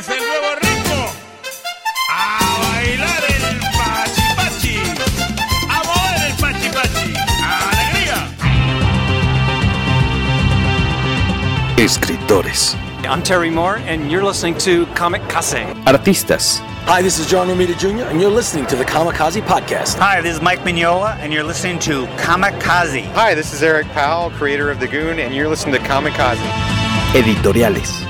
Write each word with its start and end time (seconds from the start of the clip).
es 0.00 0.08
el 0.08 0.18
nuevo 0.18 0.54
ritmo. 0.60 1.12
A 2.08 2.38
bailar 2.62 3.22
el 3.28 3.60
pachi 3.76 4.22
pachi. 4.34 4.76
A 5.68 5.82
mover 5.84 6.22
el 6.26 6.34
pachi 6.36 6.68
pachi. 6.70 7.14
¡Alegría! 7.44 8.18
Escritores, 11.76 12.76
I'm 13.04 13.22
Terry 13.22 13.50
Moore, 13.50 13.76
and 13.86 14.10
you're 14.10 14.24
listening 14.24 14.56
to 14.58 14.86
Comic 14.94 15.22
Case. 15.28 15.66
artistas, 15.84 16.60
Hi, 16.86 17.02
this 17.02 17.18
is 17.18 17.26
John 17.26 17.48
Romita 17.48 17.76
Jr., 17.78 18.04
and 18.08 18.20
you're 18.22 18.30
listening 18.30 18.66
to 18.68 18.76
the 18.76 18.84
Kamikaze 18.84 19.42
Podcast. 19.42 19.98
Hi, 19.98 20.22
this 20.22 20.36
is 20.36 20.40
Mike 20.42 20.60
Mignola, 20.60 21.18
and 21.20 21.30
you're 21.32 21.44
listening 21.44 21.78
to 21.80 22.06
Kamikaze. 22.16 23.04
Hi, 23.12 23.34
this 23.34 23.52
is 23.52 23.62
Eric 23.62 23.86
Powell, 23.88 24.30
creator 24.30 24.70
of 24.70 24.80
The 24.80 24.88
Goon, 24.88 25.18
and 25.18 25.34
you're 25.34 25.48
listening 25.48 25.74
to 25.74 25.80
Kamikaze. 25.82 26.40
editoriales, 27.12 28.09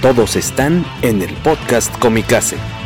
Todos 0.00 0.34
están 0.34 0.82
en 1.02 1.20
el 1.20 1.34
podcast 1.42 1.94
Comicase. 1.98 2.79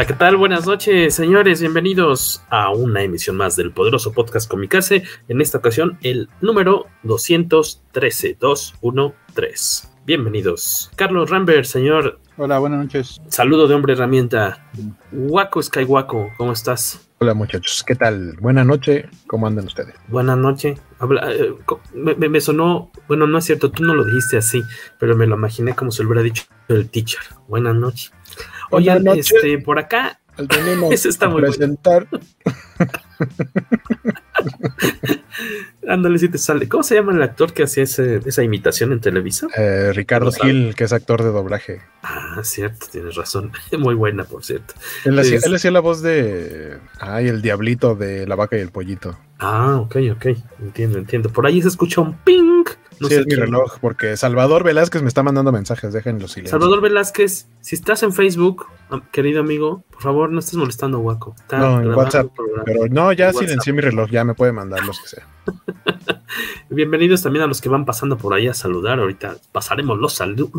Hola, 0.00 0.06
¿qué 0.06 0.14
tal? 0.14 0.38
Buenas 0.38 0.66
noches, 0.66 1.14
señores. 1.14 1.60
Bienvenidos 1.60 2.42
a 2.48 2.70
una 2.70 3.02
emisión 3.02 3.36
más 3.36 3.54
del 3.54 3.70
poderoso 3.70 4.12
podcast 4.14 4.50
Comicase. 4.50 5.02
En 5.28 5.42
esta 5.42 5.58
ocasión, 5.58 5.98
el 6.00 6.30
número 6.40 6.86
213, 7.02 8.38
213. 8.40 9.88
Bienvenidos. 10.06 10.90
Carlos 10.96 11.28
Rambert, 11.28 11.66
señor. 11.66 12.18
Hola, 12.38 12.58
buenas 12.60 12.82
noches. 12.82 13.20
Saludo 13.28 13.68
de 13.68 13.74
hombre 13.74 13.92
herramienta. 13.92 14.66
Waco 15.12 15.62
Skywaco, 15.62 16.30
¿cómo 16.38 16.52
estás? 16.52 17.06
Hola, 17.18 17.34
muchachos. 17.34 17.84
¿Qué 17.86 17.94
tal? 17.94 18.36
Buenas 18.40 18.64
noches. 18.64 19.04
¿Cómo 19.26 19.46
andan 19.48 19.66
ustedes? 19.66 19.94
Buenas 20.08 20.38
noches. 20.38 20.80
Habla, 20.98 21.30
eh, 21.30 21.54
me- 21.92 22.14
me 22.30 22.40
sonó, 22.40 22.90
bueno, 23.06 23.26
no 23.26 23.36
es 23.36 23.44
cierto, 23.44 23.70
tú 23.70 23.84
no 23.84 23.94
lo 23.94 24.06
dijiste 24.06 24.38
así, 24.38 24.62
pero 24.98 25.14
me 25.14 25.26
lo 25.26 25.36
imaginé 25.36 25.74
como 25.74 25.90
se 25.90 26.02
lo 26.02 26.08
hubiera 26.08 26.22
dicho 26.22 26.44
el 26.68 26.88
teacher. 26.88 27.20
Buenas 27.48 27.74
noches. 27.74 28.10
Oigan, 28.70 29.06
este, 29.08 29.58
por 29.58 29.78
acá 29.78 30.18
Ese 30.90 31.08
está 31.10 31.28
muy 31.28 31.42
presentar 31.42 32.06
Ándale, 35.88 36.18
si 36.18 36.28
te 36.28 36.38
sale. 36.38 36.68
¿Cómo 36.68 36.82
se 36.82 36.94
llama 36.94 37.12
el 37.12 37.22
actor 37.22 37.52
que 37.52 37.62
hacía 37.64 37.82
ese- 37.84 38.20
esa 38.24 38.42
imitación 38.42 38.92
en 38.92 39.00
Televisa? 39.00 39.48
eh, 39.56 39.92
Ricardo. 39.94 40.30
Gil, 40.32 40.74
que 40.74 40.84
es 40.84 40.92
actor 40.92 41.22
de 41.22 41.30
doblaje. 41.30 41.80
Ah, 42.02 42.40
cierto, 42.42 42.86
tienes 42.90 43.14
razón. 43.16 43.52
Muy 43.78 43.94
buena, 43.94 44.24
por 44.24 44.44
cierto. 44.44 44.74
Él 45.04 45.18
hacía, 45.18 45.38
él 45.42 45.54
hacía 45.54 45.70
la 45.70 45.80
voz 45.80 46.02
de. 46.02 46.78
Ay, 46.98 47.28
el 47.28 47.42
diablito 47.42 47.94
de 47.94 48.26
la 48.26 48.34
vaca 48.36 48.56
y 48.56 48.60
el 48.60 48.70
pollito. 48.70 49.18
Ah, 49.38 49.76
ok, 49.80 49.96
ok. 50.12 50.26
Entiendo, 50.60 50.98
entiendo. 50.98 51.30
Por 51.30 51.46
ahí 51.46 51.60
se 51.62 51.68
escucha 51.68 52.00
un 52.00 52.14
ping. 52.18 52.64
No 53.00 53.08
sí, 53.08 53.14
sé 53.14 53.20
es 53.20 53.26
mi 53.26 53.34
reloj, 53.34 53.78
porque 53.80 54.16
Salvador 54.16 54.62
Velázquez 54.62 55.00
me 55.02 55.08
está 55.08 55.22
mandando 55.22 55.52
mensajes, 55.52 55.92
déjenlo 55.92 56.28
silencio. 56.28 56.50
Salvador 56.58 56.82
Velázquez, 56.82 57.48
si 57.60 57.74
estás 57.74 58.02
en 58.02 58.12
Facebook, 58.12 58.66
querido 59.10 59.40
amigo, 59.40 59.82
por 59.90 60.02
favor, 60.02 60.30
no 60.30 60.38
estés 60.40 60.56
molestando 60.56 60.98
a 60.98 61.00
Waco. 61.00 61.34
Está 61.38 61.58
No, 61.58 61.80
en 61.80 61.94
WhatsApp. 61.94 62.28
Pero 62.66 62.86
no, 62.90 63.12
ya 63.12 63.32
silencié 63.32 63.72
mi 63.72 63.80
reloj, 63.80 64.10
ya 64.10 64.24
me 64.24 64.34
puede 64.34 64.52
mandar 64.52 64.84
los 64.84 65.00
que 65.00 65.08
sea. 65.08 65.26
Bienvenidos 66.70 67.22
también 67.22 67.42
a 67.44 67.46
los 67.48 67.60
que 67.60 67.68
van 67.68 67.84
pasando 67.84 68.16
por 68.16 68.34
ahí 68.34 68.46
a 68.46 68.54
saludar. 68.54 69.00
Ahorita 69.00 69.36
pasaremos 69.52 69.98
los, 69.98 70.20
salu- 70.20 70.50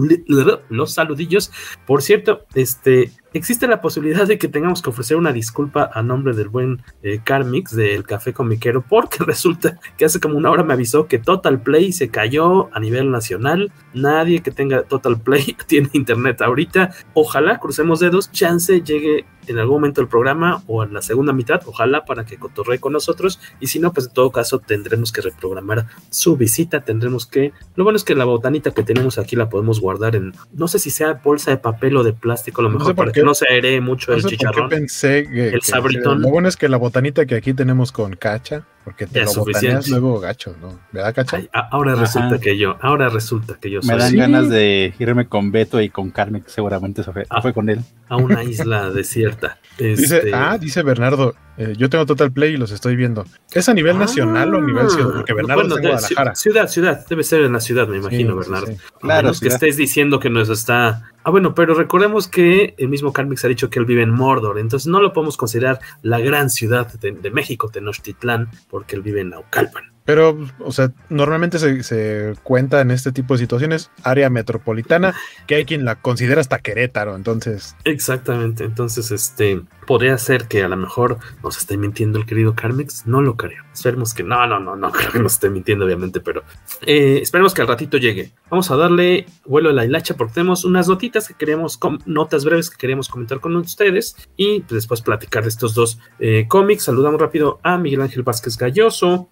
los 0.70 0.94
saludillos. 0.94 1.52
Por 1.86 2.02
cierto, 2.02 2.46
este 2.54 3.12
existe 3.34 3.66
la 3.68 3.80
posibilidad 3.82 4.28
de 4.28 4.38
que 4.38 4.50
tengamos 4.50 4.82
que 4.82 4.90
ofrecer 4.90 5.16
una 5.16 5.32
disculpa 5.32 5.90
a 5.94 6.04
nombre 6.04 6.34
del 6.34 6.50
buen 6.50 6.82
eh, 7.02 7.22
Carmix 7.24 7.74
del 7.74 8.04
Café 8.04 8.34
Comiquero, 8.34 8.84
porque 8.88 9.20
resulta 9.26 9.80
que 9.98 10.04
hace 10.06 10.20
como 10.20 10.38
una 10.38 10.52
hora 10.52 10.64
me 10.64 10.74
avisó 10.74 11.08
que 11.08 11.18
Total 11.20 11.62
Play 11.62 11.94
se 11.94 12.10
cayó 12.10 12.70
a 12.76 12.80
nivel 12.80 13.10
nacional. 13.10 13.72
Nadie 13.94 14.42
que 14.42 14.52
tenga 14.52 14.84
Total 14.84 15.18
Play 15.20 15.56
tiene 15.68 15.90
internet 15.94 16.42
ahorita. 16.42 16.92
Ojalá 17.14 17.60
crucemos 17.60 18.00
dedos, 18.02 18.32
chance 18.32 18.82
llegue 18.82 19.26
en 19.52 19.60
algún 19.60 19.78
momento 19.78 20.02
el 20.02 20.08
programa 20.08 20.64
o 20.68 20.84
en 20.84 20.94
la 20.94 21.02
segunda 21.02 21.34
mitad, 21.34 21.62
ojalá 21.66 22.06
para 22.06 22.26
que 22.26 22.38
cotorree 22.38 22.80
con 22.80 22.94
nosotros. 22.94 23.40
Y 23.60 23.68
si 23.68 23.80
no, 23.80 23.94
pues 23.94 24.08
en 24.08 24.14
todo 24.14 24.32
caso 24.32 24.60
tendremos 24.60 25.12
que 25.12 25.22
reprogramar 25.22 25.88
su 26.10 26.36
visita. 26.38 26.82
Tendremos 26.82 27.26
que. 27.26 27.52
Lo 27.76 27.84
bueno 27.84 27.98
es 27.98 28.04
que 28.04 28.16
la 28.16 28.26
botanita 28.26 28.72
que 28.72 28.84
tenemos 28.84 29.18
aquí 29.18 29.36
la 29.36 29.50
podemos 29.50 29.80
guardar 29.80 30.16
en. 30.16 30.34
No 30.54 30.68
sé 30.68 30.80
si 30.80 30.90
sea 30.90 31.14
bolsa 31.24 31.52
de 31.52 31.58
papel 31.58 31.98
o 31.98 32.04
de 32.04 32.14
plástico, 32.14 32.62
a 32.62 32.64
lo 32.64 32.70
No 32.70 32.76
mejor 32.80 32.92
sé 32.92 32.96
por 32.96 33.06
para 33.06 33.12
qué. 33.14 33.20
que 33.22 33.26
no 33.26 33.34
se 33.34 33.48
airee 33.50 33.82
mucho 33.82 34.12
No 34.12 34.16
el 34.18 34.22
sé 34.22 34.24
por 34.24 34.32
qué 34.32 34.38
chicharrón. 34.38 34.70
pensé 34.70 35.28
que, 35.30 35.48
El 35.50 35.60
que- 35.62 35.66
sabritón. 35.68 36.22
Lo 36.22 36.30
bueno 36.30 36.48
es 36.48 36.56
que 36.58 36.70
la 36.70 36.78
botanita 36.78 37.26
que 37.26 37.36
aquí 37.36 37.54
tenemos 37.54 37.92
con 37.92 38.16
cacha, 38.16 38.66
porque 38.84 39.06
te 39.06 39.20
Ya 39.20 39.26
lo 39.26 39.34
botaneas 39.34 39.54
suficiente. 39.86 39.90
luego 39.92 40.20
gacho, 40.20 40.56
¿no? 40.60 40.80
¿Verdad, 40.92 41.14
cacha? 41.14 41.38
Ay, 41.38 41.50
ahora 41.72 41.94
Ajá. 41.94 42.02
resulta 42.02 42.40
que 42.40 42.58
yo, 42.58 42.78
ahora 42.82 43.10
resulta 43.10 43.58
que 43.62 43.70
yo 43.70 43.80
Me 43.82 43.88
soy 43.90 43.98
dan 44.00 44.10
Sí. 44.12 44.18
ganas 44.18 44.50
de 44.50 44.94
irme 45.00 45.28
con 45.28 45.52
Beto 45.52 45.82
y 45.82 45.90
con 45.90 46.10
Carmen, 46.12 46.42
que 46.44 46.50
seguramente 46.50 47.04
se 47.04 47.12
fue, 47.12 47.26
fue 47.42 47.54
con 47.54 47.70
él. 47.70 47.82
a 48.10 48.18
una 48.18 48.44
isla 48.44 48.90
desierta. 48.92 49.41
Dice, 49.78 50.18
Este, 50.18 50.34
ah, 50.34 50.58
dice 50.60 50.84
Bernardo, 50.84 51.34
eh, 51.58 51.74
yo 51.78 51.90
tengo 51.90 52.06
Total 52.06 52.32
Play 52.32 52.54
y 52.54 52.58
los 52.58 52.72
estoy 52.72 52.96
viendo. 52.96 53.26
¿Es 53.52 53.68
a 53.70 53.74
nivel 53.74 53.98
nacional 53.98 54.54
o 54.54 54.58
a 54.60 54.62
nivel 54.62 54.90
ciudad? 54.90 55.12
Porque 55.16 55.34
Bernardo 55.34 55.62
Ah, 55.62 55.66
bueno, 55.66 55.76
en 55.78 55.82
de- 55.84 55.88
Guadalajara. 55.90 56.32
ci- 56.34 56.36
Ciudad, 56.36 56.68
ciudad, 56.68 57.06
debe 57.10 57.24
ser 57.24 57.42
en 57.42 57.54
la 57.54 57.60
ciudad, 57.60 57.88
me 57.88 57.98
imagino, 57.98 58.34
Sí, 58.34 58.40
Bernardo. 58.40 58.68
sí, 58.68 58.74
sí. 58.74 58.80
A 58.96 59.00
Claro, 59.00 59.24
menos 59.24 59.40
que 59.40 59.48
estés 59.48 59.78
diciendo 59.78 60.20
que 60.20 60.30
nos 60.30 60.50
está. 60.50 61.10
Ah, 61.24 61.30
bueno, 61.32 61.56
pero 61.56 61.74
recordemos 61.74 62.28
que 62.28 62.76
el 62.78 62.90
mismo 62.90 63.12
Carmix 63.14 63.44
ha 63.46 63.48
dicho 63.48 63.70
que 63.70 63.80
él 63.80 63.86
vive 63.86 64.04
en 64.04 64.12
Mordor, 64.12 64.60
entonces 64.60 64.88
no 64.88 65.02
lo 65.02 65.14
podemos 65.14 65.38
considerar 65.38 65.80
la 66.04 66.20
gran 66.20 66.50
ciudad 66.50 66.92
de, 66.94 67.12
de 67.12 67.32
México, 67.32 67.70
Tenochtitlán, 67.70 68.50
porque 68.70 68.96
él 68.96 69.02
vive 69.02 69.22
en 69.22 69.30
Naucalpan. 69.32 69.91
Pero, 70.06 70.38
o 70.60 70.72
sea, 70.72 70.92
normalmente 71.10 71.60
se, 71.60 72.34
cuenta 72.44 72.82
en 72.82 72.92
este 72.92 73.12
tipo 73.12 73.34
de 73.34 73.40
situaciones 73.40 73.92
área 74.04 74.30
metropolitana, 74.30 75.16
que 75.48 75.56
hay 75.56 75.66
quien 75.66 75.86
la 75.86 75.96
considera 75.96 76.42
hasta 76.42 76.60
Querétaro, 76.60 77.16
entonces... 77.16 77.76
Exactamente, 77.84 78.64
entonces 78.64 79.12
este 79.12 79.62
podría 79.86 80.18
ser 80.18 80.48
que 80.48 80.64
a 80.64 80.68
lo 80.68 80.78
mejor 80.78 81.18
nos 81.44 81.58
esté 81.58 81.76
mintiendo 81.76 82.18
el 82.18 82.26
querido 82.26 82.56
Carmix, 82.56 83.06
no 83.08 83.22
lo 83.22 83.36
creo. 83.36 83.64
Esperemos 83.74 84.14
que 84.14 84.24
no, 84.24 84.48
no, 84.48 84.60
no, 84.60 84.76
no 84.76 84.92
creo 84.94 85.12
que 85.12 85.20
nos 85.20 85.34
esté 85.34 85.50
mintiendo, 85.50 85.86
obviamente, 85.86 86.22
pero 86.22 86.44
eh, 86.86 87.20
esperemos 87.22 87.54
que 87.54 87.62
al 87.62 87.68
ratito 87.68 87.98
llegue. 87.98 88.32
Vamos 88.50 88.72
a 88.72 88.78
darle 88.78 89.26
vuelo 89.46 89.70
a 89.70 89.74
la 89.74 89.86
hilacha 89.86 90.16
porque 90.16 90.36
tenemos 90.36 90.66
unas 90.66 90.88
notitas 90.88 91.28
que 91.28 91.34
queremos, 91.34 91.80
notas 92.06 92.46
breves 92.46 92.70
que 92.70 92.78
queremos 92.78 93.10
comentar 93.10 93.40
con 93.40 93.56
ustedes 93.56 94.16
y 94.38 94.64
después 94.70 95.02
platicar 95.02 95.44
de 95.44 95.50
estos 95.50 95.74
dos 95.74 96.00
eh, 96.20 96.46
cómics. 96.48 96.84
Saludamos 96.84 97.20
rápido 97.20 97.60
a 97.64 97.78
Miguel 97.78 98.02
Ángel 98.02 98.24
Vázquez 98.24 98.58
Galloso, 98.58 99.30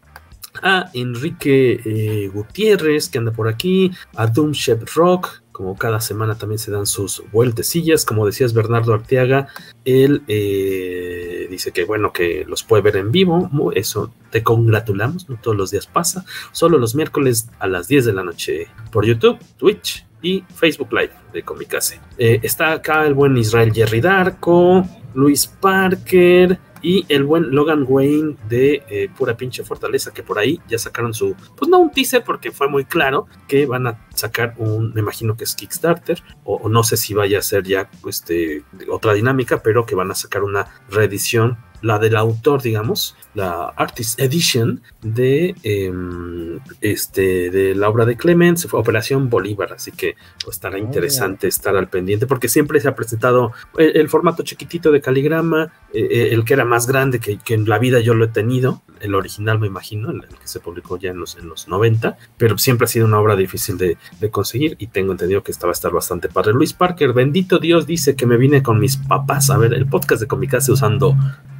a 0.62 0.90
Enrique 0.94 1.80
eh, 1.86 2.30
Gutiérrez, 2.34 3.10
que 3.10 3.18
anda 3.18 3.32
por 3.32 3.48
aquí, 3.48 3.92
a 4.16 4.28
Doom 4.28 4.54
Rock, 4.96 5.42
como 5.60 5.78
cada 5.78 6.00
semana 6.00 6.36
también 6.36 6.58
se 6.58 6.72
dan 6.72 6.86
sus 6.86 7.22
vueltecillas, 7.34 8.06
como 8.06 8.26
decías 8.26 8.54
Bernardo 8.54 8.94
Arteaga, 8.94 9.50
él 9.84 10.24
eh, 10.30 11.48
dice 11.50 11.74
que 11.74 11.84
bueno, 11.84 12.14
que 12.14 12.46
los 12.48 12.64
puede 12.64 12.82
ver 12.82 12.96
en 12.96 13.12
vivo, 13.12 13.50
eso 13.76 14.14
te 14.32 14.42
congratulamos, 14.42 15.28
no 15.28 15.36
todos 15.36 15.58
los 15.58 15.72
días 15.72 15.86
pasa, 15.86 16.24
solo 16.54 16.78
los 16.78 16.96
miércoles 16.96 17.50
a 17.60 17.68
las 17.68 17.90
10 17.90 18.06
de 18.06 18.14
la 18.14 18.24
noche 18.24 18.68
por 18.90 19.06
YouTube, 19.06 19.38
Twitch 19.58 20.06
y 20.22 20.46
Facebook 20.56 20.94
Live 20.94 21.12
de 21.34 21.44
Comicase. 21.44 22.00
Eh, 22.18 22.40
está 22.42 22.72
acá 22.72 23.06
el 23.06 23.14
buen 23.14 23.36
Israel 23.36 23.74
Jerry 23.74 24.00
Darko, 24.00 24.88
Luis 25.14 25.46
Parker 25.46 26.58
y 26.82 27.06
el 27.10 27.24
buen 27.24 27.52
Logan 27.52 27.86
Wayne 27.88 28.36
de 28.48 28.84
eh, 28.90 29.10
Pura 29.18 29.36
Pinche 29.36 29.64
Fortaleza, 29.64 30.12
que 30.12 30.24
por 30.24 30.40
ahí 30.40 30.60
ya 30.68 30.78
sacaron 30.78 31.14
su, 31.14 31.36
pues 31.56 31.70
no 31.70 31.80
un 31.80 31.92
teaser 31.92 32.24
porque 32.24 32.52
fue 32.52 32.68
muy 32.68 32.86
claro 32.86 33.28
que 33.48 33.66
van 33.66 33.88
a 33.88 34.08
sacar 34.14 34.56
un, 34.58 34.94
me 34.94 35.02
imagino 35.02 35.36
que 35.36 35.44
es 35.44 35.56
Kickstarter, 35.56 36.22
o, 36.44 36.56
o 36.56 36.70
no 36.70 36.84
sé 36.84 36.98
si 36.98 37.14
vaya 37.14 37.40
a 37.40 37.42
ser 37.42 37.64
ya 37.64 37.90
este, 38.08 38.64
otra 38.90 39.14
dinámica, 39.14 39.62
pero 39.62 39.86
que 39.86 39.96
van 39.96 40.12
a 40.12 40.16
sacar 40.16 40.44
una 40.44 40.68
reedición 40.90 41.58
la 41.82 42.00
del 42.00 42.16
autor, 42.16 42.62
digamos, 42.62 43.16
la 43.36 43.74
Artist 43.76 44.20
Edition 44.20 44.82
de 45.02 45.56
em, 45.64 46.60
este 46.82 47.52
de 47.52 47.76
la 47.76 47.90
obra 47.90 48.06
de 48.06 48.18
fue 48.68 48.80
Operación 48.80 49.30
Bolívar, 49.30 49.74
así 49.74 49.92
que 49.92 50.16
pues, 50.44 50.58
estará 50.58 50.80
Oh. 50.80 50.86
interesante 50.86 51.48
estar 51.48 51.76
al 51.76 51.90
pendiente 51.90 52.28
porque 52.28 52.48
siempre 52.48 52.80
se 52.80 52.88
ha 52.88 52.96
presentado 52.96 53.52
el, 53.78 53.98
el 53.98 54.10
formato 54.10 54.44
chiquitito 54.44 54.92
de 54.92 55.02
caligrama, 55.02 55.72
eh, 55.94 56.08
eh, 56.10 56.30
el 56.32 56.46
que 56.46 56.54
era 56.54 56.66
más 56.66 56.88
grande 56.88 57.20
que, 57.20 57.38
que 57.38 57.54
en 57.54 57.68
la 57.68 57.80
vida 57.80 58.00
yo 58.00 58.14
lo 58.14 58.26
he 58.26 58.30
tenido, 58.30 58.82
el 59.00 59.16
original 59.16 59.60
me 59.60 59.68
imagino, 59.68 60.12
el, 60.12 60.18
el 60.18 60.36
que 60.38 60.48
se 60.48 60.60
publicó 60.60 60.98
ya 60.98 61.12
en 61.12 61.20
los, 61.20 61.38
en 61.38 61.48
los 61.48 61.68
90, 61.68 62.18
pero 62.38 62.58
siempre 62.58 62.86
ha 62.86 62.88
sido 62.88 63.06
una 63.06 63.20
obra 63.20 63.36
difícil 63.36 63.78
de, 63.78 63.98
de 64.20 64.30
conseguir 64.30 64.76
y 64.80 64.88
tengo 64.88 65.12
entendido 65.12 65.44
que 65.44 65.52
esta 65.52 65.68
va 65.68 65.72
a 65.72 65.74
estar 65.74 65.92
bastante 65.92 66.30
padre. 66.30 66.54
Luis 66.54 66.74
Parker, 66.74 67.14
bendito 67.14 67.60
Dios, 67.60 67.86
dice 67.86 68.16
que 68.16 68.26
me 68.26 68.38
vine 68.38 68.64
con 68.64 68.80
mis 68.80 68.98
papás 68.98 69.50
a 69.50 69.58
ver 69.58 69.74
el 69.74 69.88
podcast 69.88 70.22
de 70.22 70.28
Comicase 70.28 70.72
usando 70.72 71.16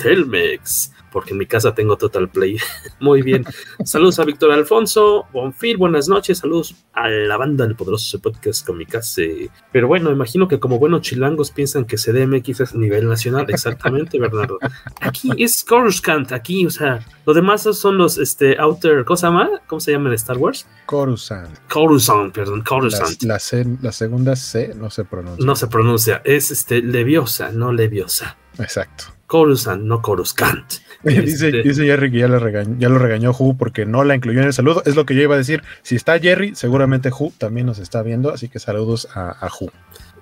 Telmex, 0.10 0.92
porque 1.12 1.32
en 1.32 1.38
mi 1.38 1.46
casa 1.46 1.76
tengo 1.76 1.96
Total 1.96 2.28
Play. 2.30 2.58
Muy 3.00 3.22
bien. 3.22 3.46
Saludos 3.86 4.18
a 4.20 4.26
Víctor 4.26 4.52
Alfonso, 4.52 5.26
Bonfil, 5.32 5.78
buenas 5.78 6.08
noches, 6.08 6.40
saludos 6.40 6.74
a 6.94 7.08
la 7.08 7.38
banda 7.38 7.66
del 7.68 7.76
poderoso 7.76 8.20
podcast 8.20 8.66
Comicase. 8.66 9.52
Pero 9.72 9.88
bueno, 9.88 10.12
imagino 10.12 10.48
que 10.48 10.60
como 10.60 10.80
buenos 10.80 11.02
chilangos 11.02 11.52
piensan 11.52 11.86
que 11.86 11.98
CDMX 11.98 12.60
es 12.62 12.74
nivel 12.76 13.08
nacional, 13.08 13.46
exactamente, 13.50 14.20
Bernardo. 14.20 14.58
Aquí 15.00 15.30
es 15.38 15.64
Coruscant, 15.64 16.32
aquí, 16.32 16.66
o 16.66 16.72
sea, 16.72 17.00
los 17.28 17.36
demás 17.36 17.62
son 17.62 17.98
los 18.00 18.18
este, 18.18 18.58
Outer, 18.60 19.06
¿cómo 19.06 19.18
se 19.18 19.28
llama? 19.28 19.50
¿Cómo 19.68 19.80
se 19.80 19.92
llama 19.92 20.10
en 20.10 20.16
Star 20.16 20.38
Wars? 20.38 20.66
Coruscant. 20.88 21.56
Coruscant, 21.72 22.34
perdón, 22.34 22.60
La, 22.60 22.64
Coruscant. 22.66 23.24
la, 23.24 23.38
C- 23.40 23.78
la 23.82 23.92
segunda 23.92 24.36
C 24.36 24.74
no 24.76 24.90
se 24.90 25.06
pronuncia. 25.06 25.46
No 25.46 25.56
se 25.56 25.68
pronuncia, 25.68 26.22
es 26.26 26.50
este 26.50 26.82
Leviosa, 26.82 27.52
no 27.52 27.72
Leviosa. 27.72 28.36
Exacto. 28.58 29.06
Coruscant, 29.30 29.84
no 29.84 30.02
Coruscant. 30.02 30.66
dice, 31.04 31.50
Este- 31.50 31.62
dice 31.62 31.86
Jerry 31.86 32.12
que 32.12 32.18
ya, 32.18 32.28
le 32.28 32.40
regañó, 32.40 32.76
ya 32.80 32.90
lo 32.90 32.98
regañó 32.98 33.30
Who 33.30 33.56
porque 33.58 33.86
no 33.86 34.04
la 34.04 34.16
incluyó 34.16 34.40
en 34.42 34.48
el 34.48 34.54
saludo. 34.54 34.82
Es 34.88 34.96
lo 34.96 35.06
que 35.06 35.14
yo 35.14 35.22
iba 35.22 35.36
a 35.36 35.38
decir. 35.38 35.62
Si 35.84 35.96
está 35.96 36.18
Jerry, 36.18 36.56
seguramente 36.56 37.12
Who 37.12 37.32
también 37.38 37.68
nos 37.68 37.78
está 37.78 38.02
viendo. 38.02 38.34
Así 38.34 38.50
que 38.50 38.58
saludos 38.58 39.08
a, 39.14 39.30
a. 39.30 39.50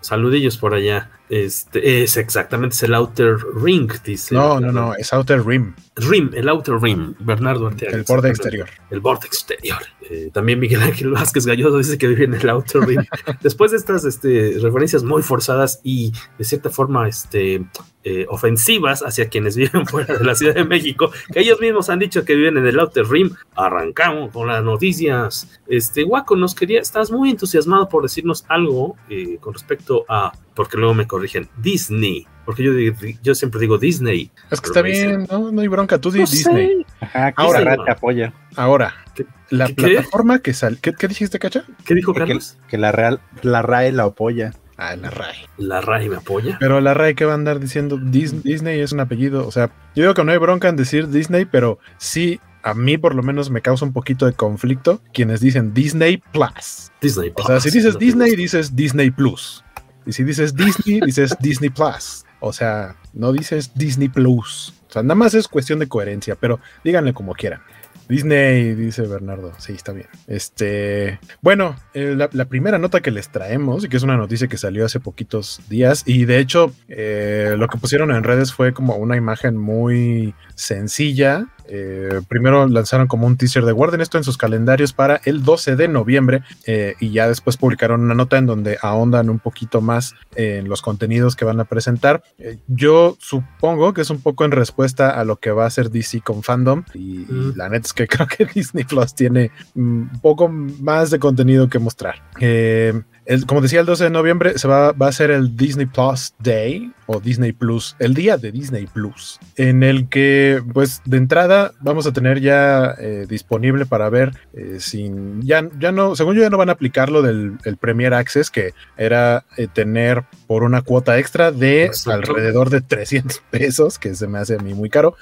Saludillos 0.01 0.57
por 0.57 0.73
allá. 0.73 1.09
Este 1.29 2.03
es 2.03 2.15
exactamente 2.15 2.75
es 2.75 2.83
el 2.83 2.93
Outer 2.93 3.37
Ring, 3.55 3.91
dice. 4.03 4.33
No, 4.33 4.59
no, 4.59 4.71
no. 4.71 4.93
Es 4.95 5.11
Outer 5.11 5.45
Rim. 5.45 5.73
Rim, 5.95 6.31
el 6.33 6.47
Outer 6.47 6.75
Rim. 6.81 7.15
Bernardo 7.19 7.67
Arteaga. 7.67 7.97
El 7.97 8.03
borde 8.03 8.29
exterior. 8.29 8.69
El 8.89 8.99
borde 9.01 9.27
exterior. 9.27 9.79
Eh, 10.09 10.29
también 10.33 10.59
Miguel 10.59 10.81
Ángel 10.81 11.11
Vázquez 11.11 11.45
Galloso 11.45 11.79
dice 11.79 11.97
que 11.97 12.07
vive 12.07 12.25
en 12.25 12.33
el 12.33 12.49
Outer 12.49 12.81
Rim. 12.81 13.03
Después 13.41 13.71
de 13.71 13.77
estas 13.77 14.05
este, 14.05 14.57
referencias 14.61 15.03
muy 15.03 15.21
forzadas 15.21 15.81
y 15.83 16.13
de 16.37 16.45
cierta 16.45 16.69
forma 16.69 17.09
este, 17.09 17.65
eh, 18.05 18.25
ofensivas 18.29 19.01
hacia 19.01 19.27
quienes 19.27 19.57
viven 19.57 19.85
fuera 19.87 20.17
de 20.17 20.23
la 20.23 20.33
Ciudad 20.33 20.55
de 20.55 20.63
México, 20.63 21.11
que 21.33 21.41
ellos 21.41 21.59
mismos 21.59 21.89
han 21.89 21.99
dicho 21.99 22.23
que 22.23 22.35
viven 22.35 22.55
en 22.57 22.65
el 22.65 22.79
Outer 22.79 23.05
Rim, 23.05 23.35
arrancamos 23.53 24.31
con 24.31 24.47
las 24.47 24.63
noticias. 24.63 25.59
Este, 25.67 26.05
Waco, 26.05 26.37
nos 26.37 26.55
quería, 26.55 26.79
estás 26.79 27.11
muy 27.11 27.31
entusiasmado 27.31 27.89
por 27.89 28.03
decirnos 28.03 28.45
algo 28.47 28.95
eh, 29.09 29.39
con 29.41 29.53
respecto 29.53 30.05
a, 30.07 30.31
porque 30.57 30.75
luego 30.77 30.93
me 30.93 31.07
corrigen, 31.07 31.47
Disney. 31.57 32.27
Porque 32.45 32.63
yo, 32.63 32.73
digo- 32.73 32.95
yo 33.23 33.35
siempre 33.35 33.59
digo 33.61 33.77
Disney. 33.77 34.31
Es 34.51 34.59
que 34.59 34.67
está 34.67 34.81
bien, 34.81 35.27
¿no? 35.31 35.51
No 35.51 35.61
hay 35.61 35.67
bronca. 35.67 35.99
Tú 35.99 36.11
di 36.11 36.19
"No 36.19 36.27
sé". 36.27 36.37
Disney. 36.37 36.85
Ajá, 36.99 37.33
Ahora- 37.37 37.61
la 37.61 37.75
red 37.75 37.83
te 37.85 37.91
apoya. 37.91 38.33
Ahora, 38.55 38.93
¿Qué- 39.15 39.25
la 39.49 39.67
qué- 39.67 39.75
qué? 39.75 39.83
plataforma 39.83 40.39
que 40.39 40.53
sale. 40.53 40.77
¿Qué, 40.81 40.93
qué 40.93 41.07
dijiste, 41.07 41.39
Cacha? 41.39 41.63
¿Qué 41.85 41.93
dijo 41.95 42.13
Que, 42.13 42.19
Carlos? 42.19 42.57
que 42.67 42.77
la, 42.77 42.91
Real, 42.91 43.21
la 43.43 43.61
RAE 43.61 43.91
la 43.91 44.03
apoya. 44.03 44.53
Ah, 44.77 44.95
la 44.95 45.09
RAE. 45.09 45.35
La 45.57 45.81
RAI 45.81 46.09
me 46.09 46.17
apoya. 46.17 46.57
Pero 46.59 46.81
la 46.81 46.93
RAE 46.93 47.15
que 47.15 47.25
va 47.25 47.31
a 47.31 47.35
andar 47.35 47.59
diciendo 47.59 47.97
Dis- 47.97 48.41
Disney 48.43 48.79
es 48.79 48.91
un 48.91 48.99
apellido. 48.99 49.47
O 49.47 49.51
sea, 49.51 49.67
yo 49.95 50.03
digo 50.03 50.13
que 50.13 50.23
no 50.23 50.31
hay 50.31 50.37
bronca 50.37 50.69
en 50.69 50.75
decir 50.75 51.07
Disney, 51.09 51.45
pero 51.45 51.79
sí, 51.97 52.39
a 52.63 52.73
mí 52.73 52.97
por 52.97 53.15
lo 53.15 53.23
menos 53.23 53.49
me 53.49 53.61
causa 53.61 53.85
un 53.85 53.93
poquito 53.93 54.25
de 54.25 54.33
conflicto 54.33 55.01
quienes 55.13 55.39
dicen 55.41 55.73
Disney 55.73 56.17
Plus. 56.31 56.91
Disney 57.01 57.31
O 57.35 57.45
sea, 57.45 57.59
si 57.59 57.71
dices 57.71 57.97
Disney, 57.97 58.35
dices 58.35 58.75
Disney 58.75 59.09
Plus. 59.09 59.63
Y 60.07 60.13
si 60.13 60.23
dices 60.23 60.55
Disney, 60.55 61.01
dices 61.01 61.35
Disney 61.39 61.69
Plus. 61.69 62.25
O 62.39 62.53
sea, 62.53 62.95
no 63.13 63.33
dices 63.33 63.71
Disney 63.75 64.07
Plus. 64.07 64.73
O 64.89 64.93
sea, 64.93 65.03
nada 65.03 65.15
más 65.15 65.33
es 65.33 65.47
cuestión 65.47 65.79
de 65.79 65.87
coherencia, 65.87 66.35
pero 66.35 66.61
díganle 66.83 67.13
como 67.13 67.33
quieran. 67.33 67.61
Disney, 68.07 68.73
dice 68.73 69.01
Bernardo. 69.01 69.51
Sí, 69.57 69.73
está 69.73 69.91
bien. 69.91 70.07
Este, 70.27 71.19
bueno, 71.41 71.75
eh, 71.93 72.15
la, 72.15 72.45
primera 72.45 72.77
nota 72.77 73.01
que 73.01 73.11
les 73.11 73.29
traemos, 73.29 73.83
y 73.83 73.89
que 73.89 73.97
es 73.97 74.03
una 74.03 74.15
noticia 74.15 74.47
que 74.47 74.57
salió 74.57 74.85
hace 74.85 75.01
poquitos 75.01 75.59
días, 75.67 76.03
y 76.05 76.23
de 76.23 76.39
hecho, 76.39 76.71
eh, 76.87 77.55
lo 77.57 77.67
que 77.67 77.77
pusieron 77.77 78.11
en 78.11 78.23
redes 78.23 78.53
fue 78.53 78.73
como 78.73 78.95
una 78.95 79.17
imagen 79.17 79.57
muy 79.57 80.33
sencilla. 80.55 81.47
Eh, 81.67 82.21
primero 82.27 82.67
lanzaron 82.67 83.07
como 83.07 83.27
un 83.27 83.37
teaser 83.37 83.65
de 83.65 83.71
guarden 83.71 84.01
esto 84.01 84.17
en 84.17 84.23
sus 84.23 84.37
calendarios 84.37 84.93
para 84.93 85.21
el 85.25 85.43
12 85.43 85.75
de 85.75 85.87
noviembre 85.87 86.41
eh, 86.65 86.95
y 86.99 87.11
ya 87.11 87.27
después 87.27 87.57
publicaron 87.57 88.01
una 88.01 88.13
nota 88.15 88.37
en 88.37 88.45
donde 88.45 88.77
ahondan 88.81 89.29
un 89.29 89.39
poquito 89.39 89.81
más 89.81 90.15
en 90.35 90.69
los 90.69 90.81
contenidos 90.81 91.35
que 91.35 91.45
van 91.45 91.59
a 91.59 91.65
presentar. 91.65 92.23
Eh, 92.39 92.57
yo 92.67 93.17
supongo 93.19 93.93
que 93.93 94.01
es 94.01 94.09
un 94.09 94.21
poco 94.21 94.45
en 94.45 94.51
respuesta 94.51 95.09
a 95.09 95.23
lo 95.23 95.35
que 95.37 95.51
va 95.51 95.65
a 95.65 95.67
hacer 95.67 95.89
DC 95.91 96.21
con 96.21 96.43
fandom 96.43 96.83
y, 96.93 97.21
y 97.21 97.25
Mm. 97.29 97.53
la 97.57 97.69
neta 97.69 97.85
es 97.87 97.93
que 97.93 98.07
creo 98.07 98.27
que 98.27 98.45
Disney 98.45 98.83
Plus 98.83 99.13
tiene 99.13 99.51
un 99.75 100.09
poco 100.21 100.47
más 100.47 101.09
de 101.11 101.19
contenido 101.19 101.67
que 101.69 101.79
mostrar. 101.79 102.21
El- 102.39 103.45
como 103.45 103.61
decía, 103.61 103.81
el 103.81 103.85
12 103.85 104.05
de 104.05 104.09
noviembre 104.09 104.57
se 104.57 104.67
va, 104.67 104.93
va 104.93 105.07
a 105.07 105.11
ser 105.11 105.31
el 105.31 105.55
Disney 105.57 105.85
Plus 105.85 106.33
Day 106.39 106.91
o 107.07 107.19
Disney 107.19 107.53
Plus, 107.53 107.95
el 107.99 108.13
día 108.13 108.37
de 108.37 108.51
Disney 108.51 108.85
Plus, 108.85 109.39
en 109.55 109.81
el 109.81 110.09
que, 110.09 110.61
pues, 110.73 111.01
de 111.05 111.17
entrada 111.17 111.71
vamos 111.79 112.05
a 112.05 112.11
tener 112.11 112.41
ya 112.41 112.95
eh, 112.99 113.25
disponible 113.27 113.85
para 113.85 114.09
ver 114.09 114.33
eh, 114.53 114.77
sin, 114.79 115.41
ya, 115.41 115.67
ya 115.79 115.91
no, 115.91 116.15
según 116.15 116.35
yo 116.35 116.41
ya 116.41 116.49
no 116.49 116.57
van 116.57 116.69
a 116.69 116.73
aplicar 116.73 117.09
lo 117.09 117.21
del 117.21 117.57
el 117.63 117.77
Premier 117.77 118.13
Access, 118.13 118.51
que 118.51 118.73
era 118.97 119.45
eh, 119.55 119.67
tener 119.73 120.25
por 120.47 120.63
una 120.63 120.81
cuota 120.81 121.17
extra 121.17 121.51
de 121.51 121.89
alrededor 122.05 122.69
de 122.69 122.81
300 122.81 123.41
pesos, 123.51 123.97
que 123.97 124.13
se 124.13 124.27
me 124.27 124.39
hace 124.39 124.55
a 124.55 124.59
mí 124.59 124.73
muy 124.73 124.89
caro, 124.89 125.15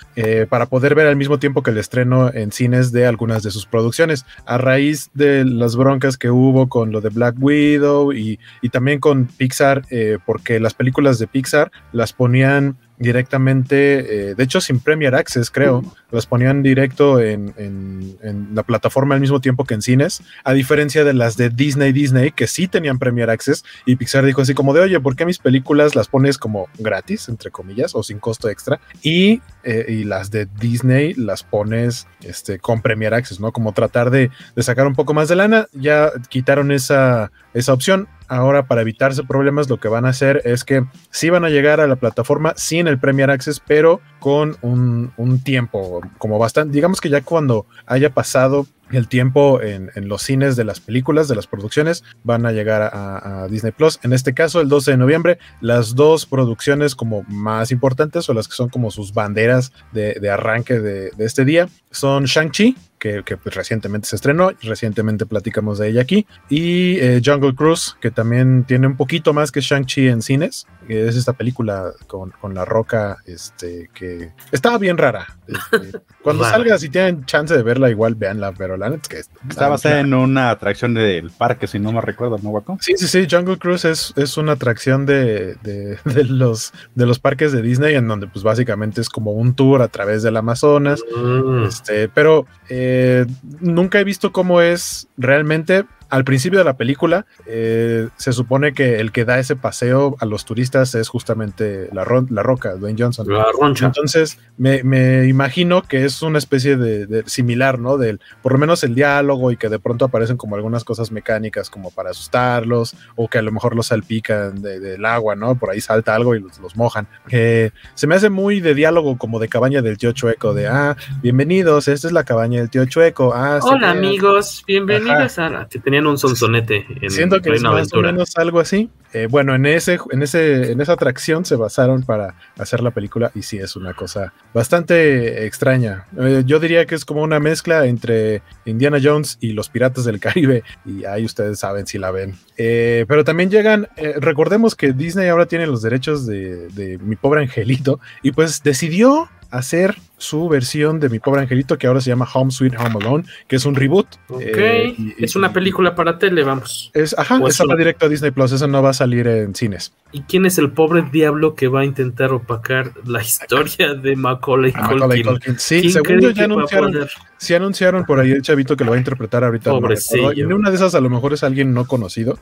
para 0.50 0.66
poder 0.66 0.96
ver 0.96 1.08
al 1.08 1.16
mismo 1.16 1.40
tiempo 1.40 1.62
que 1.62 1.72
el 1.72 1.78
estreno 1.78 2.34
en 2.34 2.52
cines 2.52 2.92
de 2.92 3.06
algunas 3.06 3.44
de 3.44 3.52
sus 3.52 3.66
producciones. 3.66 4.26
A 4.46 4.58
raíz 4.58 5.12
de 5.14 5.46
las 5.46 5.76
broncas 5.76 6.18
que 6.18 6.30
hubo 6.30 6.68
con 6.68 6.92
lo 6.92 7.02
de 7.02 7.10
Black 7.10 7.36
Widow 7.40 8.12
y, 8.12 8.40
y 8.62 8.70
también 8.70 9.00
con 9.00 9.26
Pixar, 9.26 9.84
porque 10.26 10.60
las 10.60 10.74
películas 10.74 11.20
de 11.20 11.28
Pixar 11.28 11.72
las 11.92 12.14
ponían 12.14 12.78
directamente, 12.98 14.30
eh, 14.30 14.36
de 14.36 14.44
hecho 14.44 14.62
sin 14.62 14.80
Premier 14.80 15.16
Access 15.16 15.52
creo, 15.52 15.84
las 16.12 16.26
ponían 16.26 16.64
directo 16.64 17.20
en, 17.20 17.54
en- 17.58 18.16
en 18.24 18.50
la 18.56 18.64
plataforma 18.64 19.16
al 19.16 19.22
mismo 19.22 19.42
tiempo 19.42 19.66
que 19.66 19.74
en 19.74 19.82
cines, 19.82 20.22
a 20.44 20.54
diferencia 20.54 21.04
de 21.04 21.14
las 21.14 21.36
de 21.38 21.50
Disney 21.50 21.92
Disney 21.92 22.32
que 22.32 22.48
sí 22.48 22.68
tenían 22.68 23.00
Premier 23.00 23.30
Access 23.30 23.64
y 23.86 23.96
Pixar 23.98 24.26
dijo 24.26 24.42
así 24.42 24.54
como 24.54 24.74
de, 24.74 24.82
oye, 24.82 25.00
¿por 25.00 25.16
qué 25.16 25.26
mis 25.26 25.40
películas 25.40 25.96
las 25.96 26.08
pones 26.08 26.38
como 26.38 26.68
gratis, 26.78 27.28
entre 27.30 27.52
comillas, 27.52 27.96
o 27.96 28.04
sin 28.04 28.20
costo 28.20 28.50
extra? 28.50 28.80
Y, 29.02 29.42
eh, 29.66 29.86
y 29.90 30.04
las 30.04 30.30
de 30.30 30.46
Disney 30.60 31.16
las 31.16 31.44
pones 31.44 32.08
este, 32.22 32.60
con 32.60 32.82
Premier 32.82 33.16
Access, 33.16 33.40
¿no? 33.40 33.52
Como 33.52 33.74
tratar 33.74 34.12
de, 34.12 34.30
sacar 34.58 34.86
un 34.86 34.94
poco 34.94 35.16
más 35.16 35.28
de 35.28 35.36
lana, 35.36 35.68
ya 35.74 36.12
quitaron 36.30 36.72
esa, 36.72 37.32
esa 37.56 37.74
opción. 37.74 38.08
Ahora, 38.28 38.68
para 38.68 38.82
evitarse 38.82 39.24
problemas, 39.24 39.68
lo 39.68 39.80
que 39.80 39.88
van 39.88 40.06
a 40.06 40.10
hacer 40.10 40.42
es 40.46 40.64
que 40.64 40.86
sí 41.10 41.32
van 41.32 41.46
a 41.46 41.50
llegar 41.50 41.80
a 41.80 41.88
la 41.88 41.96
plataforma 41.96 42.54
sin 42.56 42.88
el 42.88 43.00
Premier 43.00 43.32
Access, 43.32 43.60
pero 43.60 44.02
con 44.20 44.56
un, 44.62 45.12
un 45.18 45.44
tiempo 45.44 46.02
como 46.20 46.38
bastante, 46.38 46.74
digamos 46.74 47.02
que 47.02 47.10
ya 47.10 47.22
cuando 47.22 47.66
haya 47.88 48.12
pasado 48.12 48.68
el 48.92 49.08
tiempo 49.08 49.62
en, 49.62 49.92
los 50.08 50.22
cines 50.22 50.56
de 50.56 50.64
las 50.64 50.80
películas, 50.80 51.28
de 51.28 51.36
las 51.36 51.48
producciones, 51.48 52.04
van 52.24 52.46
a 52.46 52.52
llegar 52.52 52.82
a, 52.82 53.48
Disney 53.50 53.72
Plus. 53.72 54.00
En 54.04 54.14
este 54.14 54.34
caso, 54.34 54.62
el 54.62 54.70
12 54.70 54.92
de 54.92 54.98
noviembre, 54.98 55.40
las 55.62 55.96
dos 55.96 56.26
producciones 56.26 56.96
como 56.96 57.24
más 57.24 57.72
importantes 57.72 58.30
o 58.30 58.34
las 58.34 58.48
que 58.48 58.56
son 58.56 58.70
como 58.70 58.92
sus 58.92 59.14
banderas 59.14 59.72
de, 59.92 60.30
arranque 60.30 60.80
de, 60.80 61.12
este 61.20 61.46
día 61.46 61.68
son 61.92 62.26
Shang-Chi, 62.26 62.76
que, 63.00 63.38
pues 63.38 63.56
recientemente 63.56 64.08
se 64.08 64.16
estrenó, 64.16 64.52
recientemente 64.64 65.26
platicamos 65.26 65.78
de 65.78 65.90
ella 65.90 66.02
aquí, 66.02 66.26
y 66.50 66.98
eh, 66.98 67.22
Jungle 67.24 67.54
Cruise, 67.54 67.96
que 68.02 68.10
también 68.10 68.64
tiene 68.64 68.88
un 68.88 68.98
poquito 68.98 69.34
más 69.34 69.52
que 69.52 69.62
Shang-Chi 69.62 70.08
en 70.08 70.22
cines, 70.22 70.66
es 70.90 71.16
esta 71.16 71.34
película 71.34 71.92
con, 72.08 72.32
con 72.32 72.54
la 72.54 72.66
roca, 72.66 73.18
este, 73.26 73.90
que 73.94 74.32
estaba 74.52 74.78
bien 74.78 74.98
rara. 74.98 75.28
Este, 75.48 76.00
cuando 76.24 76.44
Rara. 76.44 76.56
salga, 76.56 76.78
si 76.78 76.90
tienen 76.90 77.26
chance 77.26 77.56
de 77.56 77.64
verla, 77.64 77.90
igual 77.90 78.16
véanla, 78.16 78.52
pero 78.54 78.78
la 78.78 78.90
neta 78.90 79.02
es 79.04 79.08
que 79.10 79.20
está 79.20 79.40
Está 79.50 79.68
basada 79.70 80.00
en 80.00 80.14
una 80.14 80.50
atracción 80.50 80.94
del 80.94 81.32
parque, 81.32 81.68
si 81.68 81.80
no 81.80 81.92
me 81.92 82.02
recuerdo, 82.02 82.38
¿no, 82.42 82.50
Waco? 82.50 82.78
Sí, 82.82 82.94
sí, 82.98 83.08
sí, 83.08 83.28
Jungle 83.30 83.58
Cruise 83.58 83.86
es, 83.86 84.14
es 84.16 84.38
una 84.38 84.54
atracción 84.54 85.06
de, 85.06 85.56
de- 85.64 85.98
de 86.06 86.24
los, 86.26 86.74
de 86.96 87.06
los 87.06 87.20
parques 87.20 87.52
de 87.52 87.62
Disney, 87.62 87.96
en 87.96 88.08
donde 88.08 88.28
pues 88.28 88.44
básicamente 88.44 89.02
es 89.02 89.10
como 89.10 89.32
un 89.32 89.56
tour 89.56 89.82
a 89.82 89.88
través 89.88 90.24
del 90.24 90.38
Amazonas, 90.38 91.02
Mm. 91.16 91.66
este, 91.66 92.10
pero 92.10 92.46
eh, 92.70 93.26
nunca 93.60 94.00
he 94.00 94.04
visto 94.04 94.32
cómo 94.32 94.62
es 94.62 95.08
realmente, 95.18 95.86
al 96.10 96.24
principio 96.24 96.60
de 96.60 96.66
la 96.66 96.78
película 96.78 97.26
eh, 97.48 98.10
se 98.18 98.34
supone 98.34 98.74
que 98.74 99.00
el 99.00 99.12
que 99.12 99.26
da 99.26 99.40
ese 99.40 99.56
paseo 99.56 100.16
a 100.20 100.26
los 100.26 100.46
turistas 100.46 100.96
es 100.96 101.10
justamente 101.10 101.90
la, 101.94 102.04
ro- 102.04 102.26
la 102.30 102.44
roca, 102.44 102.76
Dwayne 102.76 103.02
Johnson. 103.02 103.28
La 103.32 103.46
roncha. 103.60 103.88
Entonces, 103.88 104.38
me, 104.58 104.84
me 104.84 105.28
imagino 105.28 105.82
que 105.82 106.06
es 106.06 106.22
una 106.22 106.38
especie 106.38 106.78
de, 106.78 107.06
de 107.08 107.24
similar, 107.28 107.80
¿no? 107.80 107.98
Del, 107.98 108.20
por 108.42 108.52
lo 108.54 108.58
menos 108.58 108.84
el 108.84 108.96
diálogo 108.96 109.52
y 109.52 109.58
que 109.58 109.70
de 109.70 109.80
pronto 109.80 110.06
aparecen 110.06 110.38
como 110.38 110.56
algunas 110.56 110.84
cosas 110.84 111.12
mecánicas 111.12 111.70
como 111.70 111.92
para 111.92 112.12
asustarlos 112.12 112.96
o 113.16 113.28
que 113.28 113.38
a 113.38 113.42
lo 113.42 113.52
mejor 113.52 113.76
los 113.76 113.88
salpican 113.88 114.62
de- 114.62 114.80
del 114.80 115.06
agua, 115.06 115.36
¿no? 115.36 115.56
Por 115.56 115.70
ahí 115.72 115.82
salta 115.82 116.16
algo 116.16 116.36
y 116.36 116.40
los, 116.40 116.60
los 116.60 116.76
mojan. 116.76 117.08
Eh, 117.30 117.72
se 117.94 118.08
me 118.08 118.16
hace 118.16 118.30
muy 118.30 118.60
de 118.60 118.74
diálogo 118.76 119.18
como 119.18 119.40
de 119.40 119.48
cabaña 119.48 119.82
del 119.82 119.98
tío 119.98 120.12
Chueco, 120.12 120.54
de, 120.54 120.68
ah, 120.68 120.96
bienvenidos, 121.22 121.88
esta 121.88 122.08
es 122.08 122.14
la 122.14 122.24
cabaña 122.24 122.60
del 122.60 122.70
tío 122.70 122.86
Chueco. 122.86 123.34
Ah, 123.34 123.60
Hola 123.62 123.92
amigos, 123.92 124.64
bienvenidos 124.68 125.38
a 125.40 125.50
la... 125.50 125.68
Tenían 125.96 126.08
un 126.08 126.18
sonsonete 126.18 126.86
en 127.02 127.10
Siento 127.10 127.42
que 127.42 127.52
es 127.52 127.62
más 127.62 127.72
Aventura. 127.72 128.10
o 128.10 128.12
menos 128.12 128.36
algo 128.36 128.60
así. 128.60 128.90
Eh, 129.14 129.28
bueno, 129.30 129.56
en 129.56 129.66
ese, 129.66 129.98
en 130.12 130.24
ese, 130.24 130.74
en 130.74 130.82
esa 130.82 130.92
atracción 130.92 131.46
se 131.46 131.56
basaron 131.56 132.04
para 132.04 132.36
hacer 132.60 132.84
la 132.84 132.92
película 132.92 133.32
y 133.34 133.44
sí 133.44 133.58
es 133.58 133.78
una 133.78 133.94
cosa 133.94 134.34
bastante 134.54 135.46
extraña. 135.46 136.06
Eh, 136.20 136.44
yo 136.46 136.60
diría 136.60 136.86
que 136.86 136.96
es 136.96 137.06
como 137.06 137.22
una 137.22 137.40
mezcla 137.40 137.86
entre 137.86 138.42
Indiana 138.66 138.98
Jones 139.02 139.38
y 139.40 139.54
los 139.54 139.70
Piratas 139.70 140.04
del 140.04 140.20
Caribe 140.20 140.64
y 140.86 141.06
ahí 141.06 141.24
ustedes 141.24 141.60
saben 141.60 141.88
si 141.88 141.98
la 141.98 142.12
ven. 142.12 142.36
Eh, 142.58 143.06
pero 143.08 143.24
también 143.24 143.50
llegan, 143.50 143.88
recordemos 144.18 144.76
que 144.76 144.92
Disney 144.92 145.30
ahora 145.30 145.46
tiene 145.46 145.66
los 145.66 145.82
derechos 145.82 146.26
de, 146.26 146.68
de 146.70 146.98
Mi 146.98 147.16
Pobre 147.16 147.42
Angelito 147.42 148.02
y 148.22 148.34
pues 148.34 148.64
decidió 148.64 149.30
hacer 149.58 149.96
su 150.18 150.48
versión 150.48 151.00
de 151.00 151.10
Mi 151.10 151.20
Pobre 151.20 151.42
Angelito 151.42 151.78
que 151.78 151.88
ahora 151.88 152.00
se 152.02 152.10
llama 152.10 152.28
Home 152.34 152.50
Sweet 152.52 152.76
Home 152.80 152.96
Alone, 153.02 153.26
que 153.48 153.58
es 153.58 153.66
un 153.66 153.76
reboot. 153.76 154.08
Ok, 154.30 154.42
Eh, 154.42 154.96
y- 154.98 155.24
es 155.24 155.36
una 155.36 155.52
película 155.52 155.94
para 155.94 156.18
tele, 156.18 156.44
vamos. 156.44 156.90
es, 156.94 157.14
ajá, 157.18 157.40
esa 157.48 157.66
va 157.66 157.76
directo 157.76 158.06
a 158.06 158.10
Disney 158.10 158.32
Plus, 158.32 158.52
eso 158.54 158.68
no 158.68 158.82
va 158.82 158.92
a 158.92 158.94
salir 158.94 159.28
en 159.28 159.54
cines. 159.56 159.94
¿Y 160.14 160.22
quién 160.22 160.46
es 160.46 160.58
el 160.58 160.72
pobre 160.72 161.04
diablo 161.12 161.54
que 161.56 161.68
va 161.68 161.82
a 161.82 161.86
intentar 161.86 162.32
opacar 162.32 162.94
la 163.06 163.22
historia 163.22 163.94
de 163.94 164.16
Macaulay 164.16 164.72
Ah, 164.76 164.92
Macaulay 164.94 165.22
Culkin? 165.24 165.60
Sí, 165.60 165.82
¿Quién 165.82 165.92
según 165.94 166.20
yo 166.22 166.30
ya 166.32 166.46
anunciaron, 166.46 167.08
sí 167.38 167.54
anunciaron 167.54 168.06
por 168.06 168.20
ahí 168.20 168.32
el 168.32 168.42
chavito 168.42 168.78
que 168.78 168.86
lo 168.86 168.92
va 168.92 168.96
a 168.96 169.00
interpretar 169.00 169.44
ahorita. 169.44 169.72
no 169.72 170.32
en 170.32 170.54
una 170.54 170.70
de 170.70 170.76
esas 170.78 170.96
a 170.96 171.02
lo 171.02 171.10
mejor 171.10 171.34
es 171.34 171.44
alguien 171.44 171.74
no 171.74 171.86
conocido. 171.86 172.40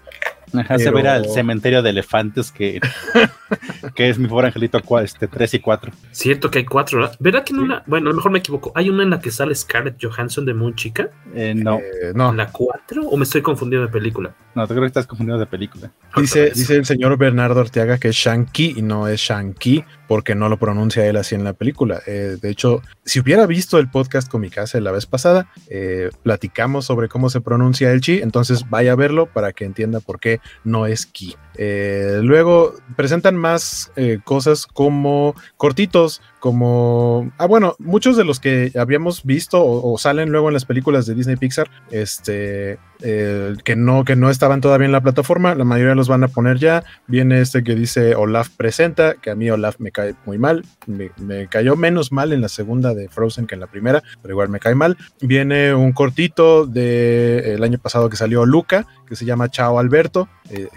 Ajá, 0.53 0.77
Se 0.77 0.85
Pero- 0.85 0.95
verá 0.97 1.17
el 1.17 1.29
cementerio 1.29 1.81
de 1.81 1.89
elefantes 1.89 2.51
que, 2.51 2.79
que 3.95 4.09
es 4.09 4.17
mi 4.19 4.27
pobre 4.27 4.47
angelito 4.47 4.79
este, 5.01 5.27
3 5.27 5.53
y 5.55 5.59
4. 5.59 5.91
Cierto 6.11 6.49
que 6.51 6.59
hay 6.59 6.65
cuatro, 6.65 6.99
¿verdad? 6.99 7.15
¿Verdad 7.19 7.43
que 7.43 7.53
en 7.53 7.59
una, 7.59 7.83
bueno, 7.87 8.07
a 8.07 8.09
lo 8.11 8.15
mejor 8.15 8.31
me 8.31 8.39
equivoco, 8.39 8.71
hay 8.75 8.89
una 8.89 9.03
en 9.03 9.09
la 9.09 9.19
que 9.19 9.31
sale 9.31 9.53
Scarlett 9.55 9.97
Johansson 10.01 10.45
de 10.45 10.53
Moon 10.53 10.75
Chica? 10.75 11.09
Eh, 11.33 11.53
no, 11.55 11.77
Eh, 11.79 12.11
no, 12.15 12.29
¿En 12.31 12.37
la 12.37 12.47
cuatro? 12.51 13.03
¿O 13.03 13.17
me 13.17 13.23
estoy 13.23 13.41
confundiendo 13.41 13.87
de 13.87 13.91
película? 13.91 14.35
no, 14.55 14.67
te 14.67 14.73
creo 14.75 14.81
que 14.83 14.87
estás 14.87 15.07
confundido 15.07 15.39
de 15.39 15.47
película. 15.47 15.91
dice, 16.15 16.51
dice 16.51 16.75
el 16.75 16.85
señor 16.85 17.17
Bernardo 17.17 17.59
Arteaga 17.59 17.97
que 17.97 18.09
es 18.09 18.15
Shanky 18.15 18.75
y 18.77 18.81
no 18.83 19.07
es 19.07 19.19
Shanky 19.19 19.83
porque 20.07 20.35
no 20.35 20.47
lo 20.47 20.57
pronuncia 20.57 21.07
él 21.07 21.15
así 21.15 21.33
en 21.33 21.43
la 21.43 21.53
película. 21.53 22.01
Eh, 22.05 22.37
de 22.39 22.49
hecho, 22.51 22.83
si 23.03 23.19
hubiera 23.19 23.47
visto 23.47 23.79
el 23.79 23.89
podcast 23.89 24.29
con 24.29 24.41
mi 24.41 24.51
casa 24.51 24.79
la 24.79 24.91
vez 24.91 25.07
pasada, 25.07 25.47
eh, 25.69 26.11
platicamos 26.21 26.85
sobre 26.85 27.07
cómo 27.09 27.31
se 27.31 27.41
pronuncia 27.41 27.91
el 27.91 28.01
chi, 28.01 28.19
entonces 28.21 28.69
vaya 28.69 28.91
a 28.91 28.95
verlo 28.95 29.25
para 29.25 29.53
que 29.53 29.65
entienda 29.65 30.01
por 30.01 30.19
qué 30.19 30.39
no 30.63 30.85
es 30.85 31.05
ki. 31.05 31.35
Eh, 31.55 32.19
luego 32.21 32.73
presentan 32.95 33.35
más 33.35 33.91
eh, 33.95 34.19
cosas 34.23 34.65
como 34.65 35.35
cortitos, 35.57 36.21
como... 36.39 37.31
Ah, 37.37 37.45
bueno, 37.45 37.75
muchos 37.79 38.17
de 38.17 38.25
los 38.25 38.39
que 38.39 38.71
habíamos 38.77 39.23
visto 39.23 39.63
o, 39.63 39.97
salen 39.97 40.29
luego 40.29 40.49
en 40.49 40.53
las 40.53 40.65
películas 40.65 41.05
de 41.05 41.15
Disney 41.15 41.37
Pixar, 41.37 41.69
este, 41.91 42.79
eh, 43.01 43.55
que, 43.63 43.75
no, 43.75 44.03
que 44.03 44.15
no 44.15 44.29
estaban 44.29 44.61
todavía 44.61 44.85
en 44.85 44.91
la 44.91 45.01
plataforma, 45.01 45.55
la 45.55 45.63
mayoría 45.63 45.95
los 45.95 46.07
van 46.07 46.23
a 46.23 46.27
poner 46.27 46.57
ya. 46.57 46.83
Viene 47.07 47.39
este 47.39 47.63
que 47.63 47.75
dice 47.75 48.15
Olaf 48.15 48.49
presenta, 48.49 49.15
que 49.15 49.29
a 49.29 49.35
mí 49.35 49.49
Olaf 49.49 49.79
me 49.79 49.91
cae 49.91 50.15
muy 50.25 50.37
mal, 50.37 50.65
me, 50.87 51.47
cayó 51.47 51.75
menos 51.75 52.11
mal 52.11 52.33
en 52.33 52.41
la 52.41 52.49
segunda 52.49 52.93
de 52.93 53.09
Frozen 53.09 53.47
que 53.47 53.55
en 53.55 53.61
la 53.61 53.67
primera, 53.67 54.03
pero 54.21 54.33
igual 54.33 54.49
me 54.49 54.59
cae 54.59 54.75
mal. 54.75 54.97
Viene 55.21 55.73
un 55.73 55.93
cortito 55.93 56.65
del 56.65 57.43
el 57.43 57.63
año 57.63 57.77
pasado 57.77 58.09
que 58.09 58.17
salió 58.17 58.45
Luca, 58.45 58.85
que 59.07 59.15
se 59.15 59.25
llama 59.25 59.49
Chao 59.49 59.79
Alberto, 59.79 60.27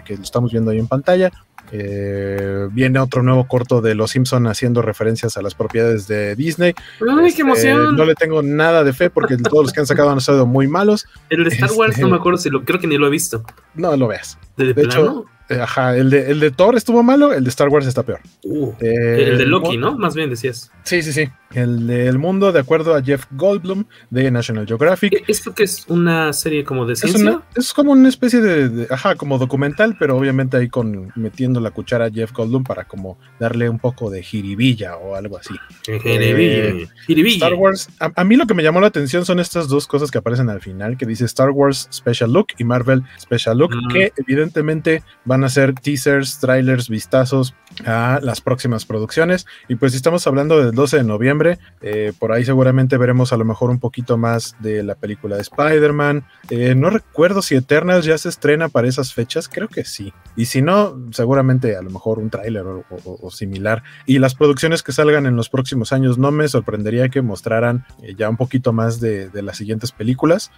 que 0.05 0.15
lo 0.15 0.23
estamos 0.23 0.51
viendo 0.51 0.66
ahí 0.71 0.79
en 0.79 0.87
pantalla. 0.87 1.31
Eh, 1.71 2.67
viene 2.71 2.97
otro 2.99 3.23
nuevo 3.23 3.45
corto 3.47 3.81
de 3.81 3.93
Los 3.93 4.11
Simpson 4.11 4.47
haciendo 4.47 4.81
referencias 4.81 5.35
a 5.37 5.41
las 5.41 5.53
propiedades 5.53 6.07
de 6.07 6.35
Disney. 6.35 6.73
¡Ay, 7.01 7.25
Este, 7.27 7.35
qué 7.35 7.41
emoción! 7.41 7.95
No 7.95 8.05
le 8.05 8.15
tengo 8.15 8.41
nada 8.41 8.83
de 8.85 8.93
fe 8.93 9.09
porque 9.09 9.35
todos 9.37 9.63
los 9.65 9.73
que 9.73 9.81
han 9.81 9.85
sacado 9.85 10.09
han 10.09 10.21
sido 10.21 10.45
muy 10.45 10.67
malos. 10.67 11.07
el 11.29 11.43
de 11.43 11.49
Star 11.49 11.71
Wars 11.73 11.91
este- 11.91 12.03
no 12.03 12.09
me 12.09 12.15
acuerdo 12.17 12.37
si 12.37 12.49
lo, 12.49 12.63
creo 12.63 12.79
que 12.79 12.87
ni 12.87 12.97
lo 12.97 13.07
he 13.07 13.09
visto. 13.09 13.43
No 13.75 13.95
lo 13.97 14.07
veas. 14.07 14.37
¿De, 14.55 14.71
hecho, 14.81 15.25
eh, 15.49 15.59
ajá, 15.61 15.95
el 15.97 16.09
de, 16.09 16.31
el 16.31 16.39
de 16.39 16.51
Thor 16.51 16.75
estuvo 16.75 17.03
malo, 17.03 17.33
el 17.33 17.43
de 17.43 17.49
Star 17.49 17.67
Wars 17.69 17.85
está 17.85 18.03
peor. 18.03 18.19
Uh, 18.43 18.71
Eh, 18.79 19.25
el 19.31 19.37
de 19.37 19.45
Loki, 19.45 19.77
¿no? 19.77 19.97
Más 19.97 20.15
bien 20.15 20.29
decías. 20.29 20.71
Sí, 20.83 21.01
sí, 21.03 21.11
sí. 21.13 21.29
El 21.53 21.87
del 21.87 22.17
mundo, 22.19 22.51
de 22.51 22.59
acuerdo 22.59 22.93
a 22.95 23.01
Jeff 23.01 23.25
Goldblum 23.31 23.85
de 24.09 24.29
National 24.31 24.67
Geographic. 24.67 25.13
¿E- 25.13 25.23
¿Esto 25.27 25.53
que 25.55 25.63
es 25.63 25.85
una 25.87 26.33
serie 26.33 26.63
como 26.63 26.85
de 26.85 26.93
Es, 26.93 26.99
ciencia? 26.99 27.21
una- 27.31 27.43
es 27.55 27.73
como 27.73 27.91
una 27.93 28.09
especie 28.09 28.41
de, 28.41 28.69
de- 28.69 28.87
ajá, 28.93 29.15
como 29.15 29.37
documental, 29.37 29.95
pero 29.99 30.17
obviamente 30.17 30.57
ahí 30.57 30.67
con 30.69 31.11
metiendo 31.15 31.59
la 31.61 31.71
cuchara 31.71 32.05
a 32.05 32.11
Jeff 32.11 32.31
Goldblum 32.33 32.63
para 32.63 32.83
como 32.85 33.17
darle 33.39 33.69
un 33.69 33.79
poco 33.79 34.09
de 34.09 34.21
jiribilla 34.23 34.97
o 34.97 35.15
algo 35.15 35.37
así. 35.37 35.53
Jiribilla. 35.85 36.87
Jiribilla. 37.05 37.35
Star 37.35 37.53
Wars, 37.53 37.89
a, 37.99 38.11
a 38.15 38.23
mí 38.23 38.35
lo 38.35 38.45
que 38.45 38.53
me 38.53 38.63
llamó 38.63 38.81
la 38.81 38.87
atención 38.87 39.25
son 39.25 39.39
estas 39.39 39.67
dos 39.67 39.87
cosas 39.87 40.11
que 40.11 40.17
aparecen 40.17 40.49
al 40.49 40.61
final, 40.61 40.97
que 40.97 41.05
dice 41.05 41.25
Star 41.25 41.49
Wars 41.51 41.87
Special 41.91 42.31
Look 42.31 42.47
y 42.57 42.63
Marvel 42.63 43.03
Special 43.19 43.57
Look, 43.57 43.75
Mm. 43.75 43.87
que 43.91 44.13
evidentemente 44.17 45.03
van 45.25 45.43
a 45.43 45.49
ser 45.49 45.73
teasers, 45.73 46.39
trailers, 46.39 46.89
vistazos 46.89 47.53
a 47.85 48.19
las 48.21 48.41
próximas 48.41 48.85
producciones. 48.85 49.45
Y 49.67 49.75
pues 49.75 49.91
si 49.91 49.97
estamos 49.97 50.25
hablando 50.27 50.63
del 50.63 50.73
12 50.73 50.97
de 50.97 51.03
noviembre, 51.03 51.36
eh, 51.81 52.13
por 52.17 52.31
ahí 52.31 52.43
seguramente 52.45 52.97
veremos 52.97 53.33
a 53.33 53.37
lo 53.37 53.45
mejor 53.45 53.69
un 53.69 53.79
poquito 53.79 54.17
más 54.17 54.55
de 54.59 54.83
la 54.83 54.95
película 54.95 55.35
de 55.35 55.41
Spider-Man. 55.43 56.25
Eh, 56.49 56.75
no 56.75 56.89
recuerdo 56.89 57.41
si 57.41 57.55
Eternals 57.55 58.05
ya 58.05 58.17
se 58.17 58.29
estrena 58.29 58.69
para 58.69 58.87
esas 58.87 59.13
fechas, 59.13 59.47
creo 59.47 59.67
que 59.67 59.85
sí. 59.85 60.13
Y 60.35 60.45
si 60.45 60.61
no, 60.61 60.97
seguramente 61.11 61.75
a 61.75 61.81
lo 61.81 61.89
mejor 61.89 62.19
un 62.19 62.29
tráiler 62.29 62.63
o, 62.65 62.83
o- 62.89 63.19
o 63.21 63.31
similar. 63.31 63.83
Y 64.05 64.19
las 64.19 64.35
producciones 64.35 64.83
que 64.83 64.91
salgan 64.93 65.25
en 65.25 65.35
los 65.35 65.49
próximos 65.49 65.93
años, 65.93 66.17
no 66.17 66.31
me 66.31 66.47
sorprendería 66.47 67.09
que 67.09 67.21
mostraran 67.21 67.85
eh, 68.01 68.15
ya 68.17 68.29
un 68.29 68.37
poquito 68.37 68.73
más 68.73 68.99
de, 68.99 69.29
de 69.29 69.41
las 69.41 69.57
siguientes 69.57 69.91
películas. 69.91 70.51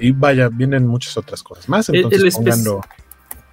Y 0.00 0.12
vaya, 0.12 0.48
vienen 0.48 0.86
muchas 0.86 1.16
otras 1.16 1.42
cosas 1.42 1.68
más. 1.68 1.88
El- 1.88 1.96
el 1.96 2.04
Entonces 2.04 2.22
pónganlo. 2.62 2.80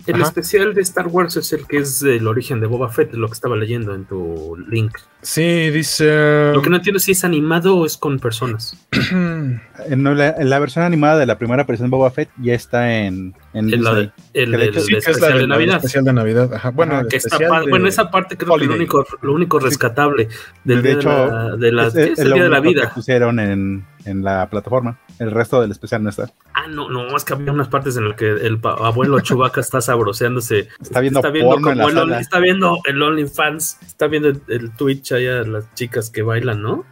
El 0.07 0.15
Ajá. 0.15 0.23
especial 0.23 0.73
de 0.73 0.81
Star 0.81 1.07
Wars 1.07 1.35
es 1.35 1.51
el 1.53 1.67
que 1.67 1.77
es 1.77 2.01
el 2.01 2.27
origen 2.27 2.61
de 2.61 2.67
Boba 2.67 2.89
Fett, 2.89 3.13
lo 3.13 3.27
que 3.27 3.33
estaba 3.33 3.57
leyendo 3.57 3.93
en 3.93 4.05
tu 4.05 4.57
link. 4.69 4.97
Sí, 5.21 5.69
dice. 5.69 6.51
Lo 6.53 6.61
que 6.61 6.69
no 6.69 6.77
entiendo 6.77 6.97
es 6.97 7.03
si 7.03 7.11
es 7.11 7.25
animado 7.25 7.77
o 7.77 7.85
es 7.85 7.97
con 7.97 8.19
personas. 8.19 8.77
En 9.89 10.03
la, 10.03 10.29
en 10.29 10.49
la 10.49 10.59
versión 10.59 10.83
animada 10.83 11.19
de 11.19 11.27
la 11.27 11.37
primera 11.37 11.61
aparición 11.63 11.89
de 11.89 11.95
Boba 11.95 12.09
Fett 12.09 12.29
ya 12.41 12.55
está 12.55 12.97
en, 12.97 13.35
en 13.53 13.67
El, 13.67 13.73
el 13.75 13.83
de 14.51 14.57
del 14.57 14.61
hecho- 14.69 14.79
Sí, 14.81 14.91
que 14.93 14.97
es 14.97 15.05
la 15.05 15.11
especial 15.11 15.33
de, 15.33 15.39
de 15.41 15.47
Navidad. 15.47 15.75
especial 15.77 16.03
de 16.05 16.13
Navidad. 16.13 16.53
Ajá. 16.53 16.69
Bueno, 16.71 16.93
Ajá, 16.93 17.01
el 17.01 17.07
que 17.07 17.19
pa- 17.47 17.61
de- 17.61 17.69
bueno, 17.69 17.87
esa 17.87 18.11
parte 18.11 18.35
creo 18.37 18.45
que 18.53 18.65
lo 18.65 18.71
Holiday. 18.73 18.75
único, 18.77 19.05
lo 19.21 19.33
único 19.33 19.59
rescatable 19.59 20.27
del 20.63 20.81
de 20.81 20.89
día 20.89 20.99
hecho, 20.99 21.09
de 21.09 21.15
la, 21.27 21.55
de 21.55 21.71
la- 21.71 21.87
es, 21.87 21.93
¿qué 21.93 22.03
es 22.13 22.19
el 22.19 22.33
día 22.33 22.43
de 22.43 22.49
la 22.49 22.59
único 22.59 22.73
que 22.75 22.79
vida. 22.85 22.93
pusieron 22.93 23.39
en, 23.39 23.85
en 24.05 24.23
la 24.23 24.49
plataforma. 24.49 24.99
El 25.19 25.31
resto 25.31 25.59
del 25.61 25.71
especial 25.71 26.03
no 26.03 26.09
está. 26.11 26.29
Ah, 26.53 26.67
no, 26.69 26.89
no, 26.89 27.15
es 27.17 27.23
que 27.23 27.33
había 27.33 27.51
unas 27.51 27.69
partes 27.69 27.97
en 27.97 28.07
las 28.09 28.15
que 28.17 28.29
el 28.29 28.59
abuelo 28.63 29.19
Chubaca 29.21 29.61
está 29.61 29.81
sabroseándose. 29.81 30.67
Está 30.79 30.99
viendo 30.99 31.19
está 31.19 31.31
viendo 31.31 31.51
porno 31.51 31.71
en 31.71 31.77
como 31.79 31.89
la 31.89 31.91
el, 31.91 31.97
Only- 31.97 32.11
sala. 32.11 32.19
está 32.21 32.39
viendo 32.39 32.77
el 32.85 33.01
OnlyFans, 33.01 33.79
está 33.83 34.07
viendo 34.07 34.29
el, 34.29 34.41
el 34.47 34.71
Twitch 34.75 35.13
allá 35.13 35.41
las 35.43 35.73
chicas 35.73 36.09
que 36.11 36.21
bailan, 36.21 36.61
¿no? 36.61 36.85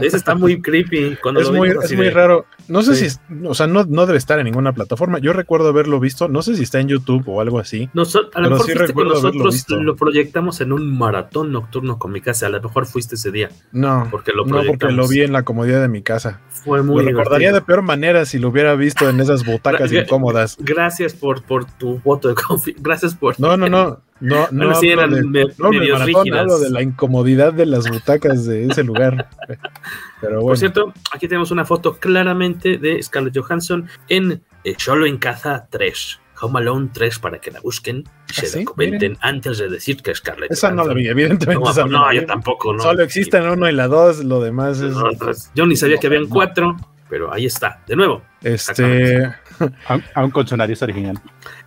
Ese 0.00 0.16
está 0.16 0.34
muy 0.34 0.60
creepy. 0.60 1.16
Cuando 1.22 1.40
Es 1.40 1.48
lo 1.48 1.54
muy, 1.54 1.68
es 1.70 2.14
raro. 2.14 2.46
No 2.68 2.82
sé 2.82 2.94
Sí. 2.94 3.10
si, 3.10 3.18
o 3.46 3.54
sea, 3.54 3.66
no, 3.66 3.84
no 3.84 4.06
debe 4.06 4.18
estar 4.18 4.38
en 4.38 4.44
ninguna 4.44 4.72
plataforma. 4.72 5.18
Yo 5.18 5.32
recuerdo 5.32 5.68
haberlo 5.68 5.98
visto. 6.00 6.28
No 6.28 6.42
sé 6.42 6.56
si 6.56 6.62
está 6.62 6.80
en 6.80 6.88
YouTube 6.88 7.24
o 7.28 7.40
algo 7.40 7.58
así. 7.58 7.88
A 8.34 8.40
lo 8.40 8.50
mejor 8.50 8.66
sí 8.66 8.72
fuiste 8.72 8.92
con 8.94 9.08
nosotros, 9.08 9.66
lo 9.70 9.96
proyectamos 9.96 10.60
en 10.60 10.72
un 10.72 10.96
maratón 10.96 11.52
nocturno 11.52 11.98
con 11.98 12.12
mi 12.12 12.20
casa. 12.20 12.46
A 12.46 12.50
lo 12.50 12.60
mejor 12.62 12.86
fuiste 12.86 13.14
ese 13.16 13.30
día. 13.30 13.50
No, 13.72 14.08
Porque 14.10 14.32
lo 14.32 14.44
no, 14.44 14.62
porque 14.66 14.90
lo 14.92 15.08
vi 15.08 15.22
en 15.22 15.32
la 15.32 15.42
comodidad 15.42 15.80
de 15.80 15.88
mi 15.88 16.02
casa. 16.02 16.40
Fue 16.50 16.82
muy 16.82 17.02
lo 17.02 17.08
recordaría 17.10 17.48
divertido. 17.48 17.54
de 17.54 17.60
peor 17.66 17.82
manera 17.82 18.24
si 18.24 18.38
lo 18.38 18.48
hubiera 18.48 18.74
visto 18.74 19.08
en 19.08 19.20
esas 19.20 19.44
butacas 19.44 19.90
incómodas. 19.92 20.56
Gracias 20.60 21.14
por, 21.14 21.42
por 21.42 21.64
tu 21.64 21.98
voto 22.00 22.28
de 22.28 22.34
confianza. 22.34 22.80
Gracias 22.82 23.14
por. 23.14 23.38
No, 23.40 23.56
no, 23.56 23.68
no. 23.68 24.00
No, 24.22 24.46
no, 24.52 24.66
Bueno, 24.66 24.74
sí, 24.76 24.90
hablo 24.92 25.02
eran 25.16 25.32
de, 25.32 25.46
me- 25.46 25.54
no 25.58 25.66
hablo 25.66 25.70
de 25.70 25.78
medios 25.80 25.98
maratón, 26.00 26.34
hablo 26.38 26.58
de 26.60 26.70
la 26.70 26.82
incomodidad 26.82 27.52
de 27.52 27.66
las 27.66 27.88
butacas 27.88 28.46
de 28.46 28.66
ese 28.66 28.84
lugar. 28.84 29.28
Pero 30.20 30.34
bueno. 30.36 30.46
Por 30.46 30.58
cierto, 30.58 30.92
aquí 31.12 31.26
tenemos 31.28 31.50
una 31.50 31.64
foto 31.64 31.98
claramente 31.98 32.78
de 32.78 33.02
Scarlett 33.02 33.36
Johansson 33.36 33.88
en 34.08 34.42
eh, 34.64 34.74
Solo 34.78 35.06
en 35.06 35.18
Caza 35.18 35.66
3. 35.70 36.20
Home 36.44 36.58
Alone 36.58 36.88
3 36.92 37.18
para 37.20 37.38
que 37.40 37.52
la 37.52 37.60
busquen 37.60 38.02
y 38.28 38.32
se 38.32 38.46
¿Ah, 38.46 38.48
sí? 38.48 38.58
la 38.60 38.64
comenten 38.64 39.12
Miren. 39.12 39.18
antes 39.20 39.58
de 39.58 39.68
decir 39.68 40.02
que 40.02 40.12
Scarlett 40.12 40.50
esa 40.50 40.72
no 40.72 40.84
la 40.84 40.92
vi, 40.92 41.06
evidentemente. 41.06 41.62
No, 41.64 41.70
esa 41.70 41.84
no, 41.86 42.08
vi. 42.10 42.16
yo 42.16 42.26
tampoco, 42.26 42.72
no. 42.74 42.82
Solo 42.82 43.02
existen 43.04 43.48
uno 43.48 43.68
y 43.68 43.72
la 43.72 43.86
dos, 43.86 44.24
lo 44.24 44.40
demás 44.40 44.80
es. 44.80 44.92
No, 44.92 45.10
yo 45.54 45.66
ni 45.66 45.76
sabía 45.76 45.98
que 45.98 46.08
habían 46.08 46.24
No. 46.24 46.28
cuatro, 46.30 46.76
pero 47.08 47.32
ahí 47.32 47.46
está, 47.46 47.80
de 47.86 47.94
nuevo. 47.94 48.22
Este. 48.42 49.32
Aún, 50.14 50.30
con 50.32 50.44
su 50.48 50.56
nariz 50.56 50.82
original. 50.82 51.16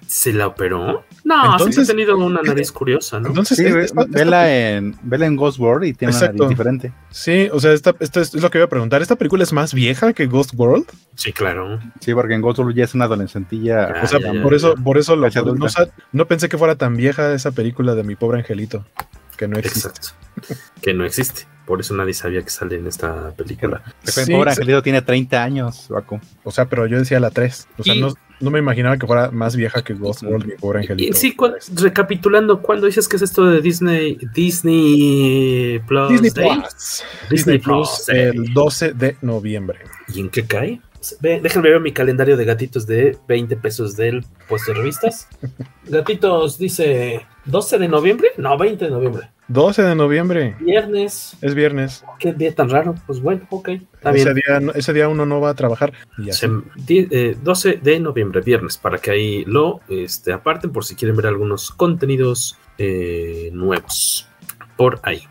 ¿Se 0.07 0.31
la 0.33 0.47
operó? 0.47 1.03
No, 1.23 1.51
Entonces- 1.53 1.75
sí 1.75 1.81
ha 1.91 1.95
tenido 1.95 2.15
una 2.17 2.41
nariz 2.41 2.71
curiosa, 2.71 3.19
¿no? 3.19 3.29
Entonces, 3.29 3.57
Sí, 3.57 3.65
es- 3.65 3.73
ve- 3.73 3.83
esta- 3.85 4.05
vela, 4.07 4.53
en, 4.55 4.95
vela 5.01 5.25
en 5.25 5.35
Ghost 5.35 5.57
World 5.59 5.85
y 5.87 5.93
tiene 5.93 6.11
una 6.11 6.19
Exacto. 6.19 6.43
nariz 6.43 6.49
diferente. 6.57 6.93
sí, 7.09 7.49
o 7.51 7.59
sea, 7.59 7.73
esta, 7.73 7.95
esta 7.99 8.21
es, 8.21 8.35
es 8.35 8.41
lo 8.41 8.51
que 8.51 8.59
iba 8.59 8.65
a 8.65 8.69
preguntar. 8.69 9.01
¿Esta 9.01 9.15
película 9.15 9.43
es 9.43 9.51
más 9.51 9.73
vieja 9.73 10.13
que 10.13 10.27
Ghost 10.27 10.51
World? 10.55 10.85
Sí, 11.15 11.33
claro. 11.33 11.79
Sí, 11.99 12.13
porque 12.13 12.35
en 12.35 12.41
Ghost 12.41 12.59
World 12.59 12.75
ya 12.75 12.83
es 12.83 12.93
una 12.93 13.05
adolescentilla. 13.05 13.85
Ah, 13.85 14.01
O 14.03 14.07
sea, 14.07 14.19
ya, 14.19 14.33
ya, 14.33 14.43
por 14.43 14.51
ya. 14.51 14.57
eso, 14.57 14.75
por 14.75 14.97
eso 14.97 15.15
no, 15.15 15.27
no 16.11 16.27
pensé 16.27 16.49
que 16.49 16.57
fuera 16.57 16.75
tan 16.75 16.95
vieja 16.95 17.33
esa 17.33 17.51
película 17.51 17.95
de 17.95 18.03
mi 18.03 18.15
pobre 18.15 18.39
angelito. 18.39 18.85
Que 19.37 19.47
no 19.47 19.57
existe. 19.57 19.89
Exacto. 19.89 20.09
Que 20.81 20.93
no 20.93 21.03
existe. 21.03 21.47
Por 21.65 21.79
eso 21.79 21.95
nadie 21.95 22.13
sabía 22.13 22.43
que 22.43 22.49
sale 22.51 22.75
en 22.75 22.85
esta 22.85 23.31
película. 23.31 23.81
El 24.05 24.11
Sí, 24.11 24.31
pobre 24.31 24.51
sí. 24.53 24.59
Angelito 24.61 24.83
tiene 24.83 25.01
30 25.01 25.43
años, 25.43 25.87
Baco. 25.89 26.21
O 26.43 26.51
sea, 26.51 26.65
pero 26.65 26.85
yo 26.85 26.99
decía 26.99 27.19
la 27.19 27.31
3. 27.31 27.67
O 27.79 27.83
sea, 27.83 27.95
Y- 27.95 28.01
no, 28.01 28.13
no 28.39 28.51
me 28.51 28.59
imaginaba 28.59 28.97
que 28.97 29.07
fuera 29.07 29.31
más 29.31 29.55
vieja 29.55 29.83
que 29.83 29.93
Ghost 29.93 30.23
World, 30.23 30.45
mi 30.45 30.53
pobre 30.55 30.79
angelito. 30.79 31.15
sí, 31.17 31.35
cu- 31.35 31.51
recapitulando, 31.75 32.61
¿cuándo 32.61 32.85
dices 32.87 33.07
que 33.07 33.15
es 33.15 33.21
esto 33.21 33.45
de 33.45 33.61
Disney 33.61 34.17
Disney 34.33 35.79
Plus? 35.87 36.09
Disney 36.09 36.31
Day? 36.31 36.59
Plus. 36.59 37.03
Disney 37.29 37.57
Plus 37.59 38.05
Day. 38.07 38.19
el 38.19 38.53
12 38.53 38.93
de 38.93 39.17
noviembre. 39.21 39.79
¿Y 40.13 40.19
en 40.19 40.29
qué 40.29 40.45
cae? 40.45 40.81
Déjenme 41.21 41.69
ver 41.69 41.79
mi 41.81 41.91
calendario 41.91 42.35
de 42.35 42.45
gatitos 42.45 42.87
de 42.87 43.15
20 43.27 43.55
pesos 43.57 43.95
del 43.95 44.25
puesto 44.49 44.71
de 44.73 44.79
revistas. 44.79 45.27
Gatitos 45.87 46.57
dice 46.57 47.25
12 47.45 47.77
de 47.77 47.87
noviembre, 47.87 48.29
no, 48.37 48.57
20 48.57 48.85
de 48.85 48.91
noviembre. 48.91 49.29
12 49.47 49.83
de 49.83 49.95
noviembre. 49.95 50.55
Viernes, 50.59 51.37
Es 51.41 51.53
viernes. 51.53 52.03
qué 52.19 52.33
día 52.33 52.53
tan 52.55 52.69
raro. 52.69 52.95
Pues 53.05 53.21
bueno, 53.21 53.41
ok, 53.49 53.69
está 53.69 54.11
Ese 54.11 54.33
bien. 54.33 54.35
día, 54.65 54.71
ese 54.75 54.93
día 54.93 55.07
uno 55.07 55.25
no 55.25 55.39
va 55.39 55.51
a 55.51 55.53
trabajar. 55.53 55.93
Y 56.17 56.29
así. 56.29 56.47
Se- 56.47 56.81
die- 56.85 57.07
eh, 57.11 57.37
12 57.41 57.79
de 57.81 57.99
noviembre, 57.99 58.41
viernes, 58.41 58.77
para 58.77 58.97
que 58.97 59.11
ahí 59.11 59.45
lo 59.45 59.81
este, 59.87 60.33
aparten 60.33 60.71
por 60.71 60.83
si 60.85 60.95
quieren 60.95 61.15
ver 61.15 61.27
algunos 61.27 61.71
contenidos 61.71 62.57
eh, 62.77 63.49
nuevos 63.53 64.27
por 64.77 64.99
ahí. 65.03 65.23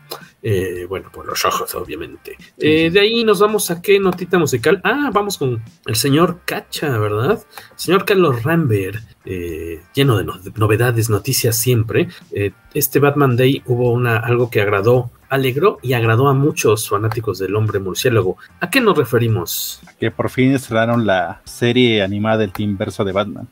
Eh, 0.47 0.85
bueno, 0.87 1.09
por 1.11 1.25
los 1.25 1.43
ojos, 1.43 1.73
obviamente. 1.73 2.37
Eh, 2.59 2.91
de 2.91 2.99
ahí 2.99 3.23
nos 3.23 3.39
vamos 3.39 3.71
a 3.71 3.81
qué 3.81 3.99
notita 3.99 4.37
musical. 4.37 4.79
Ah, 4.83 5.09
vamos 5.11 5.39
con 5.39 5.63
el 5.87 5.95
señor 5.95 6.41
Cacha, 6.45 6.99
¿verdad? 6.99 7.43
Señor 7.75 8.05
Carlos 8.05 8.43
Rambert, 8.43 9.03
eh, 9.25 9.81
lleno 9.95 10.17
de 10.19 10.23
no- 10.23 10.37
de 10.37 10.51
novedades, 10.55 11.09
noticias 11.09 11.57
siempre. 11.57 12.09
Eh, 12.31 12.51
este 12.75 12.99
Batman 12.99 13.35
Day 13.35 13.63
hubo 13.65 13.91
una, 13.91 14.17
algo 14.17 14.51
que 14.51 14.61
agradó, 14.61 15.09
alegró 15.35 15.77
y 15.81 15.93
agradó 15.93 16.27
a 16.27 16.33
muchos 16.33 16.89
fanáticos 16.89 17.39
del 17.39 17.55
hombre 17.55 17.79
murciélago. 17.79 18.37
¿A 18.59 18.69
qué 18.69 18.81
nos 18.81 18.97
referimos? 18.97 19.81
Que 19.99 20.11
por 20.11 20.29
fin 20.29 20.53
estrenaron 20.53 21.05
la 21.05 21.41
serie 21.43 22.03
animada 22.03 22.37
del 22.39 22.51
Team 22.51 22.77
Verso 22.77 23.03
de 23.03 23.11
Batman. 23.11 23.47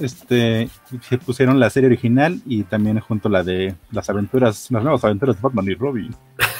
Este, 0.00 0.68
se 1.00 1.18
pusieron 1.18 1.58
la 1.60 1.70
serie 1.70 1.88
original 1.88 2.40
y 2.46 2.62
también 2.64 3.00
junto 3.00 3.28
la 3.28 3.42
de 3.42 3.74
las 3.90 4.08
aventuras, 4.08 4.70
las 4.70 4.82
nuevas 4.82 5.04
aventuras 5.04 5.36
de 5.36 5.42
Batman 5.42 5.66
y 5.68 5.74
Robin. 5.74 6.14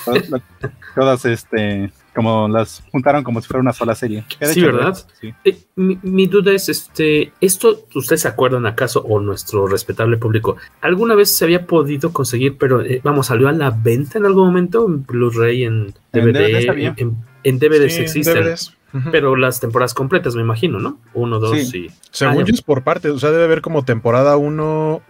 Todas, 0.95 1.25
este, 1.25 1.91
como 2.19 2.49
las 2.49 2.83
juntaron 2.93 3.25
como 3.25 3.41
si 3.41 3.47
fuera 3.49 3.61
una 3.61 3.73
sola 3.73 3.95
serie. 3.95 4.25
Sí, 4.41 4.61
hecho, 4.61 4.67
¿verdad? 4.67 4.99
Sí. 5.21 5.33
Eh, 5.45 5.57
mi, 5.77 5.99
mi 6.03 6.27
duda 6.27 6.53
es, 6.53 6.69
este, 6.69 7.33
¿esto 7.41 7.87
ustedes 7.95 8.23
se 8.23 8.29
acuerdan 8.29 8.67
acaso 8.67 9.01
o 9.03 9.21
nuestro 9.21 9.67
respetable 9.67 10.17
público? 10.19 10.57
¿Alguna 10.81 11.15
vez 11.15 11.31
se 11.35 11.45
había 11.45 11.67
podido 11.67 12.13
conseguir, 12.13 12.59
pero 12.59 12.83
eh, 12.83 13.01
vamos, 13.03 13.29
salió 13.29 13.49
a 13.49 13.53
la 13.53 13.71
venta 13.71 14.19
en 14.19 14.27
algún 14.27 14.47
momento 14.47 14.87
en 14.87 15.05
Blu-ray, 15.07 15.65
en 15.65 15.95
En 16.13 16.25
DVD, 16.25 16.33
DVD 16.33 16.57
en, 16.61 16.67
sabía. 16.67 16.95
en- 16.97 17.17
en 17.45 17.59
DVDs 17.59 17.95
Sí, 17.95 18.01
existen, 18.03 18.43
DVDs. 18.45 18.75
Pero 19.13 19.37
las 19.37 19.61
temporadas 19.61 19.93
completas 19.95 20.35
me 20.35 20.41
imagino, 20.43 20.79
¿no? 20.79 20.99
Uno, 21.13 21.39
dos 21.39 21.59
Sí. 21.59 21.87
y 21.89 21.91
Según 22.11 22.43
Ah, 22.43 22.45
yo 22.47 22.55
es 22.55 22.63
por 22.63 22.85
partes, 22.85 23.13
o 23.13 23.19
sea, 23.19 23.31
debe 23.31 23.45
haber 23.45 23.61
como 23.61 23.85
temporada 23.85 24.37
1, 24.37 25.03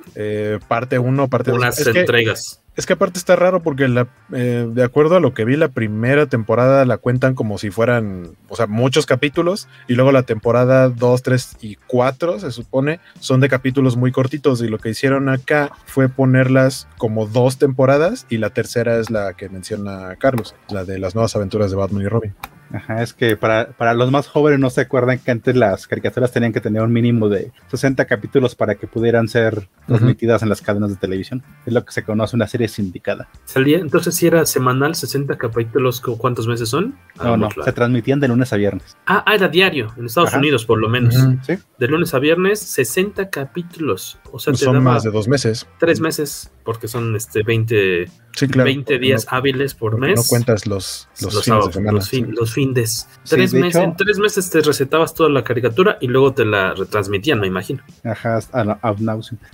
parte 0.67 0.99
1, 0.99 1.29
parte 1.29 1.51
2. 1.53 1.59
unas 1.59 1.79
Es 1.79 1.89
que, 1.89 2.01
entregas. 2.01 2.61
es 2.75 2.87
que 2.87 2.95
aparte 2.95 3.19
está 3.19 3.37
raro 3.37 3.63
porque 3.63 3.87
la, 3.87 4.09
eh, 4.33 4.67
de 4.69 4.83
acuerdo 4.83 5.17
a 5.17 5.21
lo 5.21 5.33
que 5.33 5.45
vi, 5.45 5.57
la 5.57 5.69
primera 5.69 6.27
temporada 6.27 6.85
la 6.87 6.97
cuentan 6.99 7.35
como 7.35 7.57
si 7.59 7.71
fueran, 7.71 8.33
o 8.49 8.57
sea, 8.57 8.67
muchos 8.67 9.07
capítulos, 9.07 9.69
y 9.87 9.95
luego 9.95 10.11
la 10.11 10.25
temporada 10.25 10.89
2, 10.89 11.23
3 11.23 11.57
y 11.61 11.77
4, 11.87 12.41
se 12.41 12.51
supone, 12.51 12.99
son 13.21 13.41
de 13.41 13.49
capítulos 13.49 13.97
muy 13.97 14.11
cortitos, 14.11 14.61
y 14.61 14.69
lo 14.69 14.79
que 14.79 14.91
hicieron 14.91 15.29
acá 15.29 15.71
fue 15.87 16.09
ponerlas 16.09 16.89
como 16.99 17.27
dos 17.27 17.59
temporadas, 17.59 18.27
y 18.29 18.39
la 18.39 18.51
tercera 18.51 18.99
es 18.99 19.09
la 19.11 19.35
que 19.35 19.49
menciona 19.49 20.17
Carlos, 20.17 20.55
la 20.69 20.85
de 20.85 20.99
las 20.99 21.15
nuevas 21.15 21.37
aventuras 21.37 21.71
de 21.71 21.77
Batman 21.77 22.03
y 22.03 22.09
Robin. 22.09 22.35
Ajá, 22.73 23.03
es 23.03 23.15
que 23.15 23.37
para, 23.37 23.69
para 23.73 23.95
los 23.95 24.11
más 24.11 24.29
jóvenes 24.29 24.61
no 24.61 24.69
se 24.71 24.83
acuerdan 24.83 25.19
que 25.19 25.31
antes 25.31 25.57
las 25.57 25.87
caricaturas 25.87 26.33
tenían 26.33 26.53
que 26.53 26.61
tener 26.61 26.83
un 26.83 26.93
mínimo 26.93 27.29
de 27.29 27.51
60 27.69 28.05
capítulos 28.05 28.55
para 28.55 28.75
que 28.75 28.87
pudieran 28.87 29.27
ser 29.29 29.69
transmitidas 29.87 30.43
en 30.43 30.49
las 30.51 30.61
cadenas 30.61 30.91
de 30.91 30.97
televisión. 30.97 31.43
Es 31.65 31.73
lo 31.73 31.85
que 31.85 31.93
se 31.93 32.03
conoce 32.05 32.37
una 32.37 32.47
serie 32.47 32.69
sindicada. 32.69 33.29
Salía, 33.45 33.79
entonces 33.79 34.15
si 34.15 34.27
era 34.27 34.45
semanal, 34.47 34.95
60 34.95 35.39
capítulos, 35.39 36.01
¿cu- 36.01 36.19
¿cuántos 36.19 36.47
meses 36.47 36.69
son? 36.69 36.97
No, 37.17 37.23
no, 37.25 37.29
Hagámosla. 37.47 37.65
se 37.65 37.73
transmitían 37.73 38.21
de 38.21 38.29
lunes 38.29 38.53
a 38.53 38.57
viernes. 38.57 38.97
Ah, 39.07 39.25
ah, 39.27 39.35
era 39.35 39.49
diario, 39.49 39.93
en 39.97 40.07
Estados 40.07 40.29
Ajá. 40.31 40.39
Unidos 40.39 40.67
por 40.67 40.79
lo 40.79 40.89
menos. 40.89 41.15
¿Sí? 41.43 41.55
De 41.79 41.89
lunes 41.89 42.13
a 42.13 42.19
viernes, 42.19 42.61
60 42.61 43.31
capítulos. 43.31 44.19
O 44.31 44.39
sea, 44.39 44.53
te 44.53 44.59
Son 44.59 44.75
daba 44.75 44.85
más 44.93 45.03
de 45.05 45.11
dos 45.11 45.27
meses. 45.29 45.67
tres 45.79 46.01
meses, 46.01 46.51
porque 46.69 46.87
son 46.87 47.17
este 47.17 47.43
20, 47.43 48.11
Sí, 48.33 48.47
claro. 48.47 48.67
20 48.67 48.99
días 48.99 49.27
No- 49.33 49.39
hábiles 49.39 49.73
por 49.75 49.99
mes. 49.99 50.17
No 50.17 50.23
cuentas 50.29 50.67
los, 50.67 51.09
los, 51.15 51.23
los, 51.23 51.33
fines 51.33 51.45
sábados, 51.47 51.67
de 51.69 51.73
semana. 51.73 51.93
los, 51.93 52.09
fin- 52.11 52.27
sí. 52.27 52.33
los 52.33 52.53
findes. 52.53 53.09
Sí, 53.25 53.37
Tres 53.37 53.53
de 53.53 53.61
meses, 53.61 53.77
hecho- 53.77 53.85
en 53.85 53.97
tres 53.97 54.19
meses 54.19 54.51
te 54.51 54.61
recetabas 54.61 55.15
toda 55.15 55.31
la 55.31 55.43
caricatura 55.43 55.97
y 56.03 56.09
luego 56.09 56.35
te 56.35 56.45
la 56.45 56.75
retransmitían, 56.75 57.41
me 57.41 57.47
imagino. 57.47 57.83
Ajá, 58.05 58.39
a-. 58.53 58.95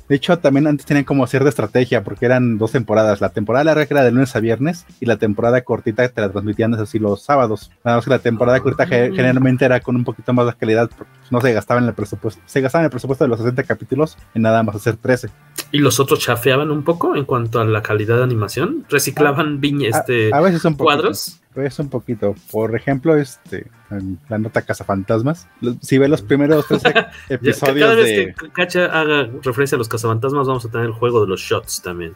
De 0.08 0.16
hecho, 0.16 0.36
también 0.40 0.66
antes 0.66 0.84
tenían 0.86 1.04
como 1.04 1.24
cierta 1.28 1.48
estrategia, 1.50 2.02
porque 2.02 2.26
eran 2.26 2.58
dos 2.58 2.72
temporadas. 2.72 3.20
La 3.20 3.28
temporada 3.28 3.62
larga 3.64 3.86
era 3.88 4.02
de 4.02 4.10
lunes 4.10 4.34
a 4.34 4.40
viernes 4.40 4.84
y 4.98 5.06
la 5.06 5.18
temporada 5.18 5.62
cortita 5.62 6.08
te 6.08 6.20
la 6.20 6.32
transmitían 6.32 6.74
así 6.74 6.98
los 6.98 7.22
sábados. 7.22 7.70
Nada 7.84 7.98
más 7.98 8.04
que 8.04 8.10
la 8.10 8.18
temporada 8.18 8.58
Ah. 8.58 8.62
corta 8.62 8.86
ge- 8.88 9.12
generalmente 9.14 9.64
era 9.64 9.78
con 9.78 9.94
un 9.94 10.02
poquito 10.02 10.32
más 10.32 10.46
de 10.46 10.54
calidad, 10.54 10.90
porque 10.98 11.12
no 11.34 11.40
se 11.40 11.52
gastaba 11.52 11.80
en 11.80 11.86
el 11.86 11.94
presupuesto. 11.94 12.40
Se 12.46 12.60
gastaba 12.60 12.82
en 12.82 12.86
el 12.86 12.90
presupuesto 12.90 13.24
de 13.24 13.28
los 13.28 13.38
60 13.38 13.64
capítulos 13.64 14.16
en 14.34 14.42
nada 14.42 14.62
más 14.62 14.76
hacer 14.76 14.96
13. 14.96 15.28
Y 15.72 15.78
los 15.78 16.00
otros 16.00 16.20
chafeaban 16.20 16.70
un 16.70 16.84
poco 16.84 17.16
en 17.16 17.24
cuanto 17.24 17.60
a 17.60 17.64
la 17.64 17.82
calidad 17.82 18.18
de 18.18 18.22
animación. 18.22 18.86
Reciclaban 18.88 19.60
viña, 19.60 19.88
este, 19.90 20.32
a, 20.32 20.38
a 20.38 20.40
veces 20.40 20.64
un 20.64 20.76
poquito. 20.76 20.84
cuadros. 20.84 21.40
A 21.54 21.60
veces 21.60 21.78
un 21.80 21.90
poquito. 21.90 22.34
Por 22.50 22.74
ejemplo, 22.76 23.16
este, 23.16 23.66
en 23.98 24.18
la 24.28 24.38
nota 24.38 24.62
Cazafantasmas. 24.62 25.48
Si 25.80 25.98
ves 25.98 26.10
los 26.10 26.22
primeros 26.22 26.66
13 26.66 26.88
Ya, 26.94 27.10
episodios 27.28 27.88
cada 27.88 27.94
vez 27.94 28.06
de... 28.16 28.34
que 28.34 28.48
Cacha 28.50 28.86
haga 28.86 29.28
referencia 29.42 29.76
a 29.76 29.78
los 29.78 29.88
cazafantasmas, 29.88 30.46
vamos 30.46 30.64
a 30.64 30.70
tener 30.70 30.86
el 30.86 30.92
juego 30.92 31.20
de 31.22 31.28
los 31.28 31.40
shots 31.40 31.82
también. 31.82 32.14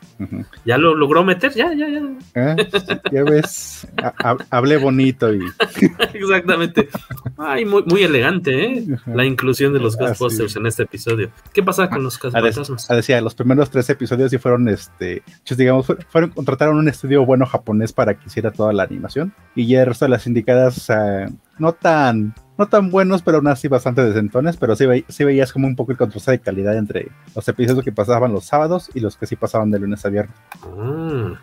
¿Ya 0.64 0.78
lo 0.78 0.94
logró 0.94 1.24
meter? 1.24 1.52
Ya, 1.54 1.72
ya, 1.74 1.88
ya. 1.88 2.02
¿Eh? 2.34 2.68
Ya 3.12 3.24
ves, 3.24 3.86
ha- 4.02 4.14
ha- 4.30 4.36
hablé 4.50 4.76
bonito 4.76 5.32
y... 5.34 5.40
Exactamente. 6.14 6.88
Ay, 7.36 7.64
muy, 7.64 7.82
muy 7.84 8.02
elegante, 8.02 8.64
¿eh? 8.64 8.86
La 9.06 9.24
inclusión 9.24 9.72
de 9.72 9.80
los 9.80 9.96
Ah, 9.96 10.06
Ghostbusters 10.08 10.56
en 10.56 10.66
este 10.66 10.82
episodio. 10.84 11.30
¿Qué 11.52 11.62
pasa 11.62 11.88
con 11.88 12.02
los 12.02 12.16
Ah, 12.16 12.20
cazafantasmas? 12.22 12.90
ah, 12.90 12.94
decía, 12.96 13.20
los 13.20 13.34
primeros 13.34 13.70
tres 13.70 13.88
episodios 13.90 14.30
sí 14.30 14.38
fueron, 14.38 14.68
este, 14.68 15.22
digamos, 15.56 15.86
fue- 15.86 15.96
fueron, 16.08 16.30
contrataron 16.30 16.76
un 16.76 16.88
estudio 16.88 17.24
bueno 17.24 17.46
japonés 17.46 17.92
para 17.92 18.14
que 18.14 18.26
hiciera 18.26 18.50
toda 18.50 18.72
la 18.72 18.82
animación. 18.84 19.32
Y 19.54 19.66
ya 19.66 19.80
el 19.80 19.86
resto 19.86 20.04
de 20.04 20.10
las 20.10 20.26
indicadas, 20.26 20.88
no 21.58 21.72
tan, 21.72 22.34
no 22.56 22.66
tan 22.66 22.90
buenos, 22.90 23.22
pero 23.22 23.38
aún 23.38 23.48
así 23.48 23.68
bastante 23.68 24.04
decentones, 24.04 24.56
pero 24.56 24.76
sí, 24.76 24.84
sí 25.08 25.24
veías 25.24 25.52
como 25.52 25.66
un 25.66 25.76
poco 25.76 25.92
el 25.92 25.98
contraste 25.98 26.32
de 26.32 26.40
calidad 26.40 26.76
entre 26.76 27.08
los 27.34 27.46
episodios 27.48 27.84
que 27.84 27.92
pasaban 27.92 28.32
los 28.32 28.44
sábados 28.44 28.90
y 28.94 29.00
los 29.00 29.16
que 29.16 29.26
sí 29.26 29.36
pasaban 29.36 29.70
de 29.70 29.78
lunes 29.78 30.04
a 30.04 30.08
viernes. 30.08 30.36
Ah, 30.64 31.34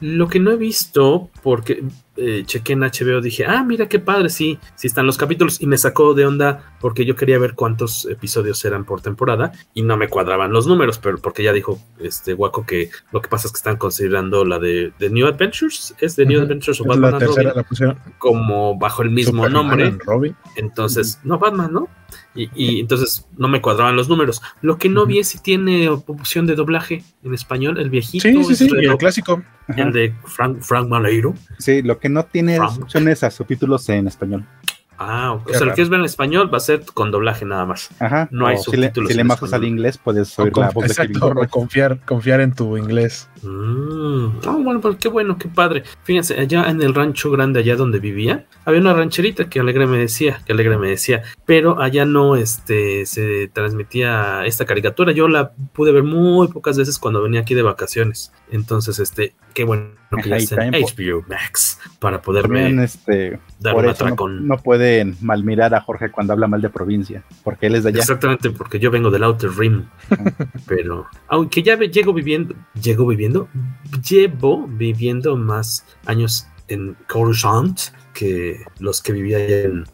lo 0.00 0.28
que 0.28 0.40
no 0.40 0.50
he 0.50 0.56
visto, 0.56 1.30
porque 1.42 1.84
eh, 2.16 2.42
chequé 2.46 2.72
en 2.74 2.80
HBO, 2.80 3.20
dije, 3.20 3.44
ah, 3.46 3.62
mira 3.62 3.88
qué 3.88 3.98
padre, 3.98 4.28
sí, 4.28 4.58
sí 4.74 4.86
están 4.86 5.06
los 5.06 5.16
capítulos, 5.18 5.60
y 5.60 5.66
me 5.66 5.78
sacó 5.78 6.14
de 6.14 6.26
onda 6.26 6.74
porque 6.80 7.04
yo 7.04 7.16
quería 7.16 7.38
ver 7.38 7.54
cuántos 7.54 8.06
episodios 8.06 8.64
eran 8.64 8.84
por 8.84 9.00
temporada 9.00 9.52
y 9.74 9.82
no 9.82 9.96
me 9.96 10.08
cuadraban 10.08 10.52
los 10.52 10.66
números, 10.66 10.98
pero 10.98 11.18
porque 11.18 11.42
ya 11.42 11.52
dijo 11.52 11.80
este 11.98 12.34
Waco 12.34 12.64
que 12.64 12.90
lo 13.12 13.20
que 13.20 13.28
pasa 13.28 13.48
es 13.48 13.52
que 13.52 13.58
están 13.58 13.76
considerando 13.76 14.44
la 14.44 14.58
de, 14.58 14.92
de 14.98 15.10
New 15.10 15.26
Adventures, 15.26 15.94
es 16.00 16.16
de 16.16 16.26
New. 16.26 16.42
Adventures 16.42 16.80
o 16.80 16.84
Es 16.84 16.88
Batman 16.88 17.02
la 17.02 17.16
and 17.16 17.18
tercera, 17.18 17.42
Robin, 17.50 17.56
la 17.56 17.62
pusieron. 17.68 17.98
como 18.18 18.78
bajo 18.78 19.02
el 19.02 19.10
mismo 19.10 19.44
Superman 19.44 19.52
nombre. 19.52 19.98
Robin. 20.04 20.36
Entonces, 20.56 21.20
no, 21.24 21.38
Batman, 21.38 21.72
¿no? 21.72 21.88
Y, 22.34 22.50
y 22.54 22.80
entonces 22.80 23.26
no 23.36 23.48
me 23.48 23.60
cuadraban 23.60 23.96
los 23.96 24.08
números. 24.08 24.40
Lo 24.62 24.78
que 24.78 24.88
no 24.88 25.06
vi 25.06 25.18
es 25.18 25.28
si 25.28 25.38
tiene 25.38 25.88
opción 25.88 26.46
de 26.46 26.54
doblaje 26.54 27.02
en 27.24 27.34
español, 27.34 27.78
el 27.78 27.90
viejito. 27.90 28.28
Sí, 28.28 28.44
sí, 28.44 28.54
sí, 28.54 28.68
el 28.72 28.96
clásico. 28.96 29.42
el 29.76 29.92
de 29.92 30.14
Frank, 30.24 30.60
Frank 30.60 30.88
Maleiro. 30.88 31.34
Sí, 31.58 31.82
lo 31.82 31.98
que 31.98 32.05
no 32.08 32.24
tiene 32.24 32.60
opciones 32.60 33.22
a 33.22 33.30
subtítulos 33.30 33.88
en 33.88 34.06
español. 34.08 34.44
Ah, 34.98 35.34
o 35.34 35.44
Qué 35.44 35.54
sea, 35.54 35.66
lo 35.66 35.74
quieres 35.74 35.90
ver 35.90 36.00
en 36.00 36.06
español, 36.06 36.52
va 36.52 36.56
a 36.56 36.60
ser 36.60 36.84
con 36.94 37.10
doblaje 37.10 37.44
nada 37.44 37.66
más. 37.66 37.90
Ajá. 37.98 38.28
No 38.30 38.46
hay 38.46 38.56
o 38.56 38.58
si 38.58 38.70
le, 38.76 38.86
subtítulos 38.86 39.10
si 39.10 39.16
le 39.16 39.24
masas 39.24 39.52
al 39.52 39.64
inglés, 39.64 39.98
puedes 39.98 40.38
O 40.38 40.44
oír 40.44 40.56
la 40.56 40.70
voz 40.70 40.86
exacto, 40.86 41.34
confiar, 41.50 41.98
confiar 42.04 42.40
en 42.40 42.54
tu 42.54 42.76
inglés. 42.76 43.28
Mm, 43.42 44.26
ah, 44.46 44.58
bueno, 44.58 44.80
pues 44.80 44.96
qué 44.96 45.08
bueno, 45.08 45.36
qué 45.36 45.48
padre. 45.48 45.82
Fíjense, 46.04 46.38
allá 46.38 46.70
en 46.70 46.80
el 46.82 46.94
rancho 46.94 47.30
grande, 47.30 47.60
allá 47.60 47.76
donde 47.76 47.98
vivía, 47.98 48.46
había 48.64 48.80
una 48.80 48.94
rancherita 48.94 49.48
que 49.50 49.60
alegre 49.60 49.86
me 49.86 49.98
decía, 49.98 50.40
que 50.46 50.52
alegre 50.52 50.78
me 50.78 50.88
decía, 50.88 51.22
pero 51.44 51.80
allá 51.80 52.04
no 52.04 52.36
este, 52.36 53.04
se 53.06 53.48
transmitía 53.52 54.46
esta 54.46 54.64
caricatura. 54.64 55.12
Yo 55.12 55.28
la 55.28 55.52
pude 55.52 55.92
ver 55.92 56.04
muy 56.04 56.48
pocas 56.48 56.78
veces 56.78 56.98
cuando 56.98 57.22
venía 57.22 57.40
aquí 57.40 57.54
de 57.54 57.62
vacaciones. 57.62 58.32
Entonces, 58.50 58.98
este, 58.98 59.34
qué 59.52 59.64
bueno 59.64 59.90
que 60.22 60.28
ya 60.30 60.36
Ahí 60.36 60.44
está 60.44 60.64
en 60.66 60.72
HBO 60.74 61.24
Max 61.28 61.78
para 61.98 62.20
También, 62.20 62.42
poderme 62.76 62.84
este, 62.84 63.38
dar 63.60 63.74
por 63.74 63.84
un 63.84 63.90
eso 63.90 64.08
no, 64.10 64.28
no 64.28 64.56
pueden 64.58 65.16
malmirar 65.20 65.74
a 65.74 65.80
Jorge 65.80 66.10
cuando 66.10 66.32
habla 66.32 66.46
mal 66.46 66.60
de 66.60 66.70
provincia, 66.70 67.22
porque 67.44 67.66
él 67.66 67.74
es 67.76 67.84
de 67.84 67.90
allá. 67.90 68.00
Exactamente, 68.00 68.50
porque 68.50 68.78
yo 68.78 68.90
vengo 68.90 69.10
del 69.10 69.24
Outer 69.24 69.50
Rim. 69.56 69.84
pero, 70.66 71.06
aunque 71.28 71.62
ya 71.62 71.76
llego 71.76 72.12
viviendo, 72.12 72.54
llego 72.80 73.06
viviendo, 73.06 73.48
llevo 74.08 74.66
viviendo 74.66 75.36
más 75.36 75.84
años 76.06 76.46
en 76.68 76.96
Coruscant 77.08 77.78
que 78.12 78.60
los 78.78 79.02
que 79.02 79.12
vivía 79.12 79.38
en, 79.62 79.84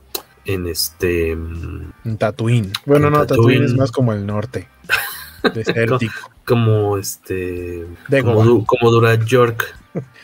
en 0.45 0.67
este. 0.67 1.37
mm, 1.37 1.93
En 2.05 2.17
Tatooine. 2.19 2.73
Bueno, 2.87 3.09
En 3.09 3.13
no, 3.13 3.19
Tatooine. 3.21 3.45
Tatooine. 3.59 3.65
es 3.65 3.75
más 3.75 3.93
como 3.93 4.13
el 4.13 4.25
norte. 4.27 4.69
Desértico. 5.55 6.13
Como 6.45 6.97
este. 6.99 7.87
De 8.09 8.23
como. 8.23 8.45
Du- 8.45 8.65
como 8.65 8.91
Dura 8.91 9.15
York, 9.17 9.77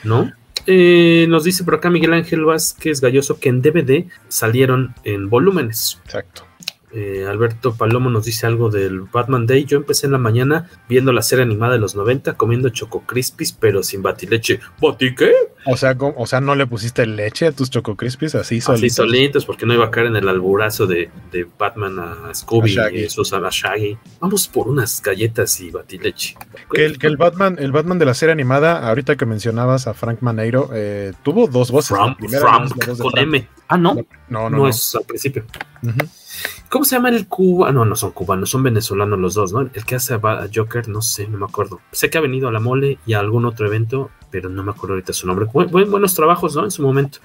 ¿no? 0.04 0.32
Eh, 0.66 1.26
nos 1.28 1.44
dice 1.44 1.64
por 1.64 1.76
acá 1.76 1.88
Miguel 1.88 2.12
Ángel 2.12 2.44
Vázquez 2.44 3.00
Galloso 3.00 3.40
que 3.40 3.48
en 3.48 3.62
DVD 3.62 4.04
salieron 4.28 4.94
en 5.04 5.30
volúmenes. 5.30 6.00
Exacto. 6.04 6.47
Eh, 6.92 7.26
Alberto 7.28 7.74
Palomo 7.74 8.08
nos 8.10 8.24
dice 8.24 8.46
algo 8.46 8.70
del 8.70 9.00
Batman 9.02 9.46
Day. 9.46 9.64
Yo 9.64 9.76
empecé 9.76 10.06
en 10.06 10.12
la 10.12 10.18
mañana 10.18 10.70
viendo 10.88 11.12
la 11.12 11.22
serie 11.22 11.44
animada 11.44 11.74
de 11.74 11.78
los 11.78 11.94
90, 11.94 12.34
comiendo 12.36 12.68
Choco 12.70 13.02
Crispies, 13.06 13.52
pero 13.52 13.82
sin 13.82 14.02
batileche. 14.02 14.60
¿Bati 14.80 15.14
qué? 15.14 15.32
O 15.66 15.76
sea, 15.76 15.96
o 15.98 16.26
sea, 16.26 16.40
no 16.40 16.54
le 16.54 16.66
pusiste 16.66 17.04
leche 17.06 17.46
a 17.46 17.52
tus 17.52 17.68
Choco 17.70 17.94
Crispies 17.96 18.34
así 18.34 18.56
Así 18.58 18.60
solitos. 18.62 18.96
solitos, 18.96 19.44
porque 19.44 19.66
no 19.66 19.74
iba 19.74 19.86
a 19.86 19.90
caer 19.90 20.06
en 20.06 20.16
el 20.16 20.28
alburazo 20.28 20.86
de, 20.86 21.10
de 21.30 21.46
Batman 21.58 21.98
a 21.98 22.34
Scooby 22.34 22.78
A 22.78 22.90
y 22.90 23.08
Susan 23.10 23.44
a 23.44 23.50
Shaggy. 23.50 23.98
Vamos 24.20 24.48
por 24.48 24.68
unas 24.68 25.02
galletas 25.02 25.60
y 25.60 25.70
batileche. 25.70 26.36
Que 26.72 26.86
el, 26.86 26.98
que 26.98 27.06
el 27.06 27.16
Batman, 27.18 27.56
el 27.58 27.72
Batman 27.72 27.98
de 27.98 28.06
la 28.06 28.14
serie 28.14 28.32
animada, 28.32 28.88
ahorita 28.88 29.16
que 29.16 29.26
mencionabas 29.26 29.86
a 29.86 29.94
Frank 29.94 30.18
Maneiro, 30.22 30.70
eh, 30.72 31.12
tuvo 31.22 31.48
dos 31.48 31.70
voces. 31.70 31.90
La 31.90 32.14
Frank, 32.14 32.18
Frank, 32.30 32.76
la 32.78 32.86
voz 32.86 32.98
con 33.00 33.10
Frank. 33.12 33.26
M. 33.26 33.48
Ah, 33.68 33.76
no. 33.76 33.94
No, 33.94 34.04
no, 34.28 34.50
No, 34.50 34.58
no. 34.58 34.68
es 34.68 34.94
al 34.94 35.04
principio. 35.04 35.44
Ujú. 35.82 35.98
¿Cómo 36.68 36.84
se 36.84 36.96
llama 36.96 37.08
el 37.08 37.26
cubano? 37.26 37.80
No, 37.80 37.84
no 37.86 37.96
son 37.96 38.10
cubanos, 38.12 38.50
son 38.50 38.62
venezolanos 38.62 39.18
los 39.18 39.34
dos, 39.34 39.52
¿no? 39.52 39.60
El 39.62 39.84
que 39.86 39.94
hace 39.94 40.14
a 40.14 40.46
Joker, 40.54 40.88
no 40.88 41.00
sé, 41.02 41.26
no 41.28 41.38
me 41.38 41.46
acuerdo. 41.46 41.80
Sé 41.92 42.10
que 42.10 42.18
ha 42.18 42.20
venido 42.20 42.48
a 42.48 42.52
la 42.52 42.60
mole 42.60 42.98
y 43.06 43.14
a 43.14 43.20
algún 43.20 43.44
otro 43.46 43.66
evento, 43.66 44.10
pero 44.30 44.48
no 44.50 44.62
me 44.62 44.70
acuerdo 44.72 44.94
ahorita 44.94 45.12
su 45.12 45.26
nombre. 45.26 45.46
Buen- 45.52 45.70
buen- 45.70 45.90
buenos 45.90 46.14
trabajos, 46.14 46.54
¿no? 46.56 46.64
En 46.64 46.70
su 46.70 46.82
momento. 46.82 47.18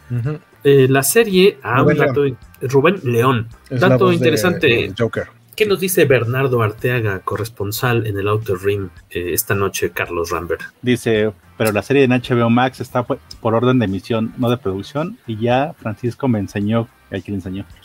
Eh, 0.64 0.88
la 0.90 1.04
serie, 1.04 1.58
ah, 1.64 1.80
Rubén 1.82 2.00
un 2.00 2.06
dato, 2.08 2.22
Rubén 2.62 3.00
León. 3.04 3.48
Es 3.70 3.82
la 3.82 3.90
dato 3.90 4.10
de- 4.10 4.16
interesante. 4.16 4.68
de 4.68 4.94
Joker. 4.98 5.28
¿Qué 5.56 5.68
nos 5.68 5.80
dice 5.80 6.06
Bernardo 6.06 6.64
Arteaga, 6.64 7.20
corresponsal 7.20 8.08
en 8.08 8.18
el 8.18 8.28
Outer 8.28 8.58
Rim 8.64 8.90
eh, 9.12 9.34
esta 9.34 9.54
noche, 9.54 9.92
Carlos 9.92 10.32
Rambert? 10.32 10.62
Dice, 10.82 11.32
pero 11.58 11.72
la 11.72 11.84
serie 11.84 12.04
en 12.06 12.12
HBO 12.12 12.50
Max 12.50 12.80
está 12.82 13.04
por 13.04 13.20
por 13.40 13.54
orden 13.54 13.78
de 13.78 13.86
emisión, 13.86 14.34
no 14.38 14.50
de 14.50 14.58
producción, 14.58 15.18
y 15.28 15.38
ya 15.38 15.74
Francisco 15.80 16.28
me 16.28 16.40
enseñó, 16.40 16.88
que 17.10 17.32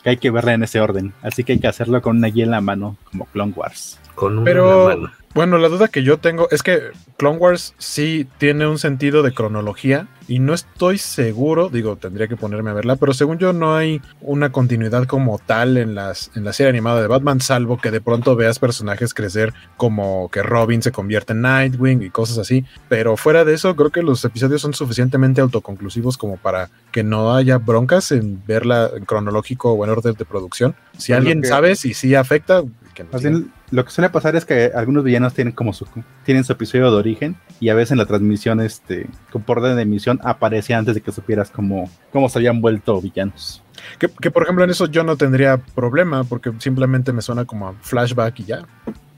que 0.02 0.10
hay 0.10 0.16
que 0.16 0.30
verla 0.30 0.54
en 0.54 0.62
ese 0.62 0.80
orden, 0.80 1.12
así 1.22 1.44
que 1.44 1.52
hay 1.52 1.58
que 1.58 1.68
hacerlo 1.68 2.00
con 2.02 2.16
una 2.16 2.28
guía 2.28 2.44
en 2.44 2.50
la 2.50 2.60
mano, 2.60 2.96
como 3.10 3.26
Clone 3.26 3.52
Wars. 3.54 3.98
Con 4.18 4.38
una 4.38 4.44
Pero- 4.44 4.84
mano. 4.86 5.10
Bueno, 5.34 5.58
la 5.58 5.68
duda 5.68 5.86
que 5.88 6.02
yo 6.02 6.16
tengo 6.18 6.48
es 6.50 6.62
que 6.64 6.80
Clone 7.18 7.36
Wars 7.36 7.74
sí 7.78 8.26
tiene 8.38 8.66
un 8.66 8.78
sentido 8.78 9.22
de 9.22 9.32
cronología 9.32 10.08
y 10.26 10.38
no 10.40 10.52
estoy 10.54 10.98
seguro, 10.98 11.68
digo, 11.68 11.94
tendría 11.96 12.26
que 12.26 12.36
ponerme 12.36 12.70
a 12.70 12.72
verla, 12.72 12.96
pero 12.96 13.12
según 13.12 13.38
yo 13.38 13.52
no 13.52 13.76
hay 13.76 14.00
una 14.20 14.50
continuidad 14.50 15.04
como 15.04 15.38
tal 15.38 15.76
en, 15.76 15.94
las, 15.94 16.32
en 16.34 16.44
la 16.44 16.52
serie 16.54 16.70
animada 16.70 17.00
de 17.02 17.06
Batman, 17.06 17.40
salvo 17.40 17.78
que 17.78 17.90
de 17.92 18.00
pronto 18.00 18.34
veas 18.36 18.58
personajes 18.58 19.14
crecer 19.14 19.52
como 19.76 20.28
que 20.30 20.42
Robin 20.42 20.82
se 20.82 20.92
convierte 20.92 21.34
en 21.34 21.42
Nightwing 21.42 22.02
y 22.02 22.10
cosas 22.10 22.38
así, 22.38 22.64
pero 22.88 23.16
fuera 23.16 23.44
de 23.44 23.54
eso 23.54 23.76
creo 23.76 23.90
que 23.90 24.02
los 24.02 24.24
episodios 24.24 24.62
son 24.62 24.72
suficientemente 24.74 25.40
autoconclusivos 25.42 26.16
como 26.16 26.38
para 26.38 26.70
que 26.90 27.04
no 27.04 27.34
haya 27.36 27.58
broncas 27.58 28.10
en 28.12 28.42
verla 28.44 28.90
en 28.96 29.04
cronológico 29.04 29.72
o 29.72 29.84
en 29.84 29.90
orden 29.90 30.14
de 30.14 30.24
producción. 30.24 30.74
Si 30.96 31.12
alguien 31.12 31.42
que- 31.42 31.48
sabe 31.48 31.76
si 31.76 31.94
sí 31.94 32.14
afecta, 32.16 32.62
que 32.94 33.04
bien, 33.20 33.52
lo 33.70 33.84
que 33.84 33.90
suele 33.90 34.10
pasar 34.10 34.34
es 34.36 34.44
que 34.44 34.70
algunos 34.74 35.04
villanos 35.04 35.34
tienen 35.34 35.52
como 35.52 35.72
su 35.72 35.86
tienen 36.24 36.44
su 36.44 36.52
episodio 36.52 36.90
de 36.90 36.96
origen 36.96 37.36
y 37.60 37.68
a 37.68 37.74
veces 37.74 37.92
en 37.92 37.98
la 37.98 38.06
transmisión, 38.06 38.60
este, 38.60 39.06
por 39.46 39.58
orden 39.58 39.76
de 39.76 39.82
emisión 39.82 40.20
aparece 40.22 40.74
antes 40.74 40.94
de 40.94 41.00
que 41.00 41.12
supieras 41.12 41.50
cómo, 41.50 41.90
cómo 42.12 42.28
se 42.28 42.38
habían 42.38 42.60
vuelto 42.60 43.00
villanos. 43.00 43.62
Que, 43.98 44.08
que, 44.08 44.30
por 44.30 44.42
ejemplo 44.44 44.64
en 44.64 44.70
eso 44.70 44.86
yo 44.86 45.04
no 45.04 45.16
tendría 45.16 45.58
problema 45.58 46.24
porque 46.24 46.52
simplemente 46.58 47.12
me 47.12 47.22
suena 47.22 47.44
como 47.44 47.68
a 47.68 47.72
flashback 47.80 48.40
y 48.40 48.44
ya. 48.44 48.66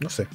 No 0.00 0.08
sé. 0.08 0.28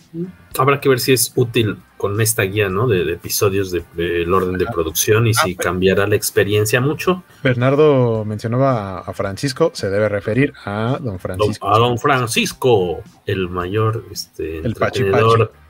Habrá 0.59 0.79
que 0.79 0.89
ver 0.89 0.99
si 0.99 1.11
es 1.11 1.33
útil 1.35 1.77
con 1.97 2.21
esta 2.21 2.43
guía, 2.43 2.69
¿no? 2.69 2.87
De, 2.87 3.03
de 3.03 3.13
episodios 3.13 3.71
del 3.71 3.83
de, 3.95 4.21
el 4.21 4.31
orden 4.31 4.59
de 4.59 4.67
producción 4.67 5.25
y 5.25 5.33
si 5.33 5.55
cambiará 5.55 6.05
la 6.05 6.15
experiencia 6.15 6.79
mucho. 6.81 7.23
Bernardo 7.43 8.23
mencionaba 8.25 8.99
a, 8.99 9.13
Francisco, 9.13 9.71
se 9.73 9.89
debe 9.89 10.07
referir 10.07 10.53
a 10.65 10.99
don 11.01 11.17
Francisco. 11.17 11.65
Don- 11.67 11.75
a 11.75 11.79
don 11.79 11.97
Francisco, 11.97 13.01
el 13.25 13.49
mayor 13.49 14.05
este, 14.11 14.59
El 14.59 14.75
Pachi. 14.75 15.03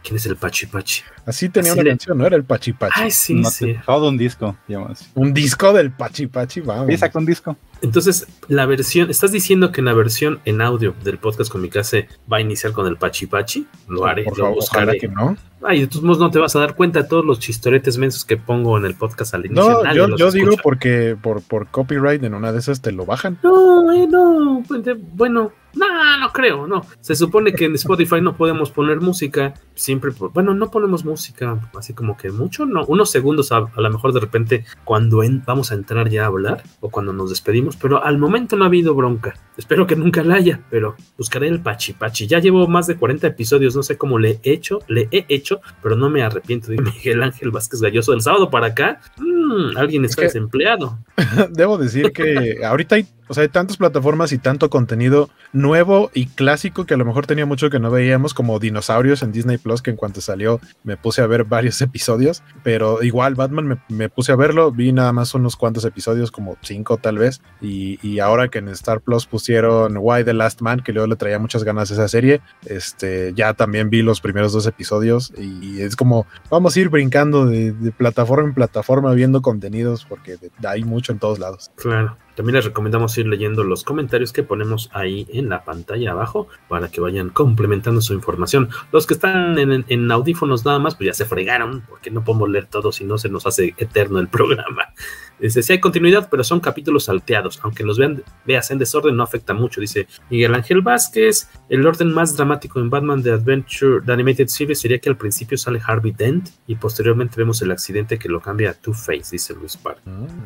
¿Quién 0.06 0.18
es 0.18 0.26
el 0.28 0.36
Pachi 0.36 0.68
Pachi? 0.68 1.02
Así 1.26 1.50
tenía 1.50 1.72
Así 1.72 1.80
una 1.80 1.84
le- 1.86 1.90
canción, 1.90 2.18
¿no? 2.20 2.28
Era 2.28 2.36
el 2.36 2.44
Pachi 2.44 2.74
Pachi. 2.74 2.94
Ay, 3.02 3.10
sí, 3.10 3.34
No 3.34 3.50
sí. 3.50 3.76
todo 3.88 4.08
un 4.10 4.18
disco, 4.18 4.56
digamos. 4.68 5.00
Un 5.16 5.34
disco 5.34 5.74
del 5.74 5.92
Pachi 5.92 6.28
Pachi, 6.28 6.62
vamos. 6.62 6.88
Sí, 6.90 6.98
saca 6.98 7.18
un 7.18 7.26
disco. 7.26 7.58
Entonces, 7.82 8.28
la 8.48 8.68
versión, 8.68 9.10
¿estás 9.10 9.32
diciendo 9.32 9.72
que 9.72 9.82
en 9.82 9.86
la 9.86 9.94
versión 9.94 10.40
en 10.46 10.62
audio 10.62 10.94
del 11.04 11.18
podcast 11.18 11.52
con 11.52 11.62
mi 11.62 11.70
casa 11.70 11.98
va 12.32 12.38
a 12.38 12.42
iniciar 12.42 12.72
con 12.72 12.86
el 12.86 12.98
Pachi 12.98 13.26
Pachi? 13.26 13.66
Lo 13.88 14.06
haré, 14.06 14.24
Por 14.26 14.38
lo 14.38 14.44
favor, 14.46 14.56
buscaré. 14.60 15.00
que 15.00 15.08
no. 15.08 15.36
Ay, 15.68 15.82
de 15.82 15.88
todos 15.88 16.04
modos 16.04 16.20
no 16.20 16.30
te 16.32 16.40
vas 16.40 16.56
a 16.56 16.60
dar 16.60 16.76
cuenta 16.76 17.02
de 17.04 17.08
todos 17.10 17.26
los 17.26 17.40
chistoretes 17.40 17.98
mensos 17.98 18.24
que 18.26 18.38
pongo 18.38 18.78
en 18.78 18.86
el 18.86 18.96
podcast 18.96 19.34
al 19.34 19.46
inicio. 19.46 19.64
No, 19.84 20.18
yo, 20.18 20.32
digo 20.32 20.52
porque 20.64 21.18
por, 21.22 21.42
por 21.42 21.68
copyright 21.68 22.24
en 22.24 22.34
una 22.34 22.52
de 22.52 22.60
esas 22.60 22.82
te 22.82 22.92
lo 22.92 23.06
bajan. 23.06 23.38
No, 23.44 23.92
eh, 23.92 24.08
no, 24.08 24.64
pues, 24.68 24.84
de- 24.84 24.94
bueno, 24.94 25.52
no, 25.76 26.18
no 26.20 26.32
creo, 26.32 26.68
no. 26.68 26.86
Se 27.02 27.16
supone 27.16 27.52
que 27.54 27.66
en 27.66 27.76
Spotify 27.76 28.22
no 28.22 28.38
podemos 28.38 28.72
poner 28.72 29.02
música, 29.02 29.54
siempre, 29.74 30.12
por- 30.12 30.32
bueno, 30.32 30.54
no 30.54 30.72
ponemos 30.72 31.04
música, 31.04 31.60
así 31.78 31.94
como 31.94 32.16
que 32.16 32.32
mucho, 32.32 32.66
no, 32.66 32.86
unos 32.86 33.12
segundos 33.12 33.52
a, 33.52 33.58
a 33.58 33.82
lo 33.82 33.90
mejor 33.90 34.14
de 34.14 34.22
repente 34.22 34.66
cuando 34.86 35.22
en- 35.24 35.44
vamos 35.46 35.72
a 35.72 35.76
entrar 35.76 36.10
ya 36.10 36.24
a 36.24 36.28
hablar 36.28 36.64
o 36.80 36.90
cuando 36.90 37.12
nos 37.12 37.30
despedimos, 37.30 37.76
pero 37.76 38.04
al 38.04 38.18
momento 38.18 38.56
no 38.56 38.64
ha 38.64 38.68
habido 38.68 38.96
bronca. 38.96 39.34
Espero 39.58 39.86
que 39.88 39.96
nunca 39.96 40.24
la 40.24 40.36
haya, 40.36 40.62
pero 40.70 40.96
buscaré 41.18 41.48
el 41.50 41.62
Pachi 41.62 41.94
Pachi. 41.94 42.28
Ya 42.28 42.40
llevo 42.40 42.68
más 42.68 42.88
de 42.88 42.96
40 42.96 43.28
episodios, 43.28 43.76
no 43.76 43.84
sé 43.84 43.98
cómo 43.98 44.18
le 44.20 44.40
he 44.44 44.52
hecho, 44.54 44.80
le 44.88 45.08
he 45.12 45.26
hecho, 45.30 45.55
pero 45.82 45.96
no 45.96 46.10
me 46.10 46.24
arrepiento 46.24 46.72
de 46.72 46.78
Miguel 46.82 47.24
Ángel 47.24 47.52
Vázquez 47.52 47.82
Galloso 47.82 48.12
del 48.12 48.22
sábado 48.22 48.50
para 48.50 48.68
acá. 48.68 49.00
Mm, 49.46 49.78
alguien 49.78 50.06
está 50.06 50.22
que- 50.24 50.28
desempleado. 50.28 50.98
Debo 51.52 51.78
decir 51.78 52.12
que 52.12 52.60
ahorita 52.66 52.96
hay, 52.96 53.08
o 53.28 53.34
sea, 53.34 53.44
hay 53.44 53.50
tantas 53.50 53.78
plataformas 53.78 54.32
y 54.34 54.38
tanto 54.38 54.70
contenido 54.70 55.30
nuevo 55.54 56.12
y 56.14 56.28
clásico 56.28 56.86
que 56.86 56.94
a 56.94 56.98
lo 56.98 57.06
mejor 57.06 57.26
tenía 57.26 57.46
mucho 57.46 57.70
que 57.70 57.80
no 57.80 57.90
veíamos, 57.90 58.34
como 58.34 58.60
Dinosaurios 58.60 59.24
en 59.24 59.32
Disney 59.32 59.58
Plus, 59.58 59.82
que 59.82 59.92
en 59.92 59.96
cuanto 59.96 60.20
salió 60.22 60.60
me 60.84 60.98
puse 60.98 61.22
a 61.22 61.28
ver 61.28 61.44
varios 61.46 61.82
episodios, 61.82 62.44
pero 62.64 63.02
igual 63.04 63.36
Batman 63.36 63.68
me, 63.68 63.78
me 63.90 64.10
puse 64.10 64.32
a 64.34 64.36
verlo, 64.36 64.72
vi 64.72 64.92
nada 64.92 65.14
más 65.14 65.34
unos 65.34 65.56
cuantos 65.56 65.86
episodios, 65.86 66.32
como 66.32 66.58
cinco 66.62 66.98
tal 66.98 67.18
vez, 67.18 67.42
y, 67.62 67.98
y 68.06 68.20
ahora 68.20 68.50
que 68.50 68.60
en 68.60 68.68
Star 68.70 69.00
Plus 69.00 69.26
pusieron 69.26 69.96
Why 69.98 70.24
the 70.26 70.34
Last 70.34 70.62
Man, 70.62 70.82
que 70.82 70.92
luego 70.92 71.08
le 71.08 71.16
traía 71.16 71.40
muchas 71.40 71.64
ganas 71.64 71.90
a 71.92 71.94
esa 71.94 72.08
serie, 72.10 72.42
este, 72.66 73.34
ya 73.36 73.54
también 73.54 73.90
vi 73.90 74.02
los 74.02 74.20
primeros 74.22 74.52
dos 74.52 74.68
episodios 74.68 75.32
y 75.38 75.82
es 75.82 75.96
como, 75.96 76.28
vamos 76.50 76.76
a 76.76 76.80
ir 76.80 76.90
brincando 76.90 77.46
de, 77.46 77.72
de 77.72 77.92
plataforma 77.92 78.48
en 78.50 78.54
plataforma 78.54 79.14
viendo 79.14 79.35
contenidos 79.42 80.06
porque 80.06 80.38
hay 80.64 80.84
mucho 80.84 81.12
en 81.12 81.20
todos 81.20 81.40
lados. 81.40 81.72
Claro. 81.76 82.18
También 82.36 82.56
les 82.56 82.66
recomendamos 82.66 83.18
ir 83.18 83.28
leyendo 83.28 83.64
los 83.64 83.84
comentarios 83.84 84.34
que 84.34 84.44
ponemos 84.44 84.90
ahí 84.94 85.28
en 85.32 85.50
la 85.50 85.64
pantalla 85.64 86.12
abajo 86.12 86.48
para 86.68 86.90
que 86.90 87.02
vayan 87.02 87.30
complementando 87.30 88.02
su 88.02 88.14
información. 88.14 88.70
Los 88.92 89.08
que 89.08 89.14
están 89.14 89.58
en, 89.58 89.86
en 89.88 90.12
audífonos 90.12 90.66
nada 90.66 90.80
más, 90.80 90.96
pues 90.96 91.08
ya 91.08 91.14
se 91.14 91.26
fregaron 91.26 91.84
porque 91.88 92.12
no 92.12 92.24
podemos 92.24 92.50
leer 92.50 92.66
todo 92.66 92.92
si 92.92 93.04
no 93.04 93.18
se 93.18 93.30
nos 93.30 93.46
hace 93.46 93.74
eterno 93.78 94.20
el 94.20 94.28
programa. 94.36 94.94
Dice, 95.40 95.62
sí 95.64 95.74
hay 95.74 95.80
continuidad, 95.80 96.30
pero 96.32 96.44
son 96.44 96.60
capítulos 96.60 97.06
salteados. 97.06 97.60
Aunque 97.64 97.84
los 97.84 97.98
vean, 97.98 98.24
veas 98.46 98.72
en 98.72 98.78
desorden, 98.78 99.18
no 99.18 99.24
afecta 99.24 99.54
mucho. 99.54 99.82
Dice 99.82 100.08
Miguel 100.30 100.56
Ángel 100.56 100.82
Vázquez, 100.82 101.50
el 101.70 101.86
orden 101.86 102.14
más 102.14 102.36
dramático 102.38 102.80
en 102.80 102.90
Batman 102.90 103.22
The 103.22 103.32
Adventure, 103.32 104.02
The 104.06 104.14
Animated 104.14 104.48
Series, 104.48 104.80
sería 104.80 105.00
que 105.00 105.10
al 105.10 105.18
principio 105.18 105.58
sale 105.58 105.82
Harvey 105.86 106.12
Dent 106.12 106.50
y 106.68 106.76
posteriormente 106.76 107.36
vemos 107.38 107.62
el 107.62 107.72
accidente 107.72 108.18
que 108.18 108.30
lo 108.30 108.40
cambia 108.40 108.72
a 108.72 108.74
Two-Face, 108.74 109.32
dice 109.32 109.54
Luis 109.54 109.76
Park. 109.76 110.00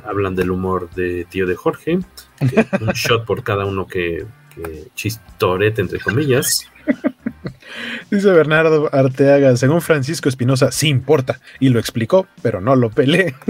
Hablan 0.06 0.36
del 0.36 0.52
humor 0.52 0.90
de 0.92 1.26
tío 1.26 1.46
de 1.46 1.56
Jorge. 1.56 1.79
Jorge. 1.80 2.00
que 2.40 2.84
un 2.84 2.94
shot 2.94 3.26
por 3.26 3.44
cada 3.44 3.66
uno 3.66 3.88
que, 3.88 4.26
que 4.54 4.88
chistorete, 4.96 5.82
entre 5.82 6.00
comillas. 6.00 6.70
Dice 8.10 8.32
Bernardo 8.32 8.90
Arteaga, 8.94 9.56
según 9.56 9.82
Francisco 9.82 10.30
Espinosa, 10.30 10.72
sí 10.72 10.88
importa. 10.88 11.40
Y 11.60 11.70
lo 11.70 11.80
explicó, 11.80 12.28
pero 12.42 12.62
no 12.62 12.76
lo 12.76 12.90
peleé. 12.90 13.36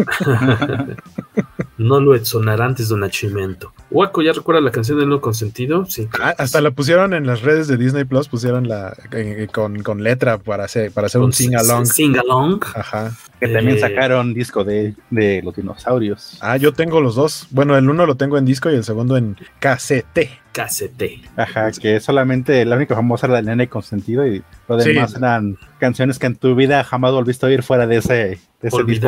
no 1.80 2.00
lo 2.00 2.24
sonará 2.24 2.66
antes 2.66 2.90
de 2.90 2.96
un 2.96 3.04
achimento. 3.04 3.74
Waco, 3.90 4.22
¿ya 4.22 4.34
recuerda 4.34 4.62
la 4.62 4.72
canción 4.72 5.00
de 5.00 5.08
No 5.08 5.22
Consentido? 5.22 5.86
Sí. 5.86 6.08
Ah, 6.22 6.36
hasta 6.38 6.62
la 6.62 6.72
pusieron 6.72 7.14
en 7.14 7.26
las 7.26 7.42
redes 7.42 7.68
de 7.68 7.78
Disney 7.78 8.04
Plus, 8.04 8.28
pusieron 8.28 8.68
la 8.68 8.96
eh, 9.12 9.48
con, 9.52 9.82
con, 9.82 10.04
letra 10.04 10.38
para 10.38 10.66
hacer, 10.66 10.92
para 10.92 11.08
hacer 11.08 11.22
un 11.22 11.34
sing-along. 11.34 11.86
Sing-along. 11.86 12.64
Ajá. 12.76 13.12
Que 13.40 13.48
también 13.48 13.78
eh, 13.78 13.80
sacaron 13.80 14.34
disco 14.34 14.64
de, 14.64 14.94
de, 15.10 15.42
los 15.42 15.56
dinosaurios. 15.56 16.38
Ah, 16.42 16.58
yo 16.58 16.74
tengo 16.74 17.00
los 17.00 17.16
dos. 17.16 17.48
Bueno, 17.50 17.78
el 17.78 17.90
uno 17.90 18.06
lo 18.06 18.16
tengo 18.16 18.38
en 18.38 18.46
disco 18.46 18.70
y 18.70 18.76
el 18.76 18.84
segundo 18.84 19.16
en 19.16 19.38
KCT. 19.60 20.20
KCT. 20.52 21.04
Ajá, 21.38 21.72
que 21.72 21.96
es 21.96 22.04
solamente 22.04 22.66
la 22.66 22.76
única 22.76 22.96
famosa 22.96 23.28
la 23.28 23.42
nena 23.42 23.64
y 23.64 23.68
consentido 23.68 24.28
y 24.28 24.44
lo 24.70 24.78
demás 24.78 25.16
eran 25.16 25.58
canciones 25.80 26.20
que 26.20 26.28
en 26.28 26.36
tu 26.36 26.56
vida 26.56 26.84
jamás 26.84 27.12
volviste 27.12 27.46
a 27.46 27.50
oír 27.50 27.64
fuera 27.64 27.88
de 27.88 27.98
ese, 27.98 28.14
de 28.14 28.40
ese 28.62 28.84
disco. 28.84 29.08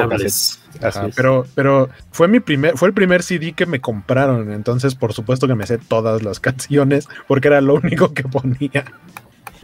Ajá, 0.82 1.10
pero, 1.16 1.46
pero 1.54 1.90
fue 2.12 2.28
mi 2.28 2.40
primer, 2.40 2.78
fue 2.78 2.88
el 2.88 2.94
primer 2.94 3.24
CD 3.24 3.54
que 3.54 3.66
me 3.66 3.80
compraron, 3.80 4.52
entonces 4.52 4.96
por 4.96 5.14
supuesto 5.14 5.48
que 5.48 5.56
me 5.56 5.68
sé 5.68 5.78
todas 5.78 6.24
las 6.24 6.40
canciones 6.42 7.08
porque 7.28 7.48
era 7.48 7.62
lo 7.62 7.76
único 7.76 8.14
que 8.14 8.24
ponía. 8.24 8.86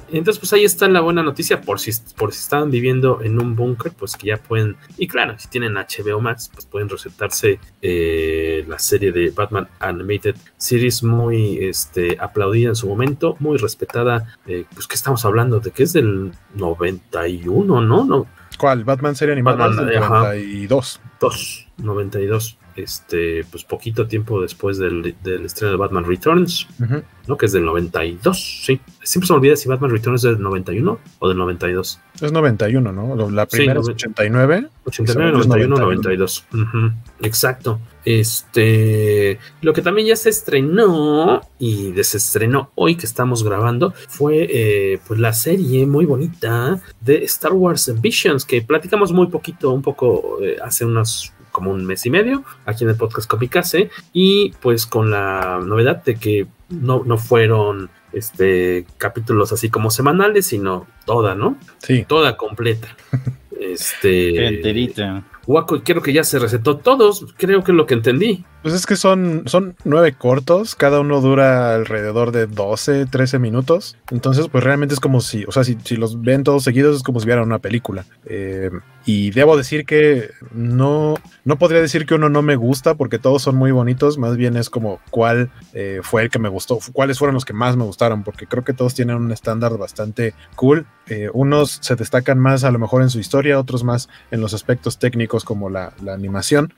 Entonces, 0.10 0.40
pues 0.40 0.54
ahí 0.54 0.64
está 0.64 0.88
la 0.88 1.02
buena 1.02 1.24
noticia. 1.24 1.62
Por 1.62 1.80
si, 1.80 1.92
por 2.16 2.34
si 2.34 2.40
estaban 2.40 2.72
viviendo 2.72 3.22
en 3.22 3.40
un 3.40 3.56
búnker, 3.56 3.92
pues 3.92 4.16
que 4.16 4.28
ya 4.28 4.38
pueden. 4.38 4.78
Y 4.98 5.08
claro, 5.08 5.36
si 5.38 5.48
tienen 5.48 5.74
HBO 5.76 6.22
Max, 6.22 6.50
pues 6.54 6.66
pueden 6.66 6.90
recetarse 6.90 7.60
eh, 7.82 8.66
la 8.68 8.80
serie 8.80 9.12
de 9.12 9.32
Batman 9.32 9.68
Animated 9.80 10.36
Series, 10.58 11.04
muy 11.04 11.58
este, 11.60 12.18
aplaudida 12.20 12.70
en 12.70 12.76
su 12.76 12.88
momento, 12.88 13.36
muy 13.40 13.58
respetada. 13.58 14.38
Eh, 14.46 14.66
pues 14.74 14.88
que 14.88 14.96
estamos 14.96 15.26
hablando 15.26 15.60
de 15.60 15.72
que 15.72 15.84
es 15.84 15.94
del 15.94 16.32
91, 16.56 17.82
¿no? 17.82 18.06
no 18.06 18.28
¿Cuál? 18.58 18.84
Batman 18.84 19.16
serie 19.16 19.34
animada 19.34 19.68
Batman, 19.68 19.86
del 19.86 20.00
92. 20.00 21.02
2, 21.20 21.68
92 21.78 22.58
este, 22.78 23.44
pues 23.52 23.64
poquito 23.64 24.08
tiempo 24.08 24.42
después 24.42 24.78
del, 24.78 25.16
del 25.24 25.46
estreno 25.46 25.72
de 25.72 25.78
Batman 25.78 26.06
Returns, 26.06 26.68
¿no? 27.28 27.38
Que 27.38 27.48
es 27.48 27.52
del 27.52 27.66
92, 27.66 28.64
sí. 28.66 28.80
Siempre 29.04 29.28
se 29.28 29.34
me 29.34 29.38
olvida 29.38 29.56
si 29.56 29.68
Batman 29.68 29.92
Returns 29.92 30.24
es 30.24 30.32
del 30.32 30.42
91 30.42 31.00
o 31.20 31.28
del 31.28 31.38
92. 31.38 32.00
Es 32.22 32.32
91, 32.32 32.92
¿no? 32.92 33.30
La 33.32 33.46
primera 33.46 33.80
es 33.80 33.90
89. 33.90 34.68
89, 34.86 35.32
91, 35.32 35.76
92. 35.76 36.46
Exacto. 37.22 37.80
Este, 38.06 39.38
lo 39.62 39.74
que 39.74 39.82
también 39.82 40.08
ya 40.08 40.16
se 40.16 40.30
estrenó 40.30 41.42
y 41.60 41.92
desestrenó 41.92 42.72
hoy 42.76 42.96
que 42.96 43.06
estamos 43.06 43.44
grabando 43.44 43.94
fue 44.08 44.48
eh, 44.50 45.00
pues 45.06 45.20
la 45.20 45.34
serie 45.34 45.86
muy 45.86 46.06
bonita 46.06 46.80
de 47.02 47.26
Star 47.26 47.52
Wars 47.52 47.94
Visions 48.00 48.46
que 48.46 48.62
platicamos 48.62 49.12
muy 49.12 49.28
poquito, 49.28 49.72
un 49.72 49.82
poco 49.82 50.42
eh, 50.42 50.56
hace 50.64 50.86
unos 50.86 51.34
como 51.58 51.72
un 51.72 51.84
mes 51.88 52.06
y 52.06 52.12
medio 52.12 52.44
aquí 52.68 52.84
en 52.84 52.92
el 52.92 52.98
podcast 52.98 53.28
Copicase 53.28 53.90
y 54.14 54.52
pues 54.62 54.86
con 54.86 55.10
la 55.10 55.60
novedad 55.66 56.04
de 56.04 56.14
que 56.18 56.46
no, 56.70 57.02
no 57.04 57.18
fueron 57.18 57.90
este 58.14 58.86
capítulos 59.00 59.52
así 59.52 59.72
como 59.72 59.90
semanales, 59.90 60.46
sino 60.46 60.86
toda, 61.06 61.34
¿no? 61.34 61.58
Sí. 61.80 62.06
Toda 62.08 62.38
completa. 62.38 62.96
este 63.60 64.46
enterita. 64.46 65.24
Waco, 65.48 65.82
creo 65.82 66.02
que 66.02 66.12
ya 66.12 66.26
se 66.26 66.40
recetó 66.40 66.78
todos, 66.78 67.26
creo 67.38 67.64
que 67.64 67.72
es 67.72 67.76
lo 67.76 67.86
que 67.86 67.94
entendí. 67.94 68.44
Pues 68.62 68.74
es 68.74 68.86
que 68.86 68.98
son, 68.98 69.44
son 69.46 69.78
nueve 69.86 70.14
cortos, 70.14 70.76
cada 70.76 71.00
uno 71.00 71.22
dura 71.22 71.74
alrededor 71.74 72.32
de 72.32 72.48
12, 72.48 73.06
13 73.06 73.40
minutos. 73.40 73.98
Entonces, 74.12 74.50
pues 74.50 74.62
realmente 74.62 74.94
es 74.94 75.00
como 75.00 75.22
si, 75.22 75.46
o 75.46 75.54
sea, 75.54 75.64
si, 75.64 75.78
si 75.86 75.96
los 75.96 76.22
ven 76.22 76.44
todos 76.44 76.66
seguidos 76.66 76.98
es 76.98 77.04
como 77.04 77.22
si 77.22 77.26
vieran 77.28 77.46
una 77.46 77.60
película. 77.60 78.06
Eh, 78.26 78.72
y 79.06 79.32
debo 79.32 79.56
decir 79.56 79.86
que 79.86 80.32
no, 80.52 81.16
no 81.46 81.58
podría 81.58 81.80
decir 81.80 82.06
que 82.06 82.16
uno 82.16 82.28
no 82.28 82.42
me 82.42 82.58
gusta 82.58 82.96
porque 82.96 83.18
todos 83.18 83.42
son 83.42 83.56
muy 83.56 83.72
bonitos, 83.72 84.18
más 84.18 84.36
bien 84.36 84.58
es 84.58 84.70
como 84.70 85.00
cuál 85.12 85.50
eh, 85.74 86.02
fue 86.04 86.24
el 86.24 86.30
que 86.30 86.40
me 86.40 86.50
gustó, 86.50 86.80
cuáles 86.92 87.20
fueron 87.20 87.36
los 87.36 87.46
que 87.46 87.54
más 87.54 87.78
me 87.78 87.86
gustaron, 87.86 88.26
porque 88.26 88.48
creo 88.48 88.66
que 88.66 88.74
todos 88.74 88.94
tienen 88.94 89.16
un 89.16 89.32
estándar 89.32 89.78
bastante 89.78 90.34
cool. 90.58 90.86
Eh, 91.10 91.30
unos 91.34 91.80
se 91.82 91.96
destacan 91.96 92.40
más 92.40 92.64
a 92.64 92.72
lo 92.72 92.80
mejor 92.80 93.02
en 93.02 93.10
su 93.10 93.20
historia, 93.20 93.60
otros 93.60 93.84
más 93.84 94.10
en 94.32 94.42
los 94.42 94.54
aspectos 94.54 95.00
técnicos 95.00 95.44
como 95.44 95.70
la, 95.70 95.94
la 96.04 96.14
animación. 96.14 96.74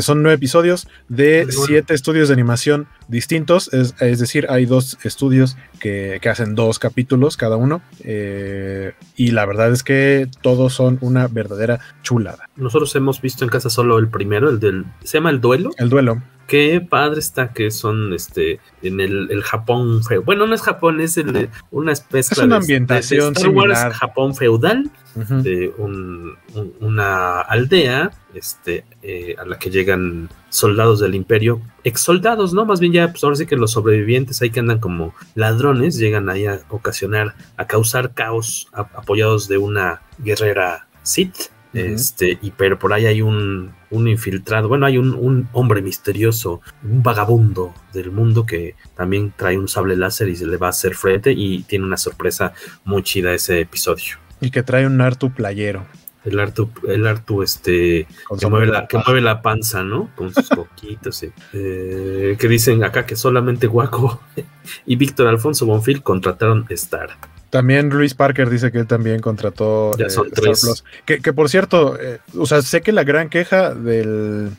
son 0.00 0.22
nueve 0.22 0.36
episodios 0.36 0.88
de 1.08 1.46
siete 1.50 1.94
estudios 1.94 2.28
de 2.28 2.34
animación 2.34 2.86
distintos, 3.08 3.72
es, 3.72 3.94
es 4.00 4.18
decir, 4.18 4.46
hay 4.48 4.66
dos 4.66 4.98
estudios 5.04 5.56
que, 5.80 6.18
que, 6.20 6.28
hacen 6.28 6.54
dos 6.54 6.78
capítulos 6.78 7.36
cada 7.36 7.56
uno, 7.56 7.82
eh, 8.02 8.92
y 9.16 9.30
la 9.30 9.46
verdad 9.46 9.72
es 9.72 9.82
que 9.82 10.28
todos 10.42 10.74
son 10.74 10.98
una 11.00 11.28
verdadera 11.28 11.80
chulada. 12.02 12.48
Nosotros 12.56 12.94
hemos 12.96 13.20
visto 13.20 13.44
en 13.44 13.50
casa 13.50 13.70
solo 13.70 13.98
el 13.98 14.08
primero, 14.08 14.50
el 14.50 14.60
del, 14.60 14.84
¿se 15.02 15.18
llama 15.18 15.30
El 15.30 15.40
Duelo? 15.40 15.70
El 15.78 15.90
Duelo. 15.90 16.22
Qué 16.46 16.80
padre 16.86 17.20
está 17.20 17.52
que 17.52 17.70
son 17.70 18.12
este 18.12 18.60
en 18.82 19.00
el, 19.00 19.30
el 19.30 19.42
Japón 19.42 20.04
feo. 20.04 20.22
Bueno, 20.22 20.46
no 20.46 20.54
es 20.54 20.60
Japón, 20.60 21.00
es 21.00 21.16
el 21.16 21.48
una 21.70 21.92
especie 21.92 22.34
es 22.34 22.38
una 22.38 22.56
ambientación 22.56 23.32
de, 23.32 23.40
Star 23.40 23.54
Wars, 23.54 23.94
Japón 23.94 24.34
feudal, 24.34 24.90
uh 25.16 25.20
-huh. 25.20 25.42
de 25.42 25.72
un, 25.78 26.36
un, 26.54 26.72
una 26.80 27.40
aldea 27.40 28.10
este, 28.34 28.84
eh, 29.02 29.34
a 29.38 29.44
la 29.44 29.58
que 29.58 29.70
llegan 29.70 30.28
soldados 30.48 31.00
del 31.00 31.14
imperio, 31.14 31.60
ex 31.84 32.00
soldados, 32.00 32.52
¿no? 32.54 32.64
Más 32.64 32.80
bien 32.80 32.92
ya, 32.92 33.10
pues 33.10 33.24
ahora 33.24 33.36
sí 33.36 33.46
que 33.46 33.56
los 33.56 33.72
sobrevivientes 33.72 34.40
ahí 34.42 34.50
que 34.50 34.60
andan 34.60 34.78
como 34.78 35.14
ladrones, 35.34 35.98
llegan 35.98 36.28
ahí 36.28 36.46
a 36.46 36.60
ocasionar, 36.68 37.34
a 37.56 37.66
causar 37.66 38.14
caos, 38.14 38.68
a, 38.72 38.80
apoyados 38.80 39.48
de 39.48 39.58
una 39.58 40.02
guerrera 40.18 40.86
Sith. 41.02 41.34
Uh 41.72 41.78
-huh. 41.78 41.94
Este, 41.94 42.38
y 42.40 42.52
pero 42.52 42.78
por 42.78 42.92
ahí 42.92 43.06
hay 43.06 43.20
un, 43.20 43.72
un 43.90 44.06
infiltrado, 44.06 44.68
bueno, 44.68 44.86
hay 44.86 44.96
un, 44.96 45.12
un, 45.14 45.48
hombre 45.52 45.82
misterioso, 45.82 46.60
un 46.84 47.02
vagabundo 47.02 47.74
del 47.92 48.12
mundo 48.12 48.46
que 48.46 48.76
también 48.96 49.32
trae 49.36 49.58
un 49.58 49.66
sable 49.66 49.96
láser 49.96 50.28
y 50.28 50.36
se 50.36 50.46
le 50.46 50.56
va 50.56 50.68
a 50.68 50.70
hacer 50.70 50.94
frente 50.94 51.32
y 51.32 51.64
tiene 51.64 51.84
una 51.84 51.96
sorpresa 51.96 52.52
muy 52.84 53.02
chida 53.02 53.34
ese 53.34 53.60
episodio. 53.60 54.23
Y 54.44 54.50
que 54.50 54.62
trae 54.62 54.86
un 54.86 55.00
Artu 55.00 55.32
playero. 55.32 55.86
El 56.24 56.40
Artu, 56.40 56.70
el 56.88 57.06
Artu 57.06 57.42
este, 57.42 58.06
que 58.38 58.46
mueve, 58.46 58.66
la, 58.66 58.86
que 58.86 58.98
mueve, 58.98 59.20
la, 59.20 59.42
panza, 59.42 59.84
¿no? 59.84 60.10
Con 60.14 60.32
sus 60.32 60.48
coquitos. 60.56 61.16
sí. 61.16 61.30
eh, 61.52 62.36
que 62.38 62.48
dicen 62.48 62.82
acá 62.82 63.04
que 63.04 63.14
solamente 63.14 63.66
Guaco 63.66 64.20
y 64.86 64.96
Víctor 64.96 65.26
Alfonso 65.26 65.66
Bonfil 65.66 66.02
contrataron 66.02 66.64
Star. 66.70 67.10
También 67.50 67.88
Luis 67.90 68.14
Parker 68.14 68.50
dice 68.50 68.72
que 68.72 68.78
él 68.78 68.86
también 68.86 69.20
contrató 69.20 69.96
ya 69.96 70.08
son 70.10 70.26
eh, 70.26 70.30
tres. 70.34 70.58
Star 70.58 70.68
Plus. 70.68 70.84
Que, 71.04 71.20
que 71.20 71.32
por 71.32 71.48
cierto, 71.48 72.00
eh, 72.00 72.18
o 72.36 72.46
sea, 72.46 72.62
sé 72.62 72.80
que 72.80 72.92
la 72.92 73.04
gran 73.04 73.28
queja 73.28 73.74
del, 73.74 74.50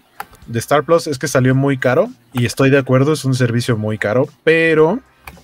de 0.48 0.60
Star 0.60 0.84
Plus 0.84 1.08
es 1.08 1.18
que 1.18 1.28
salió 1.28 1.56
muy 1.56 1.78
caro 1.78 2.10
y 2.34 2.46
estoy 2.46 2.70
de 2.70 2.78
acuerdo, 2.78 3.14
es 3.14 3.26
un 3.26 3.34
servicio 3.34 3.78
muy 3.78 3.98
caro, 3.98 4.28
pero 4.44 5.00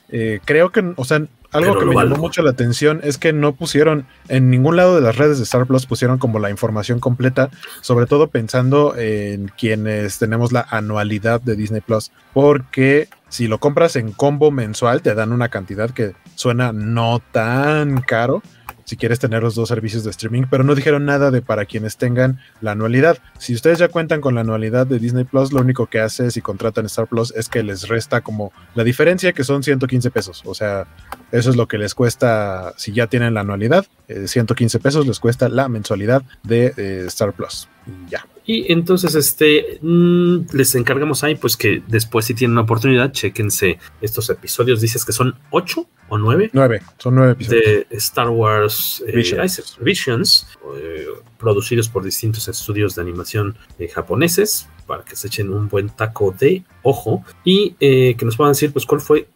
eh, 0.09 0.39
creo 0.45 0.71
que, 0.71 0.93
o 0.95 1.05
sea, 1.05 1.25
algo 1.51 1.77
que 1.77 1.85
me 1.85 1.95
llamó 1.95 2.17
mucho 2.17 2.41
la 2.41 2.51
atención 2.51 3.01
es 3.03 3.17
que 3.17 3.33
no 3.33 3.53
pusieron 3.53 4.05
en 4.29 4.49
ningún 4.49 4.77
lado 4.77 4.95
de 4.95 5.01
las 5.01 5.17
redes 5.17 5.37
de 5.37 5.43
Star 5.43 5.65
Plus 5.65 5.85
pusieron 5.85 6.17
como 6.17 6.39
la 6.39 6.49
información 6.49 6.99
completa, 6.99 7.49
sobre 7.81 8.05
todo 8.05 8.27
pensando 8.27 8.95
en 8.97 9.51
quienes 9.57 10.17
tenemos 10.17 10.51
la 10.51 10.65
anualidad 10.69 11.41
de 11.41 11.55
Disney 11.55 11.81
Plus, 11.81 12.11
porque 12.33 13.09
si 13.29 13.47
lo 13.47 13.59
compras 13.59 13.95
en 13.95 14.11
combo 14.11 14.51
mensual 14.51 15.01
te 15.01 15.13
dan 15.15 15.31
una 15.31 15.49
cantidad 15.49 15.89
que 15.91 16.13
suena 16.35 16.71
no 16.71 17.21
tan 17.31 18.01
caro 18.01 18.41
si 18.85 18.97
quieres 18.97 19.19
tener 19.19 19.43
los 19.43 19.55
dos 19.55 19.69
servicios 19.69 20.03
de 20.03 20.11
streaming, 20.11 20.43
pero 20.49 20.63
no 20.63 20.75
dijeron 20.75 21.05
nada 21.05 21.31
de 21.31 21.41
para 21.41 21.65
quienes 21.65 21.97
tengan 21.97 22.39
la 22.61 22.71
anualidad. 22.71 23.17
Si 23.37 23.53
ustedes 23.53 23.79
ya 23.79 23.87
cuentan 23.87 24.21
con 24.21 24.35
la 24.35 24.41
anualidad 24.41 24.87
de 24.87 24.99
Disney 24.99 25.23
Plus, 25.23 25.51
lo 25.51 25.61
único 25.61 25.87
que 25.87 25.99
hace 25.99 26.31
si 26.31 26.41
contratan 26.41 26.85
Star 26.85 27.07
Plus 27.07 27.33
es 27.35 27.49
que 27.49 27.63
les 27.63 27.87
resta 27.87 28.21
como 28.21 28.51
la 28.75 28.83
diferencia 28.83 29.33
que 29.33 29.43
son 29.43 29.63
115 29.63 30.11
pesos. 30.11 30.43
O 30.45 30.53
sea, 30.53 30.87
eso 31.31 31.49
es 31.49 31.55
lo 31.55 31.67
que 31.67 31.77
les 31.77 31.95
cuesta 31.95 32.73
si 32.77 32.91
ya 32.93 33.07
tienen 33.07 33.33
la 33.33 33.41
anualidad. 33.41 33.85
Eh, 34.07 34.27
115 34.27 34.79
pesos 34.79 35.07
les 35.07 35.19
cuesta 35.19 35.49
la 35.49 35.67
mensualidad 35.69 36.23
de 36.43 36.73
eh, 36.77 37.03
Star 37.07 37.33
Plus. 37.33 37.67
Y 38.07 38.09
ya. 38.09 38.25
Y 38.43 38.71
entonces, 38.71 39.13
este, 39.15 39.79
mmm, 39.81 40.47
les 40.53 40.73
encargamos 40.75 41.23
ahí, 41.23 41.35
pues 41.35 41.55
que 41.55 41.83
después 41.87 42.25
si 42.25 42.33
tienen 42.33 42.53
una 42.53 42.61
oportunidad, 42.61 43.11
chequense 43.11 43.77
estos 44.01 44.29
episodios. 44.29 44.81
Dices 44.81 45.05
que 45.05 45.13
son 45.13 45.35
ocho 45.51 45.87
o 46.09 46.17
nueve. 46.17 46.49
Nueve, 46.51 46.81
son 46.97 47.15
nueve 47.15 47.33
episodios. 47.33 47.63
De 47.63 47.87
Star 47.91 48.29
Wars 48.29 49.03
eh, 49.07 49.15
Visions, 49.15 49.77
Visions 49.79 50.47
eh, 50.75 51.05
producidos 51.37 51.87
por 51.87 52.03
distintos 52.03 52.47
estudios 52.47 52.95
de 52.95 53.01
animación 53.03 53.55
eh, 53.77 53.87
japoneses, 53.87 54.67
para 54.87 55.03
que 55.05 55.15
se 55.15 55.27
echen 55.27 55.53
un 55.53 55.69
buen 55.69 55.89
taco 55.89 56.35
de 56.37 56.63
ojo 56.83 57.23
y 57.45 57.75
eh, 57.79 58.15
que 58.17 58.25
nos 58.25 58.35
puedan 58.35 58.53
decir, 58.53 58.73
pues, 58.73 58.85
cuál 58.85 58.99
fue. 58.99 59.27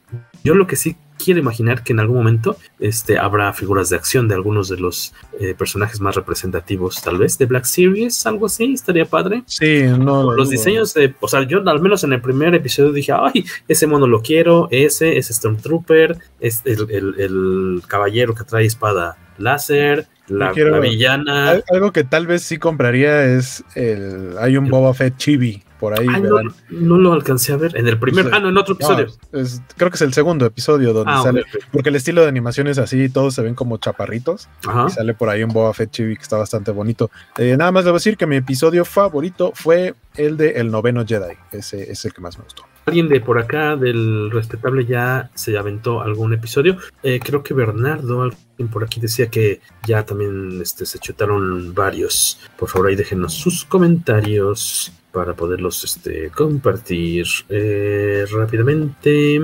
Yo 0.45 0.55
lo 0.55 0.65
que 0.67 0.75
sí 0.77 0.95
quiero 1.17 1.39
imaginar 1.39 1.83
que 1.83 1.93
en 1.93 1.99
algún 1.99 2.17
momento 2.17 2.55
este, 2.79 3.17
habrá 3.17 3.51
figuras 3.53 3.89
de 3.89 3.95
acción 3.95 4.27
de 4.27 4.35
algunos 4.35 4.69
de 4.69 4.77
los 4.77 5.13
eh, 5.39 5.55
personajes 5.57 5.99
más 5.99 6.13
representativos, 6.15 7.01
tal 7.01 7.17
vez, 7.17 7.37
de 7.37 7.45
Black 7.47 7.63
Series, 7.65 8.25
algo 8.27 8.45
así, 8.45 8.73
estaría 8.73 9.05
padre. 9.05 9.41
Sí, 9.47 9.83
no. 9.97 10.33
Los 10.33 10.49
diseños 10.51 10.93
de, 10.93 11.15
o 11.19 11.27
sea, 11.27 11.41
yo 11.47 11.67
al 11.67 11.81
menos 11.81 12.03
en 12.03 12.13
el 12.13 12.21
primer 12.21 12.53
episodio 12.53 12.91
dije, 12.91 13.11
ay, 13.13 13.43
ese 13.67 13.87
mono 13.87 14.05
lo 14.07 14.21
quiero, 14.21 14.67
ese, 14.71 15.17
ese 15.17 15.33
Stormtrooper, 15.33 16.17
es 16.39 16.61
el, 16.65 16.87
el, 16.91 17.15
el 17.19 17.81
caballero 17.87 18.35
que 18.35 18.43
trae 18.43 18.65
espada 18.65 19.17
láser, 19.37 20.07
la, 20.27 20.51
quiero- 20.51 20.71
la 20.71 20.79
villana. 20.79 21.49
Al- 21.49 21.63
Algo 21.71 21.91
que 21.91 22.03
tal 22.03 22.27
vez 22.27 22.41
sí 22.43 22.57
compraría 22.57 23.23
es 23.25 23.63
el. 23.75 24.35
Hay 24.39 24.57
un 24.57 24.69
Boba 24.69 24.93
Fett 24.93 25.17
chibi 25.17 25.63
por 25.79 25.99
ahí. 25.99 26.07
Verán. 26.07 26.53
no 26.69 26.97
lo 26.97 27.13
alcancé 27.13 27.53
a 27.53 27.57
ver 27.57 27.75
en 27.77 27.87
el 27.87 27.99
primer, 27.99 28.25
Sí. 28.25 28.31
ah, 28.33 28.39
no, 28.39 28.49
en 28.49 28.57
otro 28.57 28.75
episodio. 28.75 29.07
No, 29.31 29.39
es- 29.39 29.61
creo 29.77 29.89
que 29.89 29.95
es 29.95 30.01
el 30.01 30.13
segundo 30.13 30.45
episodio 30.45 30.93
donde 30.93 31.11
Ah, 31.13 31.21
sale. 31.23 31.43
Porque 31.71 31.89
el 31.89 31.95
estilo 31.95 32.21
de 32.21 32.27
animación 32.27 32.67
es 32.67 32.77
así, 32.77 33.09
todos 33.09 33.33
se 33.33 33.41
ven 33.41 33.55
como 33.55 33.77
chaparritos. 33.77 34.47
Ajá. 34.67 34.85
Y 34.87 34.91
sale 34.91 35.13
por 35.13 35.29
ahí 35.29 35.43
un 35.43 35.51
Boba 35.51 35.73
Fett 35.73 35.91
chibi 35.91 36.15
que 36.15 36.21
está 36.23 36.37
bastante 36.37 36.71
bonito. 36.71 37.09
Eh, 37.37 37.55
nada 37.57 37.71
más 37.71 37.85
debo 37.85 37.97
decir 37.97 38.17
que 38.17 38.25
mi 38.27 38.37
episodio 38.37 38.85
favorito 38.85 39.51
fue 39.55 39.95
el 40.15 40.37
de 40.37 40.51
El 40.51 40.71
Noveno 40.71 41.05
Jedi. 41.05 41.33
Ese 41.51 41.91
es 41.91 42.05
el 42.05 42.13
que 42.13 42.21
más 42.21 42.37
me 42.37 42.43
gustó. 42.45 42.63
Alguien 42.87 43.09
de 43.09 43.19
por 43.19 43.39
acá, 43.39 43.75
del 43.75 44.29
respetable, 44.29 44.85
ya 44.85 45.31
se 45.33 45.57
aventó 45.57 46.01
algún 46.01 46.33
episodio. 46.33 46.77
Eh, 47.01 47.19
creo 47.23 47.41
que 47.41 47.55
Bernardo, 47.55 48.21
alguien 48.21 48.67
por 48.71 48.83
aquí 48.83 48.99
decía 48.99 49.27
que 49.27 49.59
ya 49.87 50.05
también 50.05 50.59
este, 50.61 50.85
se 50.85 50.99
chutaron 50.99 51.73
varios. 51.73 52.39
Por 52.59 52.69
favor, 52.69 52.89
ahí 52.89 52.95
déjenos 52.95 53.33
sus 53.33 53.65
comentarios 53.65 54.91
para 55.15 55.33
poderlos 55.33 55.81
este, 55.85 56.29
compartir 56.29 57.25
eh, 57.47 58.25
rápidamente. 58.29 59.39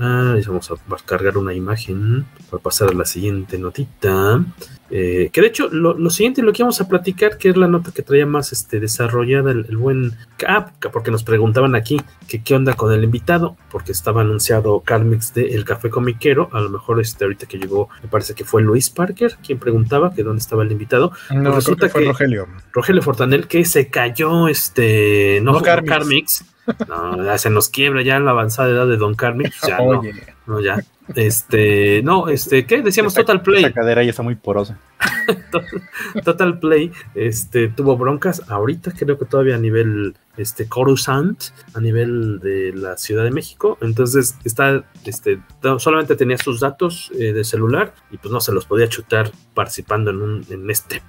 Ah, 0.00 0.34
vamos 0.46 0.70
a 0.70 0.76
cargar 1.04 1.36
una 1.36 1.52
imagen 1.52 2.24
para 2.50 2.62
pasar 2.62 2.90
a 2.90 2.92
la 2.92 3.04
siguiente 3.04 3.58
notita. 3.58 4.44
Eh, 4.90 5.30
que 5.32 5.40
de 5.40 5.46
hecho, 5.48 5.68
lo, 5.70 5.94
lo 5.94 6.10
siguiente 6.10 6.42
lo 6.42 6.52
que 6.52 6.62
vamos 6.62 6.80
a 6.80 6.86
platicar, 6.86 7.36
que 7.38 7.48
es 7.48 7.56
la 7.56 7.66
nota 7.66 7.90
que 7.92 8.02
traía 8.02 8.26
más 8.26 8.52
este, 8.52 8.78
desarrollada 8.80 9.50
el, 9.50 9.66
el 9.68 9.76
buen 9.76 10.12
Cap, 10.36 10.70
porque 10.92 11.10
nos 11.10 11.24
preguntaban 11.24 11.74
aquí 11.74 12.00
que 12.28 12.42
qué 12.42 12.54
onda 12.54 12.74
con 12.74 12.92
el 12.92 13.02
invitado, 13.02 13.56
porque 13.70 13.92
estaba 13.92 14.20
anunciado 14.20 14.80
Carmix 14.80 15.32
de 15.34 15.54
El 15.54 15.64
Café 15.64 15.90
Comiquero. 15.90 16.48
A 16.52 16.60
lo 16.60 16.68
mejor 16.68 17.00
este, 17.00 17.24
ahorita 17.24 17.46
que 17.46 17.58
llegó, 17.58 17.88
me 18.02 18.08
parece 18.08 18.34
que 18.34 18.44
fue 18.44 18.62
Luis 18.62 18.90
Parker 18.90 19.36
quien 19.44 19.58
preguntaba 19.58 20.12
que 20.14 20.22
dónde 20.22 20.40
estaba 20.40 20.62
el 20.62 20.70
invitado. 20.72 21.12
No, 21.30 21.42
Pues 21.44 21.54
resulta 21.56 21.86
que 21.86 21.92
fue 21.92 22.02
que- 22.02 22.08
Rogelio. 22.08 22.46
Rogelio 22.72 23.02
Fortanel 23.02 23.46
que 23.48 23.64
se 23.64 23.88
cayó, 23.88 24.48
este, 24.48 25.40
no, 25.42 25.52
No, 25.52 25.62
Carmix. 25.62 25.88
Carmix. 25.90 26.44
No, 26.88 27.24
ya 27.24 27.36
se 27.38 27.50
nos 27.50 27.68
quiebra 27.68 28.02
ya 28.02 28.16
en 28.16 28.24
la 28.24 28.30
avanzada 28.30 28.70
edad 28.70 28.86
de 28.86 28.96
Don 28.96 29.14
Carmix. 29.14 29.60
Ya 29.66 29.78
no, 29.78 30.02
no, 30.46 30.60
ya. 30.60 30.76
Este, 31.14 32.02
no, 32.02 32.28
este, 32.28 32.66
¿qué? 32.66 32.82
Decíamos 32.82 33.14
Total 33.14 33.42
Play. 33.42 33.64
Esa 33.64 33.72
cadera 33.72 34.02
ya 34.02 34.10
está 34.10 34.22
muy 34.22 34.34
porosa. 34.34 34.78
Total 36.24 36.58
Play 36.58 36.92
este, 37.14 37.68
tuvo 37.68 37.96
broncas 37.96 38.42
ahorita, 38.48 38.92
creo 38.92 39.18
que 39.18 39.24
todavía 39.24 39.56
a 39.56 39.58
nivel 39.58 40.14
este, 40.36 40.68
Coruscant, 40.68 41.40
a 41.74 41.80
nivel 41.80 42.40
de 42.40 42.72
la 42.74 42.96
Ciudad 42.96 43.24
de 43.24 43.30
México. 43.30 43.78
Entonces, 43.80 44.36
está, 44.44 44.84
este, 45.04 45.40
solamente 45.78 46.16
tenía 46.16 46.38
sus 46.38 46.60
datos 46.60 47.10
eh, 47.18 47.32
de 47.32 47.44
celular 47.44 47.94
y 48.10 48.18
pues 48.18 48.32
no 48.32 48.40
se 48.40 48.52
los 48.52 48.66
podía 48.66 48.88
chutar 48.88 49.30
participando 49.54 50.10
en, 50.10 50.22
un, 50.22 50.46
en 50.50 50.70
este 50.70 51.02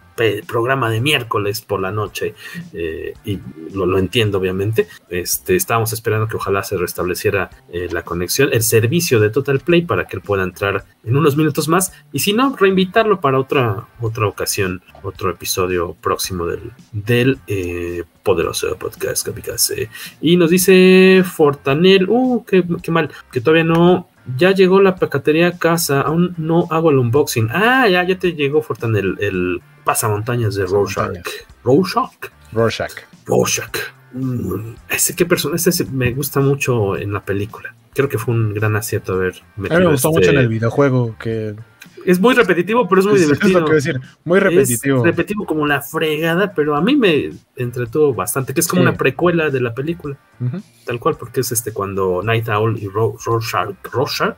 programa 0.48 0.90
de 0.90 1.02
miércoles 1.02 1.62
por 1.62 1.82
la 1.82 1.92
noche. 1.92 2.36
eh, 2.74 3.14
y 3.26 3.40
lo, 3.74 3.86
lo 3.86 3.98
entiendo, 3.98 4.38
obviamente. 4.38 4.88
Este, 5.10 5.56
estábamos 5.56 5.92
esperando 5.94 6.28
que 6.28 6.38
ojalá 6.38 6.64
se 6.64 6.78
restableciera 6.78 7.50
eh, 7.72 7.88
la 7.92 8.04
conexión, 8.04 8.50
el 8.52 8.64
servicio 8.64 9.20
de 9.20 9.30
Total 9.30 9.60
Play 9.60 9.82
para 9.82 10.06
que 10.06 10.18
él 10.18 10.22
pueda 10.22 10.44
entrar 10.44 10.86
en 11.04 11.18
unos 11.18 11.36
minutos 11.36 11.68
más. 11.68 11.92
Y 12.12 12.20
si 12.20 12.34
no, 12.34 12.56
reinvitarlo 12.56 13.20
para 13.20 13.40
otra, 13.40 13.85
otra 14.00 14.28
ocasión, 14.28 14.82
otro 15.04 15.30
episodio 15.30 15.96
próximo 16.02 16.46
del, 16.46 16.72
del 16.92 17.40
eh, 17.48 18.04
poderoso 18.24 18.76
podcast 18.78 19.26
Kamikaze. 19.26 19.90
Y 20.22 20.38
nos 20.38 20.50
dice 20.50 21.24
Fortanel, 21.26 22.08
uh, 22.10 22.44
qué, 22.46 22.64
qué 22.82 22.92
mal, 22.92 23.10
que 23.32 23.42
todavía 23.42 23.64
no. 23.64 24.10
Ya 24.38 24.52
llegó 24.52 24.82
la 24.82 24.96
pacatería 24.96 25.50
a 25.50 25.58
casa, 25.60 26.02
aún 26.02 26.34
no 26.38 26.68
hago 26.72 26.90
el 26.90 26.98
unboxing. 26.98 27.50
Ah, 27.52 27.88
ya, 27.88 28.04
ya 28.04 28.18
te 28.18 28.34
llegó 28.34 28.64
Fortanel, 28.64 29.18
el 29.20 29.62
pasamontañas 29.84 30.56
de 30.56 30.66
Rorschach. 30.66 31.16
Rorschach. 31.64 32.32
Rorschach. 32.52 32.94
Rorschach. 33.26 33.78
Mm, 34.14 34.76
ese 34.90 35.16
qué 35.16 35.26
persona, 35.26 35.58
ese 35.58 35.86
me 35.92 36.12
gusta 36.14 36.40
mucho 36.40 36.98
en 36.98 37.14
la 37.14 37.24
película. 37.24 37.76
Creo 37.94 38.10
que 38.10 38.18
fue 38.18 38.34
un 38.34 38.54
gran 38.54 38.76
acierto 38.76 39.14
haber 39.14 39.34
A 39.34 39.62
mí 39.62 39.64
metido 39.70 39.80
me 39.82 39.86
gustó 39.92 40.10
este- 40.10 40.20
mucho 40.20 40.32
en 40.32 40.38
el 40.38 40.48
videojuego 40.48 41.16
que 41.20 41.54
Es 42.06 42.20
muy 42.20 42.34
repetitivo, 42.36 42.88
pero 42.88 43.02
es 43.02 43.08
muy 43.08 43.16
es, 43.16 43.22
es 43.24 43.28
divertido. 43.28 43.60
lo 43.62 43.66
que 43.68 43.74
decir, 43.74 44.00
muy 44.24 44.40
repetitivo. 44.40 44.98
Es 45.00 45.04
repetitivo 45.04 45.46
como 45.46 45.66
la 45.68 45.82
fregada, 45.82 46.54
pero 46.54 46.76
a 46.76 46.82
mí 46.82 46.96
me 46.96 47.32
entretuvo 47.56 48.14
bastante, 48.14 48.54
que 48.54 48.60
es 48.62 48.68
como 48.68 48.82
Sí. 48.84 48.88
una 48.88 48.98
precuela 48.98 49.50
de 49.50 49.60
la 49.62 49.74
película, 49.74 50.18
tal 50.86 51.00
cual, 51.00 51.16
porque 51.18 51.42
es 51.42 51.52
este 51.52 51.72
cuando 51.74 52.22
Night 52.24 52.48
Owl 52.50 52.78
y 52.80 52.88
Ro- 52.88 53.18
Rorschach, 53.26 53.76
Rorschach, 53.92 54.38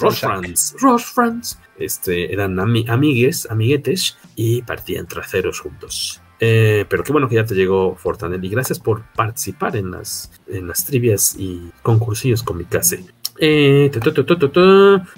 Rorschach, 0.00 0.74
Rorschach, 0.80 1.56
este, 1.78 2.32
eran 2.32 2.56
ami- 2.56 2.88
amigues, 2.88 3.46
amiguetes 3.50 4.16
y 4.36 4.62
partían 4.62 5.06
traseros 5.06 5.60
juntos. 5.60 6.20
Eh, 6.40 6.84
pero 6.88 7.02
qué 7.02 7.10
bueno 7.12 7.28
que 7.28 7.34
ya 7.34 7.44
te 7.44 7.54
llegó 7.56 7.96
Fortanel 7.96 8.44
y 8.44 8.48
gracias 8.48 8.78
por 8.78 9.02
participar 9.16 9.74
en 9.76 9.90
las, 9.90 10.30
en 10.46 10.68
las 10.68 10.84
trivias 10.84 11.34
y 11.36 11.70
concursillos 11.82 12.44
con 12.44 12.58
mi 12.58 12.64
case. 12.64 13.04
Eh, 13.40 13.90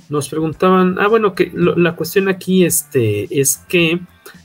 nos 0.08 0.28
preguntaban, 0.28 0.96
ah, 0.98 1.08
bueno, 1.08 1.34
que 1.34 1.50
lo- 1.54 1.76
la 1.76 1.94
cuestión 1.96 2.28
aquí 2.28 2.64
este, 2.64 3.26
es 3.40 3.56
que 3.68 4.00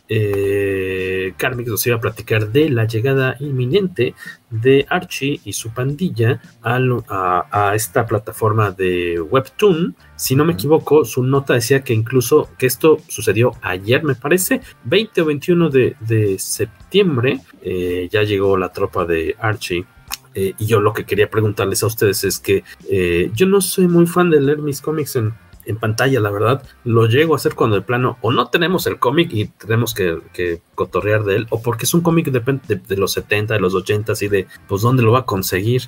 eh, 0.08 1.34
Carmix 1.38 1.68
nos 1.70 1.88
iba 1.88 1.96
a 1.96 2.00
platicar 2.00 2.52
de 2.52 2.70
la 2.70 2.86
llegada 2.86 3.36
inminente 3.40 4.14
de 4.52 4.86
Archie 4.88 5.42
y 5.44 5.54
su 5.54 5.72
pandilla 5.74 6.40
al- 6.62 7.04
a, 7.10 7.48
a 7.70 7.76
esta 7.76 8.06
plataforma 8.06 8.72
de 8.72 9.20
Webtoon. 9.20 9.96
Si 10.16 10.36
no 10.36 10.46
me 10.46 10.54
equivoco, 10.54 11.06
su 11.06 11.24
nota 11.24 11.56
decía 11.56 11.84
que 11.84 11.94
incluso 11.94 12.50
que 12.60 12.68
esto 12.68 13.00
sucedió 13.08 13.54
ayer, 13.62 14.04
me 14.04 14.16
parece, 14.16 14.62
20 14.84 15.22
o 15.22 15.26
21 15.26 15.70
de, 15.70 15.96
de 16.02 16.38
septiembre, 16.40 17.40
eh, 17.64 18.08
ya 18.12 18.22
llegó 18.24 18.58
la 18.58 18.72
tropa 18.72 19.06
de 19.06 19.36
Archie. 19.40 19.86
Eh, 20.34 20.54
y 20.60 20.66
yo 20.66 20.82
lo 20.82 20.94
que 20.94 21.06
quería 21.06 21.30
preguntarles 21.30 21.82
a 21.82 21.88
ustedes 21.88 22.26
es 22.26 22.40
que 22.40 22.66
eh, 22.90 23.32
yo 23.34 23.48
no 23.48 23.62
soy 23.62 23.88
muy 23.88 24.06
fan 24.06 24.30
de 24.30 24.42
leer 24.42 24.58
mis 24.58 24.82
cómics 24.82 25.16
en, 25.16 25.34
en 25.66 25.78
pantalla, 25.78 26.20
la 26.20 26.32
verdad. 26.32 26.64
Lo 26.84 27.08
llego 27.08 27.34
a 27.34 27.38
hacer 27.38 27.56
cuando 27.56 27.76
de 27.76 27.82
plano 27.82 28.18
o 28.22 28.32
no 28.32 28.48
tenemos 28.50 28.86
el 28.88 29.00
cómic 29.00 29.30
y 29.34 29.46
tenemos 29.48 29.94
que, 29.94 30.20
que 30.34 30.62
cotorrear 30.76 31.24
de 31.24 31.38
él, 31.38 31.48
o 31.50 31.62
porque 31.62 31.86
es 31.86 31.94
un 31.94 32.02
cómic 32.02 32.28
de, 32.32 32.40
de- 32.68 32.76
de 32.76 32.98
los 32.98 33.14
70, 33.14 33.54
de 33.54 33.60
los 33.60 33.74
80, 33.74 34.12
así 34.14 34.28
de, 34.28 34.48
pues, 34.68 34.82
¿dónde 34.82 35.04
lo 35.04 35.12
va 35.12 35.20
a 35.20 35.26
conseguir? 35.26 35.84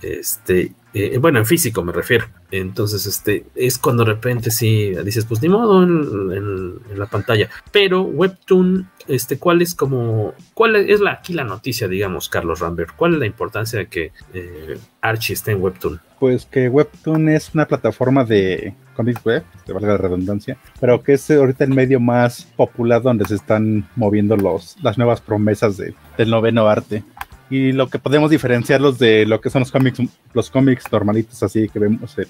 Este, 0.00 0.72
eh, 0.94 1.18
bueno, 1.18 1.38
en 1.38 1.46
físico 1.46 1.82
me 1.82 1.92
refiero. 1.92 2.26
Entonces, 2.50 3.06
este, 3.06 3.44
es 3.54 3.78
cuando 3.78 4.04
de 4.04 4.12
repente 4.12 4.50
sí 4.50 4.92
dices, 5.04 5.24
pues 5.24 5.40
ni 5.42 5.48
modo 5.48 5.82
en, 5.82 6.32
en- 6.32 6.74
en 6.92 6.98
la 6.98 7.06
pantalla. 7.06 7.48
Pero 7.70 8.02
Webtoon, 8.02 8.88
este, 9.08 9.38
¿cuál 9.38 9.62
es 9.62 9.74
como, 9.74 10.34
cuál 10.54 10.76
es 10.76 11.00
la, 11.00 11.12
aquí 11.12 11.32
la 11.32 11.44
noticia, 11.44 11.88
digamos, 11.88 12.28
Carlos 12.28 12.60
Rambert? 12.60 12.94
¿Cuál 12.96 13.14
es 13.14 13.20
la 13.20 13.26
importancia 13.26 13.78
de 13.78 13.86
que 13.86 14.12
eh, 14.34 14.78
Archie 15.00 15.34
esté 15.34 15.52
en 15.52 15.62
Webtoon? 15.62 16.00
Pues 16.22 16.46
que 16.46 16.68
Webtoon 16.68 17.30
es 17.30 17.52
una 17.52 17.66
plataforma 17.66 18.22
de 18.22 18.74
comics 18.94 19.24
web, 19.24 19.42
que 19.66 19.72
valga 19.72 19.88
la 19.88 19.96
redundancia, 19.96 20.56
pero 20.80 21.02
que 21.02 21.14
es 21.14 21.28
ahorita 21.28 21.64
el 21.64 21.70
medio 21.74 21.98
más 21.98 22.44
popular 22.54 23.02
donde 23.02 23.24
se 23.24 23.34
están 23.34 23.88
moviendo 23.96 24.36
los, 24.36 24.76
las 24.84 24.96
nuevas 24.98 25.20
promesas 25.20 25.76
de- 25.78 25.96
del 26.16 26.30
noveno 26.30 26.68
arte. 26.68 27.02
Y 27.50 27.72
lo 27.72 27.88
que 27.88 27.98
podemos 27.98 28.30
diferenciarlos 28.30 29.00
de 29.00 29.26
lo 29.26 29.40
que 29.40 29.50
son 29.50 29.62
los 29.62 29.72
cómics, 29.72 29.98
los 30.32 30.48
cómics 30.48 30.84
normalitos 30.92 31.42
así 31.42 31.68
que 31.68 31.80
vemos, 31.80 32.16
en- 32.16 32.28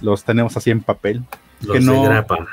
los 0.00 0.22
tenemos 0.22 0.56
así 0.56 0.70
en 0.70 0.80
papel. 0.80 1.24
Los 1.62 1.72
que 1.72 1.80
de 1.80 1.84
no, 1.84 2.04
grapa. 2.04 2.46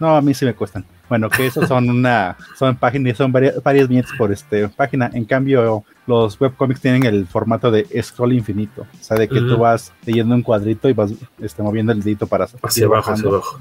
no, 0.00 0.16
a 0.16 0.22
mí 0.22 0.32
sí 0.32 0.46
me 0.46 0.54
cuestan. 0.54 0.86
Bueno, 1.08 1.28
que 1.28 1.46
esos 1.46 1.68
son 1.68 1.90
una, 1.90 2.36
son 2.58 2.76
páginas, 2.76 3.16
son 3.16 3.32
varias, 3.32 3.62
varias 3.62 3.88
viñetas 3.88 4.12
por 4.16 4.32
este 4.32 4.68
página. 4.68 5.10
En 5.12 5.24
cambio, 5.24 5.84
los 6.06 6.40
webcomics 6.40 6.80
tienen 6.80 7.04
el 7.04 7.26
formato 7.26 7.70
de 7.70 7.86
scroll 8.02 8.32
infinito. 8.32 8.82
O 8.82 9.04
sea, 9.04 9.16
de 9.16 9.28
que 9.28 9.38
Ujú. 9.38 9.48
tú 9.48 9.58
vas 9.58 9.92
leyendo 10.04 10.34
un 10.34 10.42
cuadrito 10.42 10.88
y 10.88 10.92
vas 10.92 11.12
este, 11.40 11.62
moviendo 11.62 11.92
el 11.92 12.02
dedito 12.02 12.26
para 12.26 12.44
Hacia 12.62 12.86
abajo, 12.86 13.12
hacia 13.12 13.28
abajo. 13.28 13.58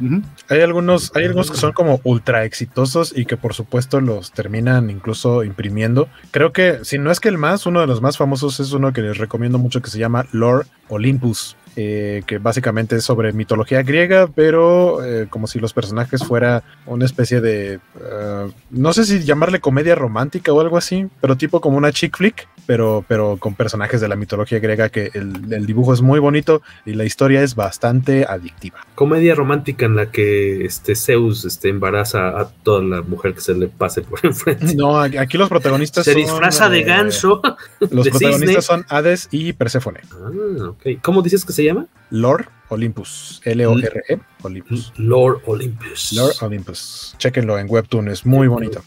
Hay 0.50 0.62
algunos, 0.62 1.12
hay 1.16 1.26
algunos 1.26 1.52
que 1.52 1.58
son 1.58 1.72
como 1.72 2.00
ultra 2.04 2.44
exitosos 2.46 3.14
y 3.16 3.26
que 3.26 3.38
por 3.38 3.54
supuesto 3.54 4.02
los 4.02 4.32
terminan 4.32 4.90
incluso 4.90 5.44
imprimiendo. 5.44 6.08
Creo 6.32 6.52
que, 6.52 6.80
si 6.84 6.98
no 6.98 7.12
es 7.12 7.20
que 7.20 7.30
el 7.30 7.38
más, 7.38 7.66
uno 7.66 7.82
de 7.82 7.88
los 7.88 8.02
más 8.02 8.18
famosos 8.18 8.60
es 8.60 8.72
uno 8.74 8.94
que 8.94 9.02
les 9.02 9.18
recomiendo 9.18 9.58
mucho 9.58 9.82
que 9.82 9.90
se 9.90 10.00
llama 10.00 10.26
Lore 10.32 10.68
Olympus. 10.90 11.56
Eh, 11.76 12.24
que 12.28 12.38
básicamente 12.38 12.96
es 12.96 13.04
sobre 13.04 13.34
mitología 13.34 13.82
griega, 13.84 14.28
pero 14.28 15.04
eh, 15.04 15.28
como 15.30 15.48
si 15.48 15.60
los 15.60 15.74
personajes 15.74 16.24
fuera 16.24 16.64
una 16.86 17.06
especie 17.06 17.42
de, 17.42 17.76
eh, 17.76 18.52
no 18.70 18.94
sé 18.94 19.06
si 19.06 19.24
llamarle 19.24 19.60
comedia 19.60 19.96
romántica 19.96 20.54
o 20.54 20.62
algo 20.62 20.78
así, 20.78 21.08
pero 21.22 21.36
tipo 21.36 21.62
como 21.62 21.78
una 21.78 21.92
chick 21.92 22.16
flick, 22.16 22.48
pero, 22.66 23.04
pero 23.08 23.38
con 23.38 23.56
personajes 23.56 24.02
de 24.02 24.08
la 24.08 24.16
mitología 24.16 24.60
griega 24.60 24.90
que 24.90 25.12
el, 25.14 25.52
el 25.52 25.66
dibujo 25.66 25.94
es 25.94 26.02
muy 26.02 26.20
bonito 26.20 26.62
y 26.86 26.94
la 26.94 27.06
historia 27.06 27.42
es 27.42 27.56
bastante 27.56 28.26
adictiva. 28.28 28.86
Comedia 28.96 29.36
romántica 29.36 29.86
en 29.86 29.96
la 29.96 30.12
que 30.12 30.66
este 30.66 30.96
Zeus 30.96 31.46
este, 31.46 31.70
embaraza 31.70 32.40
a 32.40 32.50
toda 32.50 32.84
la 32.84 33.02
mujer 33.02 33.34
que 33.34 33.42
se 33.42 33.54
le 33.54 33.68
pase 33.68 34.02
por 34.02 34.20
enfrente. 34.24 34.76
No, 34.76 35.00
aquí 35.00 35.38
los 35.38 35.50
protagonistas 35.50 36.06
Se 36.06 36.14
son, 36.14 36.22
disfraza 36.22 36.70
de 36.70 36.80
eh, 36.80 36.84
ganso. 36.84 37.42
Los 37.80 38.06
de 38.06 38.12
protagonistas 38.12 38.66
son 38.66 38.86
Hades 38.90 39.28
y 39.32 39.54
Perséfone. 39.54 40.02
Ah, 40.12 40.70
ok. 40.70 41.02
¿Cómo 41.02 41.22
dices 41.22 41.46
que 41.46 41.54
se 41.54 41.63
llama? 41.66 41.88
Lord 42.10 42.48
Olympus. 42.70 43.42
L-O-R-E. 43.44 44.20
Olympus. 44.42 44.94
Lord 44.98 45.42
Olympus. 45.46 46.14
Lord 46.14 46.34
Olympus. 46.42 47.16
Chéquenlo 47.18 47.58
en 47.58 47.68
Webtoon, 47.70 48.10
es 48.10 48.26
muy 48.26 48.48
bonito. 48.48 48.84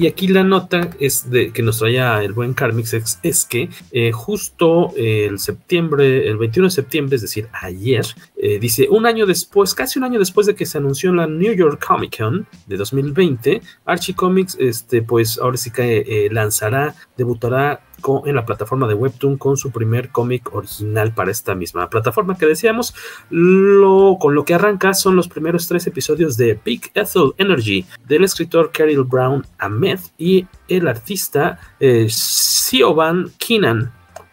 Y 0.00 0.06
aquí 0.06 0.28
la 0.28 0.42
nota 0.42 0.88
es 0.98 1.30
de 1.30 1.52
que 1.52 1.62
nos 1.62 1.78
traía 1.78 2.22
el 2.22 2.32
buen 2.32 2.54
Carmix 2.54 2.94
es, 2.94 3.18
es 3.22 3.44
que 3.44 3.68
eh, 3.92 4.12
justo 4.12 4.94
el 4.96 5.38
septiembre, 5.38 6.26
el 6.26 6.38
21 6.38 6.68
de 6.68 6.70
septiembre, 6.70 7.16
es 7.16 7.22
decir, 7.22 7.48
ayer, 7.52 8.06
eh, 8.42 8.58
dice 8.58 8.88
un 8.90 9.06
año 9.06 9.26
después, 9.26 9.74
casi 9.74 9.98
un 9.98 10.04
año 10.04 10.18
después 10.18 10.46
de 10.46 10.54
que 10.54 10.66
se 10.66 10.78
anunció 10.78 11.12
la 11.12 11.26
New 11.26 11.52
York 11.54 11.84
Comic 11.86 12.18
Con 12.18 12.46
de 12.66 12.76
2020, 12.76 13.60
Archie 13.84 14.14
Comics, 14.14 14.56
este, 14.58 15.02
pues 15.02 15.38
ahora 15.38 15.56
sí 15.56 15.70
que 15.70 15.98
eh, 16.06 16.28
lanzará, 16.32 16.94
debutará 17.16 17.82
con- 18.00 18.26
en 18.26 18.34
la 18.34 18.46
plataforma 18.46 18.88
de 18.88 18.94
Webtoon 18.94 19.36
con 19.36 19.56
su 19.58 19.70
primer 19.70 20.08
cómic 20.10 20.54
original 20.54 21.12
para 21.12 21.30
esta 21.30 21.54
misma 21.54 21.90
plataforma 21.90 22.38
que 22.38 22.46
decíamos. 22.46 22.94
Lo, 23.28 24.16
con 24.18 24.34
lo 24.34 24.44
que 24.44 24.54
arranca 24.54 24.94
son 24.94 25.16
los 25.16 25.28
primeros 25.28 25.68
tres 25.68 25.86
episodios 25.86 26.36
de 26.36 26.58
Big 26.64 26.90
Ethel 26.94 27.32
Energy 27.36 27.84
del 28.08 28.24
escritor 28.24 28.70
Carol 28.72 29.04
Brown 29.04 29.46
Ahmed 29.58 29.98
y 30.16 30.46
el 30.68 30.88
artista 30.88 31.58
eh, 31.78 32.06
Siobhan 32.08 33.30
Keenan. 33.38 33.92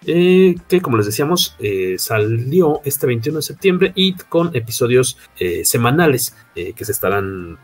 Eh, 0.09 0.55
que 0.69 0.79
como 0.79 0.95
les 0.95 1.05
decíamos 1.05 1.57
eh, 1.59 1.95
salió 1.97 2.79
este 2.85 3.07
21 3.07 3.39
de 3.39 3.43
septiembre 3.43 3.91
y 3.93 4.13
con 4.13 4.55
episodios 4.55 5.17
eh, 5.37 5.65
semanales 5.65 6.33
que 6.75 6.85
se 6.85 6.91
estarán 6.91 7.59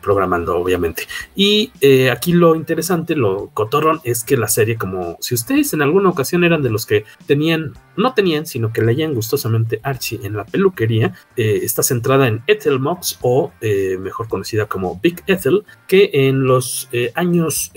programando 0.00 0.56
obviamente. 0.56 1.02
Y 1.36 1.70
aquí 2.10 2.32
lo 2.32 2.54
interesante, 2.54 3.14
lo 3.14 3.50
cotorrón 3.52 4.00
es 4.04 4.24
que 4.24 4.38
la 4.38 4.48
serie 4.48 4.78
como 4.78 5.18
si 5.20 5.34
ustedes 5.34 5.74
en 5.74 5.82
alguna 5.82 6.08
ocasión 6.08 6.44
eran 6.44 6.62
de 6.62 6.70
los 6.70 6.86
que 6.86 7.04
tenían, 7.26 7.74
no 7.98 8.14
tenían, 8.14 8.46
sino 8.46 8.72
que 8.72 8.80
leían 8.80 9.12
gustosamente 9.12 9.80
Archie 9.82 10.20
en 10.22 10.34
la 10.34 10.46
peluquería, 10.46 11.12
está 11.36 11.82
centrada 11.82 12.26
en 12.26 12.40
Ethel 12.46 12.80
Mox 12.80 13.18
o 13.20 13.52
mejor 13.60 14.28
conocida 14.28 14.64
como 14.64 14.98
Big 14.98 15.22
Ethel, 15.26 15.64
que 15.86 16.08
en 16.14 16.44
los 16.44 16.88
años... 17.16 17.70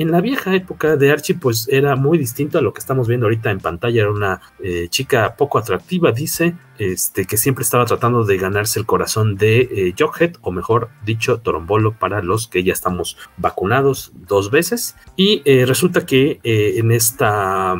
en 0.00 0.10
la 0.10 0.22
vieja 0.22 0.54
época 0.54 0.96
de 0.96 1.10
Archie, 1.10 1.34
pues 1.34 1.68
era 1.70 1.94
muy 1.94 2.16
distinto 2.16 2.56
a 2.56 2.62
lo 2.62 2.72
que 2.72 2.78
estamos 2.78 3.06
viendo 3.06 3.26
ahorita 3.26 3.50
en 3.50 3.60
pantalla. 3.60 4.00
Era 4.00 4.10
una 4.10 4.40
eh, 4.58 4.88
chica 4.88 5.36
poco 5.36 5.58
atractiva, 5.58 6.10
dice, 6.10 6.54
este, 6.78 7.26
que 7.26 7.36
siempre 7.36 7.64
estaba 7.64 7.84
tratando 7.84 8.24
de 8.24 8.38
ganarse 8.38 8.78
el 8.78 8.86
corazón 8.86 9.36
de 9.36 9.60
eh, 9.60 9.94
Jughead, 9.98 10.36
o 10.40 10.52
mejor 10.52 10.88
dicho, 11.04 11.40
Torombolo, 11.40 11.98
para 11.98 12.22
los 12.22 12.48
que 12.48 12.64
ya 12.64 12.72
estamos 12.72 13.18
vacunados 13.36 14.12
dos 14.14 14.50
veces. 14.50 14.96
Y 15.16 15.42
eh, 15.44 15.66
resulta 15.66 16.06
que 16.06 16.40
eh, 16.44 16.74
en 16.78 16.92
esta 16.92 17.76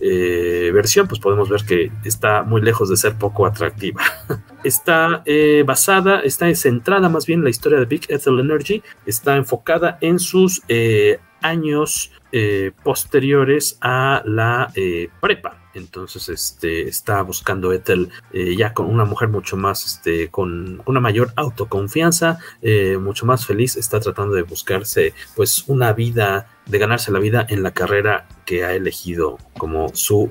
versión, 0.00 1.06
pues 1.06 1.20
podemos 1.20 1.48
ver 1.48 1.62
que 1.64 1.92
está 2.04 2.42
muy 2.42 2.60
lejos 2.60 2.88
de 2.88 2.96
ser 2.96 3.14
poco 3.14 3.46
atractiva. 3.46 4.02
está 4.64 5.22
basada, 5.64 6.22
está 6.22 6.52
centrada 6.56 7.08
más 7.08 7.24
bien 7.24 7.38
en 7.38 7.44
la 7.44 7.50
historia 7.50 7.78
de 7.78 7.84
Big 7.84 8.06
Ethel 8.08 8.40
Energy, 8.40 8.82
está 9.06 9.36
enfocada 9.36 9.98
en 10.00 10.18
sus 10.18 10.60
eh, 10.66 11.20
años 11.42 12.10
eh, 12.34 12.72
posteriores 12.82 13.76
a 13.82 14.22
la 14.24 14.72
eh, 14.74 15.10
prepa. 15.20 15.58
Entonces, 15.74 16.30
este 16.30 16.88
está 16.88 17.20
buscando 17.20 17.74
Ethel 17.74 18.08
eh, 18.32 18.56
ya 18.56 18.72
con 18.72 18.86
una 18.86 19.04
mujer 19.04 19.28
mucho 19.28 19.58
más, 19.58 19.84
este, 19.84 20.28
con 20.28 20.82
una 20.86 21.00
mayor 21.00 21.32
autoconfianza, 21.36 22.38
mucho 23.00 23.26
más 23.26 23.44
feliz. 23.46 23.76
Está 23.76 24.00
tratando 24.00 24.34
de 24.34 24.42
buscarse, 24.42 25.12
pues, 25.36 25.64
una 25.66 25.92
vida, 25.92 26.48
de 26.64 26.78
ganarse 26.78 27.12
la 27.12 27.18
vida 27.18 27.46
en 27.48 27.62
la 27.62 27.72
carrera 27.72 28.26
que 28.46 28.64
ha 28.64 28.74
elegido 28.74 29.38
como 29.58 29.94
su 29.94 30.30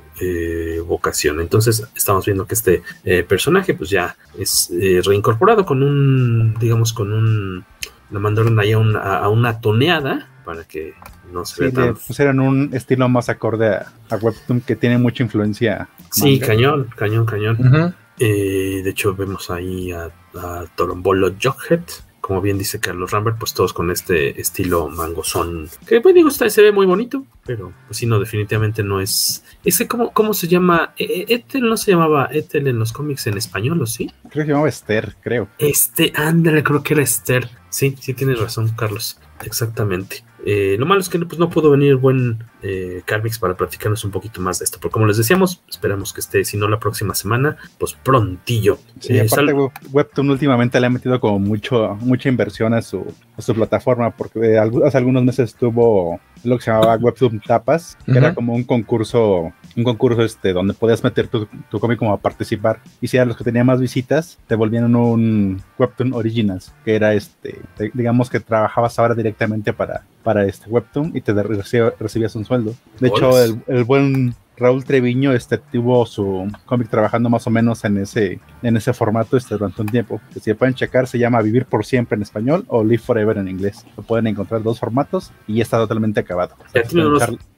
vocación. 0.87 1.39
Entonces, 1.39 1.87
estamos 1.95 2.25
viendo 2.25 2.45
que 2.45 2.55
este 2.55 2.83
personaje, 3.27 3.73
pues, 3.73 3.89
ya 3.89 4.15
es 4.37 4.71
reincorporado 5.03 5.65
con 5.65 5.81
un, 5.81 6.55
digamos, 6.59 6.93
con 6.93 7.13
un, 7.13 7.65
lo 8.11 8.19
mandaron 8.19 8.59
ahí 8.59 8.73
a 8.73 8.77
una, 8.79 9.17
a 9.17 9.29
una 9.29 9.59
toneada 9.59 10.30
para 10.43 10.63
que 10.63 10.93
no 11.31 11.45
se 11.45 11.55
Sí, 11.55 11.61
vea 11.61 11.69
le 11.69 11.93
tan 11.93 11.95
pusieron 11.95 12.39
un 12.39 12.69
estilo 12.73 13.07
más 13.09 13.29
acorde 13.29 13.75
a, 13.75 13.91
a 14.09 14.15
Webtoon 14.17 14.61
que 14.61 14.75
tiene 14.75 14.97
mucha 14.97 15.23
influencia. 15.23 15.89
Sí, 16.11 16.33
manga. 16.33 16.47
cañón, 16.47 16.89
cañón, 16.95 17.25
cañón. 17.25 17.95
Eh, 18.19 18.81
de 18.83 18.89
hecho, 18.89 19.15
vemos 19.15 19.49
ahí 19.49 19.91
a, 19.91 20.11
a 20.35 20.65
Torombolo 20.75 21.33
Jughead. 21.41 21.81
Como 22.21 22.39
bien 22.39 22.59
dice 22.59 22.79
Carlos 22.79 23.09
Rambert, 23.09 23.39
pues 23.39 23.55
todos 23.55 23.73
con 23.73 23.89
este 23.89 24.39
estilo 24.39 24.87
mangosón. 24.89 25.67
Que 25.87 26.01
pues 26.01 26.13
digo, 26.13 26.29
está, 26.29 26.47
se 26.51 26.61
ve 26.61 26.71
muy 26.71 26.85
bonito, 26.85 27.25
pero 27.43 27.73
pues 27.87 27.97
sí, 27.97 28.05
no, 28.05 28.19
definitivamente 28.19 28.83
no 28.83 29.01
es. 29.01 29.43
Ese, 29.65 29.87
¿cómo, 29.87 30.11
cómo 30.13 30.35
se 30.35 30.47
llama? 30.47 30.93
Eh, 30.97 31.05
eh, 31.09 31.25
Ethel 31.29 31.63
no 31.63 31.77
se 31.77 31.91
llamaba 31.91 32.29
Ethel 32.31 32.67
en 32.67 32.77
los 32.77 32.93
cómics 32.93 33.25
en 33.25 33.37
español, 33.37 33.81
¿o 33.81 33.87
sí? 33.87 34.11
Creo 34.29 34.31
que 34.33 34.41
se 34.41 34.47
llamaba 34.49 34.69
Esther, 34.69 35.15
creo. 35.23 35.47
Este, 35.57 36.13
ándale, 36.15 36.63
creo 36.63 36.83
que 36.83 36.93
era 36.93 37.01
Esther. 37.01 37.49
Sí, 37.69 37.95
sí 37.99 38.13
tienes 38.13 38.39
razón, 38.39 38.69
Carlos. 38.77 39.19
Exactamente. 39.43 40.23
Eh, 40.45 40.75
lo 40.79 40.85
malo 40.85 41.01
es 41.01 41.09
que 41.09 41.19
pues, 41.19 41.37
no 41.39 41.49
pudo 41.49 41.69
venir 41.69 41.95
buen 41.97 42.43
eh, 42.63 43.01
Carmix 43.05 43.37
para 43.37 43.55
platicarnos 43.55 44.03
un 44.03 44.11
poquito 44.11 44.41
más 44.41 44.59
de 44.59 44.65
esto. 44.65 44.79
Pero 44.81 44.91
como 44.91 45.05
les 45.05 45.17
decíamos, 45.17 45.61
esperamos 45.69 46.13
que 46.13 46.19
esté, 46.21 46.43
si 46.45 46.57
no 46.57 46.67
la 46.67 46.79
próxima 46.79 47.13
semana, 47.13 47.57
pues 47.77 47.93
prontillo. 47.93 48.77
Sí, 48.99 49.17
Eh, 49.17 49.21
aparte 49.21 49.53
Web- 49.53 49.71
Webtoon 49.91 50.29
últimamente 50.31 50.79
le 50.79 50.87
ha 50.87 50.89
metido 50.89 51.19
como 51.19 51.37
mucho, 51.39 51.95
mucha 52.01 52.29
inversión 52.29 52.73
a 52.73 52.81
su, 52.81 53.05
a 53.37 53.41
su 53.41 53.53
plataforma, 53.53 54.11
porque 54.11 54.39
eh, 54.39 54.59
hace 54.59 54.97
algunos 54.97 55.23
meses 55.23 55.53
tuvo 55.55 56.19
lo 56.43 56.57
que 56.57 56.63
se 56.63 56.71
llamaba 56.71 56.95
Webtoon 56.95 57.39
Tapas, 57.39 57.97
que 58.05 58.17
era 58.17 58.33
como 58.33 58.53
un 58.55 58.63
concurso, 58.63 59.53
un 59.75 59.83
concurso 59.83 60.23
este, 60.23 60.53
donde 60.53 60.73
podías 60.73 61.03
meter 61.03 61.27
tu, 61.27 61.47
tu 61.69 61.79
cómic 61.79 61.97
como 61.97 62.13
a 62.13 62.17
participar. 62.17 62.79
Y 62.99 63.07
si 63.07 63.17
eran 63.17 63.27
los 63.27 63.37
que 63.37 63.43
tenían 63.43 63.65
más 63.65 63.79
visitas, 63.79 64.37
te 64.47 64.55
volvían 64.55 64.95
un 64.95 65.61
Webtoon 65.77 66.13
Originals, 66.13 66.73
que 66.83 66.95
era 66.95 67.13
este, 67.13 67.59
digamos 67.93 68.29
que 68.29 68.39
trabajabas 68.39 68.97
ahora 68.99 69.15
directamente 69.15 69.73
para, 69.73 70.03
para 70.23 70.45
este 70.45 70.69
Webtoon 70.69 71.11
y 71.15 71.21
te 71.21 71.33
recibías 71.33 72.35
un 72.35 72.45
sueldo. 72.45 72.73
De 72.99 73.07
hecho, 73.07 73.41
el, 73.41 73.61
el 73.67 73.83
buen 73.83 74.35
Raúl 74.61 74.85
Treviño 74.85 75.33
este, 75.33 75.57
tuvo 75.57 76.05
su 76.05 76.47
cómic 76.65 76.87
trabajando 76.87 77.29
más 77.29 77.47
o 77.47 77.49
menos 77.49 77.83
en 77.83 77.97
ese, 77.97 78.39
en 78.61 78.77
ese 78.77 78.93
formato 78.93 79.35
este, 79.35 79.55
durante 79.55 79.81
un 79.81 79.87
tiempo. 79.87 80.21
Que 80.31 80.39
si 80.39 80.53
pueden 80.53 80.75
checar, 80.75 81.07
se 81.07 81.17
llama 81.17 81.41
Vivir 81.41 81.65
por 81.65 81.83
Siempre 81.83 82.15
en 82.15 82.21
español 82.21 82.63
o 82.67 82.83
Live 82.83 82.99
Forever 82.99 83.39
en 83.39 83.47
inglés. 83.47 83.85
Lo 83.97 84.03
pueden 84.03 84.27
encontrar 84.27 84.61
dos 84.61 84.79
formatos 84.79 85.31
y 85.47 85.55
ya 85.55 85.63
está 85.63 85.77
totalmente 85.77 86.19
acabado. 86.19 86.55
Ya 86.75 86.83
tiene 86.83 87.09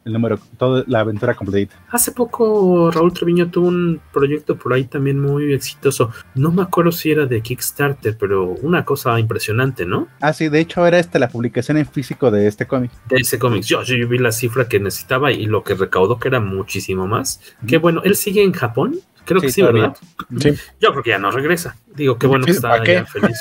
El 0.05 0.13
número, 0.13 0.39
toda 0.57 0.85
la 0.87 1.01
aventura 1.01 1.35
completita. 1.35 1.75
Hace 1.89 2.13
poco 2.13 2.89
Raúl 2.91 3.11
Treviño 3.11 3.51
tuvo 3.51 3.67
un 3.67 3.99
proyecto 4.13 4.57
por 4.57 4.73
ahí 4.73 4.85
también 4.85 5.19
muy 5.19 5.53
exitoso. 5.53 6.11
No 6.35 6.51
me 6.51 6.61
acuerdo 6.61 6.93
si 6.93 7.11
era 7.11 7.25
de 7.25 7.41
Kickstarter, 7.41 8.17
pero 8.17 8.55
una 8.61 8.85
cosa 8.85 9.19
impresionante, 9.19 9.85
¿no? 9.85 10.07
Ah, 10.21 10.31
sí, 10.31 10.47
de 10.47 10.59
hecho 10.59 10.85
era 10.85 10.99
esta 10.99 11.19
la 11.19 11.27
publicación 11.27 11.77
en 11.77 11.85
físico 11.85 12.31
de 12.31 12.47
este 12.47 12.65
cómic. 12.65 12.91
De 13.09 13.17
ese 13.17 13.37
cómic. 13.37 13.63
Yo, 13.63 13.83
yo 13.83 14.07
vi 14.07 14.17
la 14.19 14.31
cifra 14.31 14.69
que 14.69 14.79
necesitaba 14.79 15.33
y 15.33 15.45
lo 15.47 15.63
que 15.63 15.75
recaudó, 15.75 16.17
que 16.17 16.29
era 16.29 16.39
muchísimo 16.39 16.92
más. 16.95 17.41
Que 17.67 17.77
bueno, 17.77 18.01
él 18.03 18.15
sigue 18.15 18.43
en 18.43 18.53
Japón. 18.53 18.95
Creo 19.25 19.39
que 19.39 19.51
Sí. 19.51 19.61
¿verdad? 19.61 19.95
Sí. 20.37 20.53
Yo 20.81 20.91
creo 20.91 21.03
que 21.03 21.09
ya 21.11 21.17
no 21.17 21.31
regresa. 21.31 21.77
Digo, 21.95 22.17
qué 22.17 22.27
bueno 22.27 22.45
que 22.45 22.51
está 22.51 22.73
allá 22.73 23.05
feliz. 23.05 23.39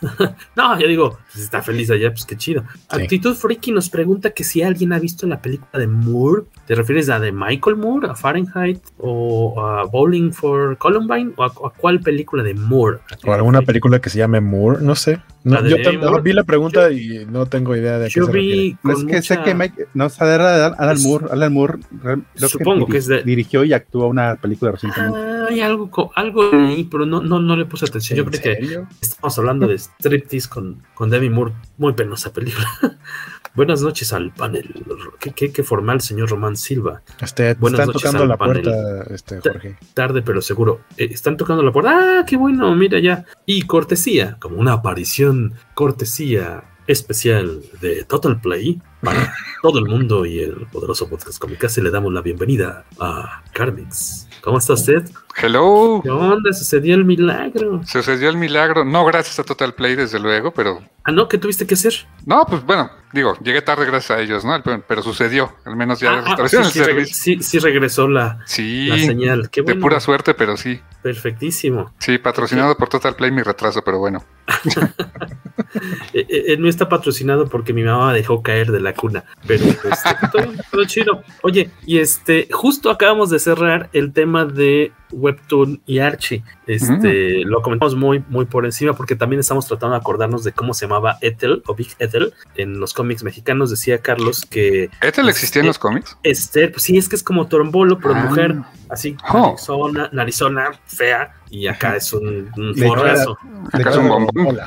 no, 0.56 0.78
yo 0.80 0.88
digo, 0.88 1.18
si 1.28 1.40
está 1.40 1.62
feliz 1.62 1.90
allá, 1.90 2.10
pues 2.10 2.24
qué 2.24 2.36
chido. 2.36 2.64
Sí. 2.90 3.02
Actitud 3.02 3.34
Freaky 3.34 3.72
nos 3.72 3.88
pregunta 3.90 4.30
que 4.30 4.42
si 4.42 4.62
alguien 4.62 4.92
ha 4.92 4.98
visto 4.98 5.26
la 5.26 5.40
película 5.40 5.78
de 5.78 5.86
Moore. 5.86 6.44
¿Te 6.66 6.74
refieres 6.74 7.08
a 7.10 7.20
de 7.20 7.30
Michael 7.32 7.76
Moore, 7.76 8.08
a 8.08 8.14
Fahrenheit 8.14 8.80
o 8.98 9.60
a 9.60 9.84
Bowling 9.84 10.32
for 10.32 10.78
Columbine? 10.78 11.32
¿O 11.36 11.44
a, 11.44 11.46
a 11.46 11.70
cuál 11.76 12.00
película 12.00 12.42
de 12.42 12.54
Moore? 12.54 12.98
O 13.24 13.32
alguna 13.32 13.62
película 13.62 14.00
que 14.00 14.10
se 14.10 14.18
llame 14.18 14.40
Moore, 14.40 14.78
no 14.80 14.94
sé. 14.94 15.20
No, 15.44 15.60
de 15.60 15.70
yo 15.70 15.98
Moore. 15.98 16.22
vi 16.22 16.32
la 16.32 16.44
pregunta 16.44 16.90
y 16.92 17.26
no 17.28 17.46
tengo 17.46 17.74
idea 17.74 17.98
de 17.98 18.08
qué 18.08 18.20
Yo 18.20 18.26
se 18.26 18.32
vi 18.32 18.38
refiere. 18.48 18.76
con 18.82 18.90
es 18.92 19.04
que 19.04 19.22
sé 19.22 19.34
mucha- 19.38 19.44
que 19.44 19.54
Mike, 19.56 19.86
no, 19.94 20.06
o 20.06 20.08
sea, 20.08 20.32
era 20.34 20.66
Alan 20.66 21.02
Moore, 21.02 21.26
Alan 21.32 21.52
Moore 21.52 21.78
re- 22.02 22.18
creo 22.34 22.48
Supongo 22.48 22.86
que 22.86 22.98
es 22.98 23.06
de- 23.08 23.22
dirigió 23.24 23.64
y 23.64 23.72
actuó 23.72 24.06
una 24.06 24.36
película 24.36 24.70
recientemente. 24.70 25.18
Ah, 25.18 25.46
hay 25.50 25.60
algo, 25.60 25.90
co- 25.90 26.12
algo 26.14 26.42
ahí, 26.52 26.84
pero 26.84 27.06
no, 27.06 27.20
no, 27.22 27.40
no 27.40 27.56
le 27.56 27.64
puse 27.64 27.86
atención. 27.86 28.16
Yo 28.18 28.22
¿En 28.24 28.30
creo 28.30 28.42
que? 28.42 28.84
Estamos 29.00 29.36
hablando 29.38 29.66
de 29.66 29.78
Striptease 29.78 30.48
con, 30.48 30.82
con 30.94 31.10
Demi 31.10 31.28
Moore. 31.28 31.52
Muy 31.76 31.92
penosa 31.94 32.32
película. 32.32 32.68
Buenas 33.54 33.82
noches 33.82 34.12
al 34.14 34.32
panel. 34.32 34.72
Qué, 35.20 35.32
qué- 35.32 35.52
qué 35.52 35.62
formal, 35.62 36.00
señor 36.00 36.30
Román 36.30 36.56
Silva. 36.56 37.02
Este, 37.20 37.52
Buenas 37.54 37.80
están 37.80 37.86
noches 37.88 38.02
tocando 38.02 38.22
al 38.22 38.28
la 38.30 38.36
panel. 38.38 38.62
puerta, 38.62 39.14
este, 39.14 39.40
Jorge. 39.40 39.76
Tarde, 39.92 40.22
pero 40.22 40.40
seguro. 40.40 40.80
Eh, 40.96 41.08
están 41.12 41.36
tocando 41.36 41.62
la 41.62 41.70
puerta. 41.72 42.20
¡Ah, 42.20 42.24
qué 42.26 42.36
bueno! 42.36 42.74
Mira 42.74 42.98
ya. 42.98 43.26
Y 43.44 43.62
cortesía, 43.62 44.36
como 44.40 44.56
una 44.56 44.72
aparición 44.72 45.52
cortesía 45.74 46.64
especial 46.86 47.60
de 47.80 48.04
Total 48.04 48.40
Play. 48.40 48.80
Para 49.02 49.34
todo 49.62 49.78
el 49.78 49.86
mundo 49.86 50.24
y 50.26 50.40
el 50.40 50.66
poderoso 50.72 51.08
podcast 51.08 51.38
Comicase 51.38 51.82
le 51.82 51.90
damos 51.90 52.12
la 52.12 52.20
bienvenida 52.22 52.84
a 53.00 53.42
Carmix. 53.52 54.28
¿Cómo 54.42 54.58
está 54.58 54.72
usted? 54.72 55.04
Hello. 55.40 56.00
¿Qué 56.02 56.10
onda? 56.10 56.52
Sucedió 56.52 56.94
el 56.96 57.04
milagro. 57.04 57.80
Sucedió 57.86 58.28
el 58.28 58.36
milagro. 58.36 58.84
No 58.84 59.04
gracias 59.04 59.38
a 59.38 59.44
Total 59.44 59.72
Play, 59.74 59.94
desde 59.94 60.18
luego, 60.18 60.52
pero. 60.52 60.80
Ah, 61.04 61.12
no, 61.12 61.28
¿qué 61.28 61.38
tuviste 61.38 61.64
que 61.66 61.74
hacer? 61.74 61.94
No, 62.26 62.44
pues 62.46 62.64
bueno, 62.64 62.90
digo, 63.12 63.36
llegué 63.42 63.62
tarde 63.62 63.86
gracias 63.86 64.18
a 64.18 64.20
ellos, 64.20 64.44
¿no? 64.44 64.60
Pero, 64.64 64.82
pero 64.86 65.02
sucedió. 65.02 65.52
Al 65.64 65.76
menos 65.76 66.00
ya 66.00 66.12
Ah, 66.26 66.36
ah, 66.38 66.48
sí, 66.48 66.56
el 66.56 66.64
sí, 66.64 66.78
servicio. 66.80 67.14
sí, 67.16 67.42
sí 67.42 67.58
regresó 67.60 68.08
la, 68.08 68.40
Sí. 68.46 68.86
la 68.88 68.98
señal. 68.98 69.48
Qué 69.50 69.60
De 69.62 69.66
bueno. 69.74 69.80
pura 69.80 70.00
suerte, 70.00 70.34
pero 70.34 70.56
sí. 70.56 70.80
Perfectísimo. 71.02 71.92
Sí, 71.98 72.18
patrocinado 72.18 72.76
por 72.76 72.88
Total 72.88 73.14
Play 73.14 73.30
mi 73.30 73.42
retraso, 73.42 73.82
pero 73.84 73.98
bueno. 73.98 74.24
Eh, 76.14 76.26
eh, 76.28 76.56
no 76.58 76.68
está 76.68 76.88
patrocinado 76.88 77.46
porque 77.48 77.72
mi 77.72 77.82
mamá 77.82 78.12
dejó 78.12 78.42
caer 78.42 78.70
de 78.72 78.80
la 78.80 78.91
cuna. 78.94 79.24
Pero 79.46 79.64
este, 79.64 79.88
todo, 80.32 80.52
todo 80.70 80.84
chido. 80.84 81.22
Oye, 81.42 81.70
y 81.86 81.98
este, 81.98 82.48
justo 82.52 82.90
acabamos 82.90 83.30
de 83.30 83.38
cerrar 83.38 83.88
el 83.92 84.12
tema 84.12 84.44
de 84.44 84.92
Webtoon 85.10 85.82
y 85.86 85.98
Archie. 85.98 86.42
Este, 86.66 87.44
lo 87.44 87.60
comentamos 87.60 87.94
muy, 87.96 88.24
muy 88.28 88.44
por 88.46 88.64
encima 88.64 88.94
porque 88.94 89.14
también 89.16 89.40
estamos 89.40 89.66
tratando 89.66 89.94
de 89.94 90.00
acordarnos 90.00 90.42
de 90.44 90.52
cómo 90.52 90.72
se 90.74 90.86
llamaba 90.86 91.18
Ethel 91.20 91.62
o 91.66 91.74
Big 91.74 91.94
Ethel 91.98 92.32
en 92.56 92.80
los 92.80 92.94
cómics 92.94 93.22
mexicanos. 93.22 93.70
Decía 93.70 93.98
Carlos 93.98 94.46
que. 94.48 94.88
¿Ethel 95.02 95.28
existía 95.28 95.60
en 95.60 95.66
los 95.66 95.78
cómics? 95.78 96.16
Esther, 96.22 96.72
pues 96.72 96.84
sí, 96.84 96.96
es 96.96 97.08
que 97.08 97.16
es 97.16 97.22
como 97.22 97.46
Trombolo, 97.48 97.98
pero 97.98 98.14
Ah. 98.14 98.24
mujer, 98.24 98.56
así, 98.88 99.16
Oh. 99.32 99.50
narizona, 99.56 100.08
narizona, 100.12 100.70
fea, 100.86 101.34
y 101.50 101.66
acá 101.66 101.96
es 101.96 102.12
un, 102.12 102.50
un 102.56 102.74
forrazo. 102.76 103.36
Acá 103.72 103.90
es 103.90 103.96
un 103.96 104.08
bombón. 104.08 104.58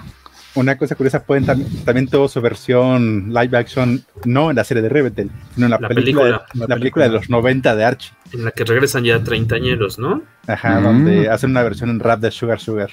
Una 0.56 0.78
cosa 0.78 0.96
curiosa, 0.96 1.22
pueden 1.24 1.46
tam- 1.46 1.66
también 1.84 2.08
tuvo 2.08 2.30
su 2.30 2.40
versión 2.42 3.28
live 3.34 3.58
action, 3.58 4.02
no 4.24 4.50
en 4.50 4.56
la 4.56 4.64
serie 4.64 4.82
de 4.82 4.88
Riverdale, 4.90 5.30
sino 5.54 5.66
en 5.68 5.72
la, 5.72 5.78
La 5.80 5.88
película, 5.90 6.24
película. 6.24 6.46
de, 6.54 6.68
la 6.68 6.76
película 6.78 7.06
de 7.06 7.12
los 7.12 7.30
90 7.30 7.76
de 7.76 7.84
Archie. 7.84 8.12
En 8.32 8.46
la 8.46 8.52
que 8.52 8.64
regresan 8.64 9.04
ya 9.04 9.22
treintañeros, 9.22 10.00
¿no? 10.00 10.24
Ajá, 10.48 10.80
Mm. 10.80 10.84
donde 10.84 11.30
hacen 11.30 11.50
una 11.52 11.62
versión 11.64 11.90
en 11.90 12.00
rap 12.00 12.22
de 12.22 12.32
Sugar 12.32 12.60
Sugar. 12.60 12.90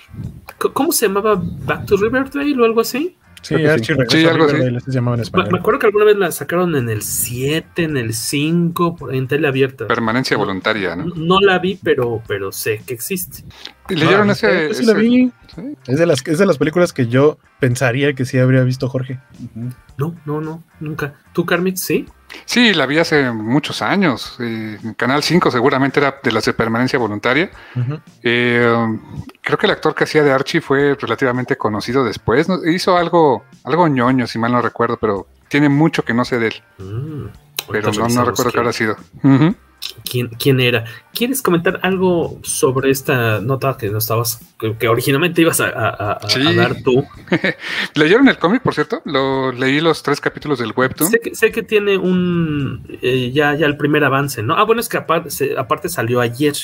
¿Cómo 0.73 0.91
se 0.93 1.07
llamaba 1.07 1.41
Back 1.41 1.87
to 1.87 1.97
Riverdale 1.97 2.61
o 2.61 2.65
algo 2.65 2.81
así? 2.81 3.17
Sí, 3.49 3.55
Archie 3.66 3.84
sí. 3.86 3.93
regresa 3.95 4.16
Sí, 4.18 4.24
a 4.26 4.30
algo 4.30 4.45
así. 4.45 4.53
Riverdale, 4.55 4.76
así 4.78 4.86
se 4.86 4.93
llamaba 4.93 5.14
en 5.16 5.18
Me, 5.18 5.22
español. 5.24 5.49
me 5.53 5.59
acuerdo 5.59 5.80
que 5.80 5.86
alguna 5.86 6.05
vez 6.05 6.16
la 6.16 6.30
sacaron 6.32 6.76
en 6.76 6.88
el 6.88 7.03
7, 7.03 7.82
en 7.84 7.97
el 7.97 8.14
5, 8.14 8.97
por- 8.97 9.14
en 9.14 9.26
tele 9.28 9.49
abierta. 9.49 9.86
Permanencia 9.88 10.36
voluntaria, 10.36 10.95
¿no? 10.97 11.07
No 11.16 11.40
la 11.40 11.59
vi, 11.59 11.78
pero, 11.82 12.22
pero 12.28 12.53
sé 12.53 12.82
que 12.86 12.95
existe. 12.95 13.45
¿Y 13.88 13.97
¿Leyeron 13.97 14.28
Ah, 14.30 14.32
ese? 14.32 14.72
sí 14.74 14.84
la 14.86 14.95
vi. 14.95 15.32
Sí. 15.55 15.62
Es 15.86 15.99
de, 15.99 16.07
las, 16.07 16.26
es 16.26 16.38
de 16.38 16.47
las 16.47 16.57
películas 16.57 16.93
que 16.93 17.09
yo 17.09 17.38
pensaría 17.61 18.12
que 18.14 18.24
sí 18.24 18.38
habría 18.38 18.62
visto 18.62 18.88
Jorge. 18.88 19.18
No, 19.99 20.14
no, 20.24 20.40
no, 20.40 20.62
nunca. 20.80 21.14
¿Tú, 21.32 21.45
Carmix, 21.45 21.80
sí? 21.82 22.07
Sí, 22.45 22.74
la 22.74 22.87
vi 22.87 22.99
hace 22.99 23.30
muchos 23.30 23.83
años. 23.83 24.37
eh, 24.41 24.78
Canal 24.97 25.22
5 25.22 25.51
seguramente 25.51 26.01
era 26.01 26.18
de 26.22 26.33
las 26.33 26.45
de 26.45 26.53
permanencia 26.53 26.99
voluntaria. 26.99 27.51
Eh, 28.22 28.99
creo 29.41 29.59
que 29.59 29.66
el 29.66 29.72
actor 29.72 29.95
que 29.95 30.05
hacía 30.05 30.22
de 30.22 30.33
Archie 30.33 30.61
fue 30.61 30.95
relativamente 30.99 31.57
conocido 31.57 32.05
después. 32.05 32.49
¿no? 32.49 32.64
Hizo 32.64 32.97
algo, 32.97 33.45
algo 33.64 33.89
ñoño, 33.89 34.26
si 34.26 34.39
mal 34.39 34.53
no 34.53 34.62
recuerdo, 34.62 34.97
pero 34.97 35.26
tiene 35.49 35.68
mucho 35.68 36.05
que 36.05 36.14
no 36.14 36.24
sé 36.24 36.39
de 36.39 36.47
él. 36.49 36.62
Mm, 36.78 37.26
Pero 37.70 37.93
no, 37.93 38.24
recuerdo 38.24 38.51
qué 38.53 38.59
habrá 38.59 38.72
sido. 38.72 38.97
Quién, 40.09 40.28
quién 40.28 40.61
era. 40.61 40.84
¿Quieres 41.14 41.42
comentar 41.42 41.78
algo 41.82 42.38
sobre 42.42 42.90
esta 42.90 43.40
nota 43.40 43.76
que 43.78 43.88
no 43.90 43.98
estabas, 43.98 44.40
que, 44.59 44.76
que 44.76 44.88
originalmente 44.88 45.42
ibas 45.42 45.61
a, 45.61 45.66
a- 45.68 45.88
a- 45.88 46.12
a 46.14 46.28
Sí. 46.30 46.55
dar 46.55 46.82
tú? 46.82 47.05
¿Leyeron 47.94 48.28
el 48.28 48.38
cómic, 48.38 48.62
por 48.62 48.74
cierto? 48.74 49.03
Lo 49.05 49.53
leí 49.53 49.80
los 49.80 50.03
tres 50.03 50.20
capítulos 50.20 50.59
del 50.59 50.72
webtoon. 50.76 51.11
Sé 51.11 51.20
que, 51.20 51.34
sé 51.34 51.50
que 51.53 51.62
tiene 51.62 51.98
un 51.98 52.86
eh, 53.03 53.30
ya, 53.32 53.55
ya 53.55 53.66
el 53.66 53.76
primer 53.76 54.05
avance, 54.05 54.42
¿no? 54.42 54.55
Ah, 54.57 54.64
bueno, 54.64 54.80
es 54.80 54.88
que 54.88 54.96
aparte, 54.98 55.30
se- 55.30 55.57
aparte 55.59 55.88
salió 55.88 56.20
ayer, 56.20 56.55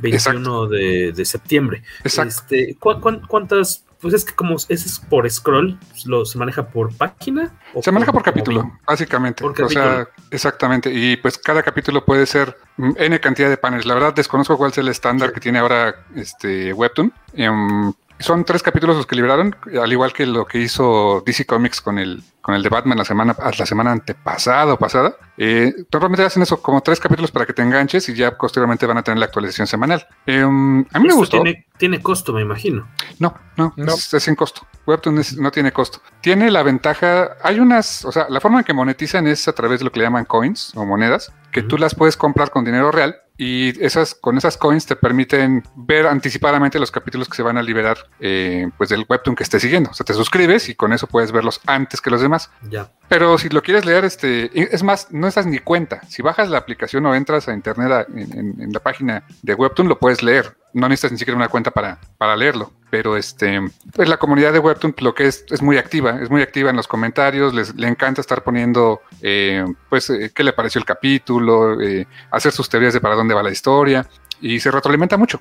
21 0.00 0.66
de, 0.66 1.12
de 1.12 1.24
septiembre. 1.24 1.82
Exacto. 2.04 2.28
Este, 2.54 2.76
¿cu- 2.78 3.00
cuán- 3.00 3.20
¿Cuántas? 3.26 3.84
Pues 4.00 4.14
es 4.14 4.24
que 4.24 4.34
como 4.34 4.54
ese 4.56 4.74
es 4.74 5.00
por 5.00 5.28
scroll, 5.28 5.78
lo, 6.06 6.24
¿se 6.24 6.38
maneja 6.38 6.68
por 6.68 6.94
página? 6.96 7.52
o 7.74 7.82
Se 7.82 7.90
maneja 7.90 8.12
por 8.12 8.22
capítulo, 8.22 8.62
bien? 8.62 8.78
básicamente. 8.86 9.42
Por 9.42 9.60
O 9.60 9.68
sea, 9.68 10.08
exactamente. 10.30 10.92
Y 10.92 11.16
pues 11.16 11.36
cada 11.38 11.62
capítulo 11.62 12.04
puede 12.04 12.26
ser 12.26 12.56
N 12.76 13.18
cantidad 13.20 13.48
de 13.48 13.56
paneles. 13.56 13.86
La 13.86 13.94
verdad 13.94 14.14
desconozco 14.14 14.56
cuál 14.56 14.70
es 14.70 14.78
el 14.78 14.88
estándar 14.88 15.32
que 15.32 15.40
tiene 15.40 15.58
ahora 15.58 16.06
este 16.14 16.72
Webtoon. 16.72 17.12
Em, 17.34 17.92
son 18.20 18.44
tres 18.44 18.62
capítulos 18.62 18.96
los 18.96 19.06
que 19.06 19.16
liberaron, 19.16 19.54
al 19.80 19.92
igual 19.92 20.12
que 20.12 20.26
lo 20.26 20.46
que 20.46 20.58
hizo 20.58 21.22
DC 21.24 21.46
Comics 21.46 21.80
con 21.80 21.98
el, 21.98 22.22
con 22.48 22.54
el 22.54 22.62
de 22.62 22.70
Batman 22.70 22.96
la 22.96 23.04
semana, 23.04 23.36
la 23.38 23.66
semana 23.66 23.92
antepasada 23.92 24.72
o 24.72 24.78
pasada. 24.78 25.14
Eh, 25.36 25.70
normalmente 25.92 26.24
hacen 26.24 26.42
eso 26.42 26.62
como 26.62 26.80
tres 26.80 26.98
capítulos 26.98 27.30
para 27.30 27.44
que 27.44 27.52
te 27.52 27.60
enganches 27.60 28.08
y 28.08 28.14
ya 28.14 28.38
posteriormente 28.38 28.86
van 28.86 28.96
a 28.96 29.02
tener 29.02 29.18
la 29.18 29.26
actualización 29.26 29.66
semanal. 29.66 30.06
Em, 30.24 30.80
a 30.90 30.98
mí 30.98 31.08
me 31.08 31.12
gustó. 31.12 31.42
Tiene, 31.42 31.66
tiene 31.76 32.00
costo, 32.00 32.32
me 32.32 32.40
imagino. 32.40 32.88
No, 33.18 33.34
no, 33.58 33.74
No. 33.76 33.92
Es, 33.92 34.14
es 34.14 34.22
sin 34.22 34.34
costo. 34.34 34.62
Webtoon 34.86 35.18
es- 35.18 35.36
no 35.36 35.50
tiene 35.50 35.72
costo. 35.72 36.00
Tiene 36.22 36.50
la 36.50 36.62
ventaja, 36.62 37.36
hay 37.42 37.60
unas, 37.60 38.06
o 38.06 38.12
sea, 38.12 38.24
la 38.30 38.40
forma 38.40 38.60
en 38.60 38.64
que 38.64 38.72
monetizan 38.72 39.26
es 39.26 39.46
a 39.46 39.52
través 39.52 39.80
de 39.80 39.84
lo 39.84 39.92
que 39.92 39.98
le 39.98 40.06
llaman 40.06 40.24
coins 40.24 40.72
o 40.74 40.86
monedas, 40.86 41.30
que 41.52 41.60
tú 41.62 41.76
las 41.76 41.94
puedes 41.94 42.16
comprar 42.16 42.48
con 42.50 42.64
dinero 42.64 42.90
real 42.90 43.16
y 43.40 43.82
esas, 43.84 44.14
con 44.16 44.36
esas 44.36 44.56
coins 44.58 44.84
te 44.84 44.96
permiten 44.96 45.62
ver 45.76 46.06
anticipadamente 46.08 46.78
los 46.80 46.90
capítulos 46.90 47.28
que 47.28 47.36
se 47.36 47.42
van 47.42 47.56
a 47.56 47.62
liberar 47.62 47.96
eh, 48.18 48.68
pues 48.76 48.90
del 48.90 49.06
Webtoon 49.08 49.36
que 49.36 49.44
estés 49.44 49.62
siguiendo. 49.62 49.90
O 49.90 49.94
sea, 49.94 50.04
te 50.04 50.12
suscribes 50.12 50.68
y 50.68 50.74
con 50.74 50.92
eso 50.92 51.06
puedes 51.06 51.30
verlos 51.32 51.60
antes 51.66 52.00
que 52.00 52.10
los 52.10 52.20
demás. 52.20 52.50
Ya. 52.68 52.90
Pero 53.08 53.38
si 53.38 53.48
lo 53.48 53.62
quieres 53.62 53.84
leer, 53.86 54.04
este, 54.04 54.50
es 54.74 54.82
más, 54.82 55.12
no 55.12 55.28
estás 55.28 55.46
ni 55.46 55.60
cuenta. 55.60 56.00
Si 56.08 56.20
bajas 56.20 56.50
la 56.50 56.58
aplicación 56.58 57.06
o 57.06 57.14
entras 57.14 57.48
a 57.48 57.54
internet 57.54 57.90
a- 57.92 58.06
en, 58.12 58.38
en- 58.38 58.60
en 58.60 58.72
la 58.72 58.80
página 58.80 59.22
de 59.42 59.54
Webtoon, 59.54 59.88
lo 59.88 59.98
puedes 60.00 60.22
leer. 60.22 60.57
No 60.72 60.88
necesitas 60.88 61.12
ni 61.12 61.18
siquiera 61.18 61.36
una 61.36 61.48
cuenta 61.48 61.70
para, 61.70 61.98
para 62.18 62.36
leerlo. 62.36 62.72
Pero 62.90 63.16
este, 63.16 63.60
pues 63.94 64.08
la 64.08 64.16
comunidad 64.16 64.52
de 64.52 64.58
Webtoon 64.58 64.94
lo 65.00 65.14
que 65.14 65.26
es, 65.26 65.44
es 65.50 65.60
muy 65.60 65.76
activa, 65.76 66.20
es 66.22 66.30
muy 66.30 66.40
activa 66.40 66.70
en 66.70 66.76
los 66.76 66.88
comentarios, 66.88 67.52
les, 67.52 67.74
le 67.74 67.86
encanta 67.86 68.20
estar 68.20 68.42
poniendo, 68.42 69.02
eh, 69.20 69.64
pues, 69.90 70.08
eh, 70.08 70.30
qué 70.34 70.42
le 70.42 70.54
pareció 70.54 70.78
el 70.78 70.86
capítulo, 70.86 71.80
eh, 71.80 72.06
hacer 72.30 72.52
sus 72.52 72.68
teorías 72.68 72.94
de 72.94 73.00
para 73.00 73.14
dónde 73.14 73.34
va 73.34 73.42
la 73.42 73.50
historia. 73.50 74.06
Y 74.40 74.60
se 74.60 74.70
retroalimenta 74.70 75.16
mucho. 75.16 75.40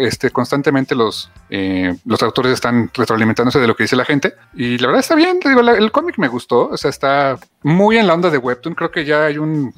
Este, 0.00 0.30
constantemente 0.30 0.94
los, 0.94 1.30
los 2.04 2.22
autores 2.22 2.52
están 2.52 2.90
retroalimentándose 2.92 3.58
de 3.58 3.66
lo 3.66 3.74
que 3.74 3.84
dice 3.84 3.96
la 3.96 4.04
gente. 4.04 4.34
Y 4.52 4.76
la 4.76 4.88
verdad 4.88 5.00
está 5.00 5.14
bien. 5.14 5.40
el 5.42 5.90
cómic 5.90 6.18
me 6.18 6.28
gustó. 6.28 6.68
O 6.68 6.76
sea, 6.76 6.90
está 6.90 7.38
muy 7.62 7.96
en 7.96 8.06
la 8.06 8.12
onda 8.12 8.28
de 8.28 8.36
Webtoon. 8.36 8.74
Creo 8.74 8.90
que 8.90 9.06
ya 9.06 9.24
hay 9.24 9.38
un, 9.38 9.72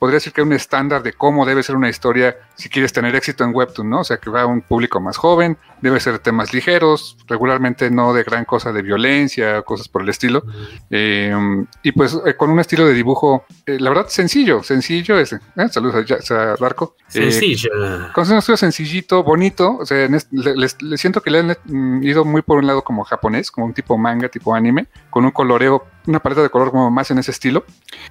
podría 0.00 0.16
decir 0.16 0.32
que 0.32 0.40
hay 0.40 0.46
un 0.48 0.52
estándar 0.54 1.04
de 1.04 1.12
cómo 1.12 1.46
debe 1.46 1.62
ser 1.62 1.76
una 1.76 1.88
historia 1.88 2.36
si 2.56 2.68
quieres 2.68 2.92
tener 2.92 3.14
éxito 3.14 3.44
en 3.44 3.54
Webtoon, 3.54 3.88
¿no? 3.88 4.00
O 4.00 4.04
sea, 4.04 4.16
que 4.16 4.28
va 4.30 4.42
a 4.42 4.46
un 4.46 4.62
público 4.62 5.00
más 5.00 5.16
joven, 5.16 5.56
debe 5.80 6.00
ser 6.00 6.18
temas 6.18 6.52
ligeros, 6.52 7.16
regularmente 7.28 7.90
no 7.90 8.12
de 8.12 8.24
gran 8.24 8.44
cosa 8.44 8.72
de 8.72 8.82
violencia, 8.82 9.62
cosas 9.62 9.88
por 9.88 10.02
el 10.02 10.08
estilo. 10.08 10.42
Eh, 10.90 11.32
y 11.82 11.92
pues 11.92 12.18
eh, 12.26 12.34
con 12.34 12.50
un 12.50 12.58
estilo 12.60 12.86
de 12.86 12.94
dibujo, 12.94 13.44
eh, 13.66 13.78
la 13.78 13.90
verdad, 13.90 14.06
sencillo, 14.08 14.62
sencillo. 14.62 15.18
Es, 15.18 15.32
eh, 15.34 15.38
saludos 15.70 16.04
a, 16.30 16.34
a 16.34 16.56
Darko. 16.56 16.96
Eh, 17.14 17.30
Sencilla. 17.30 17.70
con 18.14 18.30
un 18.30 18.38
estilo 18.38 18.56
sencillito, 18.56 19.22
bonito. 19.22 19.76
O 19.78 19.86
sea, 19.86 20.04
en 20.04 20.14
este- 20.14 20.34
le, 20.36 20.56
les- 20.56 20.80
le 20.82 20.96
siento 20.96 21.20
que 21.22 21.30
le 21.30 21.38
han 21.40 21.56
mm, 21.64 22.02
ido 22.02 22.24
muy 22.24 22.42
por 22.42 22.58
un 22.58 22.66
lado 22.66 22.82
como 22.82 23.04
japonés, 23.04 23.50
como 23.50 23.66
un 23.66 23.74
tipo 23.74 23.96
manga, 23.98 24.28
tipo 24.28 24.54
anime, 24.54 24.86
con 25.10 25.24
un 25.24 25.30
coloreo, 25.30 25.84
una 26.06 26.20
paleta 26.20 26.42
de 26.42 26.50
color 26.50 26.70
como 26.70 26.90
más 26.90 27.10
en 27.10 27.18
ese 27.18 27.30
estilo. 27.30 27.64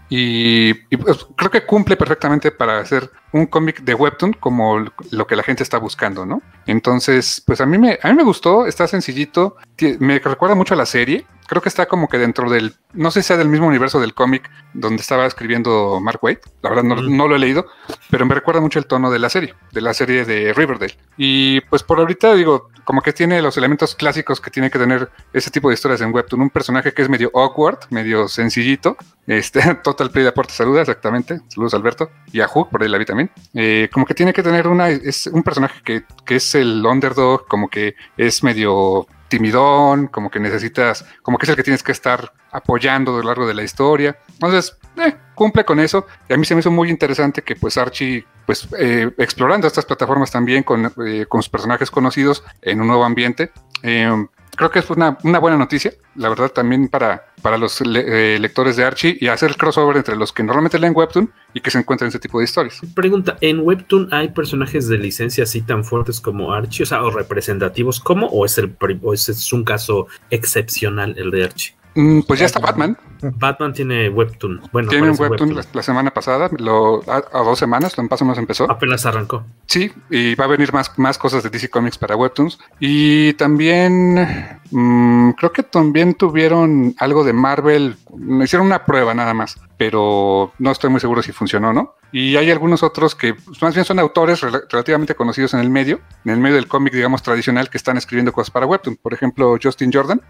Y, 0.10 0.70
y, 0.90 0.98
pues, 0.98 1.26
creo 1.36 1.52
que 1.52 1.66
cumple 1.66 1.98
perfectamente 1.98 2.52
para 2.52 2.80
hacer 2.80 3.10
un 3.32 3.46
cómic 3.46 3.82
de 3.82 3.94
Webtoon 3.94 4.34
como 4.34 4.86
lo 5.12 5.28
que 5.28 5.36
la 5.36 5.44
gente 5.44 5.64
está 5.64 5.78
buscando, 5.78 6.26
¿no? 6.26 6.42
Entonces, 6.66 7.42
pues 7.46 7.62
a 7.62 7.66
mí 7.66 7.78
me, 7.78 8.00
a 8.02 8.10
mí 8.10 8.16
me 8.16 8.24
gustó, 8.24 8.66
está 8.66 8.88
sencillito, 8.88 9.56
me 10.00 10.20
recuerda 10.20 10.56
mucho 10.56 10.74
a 10.74 10.78
la 10.78 10.86
serie. 10.86 11.26
Creo 11.50 11.64
que 11.64 11.70
está 11.70 11.88
como 11.88 12.08
que 12.08 12.20
dentro 12.20 12.48
del, 12.48 12.76
no 12.94 13.10
sé 13.10 13.24
si 13.24 13.30
sea 13.30 13.38
del 13.38 13.50
mismo 13.50 13.66
universo 13.66 14.00
del 14.00 14.14
cómic 14.14 14.52
donde 14.76 15.02
estaba 15.02 15.26
escribiendo 15.26 16.00
Mark 16.00 16.20
Waid. 16.22 16.38
La 16.62 16.70
verdad 16.70 16.84
no, 16.84 16.96
no 17.02 17.28
lo 17.28 17.36
he 17.36 17.40
leído, 17.40 17.66
pero 18.12 18.24
me 18.28 18.36
recuerda 18.36 18.62
mucho 18.62 18.78
el 18.78 18.86
tono 18.86 19.10
de 19.10 19.18
la 19.18 19.30
serie, 19.30 19.56
de 19.72 19.82
la 19.82 19.96
serie 19.96 20.26
de 20.26 20.54
Riverdale. 20.54 20.96
Y 21.18 21.62
pues 21.62 21.82
por 21.82 21.98
ahorita 21.98 22.36
digo, 22.36 22.70
como 22.84 23.02
que 23.02 23.14
tiene 23.14 23.42
los 23.42 23.58
elementos 23.58 23.96
clásicos 23.96 24.40
que 24.40 24.52
tiene 24.52 24.70
que 24.70 24.78
tener 24.78 25.10
ese 25.34 25.50
tipo 25.50 25.70
de 25.70 25.74
historias 25.74 26.02
en 26.02 26.14
Webtoon. 26.14 26.42
Un 26.42 26.50
personaje 26.52 26.94
que 26.94 27.02
es 27.02 27.10
medio 27.10 27.32
awkward, 27.34 27.80
medio 27.90 28.28
sencillito. 28.28 28.96
Este, 29.26 29.62
Total 29.84 30.12
Play 30.12 30.24
de 30.24 30.30
aporte 30.30 30.54
saluda, 30.54 30.82
exactamente. 30.82 31.40
Saludos 31.48 31.74
Alberto. 31.74 32.12
Y 32.32 32.42
a 32.42 32.48
Hugh, 32.48 32.70
por 32.70 32.84
ahí 32.84 32.90
la 32.90 33.00
vi 33.00 33.06
también. 33.06 33.32
Eh, 33.56 33.90
como 33.92 34.06
que 34.06 34.14
tiene 34.14 34.34
que 34.34 34.44
tener 34.44 34.68
una, 34.68 34.90
es 34.90 35.26
un 35.26 35.42
personaje 35.42 35.82
que, 35.84 36.04
que 36.26 36.36
es 36.36 36.54
el 36.54 36.86
underdog, 36.86 37.48
como 37.48 37.70
que 37.70 37.96
es 38.18 38.44
medio 38.44 39.08
timidón, 39.30 40.08
como 40.08 40.30
que 40.30 40.40
necesitas, 40.40 41.06
como 41.22 41.38
que 41.38 41.46
es 41.46 41.50
el 41.50 41.56
que 41.56 41.64
tienes 41.64 41.84
que 41.84 41.92
estar 41.92 42.34
apoyando 42.52 43.16
a 43.16 43.20
lo 43.20 43.24
largo 43.24 43.48
de 43.48 43.54
la 43.54 43.64
historia. 43.64 44.18
Entonces, 44.34 44.76
eh, 44.98 45.16
cumple 45.36 45.64
con 45.64 45.80
eso. 45.80 46.06
Y 46.28 46.34
a 46.34 46.38
mí 46.38 46.46
se 46.46 46.56
me 46.56 46.60
hizo 46.60 46.72
muy 46.72 46.90
interesante 46.90 47.42
que 47.42 47.56
pues 47.56 47.78
Archie, 47.78 48.26
pues 48.46 48.68
eh, 48.78 49.10
explorando 49.18 49.68
estas 49.68 49.86
plataformas 49.86 50.32
también 50.32 50.64
con, 50.64 50.92
eh, 51.06 51.26
con 51.28 51.42
sus 51.42 51.50
personajes 51.50 51.90
conocidos 51.90 52.44
en 52.62 52.82
un 52.82 52.88
nuevo 52.88 53.06
ambiente. 53.06 53.52
Eh, 53.84 54.12
creo 54.60 54.70
que 54.72 54.80
es 54.80 54.90
una, 54.90 55.18
una 55.24 55.40
buena 55.40 55.58
noticia, 55.58 55.94
la 56.16 56.30
verdad, 56.30 56.50
también 56.52 56.90
para, 56.90 57.26
para 57.42 57.58
los 57.58 57.82
le- 57.82 58.36
eh, 58.36 58.40
lectores 58.40 58.76
de 58.76 58.84
Archie 58.84 59.18
y 59.20 59.28
hacer 59.30 59.50
el 59.50 59.58
crossover 59.58 59.96
entre 59.98 60.16
los 60.16 60.32
que 60.34 60.44
normalmente 60.44 60.78
leen 60.78 60.94
Webtoon 60.96 61.32
y 61.54 61.62
que 61.62 61.72
se 61.72 61.80
encuentran 61.80 62.10
ese 62.10 62.20
tipo 62.20 62.38
de 62.40 62.44
historias. 62.46 62.80
Pregunta, 62.94 63.38
¿en 63.42 63.62
Webtoon 63.62 64.10
hay 64.14 64.28
personajes 64.30 64.88
de 64.90 64.98
licencia 64.98 65.46
así 65.46 65.62
tan 65.62 65.84
fuertes 65.84 66.20
como 66.22 66.54
Archie? 66.54 66.84
O 66.84 66.86
sea, 66.86 67.02
o 67.04 67.10
representativos 67.10 68.00
como, 68.00 68.28
o 68.28 68.46
es 68.46 68.58
el 68.58 68.76
o 69.02 69.14
ese 69.14 69.32
es 69.32 69.54
un 69.54 69.64
caso 69.64 70.08
excepcional 70.30 71.16
el 71.18 71.32
de 71.32 71.44
Archie? 71.46 71.76
Mm, 71.96 72.22
pues 72.22 72.40
ya 72.40 72.46
está 72.46 72.60
Batman. 72.60 72.98
Batman 73.22 73.74
tiene 73.74 74.10
Webtoon. 74.10 74.62
Bueno, 74.72 74.90
Tiene 74.90 75.10
un 75.10 75.20
Webtoon 75.20 75.56
la, 75.56 75.64
la 75.74 75.84
semana 75.84 76.12
pasada, 76.12 76.50
lo, 76.58 77.02
a, 77.10 77.18
a 77.34 77.44
dos 77.44 77.60
semanas, 77.60 77.98
lo 77.98 78.04
más 78.04 78.22
o 78.22 78.26
menos 78.26 78.38
empezó. 78.38 78.70
Apenas 78.70 79.06
arrancó. 79.06 79.44
Sí, 79.66 79.92
y 80.10 80.36
va 80.36 80.46
a 80.46 80.48
venir 80.48 80.72
más, 80.72 80.98
más 80.98 81.18
cosas 81.18 81.44
de 81.44 81.50
DC 81.50 81.70
Comics 81.70 81.98
para 81.98 82.16
Webtoons. 82.16 82.60
Y 82.80 83.34
también 83.34 84.54
mm, 84.72 85.32
creo 85.32 85.52
que 85.52 85.64
también 85.64 86.14
tuvieron 86.14 86.96
algo 87.00 87.24
de 87.24 87.34
Marvel. 87.34 87.98
Me 88.16 88.46
hicieron 88.46 88.68
una 88.68 88.86
prueba 88.86 89.14
nada 89.14 89.34
más, 89.34 89.60
pero 89.78 90.54
no 90.60 90.72
estoy 90.72 90.90
muy 90.90 91.00
seguro 91.00 91.22
si 91.22 91.32
funcionó 91.32 91.70
o 91.70 91.74
no. 91.74 91.96
Y 92.12 92.36
hay 92.38 92.50
algunos 92.52 92.82
otros 92.84 93.14
que 93.16 93.34
pues, 93.36 93.62
más 93.62 93.74
bien 93.74 93.86
son 93.86 94.00
autores 94.00 94.42
rel- 94.42 94.64
relativamente 94.70 95.16
conocidos 95.16 95.54
en 95.54 95.60
el 95.60 95.70
medio, 95.70 96.00
en 96.26 96.32
el 96.34 96.40
medio 96.40 96.56
del 96.56 96.68
cómic, 96.68 96.94
digamos, 96.94 97.22
tradicional, 97.22 97.70
que 97.70 97.78
están 97.78 97.98
escribiendo 97.98 98.32
cosas 98.34 98.50
para 98.52 98.66
Webtoon. 98.66 98.96
Por 98.98 99.14
ejemplo, 99.14 99.58
Justin 99.62 99.92
Jordan, 99.94 100.22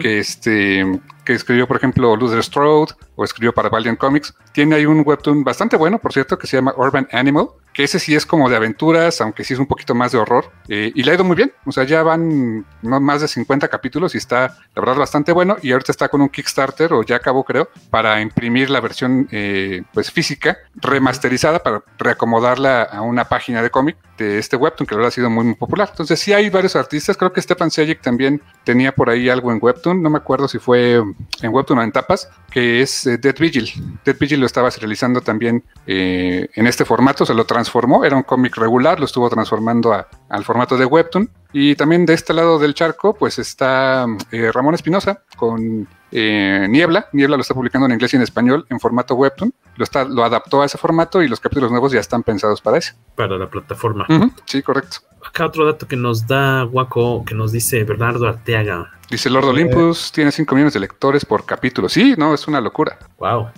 que, 0.00 0.18
este, 0.18 1.00
que 1.24 1.32
escribió, 1.34 1.66
por 1.68 1.76
ejemplo, 1.76 2.16
Luther 2.16 2.42
Strode 2.42 2.94
o 3.16 3.24
escribió 3.24 3.52
para 3.52 3.68
Valiant 3.68 3.98
Comics. 3.98 4.34
Tiene 4.52 4.76
ahí 4.76 4.86
un 4.86 5.02
webtoon 5.04 5.44
bastante 5.44 5.76
bueno, 5.76 5.98
por 5.98 6.12
cierto, 6.12 6.38
que 6.38 6.46
se 6.46 6.56
llama 6.56 6.74
Urban 6.76 7.08
Animal, 7.12 7.48
que 7.72 7.84
ese 7.84 7.98
sí 7.98 8.14
es 8.14 8.24
como 8.24 8.48
de 8.48 8.56
aventuras, 8.56 9.20
aunque 9.20 9.44
sí 9.44 9.52
es 9.52 9.60
un 9.60 9.66
poquito 9.66 9.94
más 9.94 10.12
de 10.12 10.18
horror. 10.18 10.50
eh, 10.68 10.90
y 10.94 11.02
le 11.02 11.10
ha 11.10 11.14
ido 11.14 11.24
muy 11.24 11.36
bien. 11.36 11.52
O 11.66 11.72
sea, 11.72 11.84
ya 11.84 12.02
van 12.02 12.64
no 12.82 13.00
más 13.00 13.20
de 13.20 13.28
50 13.28 13.68
capítulos 13.68 14.14
y 14.14 14.18
está, 14.18 14.56
la 14.74 14.80
verdad, 14.82 14.96
bastante 14.96 15.32
bueno. 15.32 15.56
Y 15.62 15.72
ahorita 15.72 15.92
está 15.92 16.08
con 16.08 16.22
un 16.22 16.28
Kickstarter, 16.30 16.92
o 16.94 17.02
ya 17.02 17.16
acabó, 17.16 17.44
creo, 17.44 17.68
para 17.90 18.20
imprimir 18.22 18.70
la 18.70 18.80
versión 18.80 19.28
eh, 19.30 19.82
pues 19.92 20.10
física, 20.10 20.56
remasterizada, 20.74 21.25
para 21.62 21.82
reacomodarla 21.98 22.82
a 22.82 23.02
una 23.02 23.24
página 23.26 23.62
de 23.62 23.70
cómic 23.70 23.96
de 24.18 24.38
este 24.38 24.56
webtoon, 24.56 24.86
que 24.86 24.94
verdad 24.94 25.08
ha 25.08 25.12
sido 25.12 25.28
muy, 25.28 25.44
muy 25.44 25.54
popular. 25.54 25.88
Entonces, 25.90 26.18
sí 26.18 26.32
hay 26.32 26.48
varios 26.48 26.74
artistas. 26.76 27.16
Creo 27.16 27.32
que 27.32 27.42
Stefan 27.42 27.70
Sejic 27.70 28.00
también 28.00 28.40
tenía 28.64 28.92
por 28.92 29.10
ahí 29.10 29.28
algo 29.28 29.52
en 29.52 29.58
webtoon. 29.60 30.02
No 30.02 30.08
me 30.10 30.18
acuerdo 30.18 30.48
si 30.48 30.58
fue 30.58 30.94
en 30.94 31.52
webtoon 31.52 31.78
o 31.80 31.82
en 31.82 31.92
tapas, 31.92 32.28
que 32.50 32.80
es 32.80 33.06
eh, 33.06 33.18
Dead 33.18 33.36
Vigil. 33.38 33.70
Dead 34.04 34.16
Vigil 34.18 34.40
lo 34.40 34.46
estaba 34.46 34.70
realizando 34.70 35.20
también 35.20 35.62
eh, 35.86 36.48
en 36.54 36.66
este 36.66 36.84
formato, 36.84 37.26
se 37.26 37.34
lo 37.34 37.44
transformó, 37.44 38.04
era 38.04 38.16
un 38.16 38.22
cómic 38.22 38.56
regular, 38.56 38.98
lo 38.98 39.04
estuvo 39.06 39.28
transformando 39.28 39.92
a- 39.92 40.08
al 40.28 40.44
formato 40.44 40.76
de 40.76 40.84
webtoon. 40.84 41.30
Y 41.52 41.74
también 41.74 42.04
de 42.04 42.14
este 42.14 42.34
lado 42.34 42.58
del 42.58 42.74
charco, 42.74 43.14
pues 43.14 43.38
está 43.38 44.06
eh, 44.30 44.50
Ramón 44.52 44.74
Espinosa 44.74 45.22
con 45.36 45.88
eh, 46.12 46.66
Niebla. 46.68 47.08
Niebla 47.12 47.36
lo 47.36 47.42
está 47.42 47.54
publicando 47.54 47.86
en 47.86 47.92
inglés 47.92 48.12
y 48.12 48.16
en 48.16 48.22
español 48.22 48.66
en 48.68 48.78
formato 48.78 49.14
webtoon. 49.14 49.52
Lo, 49.76 49.84
está, 49.84 50.04
lo 50.04 50.24
adaptó 50.24 50.62
a 50.62 50.66
ese 50.66 50.78
formato 50.78 51.22
y 51.22 51.28
los 51.28 51.40
capítulos 51.40 51.70
nuevos 51.70 51.92
ya 51.92 52.00
están 52.00 52.22
pensados 52.22 52.60
para 52.60 52.78
ese. 52.78 52.94
Para 53.14 53.36
la 53.38 53.48
plataforma. 53.48 54.06
Sí, 54.44 54.62
correcto. 54.62 54.98
Acá 55.26 55.46
otro 55.46 55.66
dato 55.66 55.86
que 55.88 55.96
nos 55.96 56.26
da 56.26 56.64
Waco, 56.64 57.24
que 57.24 57.34
nos 57.34 57.52
dice 57.52 57.84
Bernardo 57.84 58.28
Arteaga. 58.28 58.92
Dice 59.10 59.30
Lord 59.30 59.46
Olympus, 59.46 60.10
tiene 60.12 60.32
5 60.32 60.54
millones 60.54 60.74
de 60.74 60.80
lectores 60.80 61.24
por 61.24 61.44
capítulo. 61.44 61.88
Sí, 61.88 62.14
no, 62.18 62.34
es 62.34 62.48
una 62.48 62.60
locura. 62.60 62.98
Wow. 63.18 63.48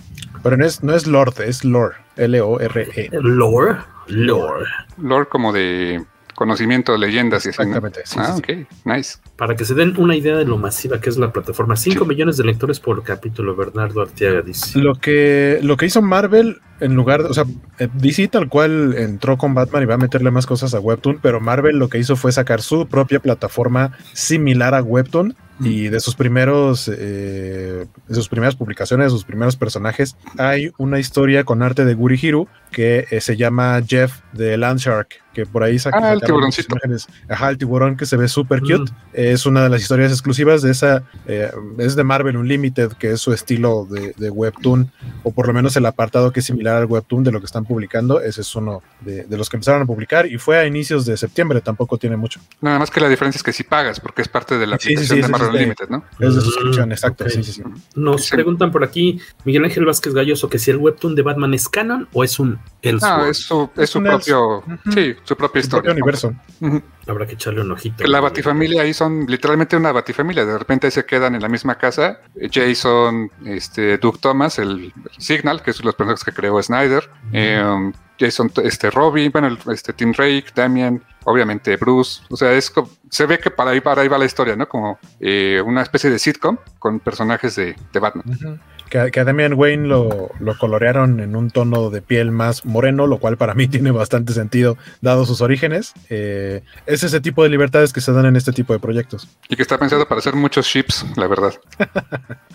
Pero 0.43 0.57
no 0.57 0.65
es, 0.65 0.83
no 0.83 0.93
es 0.93 1.07
Lord, 1.07 1.41
es 1.41 1.65
Lore. 1.65 1.95
L-O-R-E. 2.17 3.09
Lore. 3.13 3.77
Lore. 4.07 4.65
Lore 4.97 5.27
como 5.27 5.51
de 5.51 6.05
conocimiento, 6.39 6.97
leyendas 6.97 7.45
y 7.45 7.49
así. 7.49 7.61
Exactamente, 7.61 8.01
sí, 8.05 8.17
ah, 8.17 8.33
sí, 8.35 8.41
ok, 8.41 8.67
nice. 8.85 9.17
Para 9.35 9.55
que 9.55 9.65
se 9.65 9.75
den 9.75 9.95
una 9.97 10.15
idea 10.15 10.37
de 10.37 10.45
lo 10.45 10.57
masiva 10.57 11.01
que 11.01 11.09
es 11.09 11.17
la 11.17 11.33
plataforma. 11.33 11.75
5 11.75 12.05
millones 12.05 12.37
de 12.37 12.45
lectores 12.45 12.79
por 12.79 13.03
capítulo, 13.03 13.55
Bernardo 13.55 14.01
Arteaga 14.01 14.41
dice. 14.41 14.79
Lo 14.79 14.95
que, 14.95 15.59
lo 15.61 15.75
que 15.75 15.85
hizo 15.85 16.01
Marvel, 16.01 16.61
en 16.79 16.95
lugar 16.95 17.23
de, 17.23 17.29
o 17.29 17.33
sea, 17.33 17.45
eh, 17.79 17.87
DC 17.93 18.27
tal 18.29 18.47
cual 18.49 18.95
entró 18.97 19.37
con 19.37 19.53
Batman 19.53 19.83
y 19.83 19.85
va 19.85 19.95
a 19.95 19.97
meterle 19.97 20.31
más 20.31 20.45
cosas 20.45 20.73
a 20.73 20.79
Webtoon, 20.79 21.19
pero 21.21 21.39
Marvel 21.39 21.77
lo 21.77 21.89
que 21.89 21.97
hizo 21.99 22.15
fue 22.15 22.31
sacar 22.31 22.61
su 22.61 22.87
propia 22.87 23.19
plataforma 23.19 23.97
similar 24.13 24.73
a 24.75 24.81
Webtoon 24.81 25.35
y 25.61 25.89
de 25.89 25.99
sus 25.99 26.15
primeros, 26.15 26.89
eh, 26.93 27.85
de 28.07 28.15
sus 28.15 28.29
primeras 28.29 28.55
publicaciones, 28.55 29.07
de 29.07 29.09
sus 29.09 29.25
primeros 29.25 29.57
personajes, 29.57 30.15
hay 30.37 30.71
una 30.77 30.99
historia 30.99 31.43
con 31.43 31.61
arte 31.61 31.83
de 31.83 31.95
Guri 31.95 32.17
Hiru 32.21 32.47
que 32.71 33.05
eh, 33.11 33.19
se 33.19 33.35
llama 33.35 33.81
Jeff 33.85 34.19
de 34.31 34.55
Landshark, 34.55 35.09
que 35.33 35.45
por 35.45 35.63
ahí 35.63 35.77
saca- 35.77 35.99
Ah, 36.01 36.13
el 36.13 36.21
tiburoncito. 36.21 36.67
imágenes. 36.75 37.07
Ajá, 37.27 37.49
el 37.49 37.57
tiburón 37.57 37.97
que 37.97 38.05
se 38.05 38.15
ve 38.15 38.29
súper 38.29 38.61
cute. 38.61 38.89
Mm. 38.91 38.95
Es 39.13 39.45
una 39.45 39.61
de 39.63 39.69
las 39.69 39.81
historias 39.81 40.11
exclusivas 40.13 40.61
de 40.61 40.71
esa, 40.71 41.03
eh, 41.27 41.51
es 41.77 41.95
de 41.97 42.03
Marvel 42.05 42.37
Unlimited, 42.37 42.93
que 42.93 43.11
es 43.11 43.19
su 43.21 43.33
estilo 43.33 43.85
de, 43.89 44.13
de 44.17 44.29
webtoon, 44.29 44.89
o 45.23 45.31
por 45.33 45.45
lo 45.47 45.53
menos 45.53 45.75
el 45.75 45.85
apartado 45.85 46.31
que 46.31 46.39
es 46.39 46.45
similar 46.45 46.68
al 46.77 46.85
webtoon 46.85 47.23
de 47.23 47.31
lo 47.31 47.39
que 47.39 47.45
están 47.45 47.65
publicando. 47.65 48.21
Ese 48.21 48.41
es 48.41 48.55
uno 48.55 48.81
de, 49.01 49.23
de 49.25 49.37
los 49.37 49.49
que 49.49 49.57
empezaron 49.57 49.81
a 49.81 49.85
publicar 49.85 50.25
y 50.25 50.37
fue 50.37 50.57
a 50.57 50.65
inicios 50.65 51.05
de 51.05 51.17
septiembre, 51.17 51.61
tampoco 51.61 51.97
tiene 51.97 52.15
mucho. 52.17 52.39
Nada 52.61 52.79
más 52.79 52.89
que 52.91 52.99
la 52.99 53.09
diferencia 53.09 53.37
es 53.39 53.43
que 53.43 53.53
si 53.53 53.63
pagas, 53.63 53.99
porque 53.99 54.21
es 54.21 54.27
parte 54.27 54.57
de 54.57 54.67
la 54.67 54.77
Sí, 54.77 54.89
sí, 54.89 54.93
aplicación 54.95 55.17
sí, 55.17 55.21
de 55.23 55.27
Marvel. 55.29 55.49
Unlimited, 55.49 55.89
¿no? 55.89 56.03
Es 56.19 56.35
de 56.35 56.41
Mm, 56.41 56.43
suscripción, 56.43 56.91
exacto. 56.91 57.23
ok. 57.25 57.29
Sí, 57.31 57.43
sí, 57.43 57.51
sí. 57.53 57.63
Nos 57.95 58.25
Sí. 58.25 58.31
preguntan 58.31 58.71
por 58.71 58.83
aquí, 58.83 59.19
Miguel 59.45 59.63
Ángel 59.65 59.85
Vázquez 59.85 60.13
Galloso, 60.13 60.49
que 60.49 60.59
si 60.59 60.71
el 60.71 60.77
webtoon 60.77 61.15
de 61.15 61.21
Batman 61.21 61.53
es 61.53 61.67
canon 61.69 62.07
o 62.13 62.23
es 62.23 62.39
un 62.39 62.51
No, 62.51 62.59
Elseworld. 62.81 63.29
es 63.31 63.37
su, 63.37 63.69
es 63.75 63.89
su 63.89 64.01
propio, 64.03 64.63
sí, 64.93 65.15
su 65.23 65.35
propia 65.35 65.35
Su 65.35 65.35
propio 65.37 65.59
historia. 65.59 65.91
universo. 65.91 66.33
Ujú. 66.61 66.81
Habrá 67.09 67.25
que 67.25 67.33
echarle 67.33 67.61
un 67.61 67.71
ojito. 67.71 68.05
La 68.07 68.19
batifamilia 68.19 68.83
ahí 68.83 68.93
son 68.93 69.25
literalmente 69.27 69.75
una 69.75 69.91
batifamilia. 69.91 70.45
De 70.45 70.57
repente 70.57 70.89
se 70.91 71.05
quedan 71.05 71.35
en 71.35 71.41
la 71.41 71.49
misma 71.49 71.75
casa. 71.75 72.19
Jason, 72.51 73.31
este, 73.45 73.97
Duke 73.97 74.19
Thomas, 74.21 74.59
el 74.59 74.93
Signal, 75.17 75.61
que 75.63 75.71
es 75.71 75.83
los 75.83 75.95
personajes 75.95 76.23
que 76.23 76.31
creó 76.33 76.61
Snyder. 76.61 77.09
Eh, 77.33 77.63
um, 77.65 77.91
Jason, 78.19 78.51
este, 78.63 78.91
Robin, 78.91 79.31
bueno, 79.31 79.47
el- 79.47 79.57
este, 79.73 79.93
Tim 79.93 80.11
Drake, 80.11 80.47
Damian, 80.53 81.01
obviamente 81.23 81.77
Bruce. 81.77 82.21
O 82.29 82.35
sea, 82.35 82.51
es 82.53 82.69
como- 82.69 82.89
se 83.09 83.25
ve 83.25 83.39
que 83.39 83.49
para 83.49 83.71
ahí, 83.71 83.79
para 83.81 84.01
ahí 84.01 84.07
va 84.09 84.17
la 84.17 84.25
historia, 84.25 84.55
¿no? 84.55 84.67
Como 84.67 84.99
eh, 85.21 85.61
una 85.65 85.81
especie 85.81 86.09
de 86.09 86.19
sitcom 86.19 86.57
con 86.79 86.99
personajes 86.99 87.55
de, 87.55 87.75
de 87.93 87.99
Batman. 87.99 88.59
Que, 88.89 89.11
que 89.11 89.19
a 89.19 89.23
Damian 89.23 89.53
Wayne 89.53 89.87
lo, 89.87 90.31
lo 90.39 90.57
colorearon 90.57 91.19
en 91.19 91.35
un 91.35 91.51
tono 91.51 91.89
de 91.89 92.01
piel 92.01 92.31
más 92.31 92.65
moreno, 92.65 93.05
lo 93.07 93.19
cual 93.19 93.37
para 93.37 93.53
mí 93.53 93.67
tiene 93.69 93.91
bastante 93.91 94.33
sentido, 94.33 94.77
dado 95.01 95.25
sus 95.25 95.41
orígenes. 95.41 95.93
Eh, 96.09 96.63
es 96.85 97.03
ese 97.03 97.21
tipo 97.21 97.43
de 97.43 97.49
libertades 97.49 97.93
que 97.93 98.01
se 98.01 98.11
dan 98.11 98.25
en 98.25 98.35
este 98.35 98.51
tipo 98.51 98.73
de 98.73 98.79
proyectos. 98.79 99.27
Y 99.47 99.55
que 99.55 99.61
está 99.61 99.77
pensado 99.77 100.07
para 100.07 100.19
hacer 100.19 100.35
muchos 100.35 100.65
ships, 100.65 101.05
la 101.15 101.27
verdad. 101.27 101.53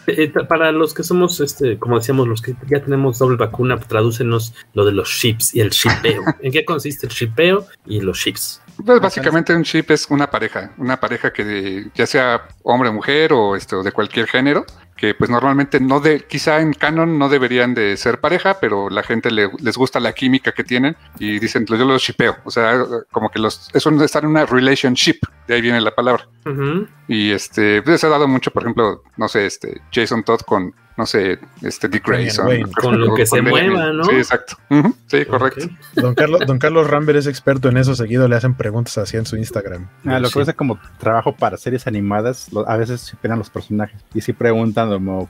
Eh, 0.07 0.29
ta- 0.29 0.47
para 0.47 0.71
los 0.71 0.93
que 0.93 1.03
somos, 1.03 1.41
este, 1.41 1.79
como 1.79 1.99
decíamos, 1.99 2.29
los 2.29 2.43
que 2.43 2.55
ya 2.69 2.83
tenemos 2.83 3.19
doble 3.19 3.39
vacuna, 3.39 3.79
tradúcenos 3.79 4.53
lo 4.75 4.85
de 4.85 4.93
los 4.93 5.09
ships 5.09 5.55
y 5.55 5.61
el 5.61 5.71
shipeo. 5.71 6.23
¿En 6.43 6.53
qué 6.53 6.63
consiste 6.67 7.07
el 7.07 7.13
shipeo 7.15 7.67
y 7.87 8.01
los 8.03 8.19
ships? 8.19 8.61
Pues 8.85 9.01
básicamente 9.01 9.55
un 9.55 9.63
ship 9.63 9.87
es 9.89 10.07
una 10.11 10.31
pareja, 10.31 10.73
una 10.77 11.01
pareja 11.01 11.33
que 11.33 11.43
de- 11.45 11.91
ya 11.95 12.07
sea 12.07 12.49
hombre 12.65 12.91
o 12.91 12.93
mujer 12.93 13.33
o 13.33 13.57
este, 13.57 13.77
o 13.77 13.83
de 13.83 13.93
cualquier 13.93 14.27
género, 14.27 14.67
que 14.97 15.15
pues 15.15 15.29
normalmente 15.31 15.81
no 15.81 16.01
de, 16.01 16.23
quizá 16.23 16.61
en 16.61 16.73
canon 16.73 17.19
no 17.19 17.29
deberían 17.29 17.75
de 17.75 17.97
ser 17.97 18.21
pareja, 18.21 18.59
pero 18.61 18.89
la 18.91 19.03
gente 19.03 19.31
le- 19.31 19.51
les 19.61 19.77
gusta 19.77 19.99
la 20.01 20.13
química 20.13 20.53
que 20.53 20.65
tienen 20.65 20.97
y 21.19 21.39
dicen, 21.41 21.67
yo 21.67 21.77
los 21.77 22.03
shipeo, 22.03 22.37
o 22.45 22.51
sea, 22.51 22.85
como 23.11 23.31
que 23.31 23.39
los, 23.41 23.71
es 23.75 23.85
un, 23.87 24.01
estar 24.03 24.23
en 24.25 24.31
una 24.31 24.47
relationship, 24.47 25.17
de 25.49 25.55
ahí 25.55 25.61
viene 25.61 25.81
la 25.81 25.95
palabra. 25.95 26.27
Ujú. 26.47 26.87
Y 27.09 27.33
este, 27.33 27.83
pues 27.83 28.01
se 28.01 28.07
ha 28.07 28.11
dado 28.11 28.29
mucho, 28.29 28.51
por 28.51 28.63
ejemplo, 28.63 29.03
no 29.17 29.29
sé, 29.29 29.47
este, 29.47 29.81
Jason 29.93 30.23
Todd 30.23 30.41
con, 30.41 30.75
no 30.97 31.07
sé, 31.07 31.39
este 31.63 31.89
Dick 31.89 32.07
Grayson. 32.07 32.71
Con 32.81 33.01
lo 33.01 33.15
que 33.15 33.27
se 33.27 33.37
Damian. 33.39 33.71
mueva, 33.71 33.93
¿no? 33.93 34.05
Sí, 34.05 34.13
exacto. 34.15 34.57
Ujú, 34.71 34.95
Sí, 35.07 35.25
correcto. 35.27 35.65
Ok. 35.67 35.71
Don 36.03 36.15
Carlos, 36.15 36.41
don 36.47 36.59
Carlos 36.59 36.89
Rambert 36.89 37.19
es 37.19 37.27
experto 37.27 37.69
en 37.69 37.77
eso, 37.79 37.95
seguido 37.95 38.27
le 38.29 38.37
hacen 38.37 38.55
preguntas 38.55 38.97
así 38.99 39.17
en 39.17 39.27
su 39.27 39.37
Instagram. 39.37 39.89
Ah, 40.07 40.19
lo 40.19 40.29
que 40.29 40.35
Sí. 40.35 40.39
pasa 40.39 40.53
como 40.55 40.79
trabajo 40.99 41.35
para 41.35 41.57
series 41.57 41.87
animadas, 41.87 42.51
lo- 42.53 42.69
a 42.69 42.77
veces 42.77 43.01
se 43.01 43.17
pegan 43.17 43.39
los 43.39 43.51
personajes 43.51 44.01
y 44.15 44.21
sí 44.21 44.33
preguntan 44.33 44.84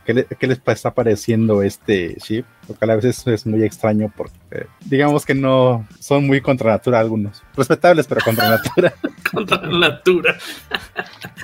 ¿qué, 0.04 0.14
le- 0.14 0.26
qué 0.38 0.46
les 0.46 0.60
está 0.66 0.92
pareciendo 0.94 1.62
este 1.62 2.16
ship? 2.24 2.44
Lo 2.68 2.74
cual 2.74 2.90
a 2.90 2.96
veces 2.96 3.26
es 3.26 3.46
muy 3.46 3.62
extraño 3.62 4.10
porque 4.16 4.34
eh, 4.50 4.66
digamos 4.84 5.24
que 5.26 5.34
no 5.34 5.86
son 6.00 6.26
muy 6.26 6.40
contra 6.40 6.70
natura 6.72 7.00
algunos. 7.00 7.42
Respetables, 7.56 8.06
pero 8.06 8.20
contra 8.24 8.48
natura. 8.50 8.94
Contra 9.34 9.60
la 9.62 9.88
natura. 9.88 10.36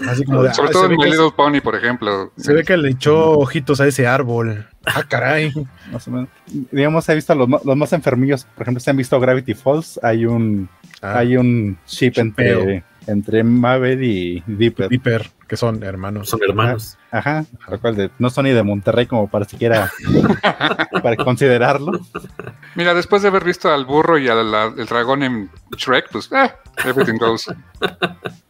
Así 0.08 0.24
como 0.24 0.42
de, 0.44 0.54
Sobre 0.54 0.68
"Ah, 0.68 0.72
todo 0.72 0.84
en 0.86 0.96
My 0.96 1.04
Little 1.10 1.32
Pony, 1.36 1.60
por 1.60 1.74
ejemplo. 1.74 2.30
se 2.36 2.52
ve 2.52 2.62
que 2.62 2.76
le 2.76 2.90
echó 2.90 3.32
ojitos 3.38 3.80
a 3.80 3.86
ese 3.88 4.06
árbol. 4.06 4.66
Ah, 4.86 5.02
caray. 5.08 5.52
más 5.92 6.06
o 6.06 6.10
menos. 6.12 6.28
Digamos, 6.70 7.08
he 7.08 7.14
visto 7.16 7.32
a 7.32 7.36
los, 7.36 7.48
más 7.48 7.92
enfermillos, 7.92 8.44
por 8.44 8.62
ejemplo, 8.62 8.80
si 8.80 8.90
han 8.90 8.96
visto 8.96 9.18
Gravity 9.18 9.54
Falls, 9.54 9.98
hay 10.02 10.24
un, 10.26 10.68
Ah, 11.02 11.18
hay 11.18 11.36
un 11.36 11.78
ship 11.86 12.12
Shipeo. 12.12 12.60
entre, 12.60 12.84
entre 13.06 13.42
Mabel 13.42 14.04
y 14.04 14.42
Dipper. 14.46 14.88
Viper, 14.88 15.30
que 15.50 15.56
son 15.56 15.82
hermanos. 15.82 16.28
Son 16.30 16.40
hermanos. 16.48 16.96
Ajá, 17.10 17.44
lo 17.68 17.80
cual 17.80 17.96
de- 17.96 18.10
no 18.20 18.30
son 18.30 18.44
ni 18.44 18.52
de 18.52 18.62
Monterrey 18.62 19.06
como 19.06 19.28
para 19.28 19.44
siquiera 19.44 19.90
para 21.02 21.16
considerarlo. 21.16 21.98
Mira, 22.76 22.94
después 22.94 23.20
de 23.22 23.28
haber 23.28 23.42
visto 23.44 23.68
al 23.68 23.84
burro 23.84 24.16
y 24.16 24.28
al 24.28 24.54
al 24.54 24.86
dragón 24.86 25.24
en 25.24 25.50
Shrek, 25.76 26.08
pues, 26.12 26.30
eh, 26.32 26.52
everything 26.86 27.18
goes. 27.18 27.46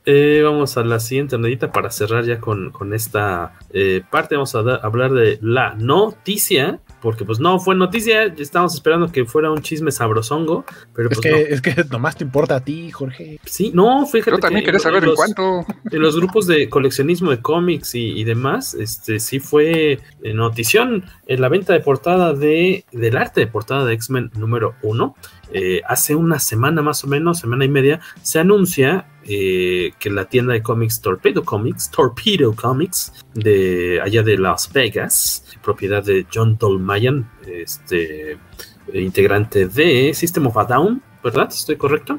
Eh, 0.07 0.41
vamos 0.43 0.77
a 0.79 0.83
la 0.83 0.99
siguiente 0.99 1.37
notita 1.39 1.71
para 1.71 1.91
cerrar 1.91 2.25
ya 2.25 2.41
con, 2.41 2.71
con 2.71 2.95
esta 2.95 3.53
eh, 3.73 4.03
parte. 4.11 4.35
Vamos 4.35 4.55
a 4.55 4.63
da- 4.63 4.77
hablar 4.83 5.13
de 5.13 5.39
la 5.43 5.75
noticia, 5.77 6.81
porque 7.01 7.25
pues 7.25 7.41
no 7.41 7.59
fue 7.61 7.75
noticia, 7.75 8.25
estábamos 8.25 8.75
esperando 8.75 9.11
que 9.11 9.25
fuera 9.25 9.51
un 9.51 9.63
chisme 9.63 9.91
sabrosongo, 9.91 10.65
pero 10.95 11.09
Es 11.11 11.19
pues 11.19 11.21
que, 11.21 11.31
no. 11.31 11.37
es 11.55 11.61
que 11.63 11.85
nomás 11.91 12.17
te 12.17 12.25
importa 12.25 12.57
a 12.57 12.65
ti, 12.65 12.91
Jorge. 12.91 13.39
Sí, 13.45 13.71
no, 13.75 14.07
fíjate 14.07 14.33
Yo 14.33 14.39
también 14.39 14.63
que 14.63 14.67
quería 14.67 14.81
saber 14.81 15.03
en 15.05 15.11
los- 15.11 15.17
cuánto. 15.17 15.65
en 15.91 16.01
los 16.03 16.17
grupos 16.17 16.47
de 16.47 16.69
coleccionismo 16.69 17.31
de 17.31 17.41
cómics 17.41 17.95
y, 17.95 18.19
y 18.19 18.25
demás, 18.25 18.75
este 18.75 19.19
sí 19.21 19.41
fue 19.41 19.99
eh, 20.23 20.35
notición 20.35 21.05
en 21.27 21.41
la 21.41 21.49
venta 21.49 21.73
de 21.73 21.81
portada 21.81 22.35
de 22.35 22.85
del 22.93 23.17
arte 23.17 23.41
de 23.41 23.47
portada 23.47 23.85
de 23.85 23.95
X-Men 23.95 24.31
número 24.37 24.75
uno. 24.83 25.15
Eh, 25.53 25.81
hace 25.89 26.15
una 26.15 26.39
semana 26.39 26.81
más 26.81 27.03
o 27.03 27.09
menos, 27.09 27.41
semana 27.41 27.65
y 27.65 27.69
media, 27.69 27.99
se 28.23 28.39
anuncia 28.39 29.07
eh, 29.25 29.91
que 29.99 30.09
la 30.09 30.27
tienda 30.27 30.53
de 30.53 30.63
cómics 30.63 31.01
Torpedo 31.01 31.45
Comics, 31.45 31.91
Torpedo 31.91 32.55
Comics, 32.55 33.13
de 33.35 34.01
allá 34.01 34.23
de 34.23 34.39
Las 34.39 34.73
Vegas, 34.73 35.45
propiedad 35.63 36.05
de 36.05 36.27
John 36.33 36.57
Dolmayan, 36.59 37.31
este 37.47 38.33
eh, 38.33 38.39
integrante 38.95 39.67
de 39.69 40.13
System 40.15 40.47
of 40.47 40.57
a 40.57 40.65
Down, 40.65 41.03
¿verdad? 41.23 41.49
¿Estoy 41.49 41.77
correcto? 41.77 42.19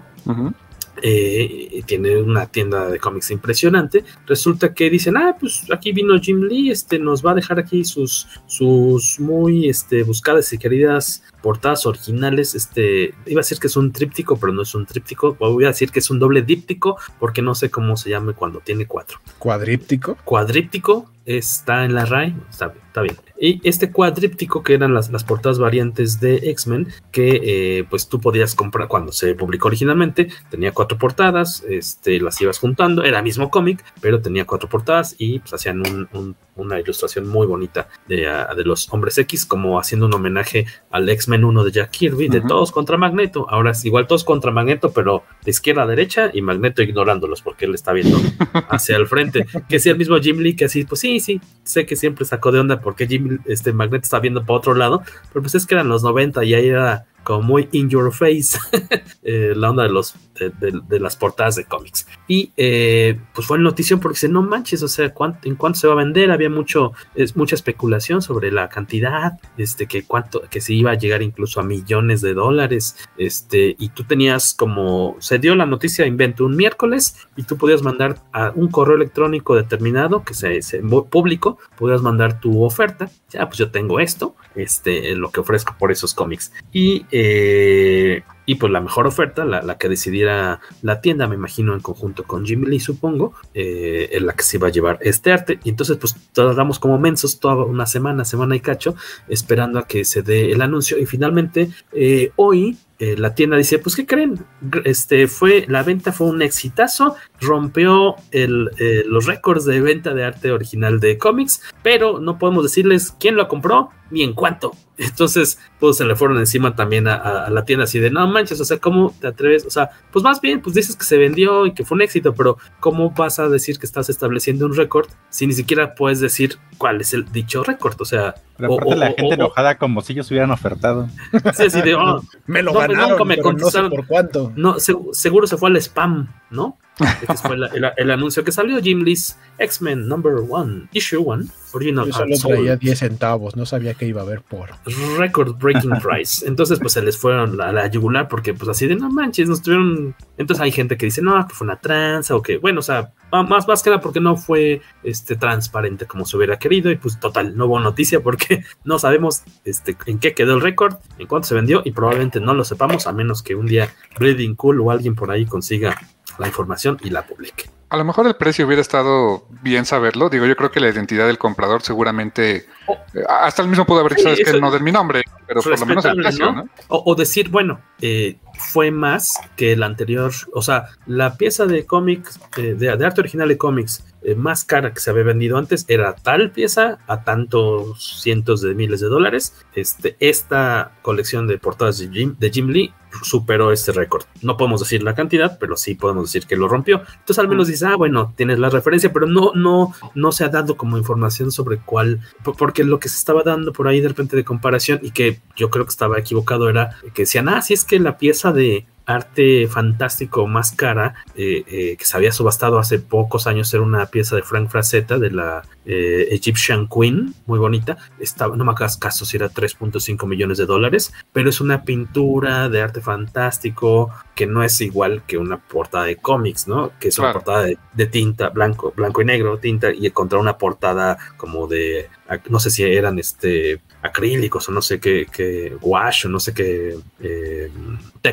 Eh, 1.02 1.82
tiene 1.86 2.22
una 2.22 2.46
tienda 2.46 2.90
de 2.90 3.00
cómics 3.00 3.32
impresionante. 3.32 4.04
Resulta 4.28 4.74
que 4.74 4.90
dicen, 4.90 5.18
ah, 5.18 5.36
pues 5.40 5.66
aquí 5.74 5.92
vino 5.94 6.20
Jim 6.20 6.44
Lee, 6.44 6.70
este 6.70 7.00
nos 7.00 7.26
va 7.26 7.32
a 7.32 7.36
dejar 7.36 7.60
aquí 7.60 7.84
sus, 7.84 8.28
sus 8.46 9.20
muy 9.20 9.70
este, 9.70 10.04
buscadas 10.04 10.52
y 10.54 10.58
queridas 10.58 11.24
portadas 11.42 11.86
originales. 11.86 12.56
Este, 12.56 13.14
iba 13.26 13.40
a 13.40 13.44
decir 13.44 13.60
que 13.60 13.68
es 13.68 13.76
un 13.78 13.92
tríptico, 13.92 14.38
pero 14.38 14.54
no 14.54 14.62
es 14.62 14.74
un 14.76 14.86
tríptico. 14.86 15.36
Voy 15.40 15.66
a 15.66 15.70
decir 15.70 15.92
que 15.92 16.00
es 16.00 16.10
un 16.10 16.20
doble 16.20 16.42
díptico, 16.42 16.98
porque 17.20 17.42
no 17.42 17.56
sé 17.56 17.70
cómo 17.70 17.98
se 17.98 18.10
llame 18.10 18.34
cuando 18.34 18.60
tiene 18.60 18.86
cuatro. 18.86 19.20
Cuadríptico. 19.40 20.18
Cuadríptico 20.24 21.10
está 21.26 21.86
en 21.86 21.94
la 21.94 22.04
RAI, 22.06 22.36
está, 22.50 22.68
bien, 22.70 22.84
está 22.88 23.02
bien. 23.02 23.16
Y 23.40 23.62
este 23.68 23.92
cuadríptico, 23.92 24.64
que 24.64 24.74
eran 24.74 24.94
las, 24.94 25.12
las 25.12 25.24
portadas 25.24 25.60
variantes 25.60 26.20
de 26.20 26.36
X-Men, 26.52 26.88
que 27.12 27.40
eh, 27.80 27.84
pues 27.90 28.08
tú 28.08 28.20
podías 28.20 28.56
comprar 28.56 28.88
cuando 28.88 29.12
se 29.12 29.36
publicó 29.36 29.68
originalmente, 29.68 30.30
tenía 30.50 30.72
cuatro 30.72 30.98
portadas, 30.98 31.64
este, 31.70 32.20
las 32.20 32.42
ibas 32.42 32.58
juntando, 32.60 33.04
era 33.04 33.22
mismo 33.22 33.50
cómic, 33.52 33.84
pero 34.02 34.20
tenía 34.22 34.46
cuatro 34.46 34.68
portadas 34.68 35.16
y 35.18 35.40
pues 35.40 35.54
hacían 35.54 35.80
un- 35.82 36.08
un- 36.14 36.36
una 36.62 36.80
ilustración 36.80 37.28
muy 37.28 37.48
bonita 37.48 37.88
de, 38.08 38.28
ah, 38.28 38.54
de 38.56 38.64
los 38.64 38.92
hombres 38.94 39.18
X, 39.18 39.46
como 39.46 39.80
haciendo 39.80 40.06
un 40.06 40.14
homenaje 40.14 40.66
al 40.90 41.10
X-Men 41.10 41.44
1 41.44 41.64
de 41.64 41.72
Jack 41.72 41.92
Kirby, 41.92 42.30
de 42.30 42.42
todos 42.42 42.72
contra 42.72 42.98
Magneto. 42.98 43.48
Ahora 43.50 43.72
es 43.72 43.84
igual 43.86 44.08
todos 44.08 44.24
contra 44.24 44.52
Magneto, 44.52 44.92
pero 44.92 45.24
de 45.44 45.52
izquierda 45.52 45.84
a 45.84 45.88
derecha 45.88 46.32
y 46.34 46.42
Magneto 46.42 46.82
ignorándolos 46.82 47.42
porque 47.42 47.66
él 47.66 47.76
está 47.76 47.92
viendo 47.94 48.18
hacia 48.70 48.98
el 48.98 49.08
frente. 49.08 49.46
Que 49.68 49.80
sea 49.80 49.94
el 49.94 49.98
mismo 49.98 50.18
Jim 50.18 50.40
Lee 50.40 50.56
que 50.56 50.66
así, 50.66 50.84
pues 50.86 51.02
sí, 51.02 51.20
sí, 51.20 51.42
sé 51.64 51.86
que 51.86 51.96
siempre 51.96 52.26
sacó 52.26 52.52
de 52.52 52.60
onda 52.60 52.80
porque 52.80 53.08
Jim, 53.08 53.40
este 53.46 53.74
Magneto 53.74 54.04
está 54.04 54.20
viendo 54.20 54.42
para 54.46 54.58
otro 54.58 54.74
lado, 54.74 55.04
pero 55.32 55.42
pues 55.42 55.56
es 55.56 55.66
que 55.66 55.76
eran 55.76 55.90
los 55.90 56.04
90 56.04 56.44
y 56.46 56.54
ahí 56.54 56.68
era 56.68 57.06
como 57.24 57.44
muy 57.44 57.70
in 57.72 57.90
your 57.90 58.12
face 58.12 58.58
eh, 59.24 59.54
la 59.56 59.70
onda 59.70 59.84
de 59.84 59.90
los 59.90 60.16
de, 60.50 61.00
las 61.00 61.16
portadas 61.16 61.56
de 61.56 61.66
cómics. 61.66 62.08
Y 62.28 62.52
eh, 62.58 63.20
pues 63.34 63.48
fue 63.48 63.60
notición 63.60 64.00
porque 64.00 64.16
dice 64.16 64.30
no 64.30 64.42
manches 64.42 64.84
o 64.84 64.88
sea 64.88 65.14
¿cuánto, 65.14 65.48
en 65.48 65.56
cuánto 65.56 65.80
se 65.80 65.88
va 65.88 65.94
a 65.94 65.98
vender 65.98 66.32
había 66.32 66.50
mucho 66.50 66.94
es 67.16 67.36
mucha 67.36 67.56
especulación 67.56 68.22
sobre 68.22 68.52
la 68.52 68.70
cantidad 68.70 69.40
este 69.58 69.88
que 69.88 70.04
cuánto 70.04 70.42
que 70.50 70.62
se 70.62 70.74
iba 70.74 70.92
a 70.92 70.96
llegar 70.96 71.22
incluso 71.22 71.60
a 71.60 71.64
millones 71.64 72.22
de 72.22 72.34
dólares 72.34 72.98
este 73.18 73.76
y 73.78 73.90
tú 73.90 74.04
tenías 74.04 74.54
como 74.54 75.16
se 75.20 75.40
dio 75.40 75.56
la 75.56 75.66
noticia 75.66 76.06
invento 76.06 76.46
un 76.46 76.56
miércoles 76.56 77.16
y 77.36 77.44
tú 77.44 77.58
podías 77.58 77.84
mandar 77.84 78.18
a 78.32 78.52
un 78.56 78.70
correo 78.70 78.96
electrónico 78.96 79.56
determinado 79.56 80.24
que 80.24 80.34
se, 80.34 80.62
se 80.62 80.80
público 80.80 81.58
podías 81.78 82.02
mandar 82.02 82.40
tu 82.40 82.64
oferta 82.64 83.10
ya 83.30 83.48
pues 83.48 83.58
yo 83.58 83.72
tengo 83.72 84.00
esto 84.00 84.36
este 84.56 85.16
lo 85.16 85.32
que 85.32 85.40
ofrezco 85.40 85.76
por 85.78 85.92
esos 85.92 86.14
cómics 86.14 86.52
y 86.72 87.06
eh, 87.12 88.24
y 88.52 88.56
pues 88.56 88.70
la 88.70 88.82
mejor 88.82 89.08
oferta, 89.08 89.46
la, 89.46 89.62
la 89.62 89.78
que 89.78 89.88
decidiera 89.88 90.60
la 90.82 91.00
tienda, 91.00 91.26
me 91.26 91.36
imagino 91.36 91.74
en 91.74 91.80
conjunto 91.80 92.26
con 92.26 92.46
Jimmy 92.46 92.68
Lee, 92.68 92.82
supongo, 92.82 93.34
eh, 93.54 94.10
en 94.12 94.26
la 94.26 94.34
que 94.34 94.44
se 94.44 94.58
iba 94.58 94.68
a 94.68 94.72
llevar 94.72 95.00
este 95.00 95.32
arte. 95.32 95.62
Y 95.64 95.70
entonces, 95.70 95.96
pues 95.96 96.18
tardamos 96.34 96.78
como 96.78 97.00
mensos 97.00 97.40
toda 97.40 97.64
una 97.64 97.86
semana, 97.86 98.26
semana 98.26 98.54
y 98.58 98.60
cacho, 98.60 98.94
esperando 99.30 99.80
a 99.80 99.88
que 99.88 100.04
se 100.04 100.22
dé 100.22 100.52
el 100.52 100.62
anuncio. 100.62 101.00
Y 101.00 101.06
finalmente, 101.06 101.70
eh, 101.94 102.34
hoy, 102.36 102.78
eh, 103.00 103.16
la 103.18 103.36
tienda 103.36 103.56
dice, 103.56 103.80
pues, 103.80 103.96
¿qué 103.96 104.06
creen? 104.06 104.44
Este 104.84 105.30
fue, 105.30 105.64
la 105.70 105.84
venta 105.84 106.12
fue 106.12 106.28
un 106.28 106.42
exitazo, 106.42 107.16
rompió 107.40 108.16
el, 108.32 108.70
los 109.08 109.28
récords 109.28 109.64
de 109.64 109.80
venta 109.80 110.14
de 110.14 110.26
arte 110.26 110.52
original 110.52 111.00
de 111.00 111.18
cómics, 111.18 111.62
pero 111.84 112.20
no 112.20 112.38
podemos 112.38 112.64
decirles 112.64 113.16
quién 113.18 113.38
lo 113.38 113.48
compró 113.48 113.92
ni 114.12 114.24
en 114.24 114.34
cuánto. 114.34 114.72
Entonces, 114.98 115.58
pues 115.80 115.98
se 115.98 116.06
le 116.06 116.16
fueron 116.16 116.38
encima 116.38 116.76
también 116.76 117.08
a, 117.08 117.16
a- 117.16 117.46
a 117.46 117.50
la 117.50 117.66
tienda 117.66 117.86
así 117.86 117.98
de, 117.98 118.12
no 118.12 118.28
manches, 118.28 118.62
o 118.62 118.66
sea, 118.66 118.78
¿cómo 118.78 119.14
te 119.20 119.26
atreves? 119.28 119.66
O 119.66 119.70
sea, 119.72 119.90
pues 120.12 120.22
más 120.24 120.40
bien, 120.42 120.62
pues 120.62 120.76
dices 120.76 120.96
que 120.96 121.04
se 121.06 121.18
vendió 121.18 121.66
y 121.66 121.74
que 121.74 121.84
fue 121.84 121.96
un 121.96 122.04
éxito, 122.04 122.34
pero 122.36 122.58
¿cómo 122.80 123.10
vas 123.12 123.40
a 123.40 123.48
decir 123.50 123.80
que 123.80 123.86
estás 123.88 124.10
estableciendo 124.10 124.66
un 124.68 124.76
récord 124.76 125.08
si 125.30 125.48
ni 125.48 125.54
siquiera 125.54 125.96
puedes 125.96 126.20
decir 126.20 126.58
cuál 126.78 127.02
es 127.02 127.14
el 127.16 127.32
dicho 127.32 127.64
récord? 127.64 127.96
O 128.00 128.06
sea, 128.06 128.36
Pero 128.58 128.72
o- 128.72 128.76
aparte 128.76 128.94
o- 128.94 128.98
la 128.98 129.06
o- 129.10 129.16
gente 129.16 129.32
o- 129.32 129.34
enojada 129.34 129.78
como 129.80 130.02
si 130.02 130.14
ellos 130.14 130.30
hubieran 130.30 130.52
ofertado. 130.52 131.08
Sí, 131.56 131.64
así 131.64 131.82
de, 131.82 131.96
oh, 131.96 132.22
Me 132.46 132.62
lo 132.62 132.72
no, 132.72 132.78
pues, 132.78 132.88
ganaron, 132.90 133.10
nunca 133.12 133.24
me 133.26 133.38
pero 133.38 133.54
no 133.54 133.70
sé 133.72 133.82
por 133.84 134.06
cuánto. 134.06 134.52
No, 134.56 134.80
se- 134.80 134.96
seguro 135.14 135.48
se 135.48 135.58
fue 135.58 135.70
al 135.70 135.78
spam, 135.78 136.28
¿no? 136.52 136.78
Este 137.22 137.36
fue 137.38 137.56
el, 137.56 137.92
el 137.98 138.12
anuncio 138.12 138.44
que 138.44 138.52
salió, 138.52 138.80
Jim 138.82 139.02
Lee's 139.02 139.38
X-Men 139.58 140.08
Number 140.08 140.34
One, 140.48 140.88
Issue 140.92 141.24
One, 141.26 141.46
Original 141.74 142.06
Yo 142.06 142.14
solo 142.14 142.36
traía 142.38 142.76
10 142.76 143.00
centavos, 143.00 143.56
no 143.56 143.66
sabía 143.66 143.94
que 143.94 144.06
iba 144.06 144.22
a 144.22 144.24
haber 144.24 144.42
por. 144.42 144.72
record 145.18 145.58
breaking 145.58 145.92
price. 146.02 146.46
Entonces, 146.48 146.80
pues 146.80 146.94
se 146.94 147.02
les 147.02 147.18
fueron 147.18 147.60
a 147.62 147.72
la 147.72 147.88
yugular 147.88 148.28
porque, 148.28 148.54
pues 148.54 148.70
así 148.70 148.88
de 148.88 148.96
no 148.96 149.10
manches, 149.10 149.48
nos 149.48 149.62
tuvieron. 149.62 150.16
Entonces, 150.38 150.62
hay 150.62 150.72
gente 150.72 150.98
que 150.98 151.06
dice 151.06 151.22
no, 151.22 151.48
que 151.48 151.54
fue 151.54 151.66
una 151.66 151.80
tranza 151.80 152.36
o 152.36 152.42
que, 152.42 152.58
bueno, 152.58 152.80
o 152.80 152.84
sea, 152.84 153.14
más, 153.32 153.68
más 153.68 153.84
que 153.84 153.90
nada 153.90 154.02
porque 154.02 154.20
no 154.20 154.36
fue 154.36 154.82
este, 155.04 155.36
transparente 155.36 156.06
como 156.06 156.26
se 156.26 156.38
hubiera 156.38 156.60
querido. 156.60 156.92
Y 156.92 156.98
pues, 156.98 157.20
total, 157.20 157.56
no 157.56 157.68
hubo 157.68 157.80
noticia 157.80 158.22
porque 158.22 158.64
no 158.84 159.00
sabemos 159.00 159.44
este, 159.64 159.96
en 160.06 160.20
qué 160.20 160.34
quedó 160.34 160.56
el 160.56 160.62
récord, 160.62 160.96
en 161.18 161.28
cuánto 161.28 161.48
se 161.48 161.56
vendió 161.56 161.82
y 161.86 161.92
probablemente 161.92 162.40
no 162.40 162.54
lo 162.54 162.66
sepamos 162.66 163.08
a 163.08 163.14
menos 163.14 163.44
que 163.44 163.56
un 163.56 163.68
día 163.68 163.90
Bleeding 164.20 164.56
Cool 164.56 164.82
o 164.82 164.92
alguien 164.92 165.16
por 165.16 165.32
ahí 165.32 165.46
consiga 165.46 165.98
la 166.40 166.48
información 166.48 166.98
y 167.02 167.10
la 167.10 167.24
publique. 167.26 167.70
A 167.90 167.98
lo 167.98 168.06
mejor 168.06 168.26
el 168.26 168.36
precio 168.36 168.66
hubiera 168.66 168.82
estado 168.82 169.46
bien 169.62 169.86
saberlo. 169.86 170.30
Digo, 170.30 170.46
yo 170.46 170.56
creo 170.56 170.72
que 170.72 170.80
la 170.80 170.90
identidad 170.90 171.28
del 171.28 171.38
comprador 171.38 171.82
seguramente. 171.82 172.68
eh, 173.14 173.24
hasta 173.28 173.62
el 173.62 173.68
mismo 173.68 173.86
pudo 173.86 174.00
haber 174.00 174.16
dicho, 174.16 174.30
Sí, 174.30 174.36
¿sabes 174.38 174.54
que 174.54 174.62
no 174.62 174.72
de 174.72 174.80
mi 174.80 174.92
nombre? 174.94 175.24
Pero 175.54 175.62
por 175.62 175.80
lo 175.80 175.86
menos 175.86 176.06
el 176.06 176.18
respetable, 176.18 176.24
precio, 176.24 176.46
¿no? 176.46 176.64
¿no? 176.64 176.70
O, 176.88 177.04
o 177.12 177.16
decir, 177.16 177.50
bueno, 177.50 177.82
eh, 178.02 178.38
fue 178.58 178.92
más 178.92 179.40
que 179.56 179.74
el 179.74 179.84
anterior, 179.84 180.32
o 180.54 180.62
sea, 180.62 180.86
la 181.06 181.36
pieza 181.36 181.66
de 181.66 181.86
cómics, 181.86 182.40
eh, 182.58 182.76
de, 182.78 182.96
de 182.96 183.06
arte 183.06 183.22
original 183.22 183.48
de 183.50 183.58
cómics 183.58 184.06
eh, 184.24 184.36
más 184.36 184.64
cara 184.64 184.94
que 184.94 185.00
se 185.00 185.10
había 185.10 185.24
vendido 185.24 185.58
antes 185.58 185.84
era 185.88 186.14
tal 186.14 186.52
pieza 186.52 187.00
a 187.08 187.24
tantos 187.24 188.22
cientos 188.22 188.62
de 188.62 188.76
miles 188.76 189.00
de 189.02 189.08
dólares. 189.08 189.56
Este, 189.76 190.16
esta 190.20 190.92
colección 191.02 191.48
de 191.48 191.58
portadas 191.58 191.98
de 191.98 192.08
Jim, 192.10 192.36
de 192.40 192.50
Jim 192.52 192.68
Lee 192.70 192.94
superó 193.24 193.74
este 193.74 193.92
récord. 193.92 194.24
No 194.42 194.56
podemos 194.56 194.80
decir 194.80 195.04
la 195.04 195.16
cantidad, 195.16 195.58
pero 195.60 195.76
sí 195.76 195.96
podemos 195.96 196.32
decir 196.32 196.48
que 196.48 196.56
lo 196.56 196.68
rompió. 196.70 197.02
Entonces 197.20 197.40
al 197.40 197.50
menos 197.50 197.68
dices, 197.68 197.84
ah, 197.84 197.96
bueno, 197.98 198.34
tienes 198.38 198.58
la 198.58 198.70
referencia, 198.70 199.12
pero 199.12 199.26
no, 199.28 199.52
no, 199.54 199.94
no 200.16 200.32
se 200.32 200.46
ha 200.46 200.50
dado 200.50 200.78
como 200.78 200.98
información 200.98 201.52
sobre 201.52 201.78
cuál, 201.80 202.22
po- 202.44 202.54
porque 202.54 202.86
lo 202.86 203.00
que 203.00 203.10
se 203.10 203.18
estaba 203.18 203.44
dando 203.44 203.74
por 203.74 203.88
ahí 203.90 204.00
de 204.00 204.08
repente 204.08 204.38
de 204.38 204.46
comparación 204.46 205.00
y 205.02 205.12
que 205.12 205.41
yo 205.56 205.70
creo 205.70 205.86
que 205.86 205.92
estaba 205.92 206.20
equivocado 206.20 206.70
era 206.70 206.98
que 207.14 207.24
decían, 207.24 207.50
ah, 207.50 207.62
si 207.62 207.74
es 207.74 207.84
que 207.84 208.00
la 208.00 208.18
pieza 208.18 208.52
de 208.52 208.86
arte 209.06 209.68
fantástico 209.68 210.48
más 210.48 210.72
cara 210.72 211.16
eh, 211.36 211.64
eh, 211.68 211.96
que 211.98 212.06
se 212.06 212.16
había 212.16 212.32
subastado 212.32 212.80
hace 212.80 213.00
pocos 213.00 213.48
años 213.48 213.74
era 213.74 213.84
una 213.84 214.06
pieza 214.06 214.36
de 214.36 214.44
Frank 214.44 214.70
Frazetta 214.70 215.18
de 215.18 215.32
la 215.32 215.64
eh, 215.86 216.28
Egyptian 216.32 216.88
Queen, 216.88 217.34
muy 217.46 217.60
bonita. 217.60 217.98
Estaba, 218.20 218.56
no 218.56 218.64
me 218.64 218.72
hagas 218.72 218.98
caso 218.98 219.26
si 219.26 219.38
era 219.38 219.50
3.5 219.50 220.28
millones 220.28 220.58
de 220.58 220.66
dólares, 220.66 221.14
pero 221.34 221.50
es 221.50 221.62
una 221.62 221.84
pintura 221.84 222.70
de 222.70 222.82
arte 222.82 223.02
fantástico 223.02 224.12
que 224.36 224.46
no 224.46 224.64
es 224.64 224.80
igual 224.82 225.24
que 225.26 225.38
una 225.38 225.58
portada 225.58 226.06
de 226.06 226.18
cómics, 226.18 226.68
¿no? 226.68 226.92
Que 227.00 227.10
es 227.10 227.20
una 227.20 227.34
portada 227.34 227.64
de, 227.64 227.78
de 227.94 228.06
tinta, 228.06 228.50
blanco, 228.50 228.94
blanco 228.96 229.22
y 229.22 229.26
negro, 229.26 229.58
tinta, 229.58 229.92
y 229.92 230.10
contra 230.12 230.40
una 230.40 230.58
portada 230.58 231.18
como 231.38 231.68
de, 231.68 232.10
no 232.50 232.60
sé 232.60 232.70
si 232.70 232.84
eran 232.84 233.20
este 233.20 233.82
acrílicos 234.02 234.68
o 234.70 234.72
no 234.72 234.82
sé 234.82 235.00
qué, 235.00 235.28
qué 235.32 235.76
wash 235.82 236.26
o 236.26 236.30
no 236.30 236.40
sé 236.40 236.54
qué 236.54 236.98
eh. 237.20 237.72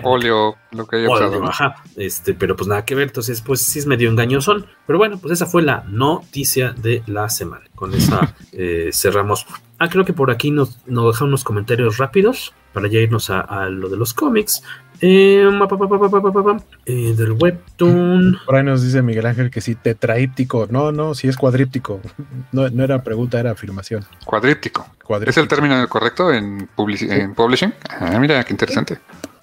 Óleo, 0.02 0.56
lo 0.72 0.86
que 0.86 0.96
haya 0.96 1.08
Óleo, 1.08 1.44
ajá, 1.46 1.82
este, 1.96 2.34
pero 2.34 2.56
pues 2.56 2.68
nada 2.68 2.84
que 2.84 2.94
ver, 2.94 3.08
entonces 3.08 3.40
pues 3.40 3.62
sí 3.62 3.78
es 3.78 3.86
medio 3.86 4.10
engañosón, 4.10 4.66
pero 4.86 4.98
bueno, 4.98 5.18
pues 5.18 5.32
esa 5.32 5.46
fue 5.46 5.62
la 5.62 5.84
noticia 5.88 6.72
de 6.72 7.02
la 7.06 7.28
semana. 7.30 7.64
Con 7.74 7.94
esa 7.94 8.34
eh, 8.52 8.90
cerramos. 8.92 9.46
Ah, 9.78 9.88
creo 9.88 10.04
que 10.04 10.12
por 10.12 10.30
aquí 10.30 10.50
nos, 10.50 10.78
nos 10.86 11.14
dejan 11.14 11.28
unos 11.28 11.44
comentarios 11.44 11.96
rápidos 11.96 12.52
para 12.78 12.88
ya 12.88 13.00
irnos 13.00 13.28
a, 13.30 13.40
a 13.40 13.68
lo 13.68 13.88
de 13.88 13.96
los 13.96 14.14
cómics. 14.14 14.62
Eh, 15.00 15.44
pa, 15.58 15.66
pa, 15.68 15.76
pa, 15.78 15.88
pa, 15.88 16.08
pa, 16.10 16.32
pa, 16.32 16.42
pa, 16.44 16.56
eh, 16.86 17.14
del 17.16 17.32
webtoon. 17.32 18.38
Por 18.46 18.54
ahí 18.54 18.62
nos 18.62 18.82
dice 18.82 19.02
Miguel 19.02 19.26
Ángel 19.26 19.50
que 19.50 19.60
sí, 19.60 19.74
tetraíptico. 19.74 20.68
No, 20.70 20.92
no, 20.92 21.14
sí 21.14 21.26
es 21.28 21.36
cuadríptico. 21.36 22.00
No, 22.52 22.68
no 22.70 22.82
era 22.84 23.02
pregunta, 23.02 23.38
era 23.38 23.50
afirmación. 23.50 24.04
Cuadríptico. 24.24 24.86
Cuadríptico. 25.04 25.30
¿Es 25.30 25.36
el 25.42 25.48
término 25.48 25.86
correcto 25.88 26.32
en, 26.32 26.68
publici- 26.76 27.10
en 27.10 27.34
publishing? 27.34 27.74
Ah, 27.90 28.18
mira, 28.18 28.42
qué 28.44 28.52
interesante. 28.54 28.98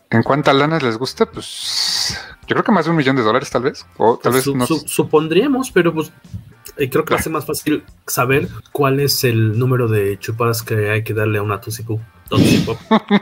¿En 0.09 0.23
cuántas 0.23 0.55
lanas 0.55 0.81
les 0.81 0.97
gusta? 0.97 1.25
Pues 1.27 2.17
yo 2.47 2.55
creo 2.55 2.63
que 2.63 2.71
más 2.71 2.85
de 2.85 2.91
un 2.91 2.97
millón 2.97 3.15
de 3.15 3.21
dólares 3.21 3.49
tal 3.51 3.63
vez. 3.63 3.85
O 3.97 4.17
tal 4.17 4.33
vez 4.33 4.43
Su- 4.45 4.55
no. 4.55 4.65
su- 4.65 4.79
supondríamos, 4.87 5.71
pero 5.71 5.93
pues 5.93 6.11
eh, 6.77 6.89
creo 6.89 7.05
que 7.05 7.13
va 7.13 7.19
a 7.19 7.23
ser 7.23 7.31
más 7.31 7.45
fácil 7.45 7.83
saber 8.05 8.47
cuál 8.71 8.99
es 8.99 9.23
el 9.23 9.57
número 9.57 9.87
de 9.87 10.17
chupadas 10.19 10.63
que 10.63 10.89
hay 10.89 11.03
que 11.03 11.13
darle 11.13 11.39
a 11.39 11.43
una 11.43 11.61
Pop 12.65 12.79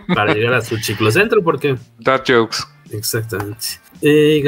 para 0.07 0.33
llegar 0.33 0.53
a 0.53 0.61
su 0.61 0.79
chiclocentro, 0.79 1.43
porque 1.43 1.75
Dad 1.99 2.23
jokes. 2.27 2.59
exactamente. 2.91 3.65
Eh, 4.01 4.41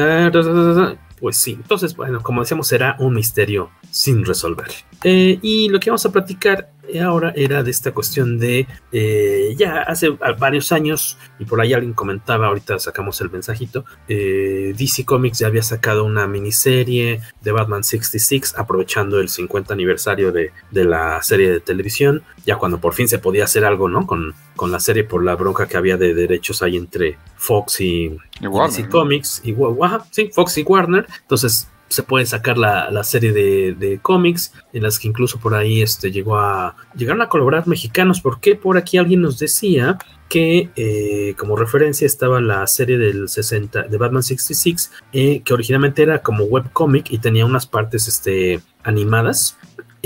pues 1.19 1.37
sí, 1.37 1.53
entonces, 1.53 1.95
bueno, 1.95 2.21
como 2.21 2.41
decíamos, 2.41 2.67
será 2.67 2.95
un 2.99 3.13
misterio 3.15 3.69
sin 3.95 4.25
resolver. 4.25 4.67
Eh, 5.05 5.39
y 5.41 5.69
lo 5.69 5.79
que 5.79 5.89
vamos 5.89 6.05
a 6.05 6.11
platicar 6.11 6.69
eh, 6.89 6.99
ahora 6.99 7.31
era 7.35 7.63
de 7.63 7.71
esta 7.71 7.93
cuestión 7.93 8.37
de 8.37 8.67
eh, 8.91 9.55
ya 9.57 9.81
hace 9.83 10.09
varios 10.37 10.73
años, 10.73 11.17
y 11.39 11.45
por 11.45 11.61
ahí 11.61 11.73
alguien 11.73 11.93
comentaba, 11.93 12.47
ahorita 12.47 12.77
sacamos 12.77 13.21
el 13.21 13.31
mensajito, 13.31 13.85
eh, 14.09 14.73
DC 14.77 15.05
Comics 15.05 15.39
ya 15.39 15.47
había 15.47 15.63
sacado 15.63 16.03
una 16.03 16.27
miniserie 16.27 17.21
de 17.41 17.51
Batman 17.51 17.85
66, 17.85 18.55
aprovechando 18.57 19.19
el 19.19 19.29
50 19.29 19.73
aniversario 19.73 20.33
de, 20.33 20.51
de 20.71 20.83
la 20.83 21.23
serie 21.23 21.49
de 21.49 21.59
televisión, 21.61 22.21
ya 22.45 22.57
cuando 22.57 22.79
por 22.81 22.93
fin 22.93 23.07
se 23.07 23.19
podía 23.19 23.45
hacer 23.45 23.63
algo, 23.63 23.87
¿no? 23.87 24.05
Con, 24.05 24.33
con 24.57 24.71
la 24.71 24.81
serie 24.81 25.05
por 25.05 25.23
la 25.23 25.35
bronca 25.35 25.67
que 25.67 25.77
había 25.77 25.95
de 25.95 26.13
derechos 26.13 26.61
ahí 26.61 26.75
entre 26.75 27.17
Fox 27.37 27.79
y, 27.79 28.17
Y 28.41 28.47
Warner, 28.47 28.69
DC 28.69 28.83
¿no? 28.83 28.89
Comics 28.89 29.41
y 29.45 29.55
sí, 30.11 30.29
Fox 30.33 30.57
y 30.57 30.63
Warner. 30.63 31.07
Entonces 31.21 31.69
se 31.87 32.03
puede 32.03 32.25
sacar 32.25 32.57
la, 32.57 32.89
la 32.89 33.03
serie 33.03 33.31
de, 33.31 33.73
de 33.73 33.99
cómics 33.99 34.53
en 34.73 34.83
las 34.83 34.99
que 34.99 35.07
incluso 35.07 35.39
por 35.39 35.53
ahí 35.53 35.81
este, 35.81 36.11
llegó 36.11 36.37
a 36.37 36.75
llegaron 36.95 37.21
a 37.21 37.29
colaborar 37.29 37.67
mexicanos. 37.67 38.21
porque 38.21 38.55
Por 38.55 38.77
aquí 38.77 38.97
alguien 38.97 39.21
nos 39.21 39.39
decía 39.39 39.97
que 40.29 40.69
eh, 40.75 41.35
como 41.37 41.55
referencia 41.55 42.05
estaba 42.05 42.41
la 42.41 42.65
serie 42.67 42.97
del 42.97 43.29
60 43.29 43.83
de 43.83 43.97
Batman 43.97 44.23
66 44.23 44.91
eh, 45.13 45.41
que 45.41 45.53
originalmente 45.53 46.01
era 46.01 46.21
como 46.21 46.45
webcomic 46.45 47.11
y 47.11 47.19
tenía 47.19 47.45
unas 47.45 47.67
partes 47.67 48.07
este, 48.07 48.59
animadas. 48.83 49.57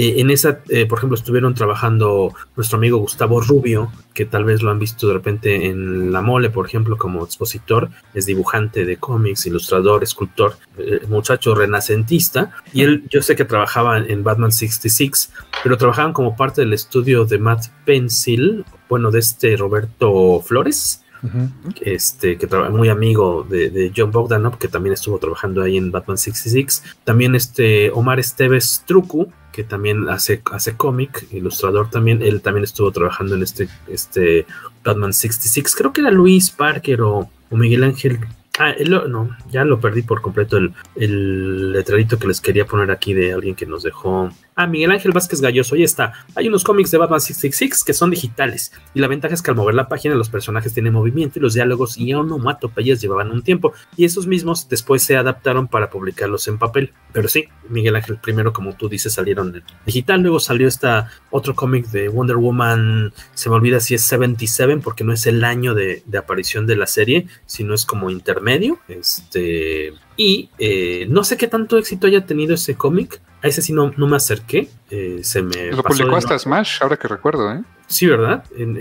Eh, 0.02 0.22
en 0.22 0.32
esa, 0.32 0.62
eh, 0.70 0.86
por 0.86 0.98
ejemplo, 0.98 1.18
estuvieron 1.18 1.54
trabajando 1.54 2.34
nuestro 2.56 2.78
amigo 2.78 3.00
Gustavo 3.00 3.42
Rubio, 3.42 3.92
que 4.14 4.24
tal 4.24 4.46
vez 4.46 4.62
lo 4.62 4.72
han 4.72 4.80
visto 4.80 5.10
de 5.10 5.14
repente 5.14 5.66
en 5.66 6.14
La 6.14 6.22
Mole, 6.22 6.50
por 6.50 6.66
ejemplo, 6.66 6.98
como 6.98 7.22
expositor, 7.26 7.90
es 8.14 8.26
dibujante 8.26 8.86
de 8.86 8.96
cómics, 8.96 9.46
ilustrador, 9.46 10.02
escultor, 10.02 10.56
eh, 10.78 11.02
muchacho 11.10 11.54
renacentista, 11.54 12.54
y 12.72 12.84
él 12.84 13.04
yo 13.10 13.22
sé 13.22 13.36
que 13.36 13.44
trabajaba 13.44 13.98
en, 13.98 14.24
Batman 14.24 14.54
66, 14.54 15.34
pero 15.64 15.76
trabajaban 15.76 16.14
como 16.14 16.38
parte 16.38 16.62
del 16.62 16.72
estudio 16.72 17.26
de 17.26 17.38
Matt 17.38 17.66
Pencil, 17.84 18.64
bueno, 18.88 19.12
de 19.12 19.20
este 19.20 19.58
Roberto 19.58 20.40
Flores, 20.40 21.04
Ujú. 21.22 21.50
este, 21.82 22.38
que 22.38 22.48
muy 22.70 22.88
amigo 22.88 23.46
de, 23.50 23.70
de 23.70 23.92
John 23.94 24.12
Bogdanov, 24.12 24.58
que 24.58 24.70
también 24.70 24.94
estuvo 24.94 25.20
trabajando 25.20 25.62
ahí 25.62 25.76
en 25.76 25.92
Batman 25.92 26.18
66. 26.18 26.84
También 27.04 27.36
este 27.36 27.92
Omar 27.92 28.22
Esteves 28.22 28.86
Trucu, 28.88 29.30
que 29.52 29.64
también 29.64 30.10
hace, 30.10 30.42
hace 30.52 30.76
cómic, 30.76 31.28
ilustrador 31.32 31.90
también. 31.90 32.22
Él 32.22 32.42
también 32.42 32.64
estuvo 32.64 32.92
trabajando 32.92 33.36
en 33.36 33.44
este, 33.44 33.68
este 33.88 34.46
Batman 34.84 35.14
66. 35.14 35.76
Creo 35.76 35.94
que 35.94 36.02
era 36.02 36.12
Luis 36.12 36.50
Parker 36.50 37.02
o, 37.02 37.30
Miguel 37.52 37.84
Ángel. 37.84 38.20
Ah, 38.60 38.72
él 38.72 38.90
no, 38.90 39.38
ya 39.50 39.64
lo 39.64 39.80
perdí 39.80 40.02
por 40.02 40.22
completo 40.22 40.58
el, 40.58 40.74
el 40.96 41.72
letrerito 41.72 42.20
que 42.20 42.28
les 42.28 42.42
quería 42.42 42.66
poner 42.66 42.92
aquí 42.92 43.14
de 43.14 43.34
alguien 43.34 43.56
que 43.56 43.66
nos 43.66 43.84
dejó. 43.84 44.30
Ah, 44.62 44.68
Miguel 44.68 44.92
Ángel 44.92 45.14
Vázquez 45.14 45.40
Galloso, 45.40 45.76
ahí 45.76 45.84
está. 45.84 46.12
Hay 46.36 46.50
unos 46.50 46.66
cómics 46.66 46.92
de 46.92 46.98
Batman 46.98 47.22
666 47.22 47.86
que 47.86 47.94
son 47.94 48.10
digitales. 48.10 48.74
Y 48.94 49.00
la 49.00 49.08
ventaja 49.08 49.34
es 49.34 49.42
que 49.42 49.52
al 49.52 49.56
mover 49.56 49.74
la 49.74 49.88
página 49.88 50.16
los 50.16 50.28
personajes 50.28 50.74
tienen 50.74 50.92
movimiento 50.92 51.40
y 51.40 51.42
los 51.42 51.54
diálogos 51.54 51.98
y 51.98 52.14
onomatopeyas 52.14 53.00
llevaban 53.00 53.32
un 53.32 53.42
tiempo. 53.42 53.72
Y 53.96 54.04
esos 54.04 54.28
mismos 54.28 54.68
después 54.68 55.02
se 55.02 55.16
adaptaron 55.16 55.70
para 55.70 55.90
publicarlos 55.90 56.46
en 56.50 56.58
papel. 56.58 56.92
Pero 57.14 57.30
sí, 57.30 57.46
Miguel 57.70 57.96
Ángel 57.96 58.18
primero, 58.18 58.52
como 58.52 58.76
tú 58.76 58.90
dices, 58.90 59.14
salieron 59.14 59.56
en 59.56 59.64
digital. 59.86 60.20
Luego 60.24 60.42
salió 60.42 60.68
esta 60.68 61.10
otro 61.32 61.56
cómic 61.56 61.88
de 61.92 62.10
Wonder 62.10 62.36
Woman. 62.36 63.14
Se 63.36 63.50
me 63.50 63.56
olvida 63.56 63.80
si 63.80 63.96
es 63.96 64.02
77 64.02 64.82
porque 64.84 65.06
no 65.06 65.14
es 65.14 65.26
el 65.26 65.46
año 65.46 65.74
de, 65.74 66.04
de 66.06 66.18
aparición 66.18 66.68
de 66.68 66.76
la 66.76 66.86
serie, 66.86 67.28
sino 67.46 67.74
es 67.74 67.86
como 67.86 68.10
intermedio. 68.10 68.78
Este. 68.90 69.94
Y 70.18 70.50
eh, 70.60 71.06
no 71.08 71.24
sé 71.24 71.38
qué 71.38 71.48
tanto 71.48 71.78
éxito 71.78 72.08
haya 72.08 72.26
tenido 72.26 72.56
ese 72.56 72.76
cómic. 72.76 73.22
A 73.42 73.48
ese 73.48 73.62
sí 73.62 73.74
no, 73.74 73.92
no 73.98 74.08
me 74.08 74.18
acerqué. 74.18 74.70
eh, 74.92 75.20
se 75.24 75.42
me 75.44 75.72
Lo 75.72 75.84
pasó 75.84 75.98
publicó 76.00 76.16
hasta 76.18 76.34
no- 76.34 76.40
Smash, 76.40 76.80
ahora 76.82 76.98
que 76.98 77.08
recuerdo, 77.08 77.52
¿eh? 77.54 77.62
Sí, 77.88 78.06
¿verdad? 78.06 78.44
En, 78.56 78.78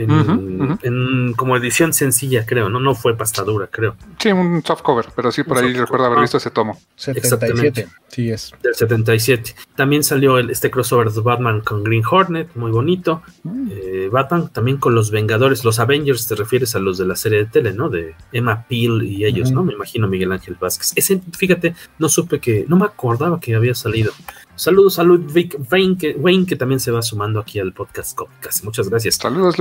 en- 0.83 1.33
como 1.35 1.57
edición 1.57 1.93
sencilla, 1.95 2.45
creo, 2.45 2.69
¿no? 2.69 2.79
No 2.79 2.95
fue 2.95 3.17
pastadura, 3.17 3.67
creo. 3.71 3.97
Sí, 4.19 4.31
un 4.31 4.63
soft 4.65 4.83
cover, 4.83 5.07
pero 5.17 5.33
sí 5.33 5.43
por 5.45 5.57
Un 5.59 5.65
ahí 5.65 5.73
recuerdo 5.75 6.07
haber 6.07 6.21
visto 6.21 6.37
ese 6.37 6.51
tomo. 6.51 6.79
77. 6.97 7.89
Sí 8.09 8.31
es. 8.31 8.53
Del 8.63 8.75
77. 8.75 9.55
También 9.77 10.03
salió 10.03 10.39
el, 10.39 10.51
este 10.51 10.71
crossover 10.71 11.11
de 11.11 11.21
Batman 11.23 11.61
con 11.63 11.85
Green 11.85 12.03
Hornet, 12.11 12.51
muy 12.55 12.71
bonito. 12.71 13.23
Eh, 13.71 14.09
Batman 14.13 14.49
también 14.53 14.77
con 14.79 14.95
los 14.95 15.11
Vengadores, 15.11 15.65
los 15.65 15.79
Avengers, 15.79 16.27
te 16.29 16.35
refieres 16.35 16.75
a 16.75 16.79
los 16.79 16.99
de 16.99 17.07
la 17.07 17.17
serie 17.17 17.39
de 17.39 17.47
tele, 17.47 17.73
¿no? 17.73 17.89
De 17.89 18.15
Emma 18.33 18.65
Peel 18.69 19.03
y 19.05 19.25
ellos. 19.25 19.51
¿no? 19.53 19.63
Me 19.65 19.73
imagino 19.73 20.07
Miguel 20.09 20.33
Ángel 20.33 20.57
Vázquez. 20.61 20.93
Ese, 20.97 21.21
fíjate, 21.37 21.75
no 21.99 22.09
supe 22.11 22.41
que, 22.41 22.65
no 22.69 22.77
me 22.77 22.85
acordaba 22.87 23.41
que 23.41 23.55
había 23.55 23.75
salido. 23.75 24.13
Saludos 24.59 24.99
a 24.99 25.05
Ludwig 25.05 25.57
Wayne 25.71 25.97
que, 25.97 26.17
Wayne, 26.19 26.45
que 26.45 26.57
también 26.57 26.81
se 26.81 26.91
va 26.91 27.01
sumando 27.01 27.39
aquí 27.39 27.61
al 27.61 27.73
podcast 27.73 28.17
Cómicas. 28.17 28.65
Muchas 28.65 28.89
gracias. 28.89 29.15
Saludos, 29.15 29.57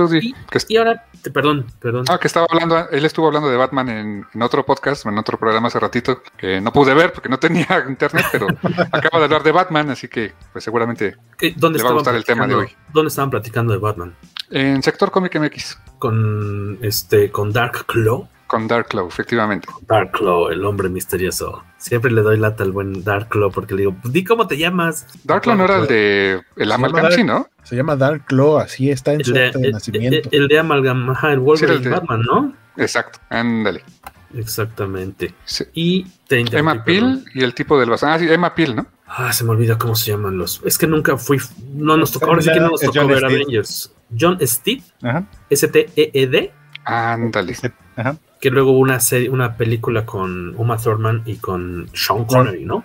est- 0.52 0.70
Y 0.70 0.76
ahora, 0.76 1.04
te- 1.22 1.30
perdón, 1.30 1.66
perdón. 1.80 2.04
Ah, 2.08 2.18
que 2.18 2.26
estaba 2.26 2.46
hablando, 2.50 2.88
él 2.90 3.04
estuvo 3.04 3.28
hablando 3.28 3.48
de 3.48 3.56
Batman 3.56 3.88
en, 3.88 4.26
en 4.34 4.42
otro 4.42 4.66
podcast, 4.66 5.06
en 5.06 5.16
otro 5.16 5.38
programa 5.38 5.68
hace 5.68 5.78
ratito, 5.78 6.20
que 6.36 6.60
no 6.60 6.72
pude 6.72 6.94
ver 6.94 7.12
porque 7.12 7.28
no 7.28 7.38
tenía 7.38 7.66
internet, 7.88 8.26
pero 8.32 8.48
acaba 8.92 9.18
de 9.18 9.24
hablar 9.26 9.42
de 9.44 9.52
Batman, 9.52 9.90
así 9.90 10.08
que 10.08 10.32
pues 10.52 10.64
seguramente 10.64 11.16
¿Dónde 11.56 11.78
le 11.78 11.84
va 11.84 11.90
a 11.90 11.92
gustar 11.92 12.14
el 12.16 12.24
tema 12.24 12.46
de 12.48 12.54
hoy. 12.56 12.68
¿Dónde 12.92 13.08
estaban 13.08 13.30
platicando 13.30 13.72
de 13.72 13.78
Batman? 13.78 14.16
En 14.50 14.82
Sector 14.82 15.10
Comic 15.12 15.38
MX, 15.38 15.78
Con 15.98 16.78
este, 16.82 17.30
con 17.30 17.52
Dark 17.52 17.86
Claw. 17.86 18.28
Con 18.48 18.66
Dark 18.66 18.88
Claw, 18.88 19.06
efectivamente. 19.06 19.68
Dark 19.86 20.10
Claw, 20.10 20.48
el 20.48 20.64
hombre 20.64 20.88
misterioso. 20.88 21.62
Siempre 21.76 22.10
le 22.10 22.22
doy 22.22 22.36
lata 22.38 22.64
al 22.64 22.72
buen 22.72 23.04
Dark 23.04 23.28
Claw 23.28 23.52
porque 23.52 23.74
le 23.74 23.82
digo, 23.82 23.94
"Pues, 24.02 24.12
di 24.12 24.24
cómo 24.24 24.48
te 24.48 24.56
llamas. 24.58 25.06
Dark 25.22 25.42
Claw 25.42 25.54
no 25.56 25.64
era 25.66 25.76
el 25.78 25.86
de 25.86 26.40
el 26.56 26.72
Amalgam, 26.72 27.12
sí, 27.12 27.22
¿no? 27.22 27.46
Se 27.62 27.76
llama 27.76 27.94
Dark 27.94 28.24
Claw, 28.26 28.58
así 28.58 28.90
está 28.90 29.12
en 29.12 29.20
El 29.20 29.26
su 29.26 29.32
de, 29.34 29.46
acta 29.46 29.58
de 29.60 29.66
el- 29.66 29.72
nacimiento. 29.72 30.28
el- 30.32 30.42
el 30.42 30.48
de 30.48 30.58
Amalgam, 30.58 31.10
ajá, 31.10 31.32
el 31.32 31.38
Wolverine 31.38 31.78
Sí, 31.78 31.86
era 31.86 31.96
el 31.98 32.02
de- 32.06 32.08
Batman, 32.14 32.22
¿no? 32.22 32.54
Exacto, 32.82 33.20
ándale. 33.30 33.84
Exactamente. 34.34 35.34
Sí. 35.44 35.64
Y 35.74 36.04
te 36.26 36.40
Emma 36.56 36.82
Peel 36.84 37.24
y 37.34 37.42
el 37.44 37.54
tipo 37.54 37.78
del 37.78 37.90
Bazán. 37.90 38.10
Ah, 38.12 38.18
sí, 38.18 38.26
Emma 38.30 38.54
Peel, 38.54 38.76
¿no? 38.76 38.86
Ah, 39.06 39.32
se 39.32 39.44
me 39.44 39.50
olvida 39.50 39.78
cómo 39.78 39.94
se 39.94 40.10
llaman 40.10 40.36
los. 40.36 40.60
Es 40.64 40.76
que 40.78 40.86
nunca 40.86 41.16
fui. 41.16 41.38
No 41.74 41.96
nos 41.96 42.12
tocó. 42.12 42.26
Ahora 42.26 42.42
sí 42.42 42.50
que 42.52 42.60
no 42.60 42.68
nos 42.70 42.80
tocó 42.80 43.06
ver. 43.06 43.24
Avengers. 43.24 43.92
John 44.18 44.38
Steed, 44.40 44.82
Ajá. 45.02 45.26
S-T-E-E-D. 45.50 46.52
Ándale. 46.84 47.56
Ajá. 47.96 48.16
Que 48.40 48.50
luego 48.50 48.72
hubo 48.72 48.80
una 48.80 49.00
serie, 49.00 49.30
una 49.30 49.56
película 49.56 50.04
con 50.06 50.54
Uma 50.56 50.76
Thurman 50.76 51.22
y 51.26 51.36
con 51.36 51.88
Sean 51.92 52.24
Connery, 52.24 52.64
¿no? 52.64 52.84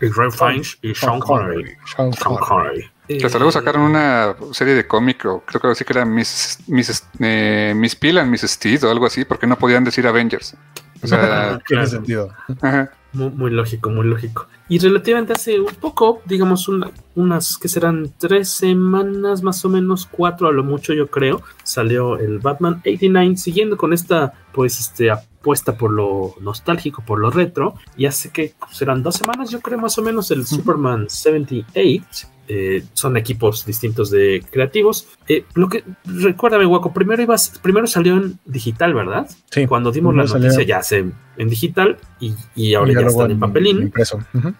Y 0.00 0.06
Ray 0.08 0.30
Fiennes 0.30 0.78
y 0.82 0.94
Sean 0.94 1.20
Connery. 1.20 1.76
Sean 1.84 2.12
Sean 2.12 2.36
Connery. 2.36 2.46
Connery. 2.46 2.90
Que 3.18 3.26
hasta 3.26 3.38
luego 3.38 3.50
sacaron 3.50 3.82
una 3.82 4.36
serie 4.52 4.74
de 4.74 4.86
cómic, 4.86 5.24
o 5.24 5.42
creo 5.44 5.60
que 5.60 5.74
sí 5.74 5.84
que 5.84 5.92
era 5.92 6.04
Miss, 6.04 6.58
Miss, 6.68 7.04
eh, 7.18 7.72
Miss 7.74 7.96
Peel 7.96 8.18
and 8.18 8.30
Miss 8.30 8.42
Steed 8.42 8.84
o 8.84 8.90
algo 8.90 9.06
así, 9.06 9.24
porque 9.24 9.48
no 9.48 9.56
podían 9.58 9.82
decir 9.82 10.06
Avengers. 10.06 10.54
O 11.02 11.06
sea, 11.06 11.58
Tiene 11.66 11.86
sentido. 11.86 12.32
ajá. 12.60 12.92
Muy, 13.12 13.30
muy 13.30 13.50
lógico, 13.50 13.90
muy 13.90 14.06
lógico. 14.06 14.46
Y 14.68 14.78
relativamente 14.78 15.32
hace 15.32 15.58
un 15.60 15.74
poco, 15.74 16.20
digamos, 16.26 16.68
una- 16.68 16.90
unas 17.16 17.58
que 17.58 17.66
serán 17.68 18.12
tres 18.18 18.50
semanas, 18.50 19.42
más 19.42 19.64
o 19.64 19.68
menos 19.68 20.06
cuatro 20.08 20.46
a 20.46 20.52
lo 20.52 20.62
mucho, 20.62 20.92
yo 20.92 21.08
creo, 21.08 21.42
salió 21.64 22.16
el 22.18 22.38
Batman 22.38 22.74
89, 22.80 23.36
siguiendo 23.36 23.76
con 23.76 23.92
esta, 23.92 24.32
pues, 24.52 24.78
este, 24.78 25.10
apuesta 25.10 25.76
por 25.76 25.90
lo 25.90 26.34
nostálgico, 26.40 27.02
por 27.04 27.18
lo 27.18 27.30
retro. 27.30 27.74
Y 27.96 28.06
hace 28.06 28.30
que 28.30 28.54
serán 28.70 29.02
dos 29.02 29.16
semanas, 29.16 29.50
yo 29.50 29.60
creo, 29.60 29.78
más 29.78 29.98
o 29.98 30.02
menos, 30.02 30.30
el 30.30 30.46
Superman 30.46 31.10
78. 31.10 32.28
Eh, 32.52 32.82
son 32.94 33.16
equipos 33.16 33.64
distintos 33.64 34.10
de 34.10 34.42
creativos. 34.50 35.06
Eh, 35.28 35.44
lo 35.54 35.68
que 35.68 35.84
recuérdame, 36.04 36.64
Guaco, 36.64 36.92
primero 36.92 37.22
ibas, 37.22 37.60
primero 37.62 37.86
salió 37.86 38.14
en 38.16 38.40
digital, 38.44 38.92
¿verdad? 38.92 39.30
Sí. 39.52 39.68
Cuando 39.68 39.92
dimos 39.92 40.16
la 40.16 40.24
Primero 40.24 40.32
salió- 40.32 40.48
noticia 40.48 40.66
ya 40.76 40.82
se 40.82 40.98
en 41.36 41.48
digital 41.48 41.96
y, 42.18 42.34
y 42.56 42.74
ahora 42.74 42.90
Y 42.90 42.94
ya 42.94 43.00
luego 43.02 43.20
están 43.20 43.30
en 43.30 43.38
papelín. 43.38 43.82
Impreso. 43.82 44.18
Ujú. 44.34 44.52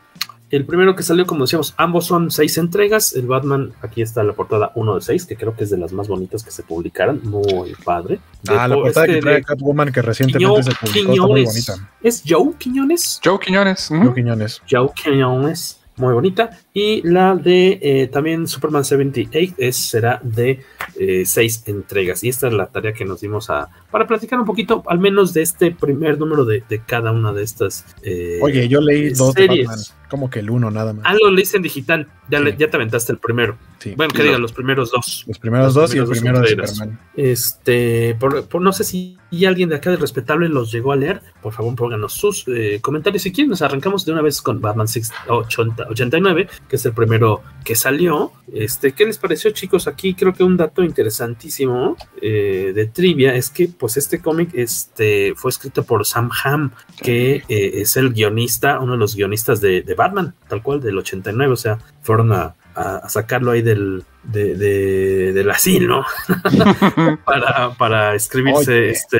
El 0.50 0.66
primero 0.66 0.94
que 0.96 1.02
salió, 1.04 1.26
como 1.26 1.44
decíamos, 1.44 1.74
ambos 1.76 2.06
son 2.06 2.30
seis 2.30 2.58
entregas. 2.58 3.12
El 3.14 3.26
Batman, 3.26 3.72
aquí 3.82 4.02
está 4.02 4.22
la 4.24 4.32
portada 4.32 4.70
1 4.74 4.94
de 4.96 5.00
6, 5.00 5.26
que 5.26 5.36
creo 5.36 5.54
que 5.56 5.62
es 5.64 5.70
de 5.70 5.76
las 5.78 5.92
más 5.92 6.06
bonitas 6.08 6.42
que 6.44 6.50
se 6.50 6.62
publicaron. 6.64 7.20
Muy 7.24 7.74
padre. 7.84 8.18
De 8.42 8.54
Ah, 8.56 8.66
la 8.68 8.74
po- 8.74 8.82
portada 8.82 9.06
este 9.06 9.16
que 9.16 9.22
trae 9.22 9.34
de 9.36 9.42
Catwoman 9.44 9.92
que 9.92 10.02
recientemente 10.02 10.60
Quiño- 10.60 10.62
se 10.64 10.70
publicó 10.86 11.12
está 11.12 11.26
muy 11.26 11.44
bonita. 11.44 11.74
¿Es 12.02 12.22
Joe 12.26 12.52
Quiñones? 12.58 13.20
Joe 13.24 13.38
Quiñones. 13.38 13.88
Joe 13.90 14.12
Quiñones. 14.14 14.62
Joe 14.68 14.88
Quiñones. 14.94 15.76
Muy 15.96 16.14
bonita. 16.14 16.50
Y 16.72 17.02
la 17.02 17.34
de 17.34 17.80
eh, 17.82 18.06
también 18.12 18.46
Superman 18.46 18.84
78 18.84 19.54
es, 19.58 19.76
será 19.76 20.20
de 20.22 20.60
eh, 20.96 21.24
seis 21.26 21.64
entregas. 21.66 22.22
Y 22.22 22.28
esta 22.28 22.46
es 22.46 22.52
la 22.52 22.66
tarea 22.66 22.92
que 22.92 23.04
nos 23.04 23.20
dimos 23.20 23.50
a, 23.50 23.68
para 23.90 24.06
platicar 24.06 24.38
un 24.38 24.44
poquito, 24.46 24.84
al 24.86 25.00
menos 25.00 25.34
de 25.34 25.42
este 25.42 25.72
primer 25.72 26.16
número 26.18 26.44
de, 26.44 26.62
de 26.68 26.80
cada 26.84 27.10
una 27.10 27.32
de 27.32 27.42
estas. 27.42 27.84
eh, 28.04 28.38
Oye, 28.40 28.68
yo 28.68 28.80
leí 28.80 29.10
dos 29.10 29.34
de 29.34 29.46
series. 29.46 29.66
Batman. 29.66 29.84
Como 30.10 30.28
que 30.28 30.40
el 30.40 30.50
uno 30.50 30.72
nada 30.72 30.92
más. 30.92 31.04
Ah, 31.06 31.14
lo 31.20 31.30
leíste 31.30 31.56
en 31.56 31.62
digital. 31.62 32.08
Ya, 32.28 32.40
le- 32.40 32.50
Sí. 32.52 32.56
ya 32.58 32.68
te 32.70 32.76
aventaste 32.76 33.12
el 33.12 33.18
primero. 33.18 33.56
Sí. 33.78 33.94
Bueno, 33.96 34.12
que 34.12 34.22
diga, 34.22 34.34
lo- 34.34 34.40
los 34.40 34.52
primeros 34.52 34.90
dos. 34.90 35.24
Los 35.28 35.38
primeros 35.38 35.66
Los 35.66 35.74
dos 35.74 35.94
y 35.94 35.98
el 35.98 36.06
primeros 36.08 36.40
dos 36.40 36.48
primero 36.48 36.66
de. 36.66 36.72
Superman. 36.74 37.00
Este, 37.16 38.16
por, 38.18 38.44
por- 38.48 38.60
no 38.60 38.72
sé 38.72 38.82
si 38.84 39.16
alguien 39.46 39.68
de 39.68 39.76
acá 39.76 39.90
de 39.90 39.96
respetable 39.96 40.48
los 40.48 40.72
llegó 40.72 40.90
a 40.92 40.96
leer. 40.96 41.22
Por 41.40 41.52
favor, 41.52 41.74
pónganos 41.76 42.12
sus 42.12 42.44
eh, 42.48 42.80
comentarios. 42.82 43.22
Si 43.22 43.30
quieren, 43.32 43.50
nos 43.50 43.62
arrancamos 43.62 44.04
de 44.04 44.10
una 44.12 44.22
vez 44.22 44.42
con 44.42 44.60
Batman 44.60 44.88
6 44.88 45.12
80 45.28 45.86
89, 45.88 46.48
que 46.68 46.76
es 46.76 46.84
el 46.86 46.92
primero 46.92 47.42
que 47.64 47.74
salió. 47.74 48.32
Este, 48.52 48.92
¿qué 48.92 49.04
les 49.04 49.18
pareció, 49.18 49.50
chicos? 49.50 49.86
Aquí 49.88 50.14
creo 50.14 50.32
que 50.32 50.44
un 50.44 50.56
dato 50.56 50.82
interesantísimo 50.82 51.96
eh, 52.22 52.72
de 52.74 52.86
trivia 52.86 53.34
es 53.34 53.50
que, 53.50 53.68
pues, 53.68 53.96
este 53.96 54.20
cómic 54.20 54.50
este, 54.54 55.34
fue 55.36 55.50
escrito 55.50 55.82
por 55.84 56.06
Sam 56.06 56.30
Hamm, 56.44 56.70
que 57.02 57.42
eh, 57.48 57.70
es 57.74 57.96
el 57.96 58.12
guionista, 58.12 58.78
uno 58.80 58.92
de 58.92 58.98
los 58.98 59.14
guionistas 59.16 59.60
de, 59.60 59.82
de 59.82 59.94
Batman, 59.94 60.34
tal 60.48 60.62
cual, 60.62 60.80
del 60.80 60.98
89. 60.98 61.52
O 61.52 61.56
sea, 61.56 61.78
fueron 62.02 62.32
a, 62.32 62.54
a- 62.74 62.96
a 62.98 63.08
sacarlo 63.08 63.50
ahí 63.50 63.62
del, 63.62 64.04
de- 64.24 64.54
de- 64.54 65.32
del 65.32 65.50
asilo 65.50 66.04
para, 67.24 67.70
para 67.76 68.14
escribirse 68.14 68.72
Oye. 68.72 68.90
este, 68.90 69.18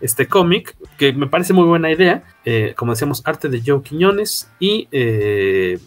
este 0.00 0.26
cómic, 0.26 0.76
que 0.98 1.12
me 1.12 1.26
parece 1.26 1.52
muy 1.52 1.64
buena 1.64 1.90
idea. 1.90 2.22
Eh, 2.44 2.74
como 2.76 2.92
decíamos, 2.92 3.22
arte 3.24 3.48
de 3.48 3.62
Joe 3.64 3.82
Quiñones 3.82 4.50
y 4.58 4.88
eh, 4.92 5.78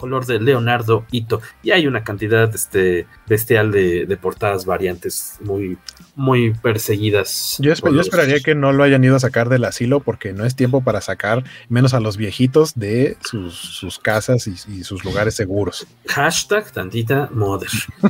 color 0.00 0.24
de 0.24 0.40
Leonardo 0.40 1.04
Ito. 1.10 1.42
Y 1.62 1.72
hay 1.72 1.86
una 1.86 2.02
cantidad 2.02 2.52
este, 2.54 3.06
bestial 3.28 3.70
de, 3.70 4.06
de 4.06 4.16
portadas 4.16 4.64
variantes 4.64 5.34
muy, 5.40 5.76
muy 6.16 6.54
perseguidas. 6.54 7.56
Yo, 7.60 7.70
los- 7.70 8.06
esperaría 8.06 8.40
que 8.40 8.54
no 8.54 8.72
lo 8.72 8.82
hayan 8.82 9.04
ido 9.04 9.16
a 9.16 9.20
sacar 9.20 9.48
del 9.50 9.64
asilo 9.64 10.00
porque 10.00 10.32
no 10.32 10.44
es 10.46 10.56
tiempo 10.56 10.80
para 10.82 11.00
sacar 11.02 11.44
menos 11.68 11.92
a 11.92 12.00
los 12.00 12.16
viejitos 12.16 12.72
de 12.74 13.16
sus, 13.22 13.54
sus 13.54 13.98
casas 13.98 14.46
y, 14.46 14.54
y 14.68 14.84
sus 14.84 15.04
lugares 15.04 15.34
seguros. 15.34 15.86
Hashtag 16.08 16.72
tantita 16.72 17.28
mother. 17.32 17.68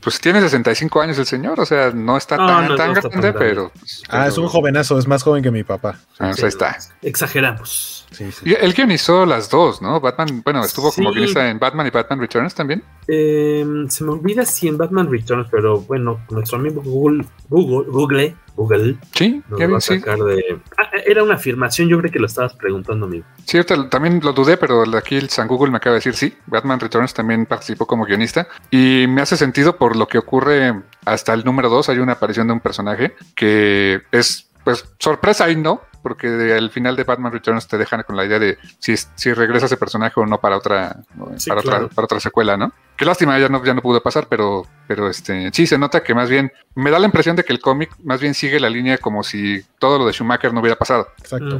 Pues 0.00 0.20
tiene 0.20 0.40
65 0.40 1.00
años 1.00 1.18
el 1.18 1.26
señor, 1.26 1.58
o 1.58 1.66
sea, 1.66 1.90
no 1.90 2.16
está 2.16 2.36
No, 2.36 2.46
tan, 2.46 2.68
no, 2.68 2.76
tan 2.76 2.86
no 2.88 2.92
está 2.94 3.08
tan 3.10 3.20
grande, 3.20 3.38
pero. 3.38 3.72
pues, 3.78 4.02
Ah, 4.08 4.28
es 4.28 4.38
un 4.38 4.46
jovenazo, 4.46 4.98
es 4.98 5.06
más 5.06 5.22
joven 5.22 5.42
que 5.42 5.50
mi 5.50 5.64
papá. 5.64 5.98
Ah, 6.18 6.30
pues 6.30 6.42
ahí 6.44 6.48
está. 6.48 6.78
Exageramos. 7.02 8.06
Sí, 8.10 8.32
sí. 8.32 8.50
Y 8.50 8.54
él 8.54 8.72
guionizó 8.72 9.26
las 9.26 9.50
dos, 9.50 9.82
¿no? 9.82 10.00
Batman, 10.00 10.42
bueno, 10.42 10.64
estuvo 10.64 10.90
como 10.92 11.12
guionista 11.12 11.48
en 11.50 11.58
Batman 11.58 11.86
y 11.86 11.90
Batman 11.90 12.20
Returns 12.20 12.54
también. 12.54 12.82
Eh, 13.06 13.64
se 13.88 14.04
me 14.04 14.10
olvida 14.12 14.44
si 14.44 14.68
en 14.68 14.78
Batman 14.78 15.10
Returns, 15.10 15.48
pero 15.50 15.80
bueno, 15.82 16.20
nuestro 16.30 16.58
amigo 16.58 16.82
Google, 16.82 17.24
Google, 17.48 17.90
Google, 17.90 18.36
Google 18.56 18.96
Sí, 19.14 19.42
nos 19.48 19.60
ya 19.60 19.68
va 19.68 19.78
a 19.78 19.80
sí. 19.80 19.98
sacar 19.98 20.18
de. 20.18 20.58
Ah, 20.76 20.88
era 21.06 21.22
una 21.22 21.34
afirmación, 21.34 21.88
yo 21.88 21.98
creo 21.98 22.10
que 22.10 22.18
lo 22.18 22.26
estabas 22.26 22.54
preguntando, 22.54 23.06
amigo. 23.06 23.24
Sí, 23.44 23.56
ahorita 23.58 23.88
también 23.88 24.20
lo 24.22 24.32
dudé, 24.32 24.56
pero 24.56 24.84
aquí 24.96 25.16
el 25.16 25.28
San 25.30 25.46
Google 25.48 25.70
me 25.70 25.76
acaba 25.76 25.94
de 25.94 25.98
decir 25.98 26.14
sí. 26.14 26.36
Batman 26.46 26.80
Returns 26.80 27.14
también 27.14 27.46
participó 27.46 27.86
como 27.86 28.04
guionista 28.04 28.48
y 28.70 29.06
me 29.08 29.22
hace 29.22 29.36
sentido 29.36 29.76
por 29.76 29.96
lo 29.96 30.08
que 30.08 30.18
ocurre 30.18 30.82
hasta 31.04 31.34
el 31.34 31.44
número 31.44 31.68
2. 31.68 31.88
Hay 31.90 31.98
una 31.98 32.12
aparición 32.14 32.46
de 32.48 32.52
un 32.54 32.60
personaje 32.60 33.14
que 33.36 34.02
es, 34.12 34.48
pues, 34.64 34.84
sorpresa 34.98 35.48
y 35.50 35.56
no, 35.56 35.82
porque 36.02 36.28
de- 36.28 36.54
al 36.56 36.70
final 36.70 36.96
de 36.96 37.04
Batman 37.04 37.32
Returns 37.32 37.66
te 37.68 37.78
dejan 37.78 38.02
con 38.02 38.16
la 38.16 38.24
idea 38.24 38.38
de 38.38 38.58
si, 38.78 38.94
si 38.96 39.32
regresa 39.32 39.66
ese 39.66 39.76
personaje 39.76 40.18
o 40.20 40.26
no 40.26 40.38
para 40.40 40.56
otra, 40.56 40.96
Sí, 41.36 41.48
para, 41.50 41.62
claro. 41.62 41.84
otra 41.86 41.94
para 41.94 42.04
otra 42.06 42.20
secuela, 42.20 42.56
¿no? 42.56 42.72
Qué 42.96 43.04
lástima, 43.04 43.38
ya 43.38 43.48
no, 43.48 43.64
ya 43.64 43.74
no 43.74 43.82
pudo 43.82 44.02
pasar, 44.02 44.26
pero, 44.28 44.66
pero 44.88 45.08
este, 45.08 45.50
sí 45.52 45.66
se 45.66 45.78
nota 45.78 46.02
que 46.02 46.14
más 46.14 46.28
bien 46.28 46.50
me 46.74 46.90
da 46.90 46.98
la 46.98 47.06
impresión 47.06 47.36
de 47.36 47.44
que 47.44 47.52
el 47.52 47.60
cómic 47.60 47.90
más 48.02 48.20
bien 48.20 48.34
sigue 48.34 48.58
la 48.58 48.68
línea 48.70 48.98
como 48.98 49.22
si 49.22 49.62
todo 49.78 49.98
lo 49.98 50.06
de 50.06 50.12
Schumacher 50.12 50.52
no 50.52 50.60
hubiera 50.60 50.76
pasado. 50.76 51.08
Exacto. 51.18 51.58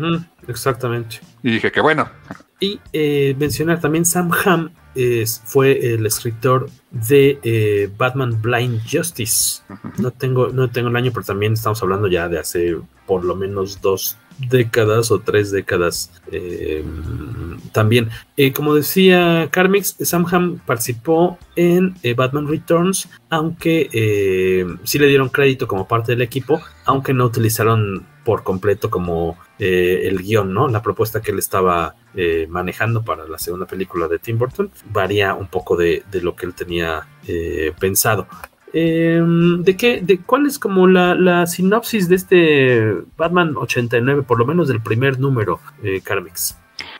Exactamente. 0.48 1.20
Y 1.42 1.52
dije 1.52 1.70
que 1.70 1.80
bueno, 1.80 2.08
Y 2.60 2.80
eh, 2.92 3.36
mencionar 3.38 3.80
también 3.80 4.04
Sam 4.04 4.30
Hamm 4.44 4.70
es, 4.96 5.40
fue 5.44 5.94
el 5.94 6.04
escritor 6.06 6.68
de 6.90 7.38
eh, 7.44 7.88
Batman 7.96 8.40
Blind 8.42 8.80
Justice. 8.90 9.62
No 9.98 10.10
tengo, 10.10 10.48
no 10.48 10.68
tengo 10.68 10.88
el 10.88 10.96
año, 10.96 11.12
pero 11.14 11.24
también 11.24 11.52
estamos 11.52 11.80
hablando 11.82 12.08
ya 12.08 12.28
de 12.28 12.40
hace 12.40 12.76
por 13.06 13.24
lo 13.24 13.36
menos 13.36 13.80
dos 13.80 14.16
décadas 14.38 15.10
o 15.10 15.20
tres 15.20 15.50
décadas 15.50 16.10
eh, 16.30 16.84
también. 17.72 18.08
Eh, 18.36 18.52
como 18.52 18.74
decía 18.74 19.48
Carmix, 19.50 19.96
Sam 20.00 20.26
Hamm 20.30 20.58
participó 20.58 21.38
en 21.56 21.94
eh, 22.02 22.14
Batman 22.14 22.48
Returns, 22.48 23.08
aunque 23.30 23.88
sí 24.84 24.98
le 24.98 25.06
dieron 25.06 25.28
crédito 25.28 25.66
como 25.66 25.88
parte 25.88 26.12
del 26.12 26.22
equipo, 26.22 26.60
aunque 26.84 27.12
no 27.12 27.24
utilizaron 27.24 28.06
por 28.28 28.42
completo 28.42 28.90
como 28.90 29.38
eh, 29.58 30.02
el 30.04 30.18
guion, 30.18 30.52
¿no? 30.52 30.68
La 30.68 30.82
propuesta 30.82 31.22
que 31.22 31.30
él 31.30 31.38
estaba 31.38 31.96
eh, 32.14 32.46
manejando 32.46 33.02
para 33.02 33.26
la 33.26 33.38
segunda 33.38 33.64
película 33.64 34.06
de 34.06 34.18
Tim 34.18 34.36
Burton 34.36 34.70
varía 34.90 35.32
un 35.32 35.48
poco 35.48 35.76
de, 35.76 36.02
de 36.10 36.20
lo 36.20 36.36
que 36.36 36.44
él 36.44 36.52
tenía 36.52 37.08
eh, 37.26 37.72
pensado. 37.80 38.28
Eh, 38.72 39.22
¿De 39.60 39.76
qué? 39.76 40.00
¿De 40.02 40.18
cuál 40.18 40.46
es 40.46 40.58
como 40.58 40.86
la, 40.86 41.14
la 41.14 41.46
sinopsis 41.46 42.08
de 42.08 42.16
este 42.16 42.94
Batman 43.16 43.56
89, 43.56 44.22
por 44.22 44.38
lo 44.38 44.46
menos 44.46 44.68
del 44.68 44.80
primer 44.80 45.18
número, 45.18 45.60
eh, 45.82 46.00
Carmix? 46.02 46.56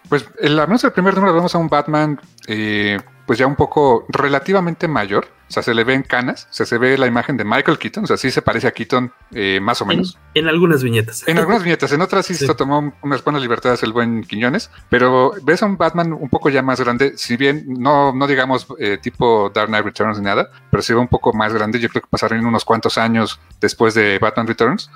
Pues 0.09 0.27
el, 0.41 0.59
al 0.59 0.67
menos 0.69 0.83
el 0.85 0.93
primer 0.93 1.15
número 1.15 1.35
vemos 1.35 1.55
a 1.55 1.59
un 1.59 1.69
Batman 1.69 2.21
eh, 2.47 2.99
pues 3.27 3.39
ya 3.39 3.47
un 3.47 3.57
poco 3.57 4.07
relativamente 4.09 4.89
mayor. 4.89 5.27
O 5.49 5.51
sea, 5.51 5.63
se 5.63 5.73
le 5.73 5.83
ven 5.83 6.03
canas, 6.03 6.47
o 6.51 6.53
sea, 6.53 6.67
se 6.67 6.77
ve 6.77 6.99
la 6.99 7.07
imagen 7.07 7.39
de 7.39 7.45
Michael 7.45 7.79
Keaton, 7.79 8.05
o 8.05 8.07
sea, 8.07 8.19
sí 8.19 8.31
se 8.31 8.43
parece 8.43 8.67
a 8.67 8.71
Keaton 8.73 9.11
eh, 9.33 9.61
más 9.63 9.81
o 9.81 9.85
En, 9.85 9.89
menos. 9.89 10.19
en 10.35 10.47
algunas 10.47 10.83
viñetas. 10.83 11.27
En 11.27 11.39
algunas 11.39 11.63
viñetas, 11.63 11.91
en 11.93 12.03
otras 12.03 12.27
sí, 12.27 12.35
Sí. 12.35 12.47
se 12.47 12.55
tomó 12.55 12.93
unas 13.03 13.25
buenas 13.25 13.41
libertades 13.41 13.83
el 13.83 13.95
buen 13.95 14.25
Quiñones, 14.25 14.71
pero 14.91 15.33
ves 15.43 15.63
a 15.63 15.67
un 15.67 15.79
Batman 15.79 16.13
un 16.13 16.29
poco 16.29 16.51
ya 16.51 16.61
más 16.61 16.79
grande, 16.83 17.15
si 17.17 17.39
bien 17.39 17.65
no, 17.67 18.13
no 18.13 18.27
digamos 18.27 18.67
eh, 18.79 18.99
tipo 19.01 19.49
Dark 19.55 19.69
Knight 19.69 19.87
Returns 19.87 20.19
ni 20.19 20.25
nada, 20.25 20.51
pero 20.71 20.83
se 20.83 20.93
ve 20.93 21.01
un 21.01 21.09
poco 21.09 21.33
más 21.33 21.55
grande, 21.55 21.81
yo 21.81 21.89
creo 21.89 22.03
que 22.03 22.09
pasaron 22.11 22.45
unos 22.45 22.67
cuantos 22.67 22.99
años 22.99 23.41
después 23.59 23.95
de 23.95 24.19
Batman 24.19 24.47
Returns. 24.49 24.91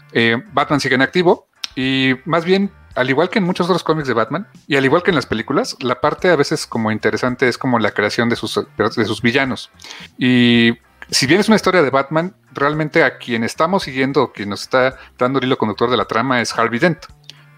Batman 0.53 0.81
sigue 0.81 0.97
en 0.97 1.03
activo 1.03 1.49
y 1.75 2.13
más 2.27 2.45
bien 2.45 2.71
al 2.95 3.11
igual 3.11 3.31
que 3.31 3.39
en 3.39 3.45
muchos 3.45 3.67
otros 3.67 3.83
cómics 3.85 4.09
de 4.09 4.15
Batman, 4.15 4.47
y 4.67 4.77
al 4.77 4.85
igual 4.85 5.03
que 5.03 5.11
en 5.11 5.17
las 5.17 5.27
películas, 5.27 5.77
la 5.81 6.01
parte 6.01 6.29
a 6.31 6.37
veces 6.37 6.67
como 6.67 6.91
interesante 6.91 7.49
es 7.49 7.59
como 7.59 7.79
la 7.79 7.93
creación 7.93 8.29
de 8.29 8.37
sus, 8.37 8.61
de 8.77 9.05
sus 9.05 9.23
villanos. 9.23 9.71
Y 10.19 10.73
si 11.11 11.27
bien 11.27 11.41
es 11.41 11.49
una 11.49 11.57
historia 11.57 11.83
de 11.83 11.91
Batman, 11.91 12.35
realmente 12.53 13.05
a 13.05 13.19
quien 13.19 13.45
estamos 13.45 13.83
siguiendo, 13.83 14.33
quien 14.33 14.49
nos 14.49 14.63
está 14.63 14.97
dando 15.19 15.39
el 15.39 15.47
hilo 15.47 15.59
conductor 15.59 15.91
de 15.91 15.97
la 15.97 16.07
trama 16.07 16.41
es 16.41 16.57
Harvey 16.57 16.79
Dent. 16.79 17.05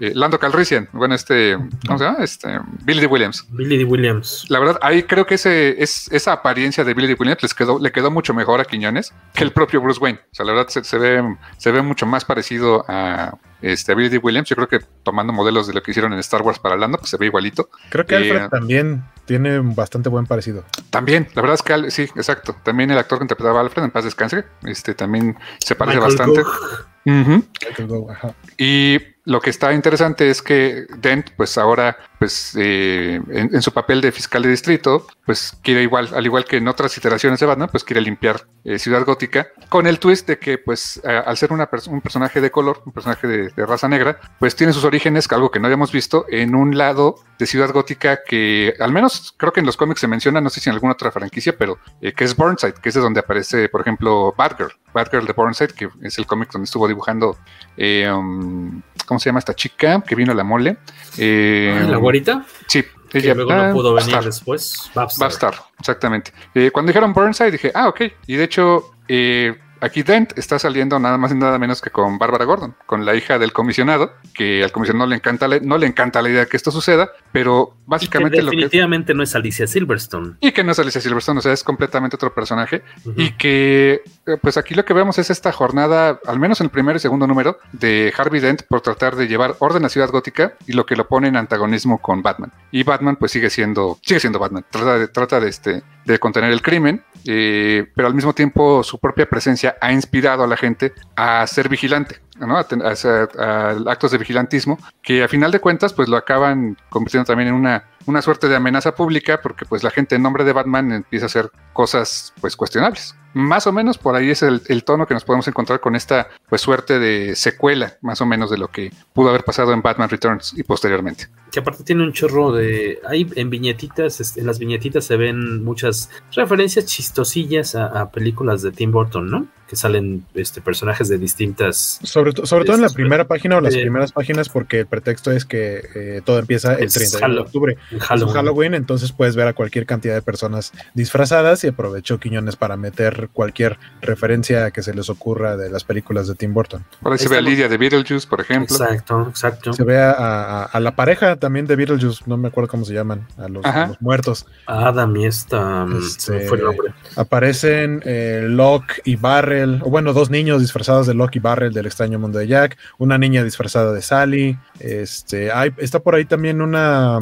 Eh, 0.01 0.11
Lando 0.15 0.41
Calrissian, 0.41 0.89
bueno, 0.93 1.15
este, 1.15 1.57
¿cómo 1.87 1.99
se 1.99 2.05
llama? 2.05 2.25
Este, 2.25 2.59
Billy 2.83 3.01
D. 3.01 3.07
Williams. 3.07 3.47
Billy 3.51 3.79
D. 3.79 3.85
Williams. 3.85 4.45
La 4.49 4.59
verdad, 4.59 4.79
ahí 4.83 5.05
creo 5.05 5.25
que 5.25 5.37
ese, 5.37 5.81
es, 5.83 6.11
esa 6.11 6.33
apariencia 6.33 6.83
de 6.83 6.95
Billy 6.95 7.07
D. 7.07 7.17
Williams 7.19 7.43
les 7.43 7.55
quedó, 7.55 7.79
le 7.79 7.93
quedó 7.93 8.11
mucho 8.11 8.35
mejor 8.35 8.61
a 8.61 8.65
Quiñones 8.65 9.15
que 9.35 9.45
el 9.45 9.53
propio 9.53 9.81
Bruce 9.81 10.01
Wayne. 10.01 10.19
O 10.33 10.35
sea, 10.35 10.45
la 10.45 10.53
verdad 10.53 10.69
se, 10.69 10.83
se 10.83 10.99
ve, 10.99 11.37
se 11.59 11.71
ve 11.71 11.81
mucho 11.81 12.07
más 12.07 12.25
parecido 12.25 12.85
a, 12.89 13.35
este, 13.63 13.93
a 13.93 13.95
Billy 13.95 14.09
D. 14.09 14.19
Williams. 14.19 14.49
Yo 14.49 14.57
creo 14.57 14.69
que 14.69 14.81
tomando 15.05 15.33
modelos 15.33 15.69
de 15.69 15.75
lo 15.75 15.83
que 15.83 15.93
hicieron 15.93 16.13
en 16.13 16.19
Star 16.19 16.43
Wars 16.43 16.59
para 16.59 16.77
Lando, 16.77 16.99
pues 16.99 17.11
se 17.11 17.17
ve 17.17 17.27
igualito. 17.27 17.69
Creo 17.91 18.05
que 18.05 18.17
Eh, 18.17 18.31
Alfred 18.33 18.49
también 18.49 19.05
tiene 19.27 19.61
bastante 19.61 20.09
buen 20.09 20.27
parecido. 20.27 20.65
También, 20.91 21.29
la 21.35 21.43
verdad 21.43 21.55
es 21.55 21.63
que 21.63 21.91
sí, 21.93 22.03
exacto. 22.17 22.57
También 22.65 22.91
el 22.91 22.99
actor 22.99 23.19
que 23.19 23.25
interpretaba 23.25 23.61
a 23.61 23.63
Alfred 23.63 23.85
en 23.85 23.91
paz 23.93 24.03
descanse, 24.05 24.45
este 24.65 24.95
también 24.95 25.37
se 25.59 25.77
parece 25.77 25.99
Michael 25.99 26.17
bastante. 26.17 26.43
Cook. 26.43 26.87
Ujú. 27.07 27.45
Michael 27.69 27.89
Gough, 27.89 28.11
ajá. 28.11 28.35
Y 28.59 28.99
lo 29.25 29.41
que 29.41 29.51
está 29.51 29.73
interesante 29.73 30.29
es 30.29 30.43
que 30.43 30.87
Dent, 30.99 31.31
pues 31.37 31.57
ahora, 31.57 31.97
pues 32.19 32.55
eh, 32.59 33.21
en, 33.29 33.63
su 33.63 33.73
papel 33.73 34.01
de 34.01 34.13
fiscal 34.13 34.43
de 34.43 34.51
distrito, 34.51 35.07
pues 35.25 35.57
quiere 35.63 35.83
igual, 35.83 36.11
al 36.15 36.25
igual 36.27 36.45
que 36.45 36.59
en 36.59 36.69
otras 36.69 36.97
iteraciones 36.99 37.41
de 37.41 37.47
Batman, 37.47 37.69
pues 37.71 37.85
quiere 37.85 38.03
limpiar 38.03 38.47
eh, 38.65 38.79
Ciudad 38.79 39.05
Gótica, 39.05 39.49
con 39.71 39.87
el 39.87 39.99
twist 39.99 40.29
de 40.29 40.39
que, 40.39 40.59
pues, 40.59 41.01
al 41.05 41.37
ser 41.37 41.53
una 41.53 41.69
un 41.89 42.01
personaje 42.03 42.41
de 42.41 42.51
color, 42.51 42.83
un 42.85 42.93
personaje 42.93 43.27
de, 43.27 43.67
raza 43.67 43.89
negra, 43.89 44.19
pues 44.39 44.55
tiene 44.57 44.73
sus 44.73 44.85
orígenes, 44.85 45.31
algo 45.33 45.51
que 45.51 45.59
no 45.59 45.67
habíamos 45.67 45.91
visto, 45.91 46.27
en 46.29 46.55
un 46.55 46.77
lado 46.77 47.17
de 47.39 47.47
Ciudad 47.47 47.73
Gótica 47.73 48.21
que, 48.27 48.75
al 48.79 48.93
menos 48.93 49.35
creo 49.37 49.53
que 49.53 49.61
en 49.61 49.67
los 49.67 49.77
cómics 49.77 50.01
se 50.01 50.09
menciona, 50.09 50.41
no 50.41 50.51
sé 50.51 50.61
si 50.61 50.69
en 50.69 50.75
alguna 50.75 50.93
otra 50.93 51.11
franquicia, 51.11 51.57
pero 51.57 51.79
eh, 52.01 52.13
que 52.13 52.25
es 52.25 52.37
Burnside, 52.37 52.75
que 52.75 52.91
es 52.91 52.95
de 52.95 53.01
donde 53.01 53.21
aparece, 53.21 53.69
por 53.69 53.81
ejemplo, 53.81 54.35
Batgirl, 54.37 54.73
Batgirl 54.93 55.27
de 55.27 55.33
Burnside, 55.33 55.73
que 55.75 55.89
es 56.03 56.19
el 56.19 56.27
cómic 56.27 56.51
donde 56.53 56.65
estuvo 56.65 56.87
dibujando, 56.87 57.37
eh, 57.77 58.11
um, 58.11 58.81
¿cómo 59.07 59.21
se 59.21 59.29
llama 59.29 59.39
esta 59.39 59.55
chica 59.55 60.03
que 60.07 60.15
vino 60.15 60.33
a 60.33 60.35
la 60.35 60.45
mole? 60.45 60.77
Eh, 61.19 61.87
¿La 61.89 61.97
guarita? 61.97 62.45
Sí, 62.67 62.85
Que 63.11 63.35
luego 63.35 63.53
no 63.55 63.73
pudo 63.73 63.95
venir 63.95 64.09
estar. 64.11 64.25
después. 64.25 64.91
A 64.95 65.27
estar, 65.27 65.55
exactamente. 65.79 66.33
Eh, 66.55 66.71
cuando 66.73 66.91
dijeron 66.91 67.13
Burnside 67.13 67.51
dije, 67.53 67.71
ah, 67.75 67.89
ok. 67.89 68.03
Y 68.27 68.37
de 68.37 68.45
hecho, 68.45 68.95
eh, 69.09 69.57
aquí 69.85 70.03
Dent 70.03 70.37
está 70.39 70.59
saliendo 70.59 70.99
nada 70.99 71.19
más 71.19 71.33
y 71.33 71.35
nada 71.35 71.59
menos 71.59 71.81
que 71.81 71.91
con 71.91 72.19
Bárbara 72.19 72.45
Gordon, 72.45 72.75
con 72.87 73.05
la 73.05 73.15
hija 73.15 73.39
del 73.39 73.53
comisionado, 73.53 74.15
que 74.33 74.65
al 74.65 74.73
comisionado 74.73 75.07
no 75.07 75.11
le 75.11 75.17
encanta 75.17 75.47
la, 75.47 75.61
no 75.61 75.79
le 75.79 75.87
encanta 75.87 76.23
la 76.23 76.31
idea 76.31 76.41
de 76.41 76.47
que 76.47 76.57
esto 76.57 76.71
suceda, 76.71 77.11
pero 77.33 77.75
Y 77.75 77.77
que 77.77 77.83
básicamente 77.87 78.43
lo 78.43 78.51
que... 78.51 78.57
definitivamente 78.57 79.15
no 79.15 79.23
es 79.23 79.35
Alicia 79.35 79.67
Silverstone. 79.67 80.37
Y 80.41 80.53
que 80.53 80.65
no 80.65 80.73
es 80.73 80.79
Alicia 80.79 81.01
Silverstone, 81.01 81.39
o 81.39 81.43
sea, 81.43 81.53
es 81.53 81.63
completamente 81.63 82.17
otro 82.17 82.35
personaje. 82.35 82.83
Y 83.17 83.33
que, 83.33 84.03
eh, 84.27 84.37
pues 84.41 84.57
aquí 84.57 84.75
lo 84.75 84.85
que 84.85 84.95
vemos 84.95 85.19
es 85.19 85.31
esta 85.31 85.53
jornada, 85.53 86.19
al 86.27 86.39
menos 86.39 86.61
en 86.61 86.67
el 86.67 86.71
primer 86.71 86.97
y 86.97 86.99
segundo 86.99 87.27
número, 87.27 87.59
de 87.73 88.13
Harvey 88.17 88.41
Dent 88.41 88.63
por 88.63 88.81
tratar 88.81 89.17
de 89.17 89.29
llevar 89.29 89.57
orden 89.59 89.85
a 89.85 89.89
Ciudad 89.89 90.11
Gótica 90.11 90.55
y 90.67 90.73
lo 90.73 90.87
que 90.87 90.97
lo 90.97 91.07
pone 91.07 91.29
en 91.29 91.37
antagonismo 91.37 91.99
con 91.99 92.23
Batman. 92.23 92.53
Y 92.71 92.83
Batman, 92.83 93.17
pues 93.17 93.33
sigue 93.33 93.51
siendo, 93.51 93.99
sigue 94.03 94.21
siendo 94.21 94.39
Batman. 94.39 94.65
Trata 94.71 94.99
de, 94.99 95.09
trata 95.09 95.41
de, 95.41 95.49
este, 95.49 95.83
de 96.05 96.19
contener 96.19 96.53
el 96.53 96.63
crimen, 96.63 97.03
eh, 97.27 97.87
pero 97.95 98.09
al 98.09 98.15
mismo 98.15 98.35
tiempo 98.35 98.83
su 98.83 98.99
propia 98.99 99.29
presencia 99.29 99.77
ha 99.81 99.93
inspirado 99.93 100.45
a 100.45 100.47
la 100.47 100.57
gente 100.57 100.93
a 101.17 101.47
ser 101.47 101.69
vigilante. 101.69 102.21
¿no? 102.39 102.57
A, 102.57 102.67
a 102.85 102.91
hacer 102.91 103.29
a 103.39 103.77
actos 103.87 104.11
de 104.11 104.19
vigilantismo 104.19 104.79
que 105.03 105.23
a 105.23 105.29
final 105.29 105.53
de 105.53 105.61
cuentas 105.61 105.93
pues 105.93 106.09
lo 106.09 106.17
acaban 106.17 106.77
convirtiendo 106.89 107.25
también 107.25 107.51
en 107.51 107.55
una, 107.55 107.85
una 108.07 108.23
suerte 108.23 108.49
de 108.49 108.57
amenaza 108.57 108.95
pública 108.95 109.41
porque 109.43 109.65
pues 109.65 109.83
la 109.83 109.91
gente 109.91 110.17
en 110.17 110.23
nombre 110.23 110.45
de 110.45 110.53
Batman 110.53 110.93
empieza 110.93 111.27
a 111.27 111.29
hacer 111.29 111.51
cosas 111.73 112.33
pues 112.41 112.57
cuestionables. 112.57 113.15
Más 113.37 113.67
o 113.67 113.73
menos 113.73 113.99
por 113.99 114.15
ahí 114.15 114.31
es 114.31 114.43
el, 114.45 114.63
el 114.69 114.85
tono 114.85 115.07
que 115.09 115.15
nos 115.15 115.25
podemos 115.25 115.49
encontrar 115.49 115.81
con 115.81 115.97
esta 115.97 116.29
pues 116.49 116.61
suerte 116.61 117.01
de 117.01 117.35
secuela 117.35 117.95
más 118.01 118.21
o 118.21 118.27
menos 118.27 118.49
de 118.49 118.59
lo 118.59 118.69
que 118.69 118.93
pudo 119.13 119.31
haber 119.31 119.43
pasado 119.43 119.73
en 119.73 119.83
Batman 119.83 120.09
Returns 120.09 120.55
y 120.57 120.63
posteriormente. 120.63 121.27
Que 121.51 121.59
aparte 121.61 121.83
tiene 121.83 122.05
un 122.05 122.13
chorro 122.13 122.53
de. 122.53 123.01
Hay 123.09 123.29
en 123.35 123.51
viñetitas, 123.51 124.37
en 124.37 124.47
las 124.47 124.59
viñetitas 124.61 125.05
se 125.05 125.17
ven 125.17 125.65
muchas 125.65 126.11
referencias 126.33 126.87
chistosillas 126.87 127.75
a, 127.75 127.87
a 127.87 128.11
películas 128.11 128.63
de 128.63 128.71
Tim 128.73 128.93
Burton, 128.93 129.29
¿no? 129.31 129.47
Que 129.69 129.77
salen 129.77 130.27
este, 130.35 130.61
personajes 130.61 131.09
de 131.09 131.19
distintas. 131.19 131.99
Sobre, 132.03 132.33
to- 132.33 132.47
sobre 132.47 132.65
todo 132.65 132.75
en 132.77 132.83
la 132.83 132.87
Este, 132.89 132.97
primera 132.97 133.27
página 133.27 133.57
o 133.57 133.61
las 133.61 133.75
eh, 133.75 133.81
primeras 133.81 134.13
páginas, 134.13 134.49
porque 134.49 134.81
el 134.81 134.87
pretexto 134.87 135.31
es 135.33 135.45
que 135.45 135.83
eh, 135.95 136.23
todo 136.25 136.39
empieza 136.39 136.75
el 136.75 136.85
Es 136.85 136.95
31 136.95 137.35
de 137.35 137.41
octubre. 137.41 137.77
Halloween. 138.01 138.75
Entonces 138.75 139.13
puedes 139.13 139.37
ver 139.37 139.49
a 139.49 139.53
cualquier 139.53 139.87
cantidad 139.87 140.15
de 140.15 140.23
personas 140.23 140.73
disfrazadas 140.95 141.63
y 141.65 141.69
aprovechó 141.69 142.19
Quiñones 142.19 142.57
para 142.57 142.77
meter 142.77 143.29
cualquier 143.33 143.79
referencia 144.01 144.71
que 144.71 144.83
se 144.83 144.95
les 144.95 145.09
ocurra 145.11 145.57
de 145.57 145.71
las 145.71 145.85
películas 145.85 146.27
de 146.29 146.35
Tim 146.35 146.55
Burton. 146.55 146.85
Por 147.03 147.13
ahí 147.13 147.19
se 147.19 147.29
ve 147.29 147.39
a. 147.39 147.41
Lidia 147.41 147.69
de 147.69 147.77
Beetlejuice, 147.77 148.27
por 148.27 148.41
ejemplo. 148.41 148.75
Exacto, 148.77 149.27
exacto. 149.29 149.73
Se 149.73 149.85
ve 149.85 149.99
a, 150.01 150.13
a- 150.13 150.65
a 150.65 150.81
la 150.81 150.97
pareja 150.97 151.37
también 151.37 151.67
de 151.67 151.77
Beetlejuice, 151.77 152.25
no 152.27 152.37
me 152.37 152.49
acuerdo 152.49 152.69
cómo 152.69 152.85
se 152.85 152.95
llaman, 152.95 153.27
a 153.39 153.49
los, 153.49 153.65
Ajá. 153.65 153.85
a 153.85 153.89
los 153.89 154.01
muertos. 154.03 154.47
Adam 154.67 155.15
y 155.17 155.27
esta. 155.27 155.87
Este, 155.99 156.41
fue 156.49 156.59
el 156.59 156.65
nombre. 156.65 156.95
Aparecen 157.17 158.03
eh, 158.05 158.47
Locke 158.49 159.01
y 159.05 159.17
Barrel, 159.17 159.81
o 159.85 159.91
bueno, 159.91 160.13
dos 160.13 160.31
niños 160.31 160.61
disfrazados 160.61 161.07
de 161.07 161.15
Locke 161.15 161.37
y 161.37 161.41
Barrel 161.41 161.73
del 161.73 161.87
extraño 161.87 162.19
mundo 162.19 162.39
de 162.39 162.47
Jack, 162.47 162.77
una 162.99 163.19
niña 163.19 163.43
disfrazada 163.45 163.93
de 163.93 164.03
Sally, 164.03 164.59
este, 164.81 165.53
hay, 165.53 165.73
está 165.79 166.01
por 166.01 166.15
ahí 166.15 166.25
también 166.25 166.61
una, 166.63 167.19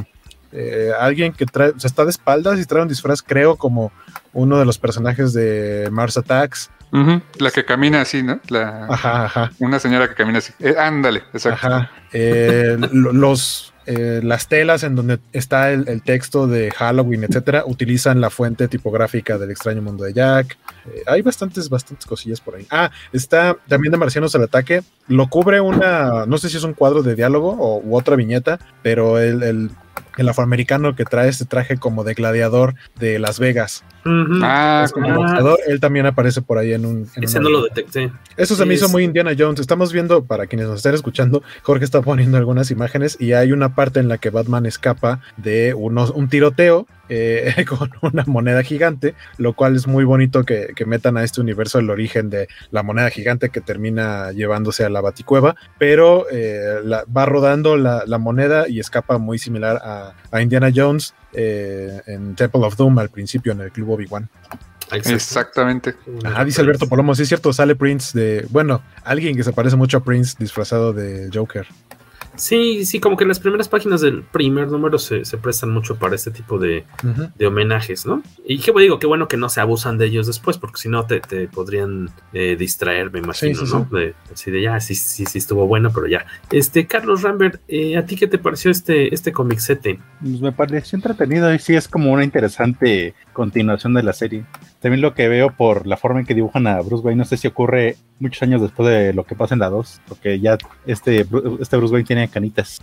eh, 0.53 0.91
alguien 0.99 1.33
que 1.33 1.47
trae, 1.47 1.71
o 1.71 1.79
sea, 1.81 1.89
está 1.89 2.05
de 2.05 2.11
espaldas 2.11 2.59
y 2.61 2.65
trae 2.67 2.83
un 2.83 2.89
disfraz, 2.89 3.23
creo, 3.23 3.57
como 3.57 3.93
uno 4.33 4.59
de 4.59 4.65
los 4.65 4.79
personajes 4.79 5.33
de 5.33 5.89
Mars 5.91 6.17
Attacks. 6.17 6.71
La 7.39 7.51
que 7.51 7.65
camina 7.65 8.03
así, 8.03 8.23
¿no? 8.23 8.39
La, 8.49 8.85
Ajá, 8.87 9.25
ajá. 9.25 9.53
Una 9.61 9.79
señora 9.79 10.09
que 10.09 10.15
camina 10.15 10.39
así. 10.39 10.53
Eh, 10.61 10.75
ándale, 10.79 11.23
exacto. 11.33 11.67
Ajá. 11.67 11.91
Eh, 12.13 12.77
lo- 12.93 13.13
los, 13.15 13.73
las 13.87 14.47
telas 14.47 14.83
en 14.85 14.95
donde 14.95 15.19
está 15.33 15.73
el, 15.73 15.89
el 15.89 16.03
texto 16.03 16.47
de 16.47 16.71
Halloween, 16.71 17.25
etcétera, 17.25 17.65
utilizan 17.67 18.21
la 18.21 18.29
fuente 18.29 18.69
tipográfica 18.69 19.39
del 19.39 19.51
extraño 19.51 19.81
mundo 19.81 20.05
de 20.05 20.13
Jack. 20.13 20.59
Hay 21.07 21.23
bastantes, 21.23 21.71
bastantes 21.71 22.05
cosillas 22.07 22.43
por 22.43 22.57
ahí. 22.57 22.67
Ah, 22.71 22.91
está 23.13 23.57
también 23.69 23.91
de 23.93 23.97
Marcianos 23.99 24.35
al 24.35 24.43
ataque. 24.43 24.83
Lo 25.09 25.29
cubre 25.29 25.61
una, 25.63 26.27
no 26.27 26.37
sé 26.37 26.51
si 26.51 26.59
es 26.59 26.63
un 26.65 26.75
cuadro 26.75 27.03
de 27.03 27.15
diálogo 27.15 27.57
o 27.59 27.81
u 27.83 27.97
otra 27.97 28.17
viñeta, 28.17 28.59
pero 28.83 29.19
el, 29.19 29.43
el, 29.43 29.71
el 30.19 30.29
afroamericano 30.29 30.95
que 30.95 31.05
trae 31.05 31.29
este 31.29 31.45
traje 31.45 31.77
como 31.77 32.05
de 32.05 32.15
gladiador 32.15 32.75
de 32.99 33.19
Las 33.19 33.39
Vegas. 33.39 33.85
Ah, 34.05 34.83
Es 34.85 34.93
como 34.93 35.09
ah. 35.11 35.15
boxeador, 35.17 35.59
él 35.69 35.79
también 35.81 36.07
aparece 36.07 36.43
por 36.43 36.59
ahí 36.59 36.73
en 36.73 36.85
un. 36.85 37.09
en 37.15 37.25
Ese 37.25 37.39
no 37.41 37.49
lo 37.51 37.63
detecté. 37.63 38.11
Eso 38.37 38.57
se 38.57 38.63
Sí, 38.63 38.69
me 38.69 38.75
hizo 38.75 38.87
es- 38.87 38.93
muy 38.93 39.05
Indiana 39.05 39.33
Jones. 39.39 39.61
Estamos 39.61 39.93
viendo, 39.93 40.25
para 40.25 40.47
quienes 40.47 40.67
nos 40.67 40.79
estén 40.79 40.95
escuchando, 40.95 41.43
Jorge 41.63 41.85
está 41.85 42.03
poniendo 42.03 42.37
algunas 42.37 42.71
imágenes 42.71 43.17
y 43.21 43.33
hay 43.33 43.53
una 43.53 43.75
parte 43.75 44.01
en 44.01 44.09
la 44.09 44.19
que 44.19 44.31
Batman 44.31 44.67
escapa 44.67 45.21
de 45.37 45.75
unos, 45.75 46.11
un 46.11 46.29
tiroteo 46.29 46.87
eh, 47.15 47.65
con 47.69 47.91
una 48.01 48.25
moneda 48.27 48.63
gigante, 48.63 49.15
lo 49.37 49.53
cual 49.53 49.77
es 49.77 49.87
muy 49.87 50.05
bonito 50.05 50.45
que, 50.45 50.73
que 50.75 50.87
metan 50.87 51.19
a 51.19 51.25
este 51.25 51.41
universo 51.43 51.79
el 51.79 51.91
origen 51.91 52.31
de 52.31 52.49
la 52.71 52.83
moneda 52.83 53.11
gigante 53.11 53.51
que 53.51 53.61
termina 53.61 54.33
llevándose 54.33 54.85
a 54.85 54.89
la 54.89 55.03
baticueva, 55.03 55.55
pero 55.79 56.27
eh, 56.31 56.81
la- 56.85 57.05
va 57.05 57.27
rodando 57.27 57.77
la, 57.77 58.05
la 58.07 58.17
moneda 58.19 58.67
y 58.67 58.81
escapa 58.81 59.19
muy 59.19 59.39
similar 59.39 59.77
a, 59.85 60.15
a 60.31 60.41
Indiana 60.41 60.71
Jones 60.75 61.15
eh, 61.35 62.01
en 62.07 62.35
Temple 62.35 62.63
of 62.65 62.77
Doom 62.77 62.99
al 62.99 63.11
principio 63.11 63.53
en 63.53 63.61
el 63.61 63.71
Club 63.73 63.91
Obi-Wan. 63.91 64.29
Exactamente. 64.93 65.95
Ajá, 66.25 66.45
dice 66.45 66.61
Alberto 66.61 66.87
Palomo, 66.89 67.15
sí 67.15 67.23
es 67.23 67.29
cierto, 67.29 67.53
sale 67.53 67.75
Prince 67.75 68.19
de, 68.19 68.47
bueno, 68.51 68.83
alguien 69.05 69.37
que 69.37 69.43
se 69.45 69.53
parece 69.53 69.77
mucho 69.77 69.99
a 69.99 70.05
Prince 70.05 70.37
disfrazado 70.39 70.93
de 70.93 71.31
Joker. 71.33 71.67
Sí, 72.37 72.85
sí, 72.87 73.01
como 73.01 73.17
que 73.17 73.25
las 73.25 73.41
primeras 73.41 73.69
páginas 73.69 74.01
del 74.01 74.23
primer 74.23 74.69
número 74.69 74.99
se, 74.99 75.25
se 75.25 75.37
prestan 75.37 75.71
mucho 75.71 75.97
para 75.97 76.15
este 76.15 76.31
tipo 76.31 76.59
de, 76.59 76.85
de 77.37 77.47
homenajes, 77.47 78.07
¿no? 78.07 78.23
Y 78.45 78.59
qué 78.59 78.73
digo, 78.79 78.99
qué 78.99 79.07
bueno 79.07 79.29
que 79.29 79.37
no 79.37 79.49
se 79.49 79.61
abusan 79.61 79.99
de 79.99 80.07
ellos 80.07 80.27
después, 80.27 80.59
porque 80.59 80.81
si 80.81 80.89
no 80.89 81.07
te, 81.07 81.21
te 81.21 81.49
podrían 81.49 82.11
eh, 82.33 82.57
distraer, 82.59 83.11
me 83.11 83.19
imagino, 83.19 83.61
Sí, 83.61 83.67
sí, 83.67 83.73
¿no? 83.73 83.85
De, 83.91 84.15
así 84.33 84.51
de 84.51 84.63
ya, 84.63 84.81
sí, 84.81 84.95
sí, 84.95 85.27
sí 85.27 85.39
estuvo 85.39 85.67
bueno, 85.67 85.93
pero 85.95 86.07
ya. 86.07 86.27
Este, 86.51 86.87
Carlos 86.87 87.23
Rambert, 87.23 87.61
eh, 87.69 87.97
¿a 87.97 88.07
ti 88.07 88.17
qué 88.17 88.27
te 88.27 88.39
pareció 88.39 88.71
este, 88.71 89.15
este 89.15 89.33
comicete? 89.33 90.01
Pues 90.21 90.41
me 90.41 90.53
pareció 90.53 90.97
entretenido 90.97 91.53
y 91.53 91.59
sí 91.59 91.75
es 91.75 91.89
como 91.89 92.13
una 92.13 92.25
interesante 92.25 93.15
continuación 93.33 93.95
de 93.95 94.03
la 94.03 94.13
serie. 94.13 94.45
También 94.81 95.01
lo 95.01 95.15
que 95.15 95.29
veo 95.29 95.51
por 95.51 95.87
la 95.87 95.97
forma 95.97 96.21
en 96.21 96.27
que 96.27 96.35
dibujan 96.35 96.67
a 96.67 96.81
Bruce 96.81 97.05
Wayne, 97.05 97.19
no 97.19 97.25
sé 97.25 97.37
si 97.37 97.47
ocurre 97.47 97.97
muchos 98.19 98.43
años 98.43 98.61
después 98.61 98.89
de 98.89 99.13
lo 99.13 99.25
que 99.25 99.35
pasa 99.35 99.55
en 99.55 99.61
la 99.61 99.71
2, 99.71 100.01
porque 100.09 100.41
ya 100.41 100.59
este, 100.87 101.27
este 101.61 101.77
Bruce 101.77 101.93
Wayne 101.93 102.07
tiene 102.07 102.22
canitas. 102.29 102.81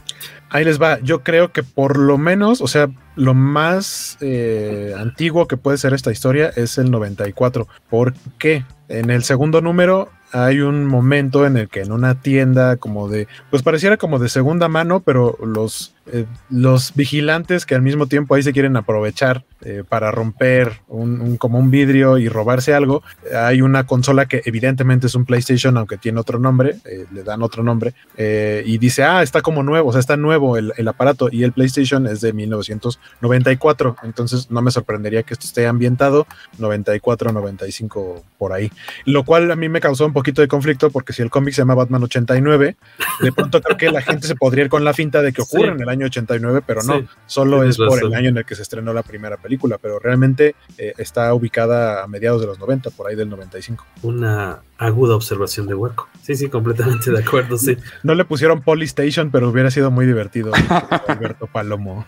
Ahí 0.49 0.65
les 0.65 0.81
va, 0.81 0.99
yo 0.99 1.23
creo 1.23 1.51
que 1.51 1.63
por 1.63 1.97
lo 1.97 2.17
menos, 2.17 2.61
o 2.61 2.67
sea, 2.67 2.89
lo 3.15 3.33
más 3.33 4.17
eh, 4.21 4.93
antiguo 4.97 5.47
que 5.47 5.57
puede 5.57 5.77
ser 5.77 5.93
esta 5.93 6.11
historia 6.11 6.51
es 6.55 6.77
el 6.77 6.89
94. 6.89 7.67
¿Por 7.89 8.13
qué? 8.37 8.65
En 8.87 9.09
el 9.09 9.23
segundo 9.23 9.61
número 9.61 10.09
hay 10.31 10.61
un 10.61 10.85
momento 10.85 11.45
en 11.45 11.57
el 11.57 11.69
que 11.69 11.81
en 11.81 11.91
una 11.91 12.21
tienda 12.21 12.77
como 12.77 13.09
de, 13.09 13.27
pues 13.49 13.63
pareciera 13.63 13.97
como 13.97 14.19
de 14.19 14.29
segunda 14.29 14.67
mano, 14.67 14.99
pero 14.99 15.37
los, 15.43 15.95
eh, 16.11 16.25
los 16.49 16.93
vigilantes 16.95 17.65
que 17.65 17.75
al 17.75 17.81
mismo 17.81 18.07
tiempo 18.07 18.35
ahí 18.35 18.43
se 18.43 18.53
quieren 18.53 18.77
aprovechar 18.77 19.43
eh, 19.61 19.83
para 19.87 20.11
romper 20.11 20.81
un, 20.87 21.19
un- 21.21 21.37
como 21.37 21.59
un 21.59 21.69
vidrio 21.71 22.17
y 22.17 22.29
robarse 22.29 22.73
algo, 22.73 23.03
hay 23.35 23.61
una 23.61 23.85
consola 23.85 24.25
que 24.25 24.41
evidentemente 24.45 25.07
es 25.07 25.15
un 25.15 25.25
PlayStation, 25.25 25.75
aunque 25.77 25.97
tiene 25.97 26.19
otro 26.19 26.39
nombre, 26.39 26.77
eh, 26.85 27.05
le 27.13 27.23
dan 27.23 27.41
otro 27.43 27.63
nombre, 27.63 27.93
eh, 28.17 28.63
y 28.65 28.77
dice, 28.77 29.03
ah, 29.03 29.21
está 29.23 29.41
como 29.41 29.63
nuevo, 29.63 29.89
o 29.89 29.91
sea, 29.91 29.99
está 29.99 30.17
nuevo 30.17 30.57
el, 30.57 30.73
el 30.77 30.87
aparato, 30.87 31.29
y 31.31 31.43
el 31.43 31.51
PlayStation 31.51 32.07
es 32.07 32.21
de 32.21 32.33
1994, 32.33 33.97
entonces 34.03 34.49
no 34.51 34.61
me 34.61 34.71
sorprendería 34.71 35.23
que 35.23 35.33
esto 35.33 35.45
esté 35.45 35.67
ambientado 35.67 36.27
94, 36.57 37.31
95 37.31 38.23
por 38.37 38.53
ahí, 38.53 38.71
lo 39.05 39.23
cual 39.23 39.51
a 39.51 39.55
mí 39.55 39.69
me 39.69 39.79
causó 39.81 40.05
un 40.05 40.13
poquito 40.13 40.41
de 40.41 40.47
conflicto 40.47 40.89
porque 40.89 41.13
si 41.13 41.21
el 41.21 41.29
cómic 41.29 41.53
se 41.53 41.61
llama 41.61 41.75
Batman 41.75 42.03
89, 42.03 42.77
de 43.21 43.31
pronto 43.31 43.61
creo 43.61 43.77
que 43.77 43.91
la 43.91 44.01
gente 44.01 44.27
se 44.27 44.35
podría 44.35 44.63
ir 44.65 44.69
con 44.69 44.83
la 44.83 44.93
finta 44.93 45.21
de 45.21 45.33
que 45.33 45.41
ocurre 45.41 45.59
Sí. 45.59 45.67
en 45.75 45.81
el 45.81 45.89
año 45.89 46.05
89, 46.05 46.61
pero 46.65 46.81
no, 46.83 46.99
Sí, 46.99 47.07
solo 47.25 47.63
es 47.63 47.77
por 47.77 48.01
el 48.03 48.13
año 48.13 48.29
en 48.29 48.37
el 48.37 48.45
que 48.45 48.55
se 48.55 48.61
estrenó 48.61 48.93
la 48.93 49.03
primera 49.03 49.35
película, 49.37 49.48
pero 49.57 49.99
realmente 49.99 50.55
eh, 50.77 50.93
está 50.97 51.33
ubicada 51.33 52.03
a 52.03 52.07
mediados 52.07 52.41
de 52.41 52.47
los 52.47 52.59
90, 52.59 52.89
por 52.91 53.07
ahí 53.07 53.15
del 53.15 53.29
95. 53.29 53.85
Una 54.03 54.59
aguda 54.77 55.15
observación 55.15 55.67
de 55.67 55.73
hueco. 55.75 56.07
Sí, 56.21 56.35
sí, 56.35 56.49
completamente 56.49 57.11
de 57.11 57.19
acuerdo, 57.19 57.57
sí. 57.57 57.77
No 58.03 58.13
le 58.15 58.25
pusieron 58.25 58.61
Polystation, 58.61 59.31
pero 59.31 59.49
hubiera 59.49 59.71
sido 59.71 59.89
muy 59.91 60.05
divertido, 60.05 60.51
Alberto 61.07 61.47
Palomo. 61.47 62.05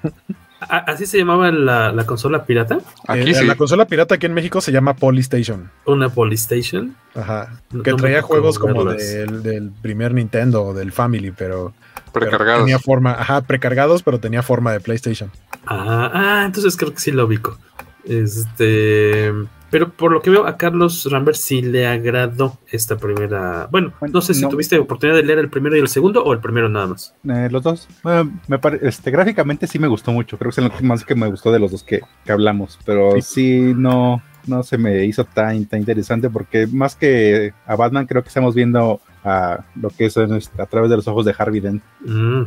¿A- 0.62 0.78
¿Así 0.92 1.08
se 1.08 1.18
llamaba 1.18 1.52
la, 1.52 1.92
la 1.92 2.06
consola 2.06 2.46
pirata? 2.46 2.80
Aquí 3.08 3.32
Eh, 3.32 3.34
sí. 3.34 3.46
La 3.46 3.56
consola 3.56 3.86
pirata 3.88 4.16
aquí 4.16 4.28
en 4.28 4.34
México 4.36 4.62
se 4.62 4.72
llama 4.72 4.96
Polystation. 4.96 5.72
Una 5.86 6.10
Polystation. 6.10 6.96
Ajá. 7.16 7.60
No- 7.72 7.82
que 7.82 7.92
no 7.92 7.98
traía 7.98 8.22
juegos 8.22 8.60
como 8.60 8.86
del, 8.86 9.42
del 9.42 9.72
primer 9.82 10.14
Nintendo 10.14 10.64
o 10.64 10.74
del 10.76 10.92
Family, 10.92 11.32
pero, 11.32 11.74
pero 12.14 12.28
Precargados. 12.30 12.62
tenía 12.66 12.78
forma, 12.78 13.14
ajá, 13.14 13.42
precargados, 13.42 14.04
pero 14.04 14.20
tenía 14.20 14.44
forma 14.44 14.72
de 14.72 14.80
PlayStation. 14.82 15.32
Ah, 15.72 16.12
ah, 16.14 16.44
entonces 16.46 16.76
creo 16.78 16.94
que 16.94 17.00
sí 17.00 17.12
lo 17.12 17.26
ubico. 17.26 17.58
Este. 18.04 19.32
Pero 19.70 19.90
por 19.90 20.12
lo 20.12 20.22
que 20.22 20.30
veo, 20.30 20.46
a 20.46 20.58
Carlos 20.58 21.08
Rambert 21.10 21.38
sí 21.38 21.62
le 21.62 21.88
agradó 21.88 22.58
esta 22.70 22.98
primera. 22.98 23.70
Bueno, 23.72 23.94
Bueno, 24.02 24.14
no 24.16 24.22
sé 24.22 24.34
si 24.34 24.42
no. 24.42 24.50
tuviste 24.50 24.78
oportunidad 24.78 25.16
de 25.16 25.24
leer 25.24 25.40
el 25.40 25.50
primero 25.50 25.78
y 25.78 25.80
el 25.80 25.88
segundo 25.88 26.22
o 26.26 26.34
el 26.34 26.40
primero 26.40 26.68
nada 26.68 26.88
más. 26.88 27.16
Eh, 27.24 27.48
los 27.50 27.64
dos. 27.64 27.88
Bueno, 28.04 28.38
me 28.50 28.60
pare- 28.60 28.80
este, 28.82 29.12
gráficamente 29.12 29.68
sí 29.68 29.80
me 29.80 29.88
gustó 29.88 30.12
mucho. 30.12 30.38
Creo 30.38 30.52
que 30.52 30.60
es 30.60 30.72
el 30.82 30.84
más 30.86 31.06
que 31.06 31.16
me 31.16 31.28
gustó 31.30 31.54
de 31.54 31.60
los 31.60 31.72
dos 31.72 31.84
que, 31.84 32.02
que 32.26 32.32
hablamos. 32.34 32.78
Pero 32.86 33.14
sí, 33.22 33.74
no, 33.74 34.22
no 34.46 34.62
se 34.64 34.78
me 34.78 35.06
hizo 35.06 35.24
tan, 35.24 35.64
tan 35.68 35.80
interesante 35.80 36.30
porque 36.30 36.68
más 36.68 36.98
que 36.98 37.54
a 37.66 37.76
Batman 37.78 38.08
creo 38.08 38.24
que 38.24 38.28
estamos 38.28 38.54
viendo 38.54 39.00
a 39.24 39.64
lo 39.76 39.90
que 39.90 40.08
es 40.08 40.18
este- 40.18 40.62
a 40.62 40.66
través 40.66 40.90
de 40.90 40.98
los 40.98 41.08
ojos 41.08 41.26
de 41.26 41.34
Harvey 41.38 41.62
Dent. 41.62 41.82
Mm. 42.02 42.44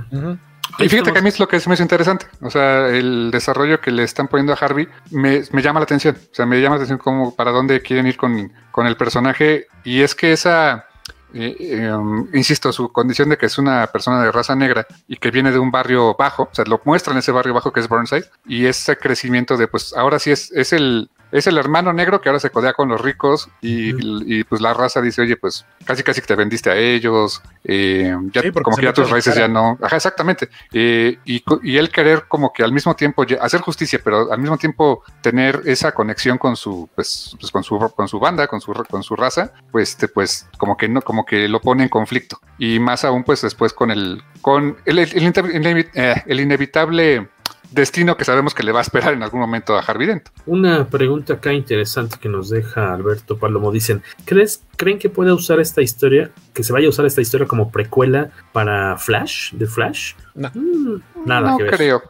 Y 0.79 0.89
fíjate 0.89 1.13
que 1.13 1.19
a 1.19 1.23
mí 1.23 1.29
es 1.29 1.39
lo 1.39 1.49
que 1.49 1.61
se 1.61 1.69
me 1.69 1.75
hizo 1.75 1.83
interesante. 1.83 2.27
O 2.41 2.51
sea, 2.51 2.89
el 2.89 3.31
desarrollo 3.31 3.81
que 3.81 3.91
le 3.91 4.03
están 4.03 4.29
poniendo 4.29 4.53
a 4.53 4.57
Harvey 4.57 4.89
me, 5.11 5.43
me 5.53 5.63
llama 5.63 5.81
la 5.81 5.85
atención. 5.85 6.17
O 6.17 6.35
sea, 6.35 6.47
me 6.47 6.61
llama 6.61 6.77
la 6.77 6.83
atención 6.83 6.99
como 6.99 7.35
para 7.35 7.51
dónde 7.51 7.81
quieren 7.81 8.07
ir 8.07 8.17
con, 8.17 8.53
con 8.71 8.87
el 8.87 8.97
personaje. 8.97 9.67
Y 9.85 10.03
es 10.03 10.15
que 10.15 10.33
esa, 10.33 10.87
eh, 11.33 11.93
um, 11.93 12.29
insisto, 12.33 12.73
su 12.73 12.93
condición 12.93 13.29
de 13.29 13.37
que 13.37 13.47
es 13.47 13.59
una 13.59 13.87
persona 13.89 14.23
de 14.23 14.31
raza 14.31 14.55
negra 14.55 14.87
y 15.09 15.17
que 15.17 15.31
viene 15.31 15.51
de 15.51 15.59
un 15.59 15.71
barrio 15.71 16.15
bajo, 16.17 16.45
o 16.45 16.55
sea, 16.55 16.65
lo 16.65 16.81
muestran 16.85 17.19
ese 17.19 17.33
barrio 17.33 17.55
bajo 17.55 17.73
que 17.73 17.81
es 17.81 17.89
Burnside. 17.89 18.27
Y 18.47 18.67
ese 18.67 18.97
crecimiento 18.97 19.57
de, 19.57 19.69
pues, 19.69 19.93
ahora 19.95 20.19
sí 20.19 20.31
es, 20.31 20.51
es 20.53 20.73
el... 20.73 21.11
Es 21.35 21.49
el 21.49 21.59
hermano 21.59 21.93
negro 21.93 22.21
que 22.21 22.29
ahora 22.29 22.39
se 22.39 22.51
codea 22.51 22.75
con 22.75 22.89
los 22.89 23.01
ricos 23.01 23.49
y, 23.61 23.91
y, 24.39 24.45
pues 24.45 24.61
la 24.61 24.73
raza 24.73 25.01
dice, 25.01 25.21
oye, 25.21 25.37
pues 25.37 25.67
casi 25.85 26.05
casi 26.05 26.21
que 26.21 26.29
te 26.29 26.37
vendiste 26.37 26.71
a 26.71 26.77
ellos, 26.77 27.43
eh, 27.65 28.17
ya, 28.33 28.43
Sí, 28.43 28.53
como 28.53 28.77
que 28.77 28.85
ya 28.85 28.93
tus 28.93 29.11
raíces 29.11 29.35
cara. 29.35 29.49
ya 29.49 29.53
no, 29.53 29.77
Ajá, 29.83 29.97
exactamente. 29.97 30.49
Eh, 30.73 31.19
y, 31.25 31.43
y 31.65 31.77
él 31.77 31.91
querer 31.91 32.27
como 32.29 32.53
que 32.53 32.63
al 32.63 32.71
mismo 32.71 32.95
tiempo 32.95 33.27
hacer 33.41 33.63
justicia, 33.63 34.01
pero 34.05 34.31
al 34.33 34.39
mismo 34.39 34.57
tiempo 34.59 35.03
tener 35.23 35.63
esa 35.65 35.91
conexión 35.91 36.39
con 36.39 36.55
su, 36.55 36.89
pues, 36.95 37.37
pues 37.41 37.51
con 37.51 37.65
su, 37.65 37.81
con 37.81 38.07
su 38.07 38.21
banda, 38.21 38.47
con 38.47 38.61
su, 38.61 38.73
con 38.73 39.03
su 39.03 39.17
raza, 39.17 39.55
pues, 39.73 39.91
este, 39.91 40.07
pues, 40.07 40.49
como 40.57 40.77
que 40.77 40.89
no, 40.89 41.03
como 41.03 41.25
que 41.27 41.49
lo 41.49 41.61
pone 41.61 41.83
en 41.83 41.89
conflicto. 41.89 42.39
Y 42.59 42.79
más 42.79 43.05
aún, 43.05 43.25
pues, 43.25 43.43
después 43.43 43.73
con 43.73 43.91
el, 43.91 44.23
con 44.41 44.77
el, 44.85 45.01
el, 45.01 45.89
eh, 45.95 46.23
el 46.27 46.41
inevitable 46.41 47.29
destino 47.75 48.17
que 48.17 48.25
sabemos 48.25 48.55
que 48.55 48.63
le 48.63 48.73
va 48.73 48.79
a 48.79 48.83
esperar 48.83 49.13
en 49.15 49.23
algún 49.23 49.41
momento 49.41 49.77
a 49.77 49.81
Harvey 49.81 50.07
Dent. 50.07 50.29
Una 50.47 50.87
pregunta 50.87 51.35
acá 51.35 51.53
interesante 51.53 52.17
que 52.21 52.29
nos 52.29 52.49
deja 52.51 52.95
Alberto 52.95 53.39
Palomo. 53.39 53.73
Dicen, 53.73 54.03
¿crees, 54.25 54.63
¿creen 54.77 54.99
que 54.99 55.09
pueda 55.11 55.35
usar 55.35 55.61
esta 55.61 55.83
historia, 55.83 56.31
que 56.53 56.63
se 56.63 56.73
vaya 56.73 56.87
a 56.87 56.91
usar 56.91 57.07
esta 57.07 57.21
historia 57.21 57.47
como 57.47 57.71
precuela 57.71 58.31
para 58.53 58.97
Flash, 58.97 59.53
de 59.53 59.67
Flash? 59.67 60.15
No. 60.35 60.51
Mm, 60.55 61.01
nada 61.27 61.51
no 61.51 61.57
que 61.59 61.65
ver. 61.65 61.75
creo. 61.75 62.03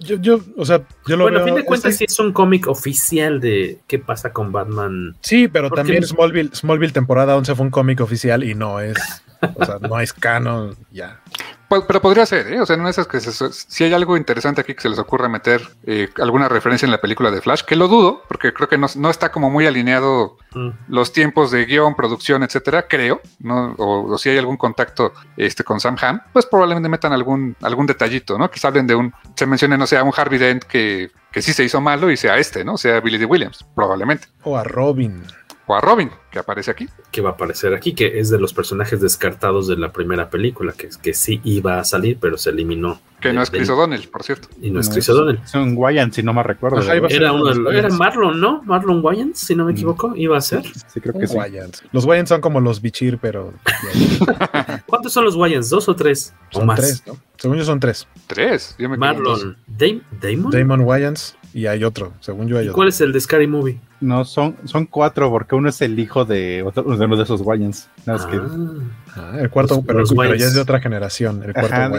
Yo, 0.00 0.14
yo, 0.16 0.40
o 0.56 0.64
sea, 0.64 0.82
yo 1.08 1.16
lo 1.16 1.24
Bueno, 1.24 1.40
a 1.40 1.44
fin 1.44 1.56
de 1.56 1.64
cuentas, 1.64 1.90
este- 1.92 2.06
sí 2.06 2.12
es 2.12 2.18
un 2.20 2.32
cómic 2.32 2.68
oficial 2.68 3.40
de 3.40 3.80
qué 3.88 3.98
pasa 3.98 4.32
con 4.32 4.52
Batman. 4.52 5.16
Sí, 5.22 5.48
pero 5.48 5.70
también 5.70 6.04
Smallville, 6.04 6.50
Smallville 6.54 6.92
temporada 6.92 7.36
11 7.36 7.56
fue 7.56 7.64
un 7.66 7.70
cómic 7.72 8.00
oficial 8.00 8.44
y 8.44 8.54
no 8.54 8.78
es, 8.78 8.96
o 9.56 9.64
sea, 9.64 9.78
no 9.80 9.98
es 9.98 10.12
canon, 10.12 10.76
ya. 10.92 11.20
Pues, 11.68 11.82
pero 11.86 12.00
podría 12.00 12.24
ser, 12.24 12.50
¿eh? 12.50 12.60
O 12.62 12.66
sea, 12.66 12.78
no 12.78 12.88
esas 12.88 13.06
que 13.06 13.20
se- 13.20 13.52
si 13.52 13.84
hay 13.84 13.92
algo 13.92 14.16
interesante 14.16 14.62
aquí 14.62 14.74
que 14.74 14.80
se 14.80 14.88
les 14.88 14.98
ocurra 14.98 15.28
meter 15.28 15.60
eh, 15.84 16.08
alguna 16.18 16.48
referencia 16.48 16.86
en 16.86 16.92
la 16.92 17.00
película 17.00 17.30
de 17.30 17.42
Flash, 17.42 17.62
que 17.62 17.76
lo 17.76 17.88
dudo, 17.88 18.22
porque 18.26 18.54
creo 18.54 18.68
que 18.70 18.78
no, 18.78 18.86
no 18.96 19.10
está 19.10 19.30
como 19.30 19.50
muy 19.50 19.66
alineado 19.66 20.36
Mm. 20.54 20.70
los 20.88 21.12
tiempos 21.12 21.50
de 21.50 21.66
guion, 21.66 21.94
producción, 21.94 22.42
etcétera, 22.42 22.86
creo, 22.88 23.20
¿no? 23.40 23.74
O, 23.76 24.10
o 24.14 24.16
si 24.18 24.30
hay 24.30 24.38
algún 24.38 24.56
contacto 24.56 25.12
este, 25.36 25.62
con 25.62 25.78
Sam 25.78 25.96
Hamm, 26.00 26.20
pues 26.32 26.46
probablemente 26.46 26.88
metan 26.88 27.12
algún, 27.12 27.54
algún 27.60 27.84
detallito, 27.86 28.38
¿no? 28.38 28.50
Quizá 28.50 28.68
hablen 28.68 28.86
de 28.86 28.94
un, 28.94 29.12
se 29.36 29.44
mencione, 29.44 29.76
no 29.76 29.86
sé, 29.86 29.98
a 29.98 30.02
un 30.04 30.12
Harvey 30.16 30.38
Dent 30.38 30.64
que, 30.64 31.10
que 31.30 31.42
sí 31.42 31.52
se 31.52 31.64
hizo 31.64 31.82
malo 31.82 32.10
y 32.10 32.16
sea 32.16 32.38
este, 32.38 32.64
¿no? 32.64 32.78
Sea 32.78 33.00
Billy 33.00 33.18
D. 33.18 33.26
Williams, 33.26 33.62
probablemente. 33.74 34.28
O 34.42 34.56
a 34.56 34.64
Robin. 34.64 35.22
O 35.70 35.74
a 35.74 35.80
Robin, 35.82 36.10
que 36.30 36.38
aparece 36.38 36.70
aquí. 36.70 36.88
que 37.10 37.20
va 37.20 37.30
a 37.30 37.32
aparecer 37.34 37.74
aquí, 37.74 37.94
que 37.94 38.18
es 38.18 38.30
de 38.30 38.40
los 38.40 38.54
personajes 38.54 39.00
descartados 39.02 39.68
de 39.68 39.76
la 39.76 39.92
primera 39.92 40.30
película, 40.30 40.72
que, 40.72 40.88
que 41.02 41.12
sí 41.14 41.40
iba 41.44 41.78
a 41.78 41.84
salir, 41.84 42.16
pero 42.20 42.38
se 42.38 42.50
eliminó. 42.50 43.00
Que 43.20 43.28
De- 43.28 43.34
no 43.34 43.42
es 43.42 43.50
Chris 43.50 43.68
O'Donnell, 43.68 44.08
por 44.08 44.22
cierto. 44.22 44.48
Y 44.62 44.70
no 44.70 44.80
es 44.80 44.88
Chris 44.88 45.08
O'Donnell. 45.10 45.40
Es 45.44 45.54
un 45.54 45.74
Wyan, 45.76 46.10
si 46.12 46.22
no 46.22 46.32
me 46.32 46.42
recuerdo. 46.42 46.78
Ajá, 46.78 46.94
Era, 47.10 47.32
uno 47.32 47.50
era 47.50 47.60
Wayans. 47.88 47.98
Marlon, 47.98 48.40
¿no? 48.40 48.62
Marlon 48.64 49.04
Wayans, 49.04 49.38
si 49.38 49.54
no 49.54 49.64
me 49.66 49.72
equivoco, 49.72 50.14
iba 50.16 50.38
a 50.38 50.40
ser. 50.40 50.62
Sí, 50.86 51.00
creo 51.00 51.18
que 51.18 51.26
sí. 51.26 51.36
Wayans. 51.36 51.82
Los 51.92 52.04
Wayans 52.06 52.28
son 52.30 52.40
como 52.40 52.60
los 52.60 52.80
Bichir, 52.80 53.18
pero 53.18 53.52
¿Cuántos 54.86 55.12
son 55.12 55.24
los 55.24 55.36
Wayans? 55.36 55.68
¿Dos 55.70 55.88
o 55.88 55.96
tres? 55.96 56.34
o 56.52 56.58
son 56.58 56.66
más. 56.66 56.78
tres, 56.80 57.02
¿no? 57.06 57.16
Según 57.36 57.56
yo 57.58 57.64
son 57.64 57.80
tres. 57.80 58.06
Tres. 58.26 58.74
Yo 58.78 58.88
me. 58.88 58.96
Marlon. 58.96 59.56
Dam- 59.66 60.02
¿Damon? 60.20 60.50
Damon 60.50 60.80
Wayans 60.82 61.36
y 61.52 61.66
hay 61.66 61.84
otro, 61.84 62.12
según 62.20 62.48
yo 62.48 62.58
hay 62.58 62.64
¿Y 62.66 62.68
otro. 62.68 62.74
cuál 62.76 62.88
es 62.88 63.00
el 63.00 63.12
de 63.12 63.20
Scary 63.20 63.46
Movie? 63.46 63.80
No, 64.00 64.24
son, 64.24 64.56
son 64.64 64.86
cuatro, 64.86 65.30
porque 65.30 65.54
uno 65.56 65.68
es 65.68 65.80
el 65.82 65.98
hijo 65.98 66.24
de, 66.24 66.62
otro, 66.62 66.84
uno 66.86 67.16
de 67.16 67.24
esos 67.24 67.42
es 68.14 68.24
que, 68.26 68.40
el 69.38 69.50
cuarto, 69.50 69.82
los, 69.86 70.14
pero, 70.14 70.34
ya 70.34 70.46
es 70.46 70.54
de 70.54 70.60
otra 70.60 70.80
generación, 70.80 71.42
el 71.44 71.52
cuarto 71.52 71.74
Ajá, 71.74 71.90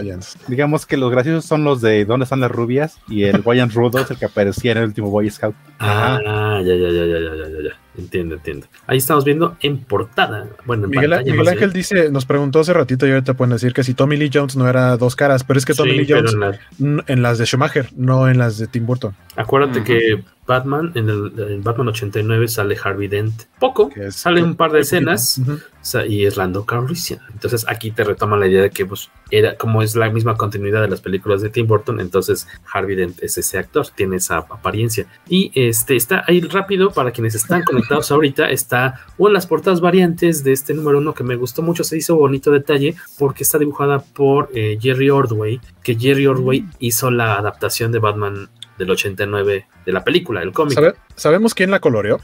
Digamos 0.48 0.86
que 0.86 0.98
los 0.98 1.12
graciosos 1.12 1.46
son 1.46 1.64
los 1.64 1.82
de 1.82 2.06
¿Dónde 2.06 2.24
están 2.24 2.40
las 2.40 2.52
rubias? 2.52 2.98
Y 3.08 3.24
el 3.24 3.42
Wayans 3.46 3.74
Rudo 3.74 4.06
el 4.10 4.18
que 4.18 4.26
aparecía 4.26 4.72
en 4.74 4.80
el 4.80 4.86
último 4.86 5.10
Boy 5.10 5.30
Scout. 5.30 5.56
Ah, 5.80 6.62
ya, 6.64 6.76
ya, 6.76 6.90
ya, 6.90 7.06
ya, 7.06 7.20
ya, 7.20 7.36
ya, 7.36 7.70
ya. 7.70 7.78
Entiendo, 7.98 8.36
entiendo. 8.36 8.68
Ahí 8.88 8.98
estamos 8.98 9.26
viendo 9.26 9.58
en 9.62 9.80
portada. 9.80 10.48
Bueno, 10.66 10.86
en 10.86 10.92
Miguel, 10.92 11.10
pantalla, 11.10 11.32
Miguel 11.32 11.48
Ángel 11.50 11.74
dice, 11.74 12.10
nos 12.12 12.26
preguntó 12.26 12.62
hace 12.62 12.74
ratito 12.74 13.06
y 13.06 13.12
ahorita 13.12 13.34
pueden 13.34 13.52
decir 13.52 13.74
que 13.74 13.84
si 13.84 13.94
Tommy 13.94 14.16
Lee 14.16 14.30
Jones 14.34 14.56
no 14.56 14.70
era 14.70 14.96
dos 14.96 15.16
caras, 15.16 15.44
pero 15.44 15.58
es 15.58 15.66
que 15.66 15.74
Tommy 15.74 15.92
sí, 15.92 15.98
Lee 15.98 16.08
Jones 16.08 16.36
en 16.80 17.22
las 17.22 17.38
de 17.38 17.46
Schumacher, 17.46 17.90
no 17.96 18.30
en 18.30 18.38
las 18.38 18.58
de 18.58 18.68
Tim 18.68 18.86
Burton. 18.86 19.14
Acuérdate 19.36 19.84
que 19.84 20.24
Batman, 20.48 20.92
en 20.96 21.10
el 21.10 21.32
en 21.38 21.64
Batman 21.64 21.90
89 21.90 22.48
sale 22.48 22.78
Harvey 22.82 23.08
Dent. 23.08 23.44
Poco, 23.60 23.92
sale 24.10 24.42
un 24.42 24.56
par 24.56 24.72
de 24.72 24.80
escenas, 24.80 25.40
uh 25.40 25.58
y 26.08 26.26
es 26.26 26.38
Lando 26.38 26.66
Calrissian. 26.66 27.20
Entonces 27.34 27.66
aquí 27.68 27.92
te 27.92 28.04
retoma 28.04 28.38
la 28.38 28.48
idea 28.48 28.62
de 28.62 28.70
que 28.70 28.86
pues, 28.86 29.10
era 29.32 29.56
como 29.58 29.82
es 29.82 29.96
la 29.96 30.10
misma 30.10 30.36
continuidad 30.36 30.82
de 30.82 30.90
las 30.90 31.02
películas 31.02 31.42
de 31.42 31.50
Tim 31.50 31.68
Burton, 31.68 32.00
entonces 32.00 32.48
Harvey 32.72 32.96
Dent 32.96 33.22
es 33.24 33.38
ese 33.38 33.58
actor, 33.58 33.88
tiene 33.96 34.18
esa 34.18 34.38
apariencia. 34.38 35.08
Y 35.28 35.52
este 35.56 35.96
está 35.96 36.24
ahí 36.28 36.42
rápido 36.42 36.92
para 36.92 37.12
quienes 37.12 37.34
están 37.36 37.64
conectados 37.64 38.12
ahorita, 38.12 38.50
está 38.50 39.06
una 39.18 39.30
de 39.30 39.34
las 39.36 39.48
portadas 39.48 39.82
variantes 39.82 40.44
de 40.44 40.52
este 40.52 40.74
número 40.74 40.98
uno 41.00 41.14
que 41.14 41.24
me 41.24 41.36
gustó 41.36 41.62
mucho, 41.62 41.84
se 41.84 41.98
hizo 41.98 42.16
bonito 42.16 42.52
detalle 42.52 42.96
porque 43.18 43.44
está 43.44 43.58
dibujada 43.58 44.00
por 44.00 44.50
eh, 44.54 44.78
Jerry 44.82 45.10
Ordway, 45.10 45.60
que 45.84 45.96
Jerry 45.96 46.28
Ordway 46.28 46.66
hizo 46.80 47.10
la 47.10 47.36
adaptación 47.36 47.92
de 47.92 48.00
Batman 48.00 48.50
del 48.78 48.92
89 48.92 49.68
de 49.86 49.92
la 49.92 50.04
película, 50.04 50.42
el 50.42 50.52
cómic. 50.52 50.74
¿Sabe- 50.76 50.96
¿Sabemos 51.16 51.54
quién 51.54 51.72
la 51.72 51.80
coloreó? 51.80 52.20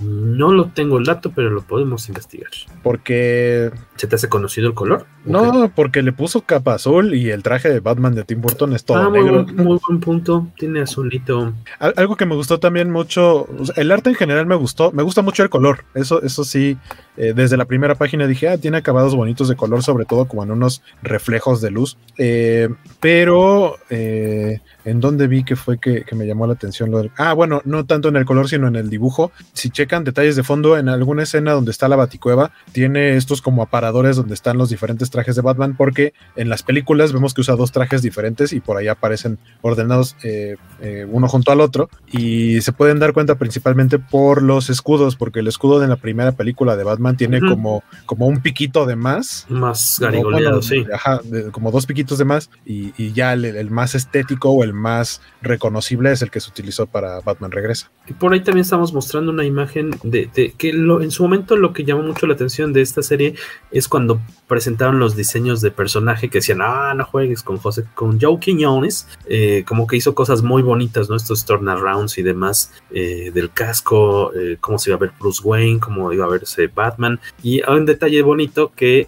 No 0.00 0.52
lo 0.52 0.66
tengo 0.68 0.98
el 0.98 1.04
dato, 1.04 1.30
pero 1.34 1.50
lo 1.50 1.62
podemos 1.62 2.08
investigar. 2.08 2.50
Porque 2.82 3.70
¿Se 3.96 4.06
te 4.06 4.14
hace 4.16 4.28
conocido 4.28 4.66
el 4.68 4.74
color? 4.74 5.06
no, 5.26 5.70
porque 5.76 6.02
le 6.02 6.12
puso 6.12 6.40
capa 6.40 6.74
azul 6.74 7.14
y 7.14 7.30
el 7.30 7.42
traje 7.42 7.68
de 7.68 7.80
Batman 7.80 8.14
de 8.14 8.24
Tim 8.24 8.40
Burton 8.40 8.72
es 8.72 8.84
todo 8.84 8.96
ah, 8.98 9.10
negro. 9.10 9.44
muy 9.54 9.78
buen 9.86 10.00
punto. 10.00 10.48
Tiene 10.58 10.80
azulito. 10.80 11.52
Al- 11.78 11.94
Algo 11.96 12.16
que 12.16 12.24
me 12.26 12.34
gustó 12.34 12.58
también 12.58 12.90
mucho, 12.90 13.46
el 13.76 13.92
arte 13.92 14.10
en 14.10 14.16
general 14.16 14.46
me 14.46 14.54
gustó, 14.54 14.90
me 14.92 15.02
gusta 15.02 15.20
mucho 15.22 15.42
el 15.42 15.50
color, 15.50 15.84
eso, 15.94 16.22
eso 16.22 16.44
sí, 16.44 16.78
eh, 17.18 17.32
desde 17.36 17.56
la 17.58 17.66
primera 17.66 17.94
página 17.94 18.26
dije, 18.26 18.48
ah, 18.48 18.56
tiene 18.58 18.78
acabados 18.78 19.14
bonitos 19.14 19.48
de 19.48 19.56
color, 19.56 19.82
sobre 19.82 20.06
todo 20.06 20.24
como 20.26 20.42
en 20.42 20.50
unos 20.50 20.82
reflejos 21.02 21.60
de 21.60 21.70
luz, 21.70 21.98
Eh, 22.16 22.68
pero 23.00 23.76
eh, 23.90 24.60
en 24.84 25.00
donde 25.00 25.26
vi 25.26 25.44
que 25.44 25.56
fue 25.56 25.78
que, 25.78 26.04
que 26.04 26.14
me 26.14 26.26
llamó 26.26 26.46
la 26.46 26.54
atención, 26.54 26.90
lo 26.90 26.98
del- 26.98 27.10
ah, 27.18 27.32
bueno, 27.32 27.60
no 27.64 27.84
tanto 27.86 28.08
en 28.08 28.16
el 28.16 28.24
color, 28.24 28.48
sino 28.48 28.68
en 28.68 28.76
el 28.76 28.88
dibujo, 28.90 29.30
si 29.52 29.70
checan 29.70 30.04
detalles 30.04 30.36
de 30.36 30.42
fondo, 30.42 30.76
en 30.78 30.88
alguna 30.88 31.22
escena 31.24 31.52
donde 31.52 31.70
está 31.70 31.88
la 31.88 31.96
baticueva, 31.96 32.52
tiene 32.72 33.16
estos 33.16 33.42
como 33.42 33.62
aparadores 33.62 34.16
donde 34.16 34.34
están 34.34 34.58
los 34.58 34.70
diferentes 34.70 35.10
trajes 35.10 35.36
de 35.36 35.42
Batman, 35.42 35.76
porque 35.76 36.12
en 36.36 36.48
las 36.48 36.62
películas 36.62 37.12
vemos 37.12 37.34
que 37.34 37.40
usa 37.42 37.56
dos 37.56 37.72
trajes 37.72 38.02
diferentes 38.02 38.52
y 38.52 38.60
por 38.60 38.76
ahí 38.76 38.88
aparecen 38.88 39.38
ordenados 39.62 40.16
eh, 40.22 40.56
eh, 40.80 41.06
uno 41.10 41.28
junto 41.28 41.52
al 41.52 41.60
otro 41.60 41.88
y 42.10 42.60
se 42.60 42.72
pueden 42.72 42.98
dar 42.98 43.12
cuenta 43.12 43.34
principalmente 43.36 43.98
por 43.98 44.42
los 44.42 44.70
escudos 44.70 45.16
porque 45.16 45.40
el 45.40 45.48
escudo 45.48 45.78
de 45.80 45.88
la 45.88 45.96
primera 45.96 46.32
película 46.32 46.76
de 46.76 46.84
Batman 46.84 47.16
tiene 47.16 47.38
Ujú. 47.38 47.48
como, 47.48 47.84
como 48.06 48.26
un 48.26 48.40
piquito 48.40 48.86
de 48.86 48.96
más 48.96 49.46
Más 49.48 49.98
garigoleado, 50.00 50.60
bueno, 50.60 50.62
sí. 50.62 50.84
ajá, 50.92 51.20
de- 51.24 51.50
como 51.50 51.70
dos 51.70 51.86
piquitos 51.86 52.18
de 52.18 52.24
más 52.24 52.50
y, 52.64 52.92
y 52.96 53.12
ya 53.12 53.32
el, 53.32 53.44
el 53.44 53.70
más 53.70 53.94
estético 53.94 54.50
o 54.50 54.64
el 54.64 54.69
más 54.72 55.20
reconocible 55.42 56.12
es 56.12 56.22
el 56.22 56.30
que 56.30 56.40
se 56.40 56.50
utilizó 56.50 56.86
para 56.86 57.20
Batman 57.20 57.50
Regresa 57.50 57.90
Y 58.10 58.12
por 58.14 58.32
ahí 58.32 58.40
también 58.40 58.62
estamos 58.62 58.92
mostrando 58.92 59.30
una 59.30 59.44
imagen 59.44 59.92
de, 60.02 60.28
que 60.58 60.70
en 60.70 61.10
su 61.12 61.22
momento 61.22 61.54
lo 61.54 61.72
que 61.72 61.84
llamó 61.84 62.02
mucho 62.02 62.26
la 62.26 62.34
atención 62.34 62.72
de 62.72 62.80
esta 62.80 63.04
serie 63.04 63.36
es 63.70 63.86
cuando 63.86 64.20
presentaron 64.48 64.98
los 64.98 65.14
diseños 65.14 65.60
de 65.60 65.70
personaje 65.70 66.28
que 66.28 66.38
decían, 66.38 66.58
ah, 66.60 66.92
no 66.92 67.04
juegues 67.04 67.44
con 67.44 67.58
José, 67.58 67.84
con 67.94 68.20
Joe 68.20 68.40
Quiñones, 68.40 69.06
eh, 69.26 69.62
como 69.64 69.86
que 69.86 69.96
hizo 69.96 70.12
cosas 70.16 70.42
muy 70.42 70.60
bonitas, 70.60 71.08
¿no? 71.08 71.14
Estos 71.14 71.44
turnarounds 71.44 72.18
y 72.18 72.22
demás 72.24 72.72
eh, 72.90 73.30
del 73.32 73.52
casco, 73.52 74.34
eh, 74.34 74.56
cómo 74.60 74.80
se 74.80 74.90
iba 74.90 74.96
a 74.96 75.00
ver 75.00 75.12
Bruce 75.20 75.42
Wayne, 75.44 75.78
cómo 75.78 76.12
iba 76.12 76.24
a 76.24 76.28
verse 76.28 76.66
Batman. 76.66 77.20
Y 77.44 77.62
hay 77.62 77.76
un 77.76 77.86
detalle 77.86 78.22
bonito 78.22 78.72
que 78.74 79.06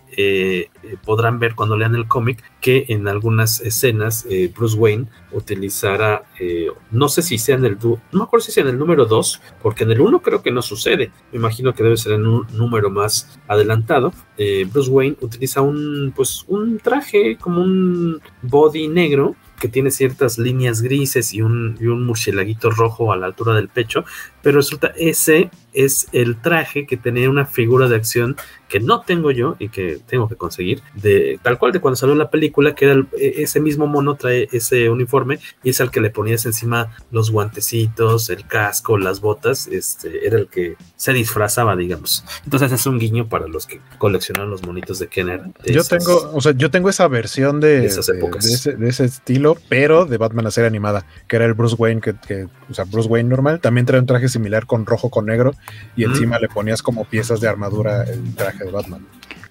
podrán 1.05 1.41
ver 1.41 1.57
cuando 1.57 1.77
lean 1.77 1.97
el 1.97 2.07
cómic, 2.07 2.43
que 2.61 2.87
en 2.89 3.09
algunas 3.09 3.61
escenas 3.61 4.27
Bruce 4.55 4.77
Wayne 4.77 5.07
utilizara, 5.33 6.24
eh, 6.39 6.69
no 6.91 7.09
sé 7.09 7.23
si 7.23 7.39
sea 7.39 7.57
en 7.57 7.65
el, 7.65 7.79
no 7.83 7.99
me 8.12 8.23
acuerdo 8.23 8.45
si 8.45 8.53
sea 8.53 8.62
en 8.62 8.70
el 8.70 8.79
número 8.79 8.91
2, 8.97 9.40
porque 9.62 9.85
en 9.85 9.93
el 9.93 10.01
1 10.01 10.23
creo 10.23 10.43
que 10.43 10.51
no 10.51 10.62
sucede, 10.62 11.10
me 11.32 11.39
imagino 11.39 11.74
que 11.74 11.82
debe 11.82 11.97
ser 11.97 12.12
en 12.12 12.27
un 12.27 12.47
número 12.52 12.90
más 12.90 13.39
adelantado. 13.48 14.12
Eh, 14.39 14.66
Bruce 14.70 14.90
Wayne 14.90 15.16
utiliza 15.20 15.60
un, 15.60 16.12
pues, 16.14 16.44
un 16.48 16.78
traje 16.78 17.36
como 17.36 17.62
un 17.62 18.20
body 18.43 18.89
negro 18.89 19.36
que 19.60 19.69
tiene 19.69 19.93
ciertas 19.93 20.39
líneas 20.39 20.82
grises 20.82 21.32
y 21.32 21.40
un, 21.40 21.78
y 21.81 21.86
un 21.86 22.05
murcielaguito 22.05 22.70
rojo 22.70 23.12
a 23.12 23.16
la 23.16 23.27
altura 23.27 23.55
del 23.55 23.69
pecho, 23.69 24.05
pero 24.43 24.56
resulta 24.59 24.93
ese 24.97 25.51
es 25.74 26.06
el 26.12 26.40
traje 26.40 26.86
que 26.86 26.97
tenía 26.98 27.31
una 27.31 27.47
figura 27.47 27.89
de 27.89 27.97
acción 27.97 28.36
que 28.69 28.78
no 28.81 29.01
tengo 29.02 29.31
yo 29.31 29.56
y 29.59 29.69
que 29.69 29.98
tengo 30.06 30.28
que 30.28 30.36
conseguir, 30.36 30.82
de 30.94 31.39
tal 31.43 31.59
cual 31.59 31.73
de 31.73 31.81
cuando 31.81 31.97
salió 31.97 32.14
la 32.14 32.31
película, 32.31 32.74
que 32.74 32.86
era 32.86 32.94
el- 32.94 33.06
e- 33.19 33.43
ese 33.43 33.60
mismo 33.60 33.86
mono 33.86 34.14
trae 34.16 34.48
ese 34.52 34.89
uniforme 34.90 35.39
y 35.62 35.70
es 35.70 35.81
al 35.81 35.90
que 35.90 36.01
le 36.01 36.10
ponías 36.10 36.44
encima 36.47 36.94
los 37.10 37.31
guantecitos, 37.31 38.31
el 38.31 38.47
casco, 38.47 38.98
las 38.98 39.20
botas, 39.20 39.66
este 39.69 40.27
era 40.27 40.39
el 40.39 40.48
que 40.48 40.77
se 40.97 41.12
disfrazaba, 41.12 41.77
digamos. 41.77 42.24
Entonces 42.44 42.73
es 42.73 42.86
un 42.86 42.98
guiño 42.98 43.28
para 43.28 43.47
los 43.47 43.66
que 43.66 43.81
coleccionaron 43.98 44.51
los 44.51 44.62
monitos 44.66 44.98
de 44.98 45.09
Kenner. 45.09 45.43
de 45.64 45.73
Yo 45.73 45.81
esas- 45.82 46.05
tengo, 46.05 46.31
o 46.35 46.40
sea, 46.40 46.52
yo 46.52 46.70
tengo 46.70 46.89
esa 46.89 47.06
versión 47.09 47.60
de, 47.60 47.81
de 47.81 47.86
esas 47.86 48.09
épocas. 48.09 48.44
de 48.47 48.52
ese, 48.52 48.73
de 48.74 48.89
ese 48.89 49.05
estilo, 49.05 49.56
pero 49.69 50.06
de 50.06 50.16
Batman 50.19 50.44
la 50.44 50.51
serie 50.51 50.66
animada, 50.69 51.06
que 51.28 51.36
era 51.36 51.44
el 51.44 51.55
Bruce 51.55 51.77
Wayne, 51.78 52.01
que, 52.01 52.14
que- 52.27 52.48
o 52.70 52.74
sea, 52.74 52.85
Bruce 52.85 53.09
Wayne 53.09 53.28
normal, 53.28 53.60
también 53.60 53.86
trae 53.86 54.01
un 54.01 54.06
traje 54.06 54.28
similar 54.33 54.67
con 54.67 54.85
rojo 54.87 55.11
con 55.11 55.27
negro 55.27 55.55
y 55.97 56.05
Mm. 56.07 56.11
encima 56.11 56.39
le 56.39 56.49
ponías 56.49 56.83
como 56.83 57.05
piezas 57.05 57.41
de 57.41 57.49
armadura 57.49 58.03
el 58.05 58.35
traje 58.35 58.65
de 58.65 58.71
Batman. 58.71 59.07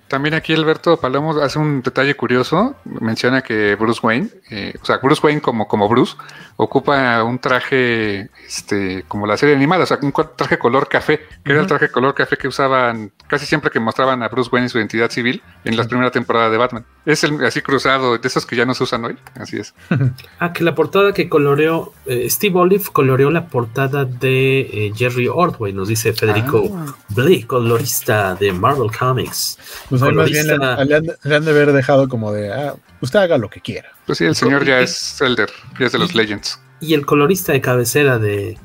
También 0.07 0.33
aquí 0.35 0.53
Alberto 0.53 0.97
Palomo 0.97 1.39
hace 1.39 1.57
un 1.57 1.81
detalle 1.81 2.15
curioso. 2.15 2.75
Menciona 2.83 3.41
que 3.41 3.75
Bruce 3.75 4.01
Wayne, 4.03 4.27
eh, 4.49 4.73
o 4.81 4.85
sea, 4.85 4.97
Bruce 4.97 5.21
Wayne 5.23 5.39
como, 5.39 5.69
como 5.69 5.87
Bruce, 5.87 6.17
ocupa 6.57 7.23
un 7.23 7.39
traje 7.39 8.29
este, 8.45 9.05
como 9.07 9.25
la 9.25 9.37
serie 9.37 9.55
animada, 9.55 9.83
o 9.83 9.85
sea, 9.85 9.99
un 10.01 10.11
traje 10.35 10.59
color 10.59 10.89
café, 10.89 11.21
que 11.45 11.53
era 11.53 11.61
el 11.61 11.67
traje 11.67 11.89
color 11.89 12.13
café 12.13 12.35
que 12.35 12.49
usaban 12.49 13.13
casi 13.27 13.45
siempre 13.45 13.71
que 13.71 13.79
mostraban 13.79 14.21
a 14.21 14.27
Bruce 14.27 14.49
Wayne 14.51 14.65
y 14.65 14.69
su 14.69 14.79
identidad 14.79 15.09
civil 15.09 15.41
en 15.63 15.77
la 15.77 15.85
primera 15.85 16.11
temporada 16.11 16.49
de 16.49 16.57
Batman. 16.57 16.85
Es 17.05 17.23
el 17.23 17.43
así 17.43 17.61
cruzado, 17.61 18.15
de 18.17 18.27
esos 18.27 18.45
que 18.45 18.55
ya 18.55 18.65
no 18.65 18.75
se 18.75 18.83
usan 18.83 19.03
hoy. 19.05 19.17
Así 19.35 19.57
es. 19.57 19.73
Ah, 20.39 20.53
que 20.53 20.63
la 20.63 20.73
portada 20.75 21.13
que 21.13 21.29
coloreó 21.29 21.93
eh, 22.05 22.27
Steve 22.29 22.57
Olive 22.59 22.83
coloreó 22.91 23.29
la 23.31 23.47
portada 23.47 24.05
de 24.05 24.61
eh, 24.61 24.93
Jerry 24.95 25.27
Ordway, 25.27 25.71
nos 25.73 25.87
dice 25.87 26.13
Federico 26.13 26.63
Ah. 26.75 26.95
Blake, 27.09 27.45
colorista 27.47 28.33
de 28.35 28.51
Marvel 28.53 28.89
Comics. 28.91 29.57
Pues 29.89 30.01
ahí 30.01 30.13
más 30.13 30.29
bien 30.29 30.47
le, 30.47 30.53
han, 30.55 30.87
le 31.23 31.35
han 31.35 31.45
de 31.45 31.51
haber 31.51 31.73
dejado 31.73 32.07
como 32.09 32.31
de, 32.31 32.51
ah, 32.51 32.75
usted 33.01 33.19
haga 33.19 33.37
lo 33.37 33.49
que 33.49 33.61
quiera. 33.61 33.89
Pues 34.05 34.17
sí, 34.17 34.25
el 34.25 34.35
señor 34.35 34.65
ya 34.65 34.79
es 34.79 35.21
Elder, 35.21 35.49
ya 35.79 35.85
es 35.85 35.91
de 35.91 35.99
los 35.99 36.15
Legends. 36.15 36.59
Y 36.79 36.93
el 36.95 37.05
colorista 37.05 37.51
de 37.51 37.61
cabecera 37.61 38.17
de, 38.17 38.57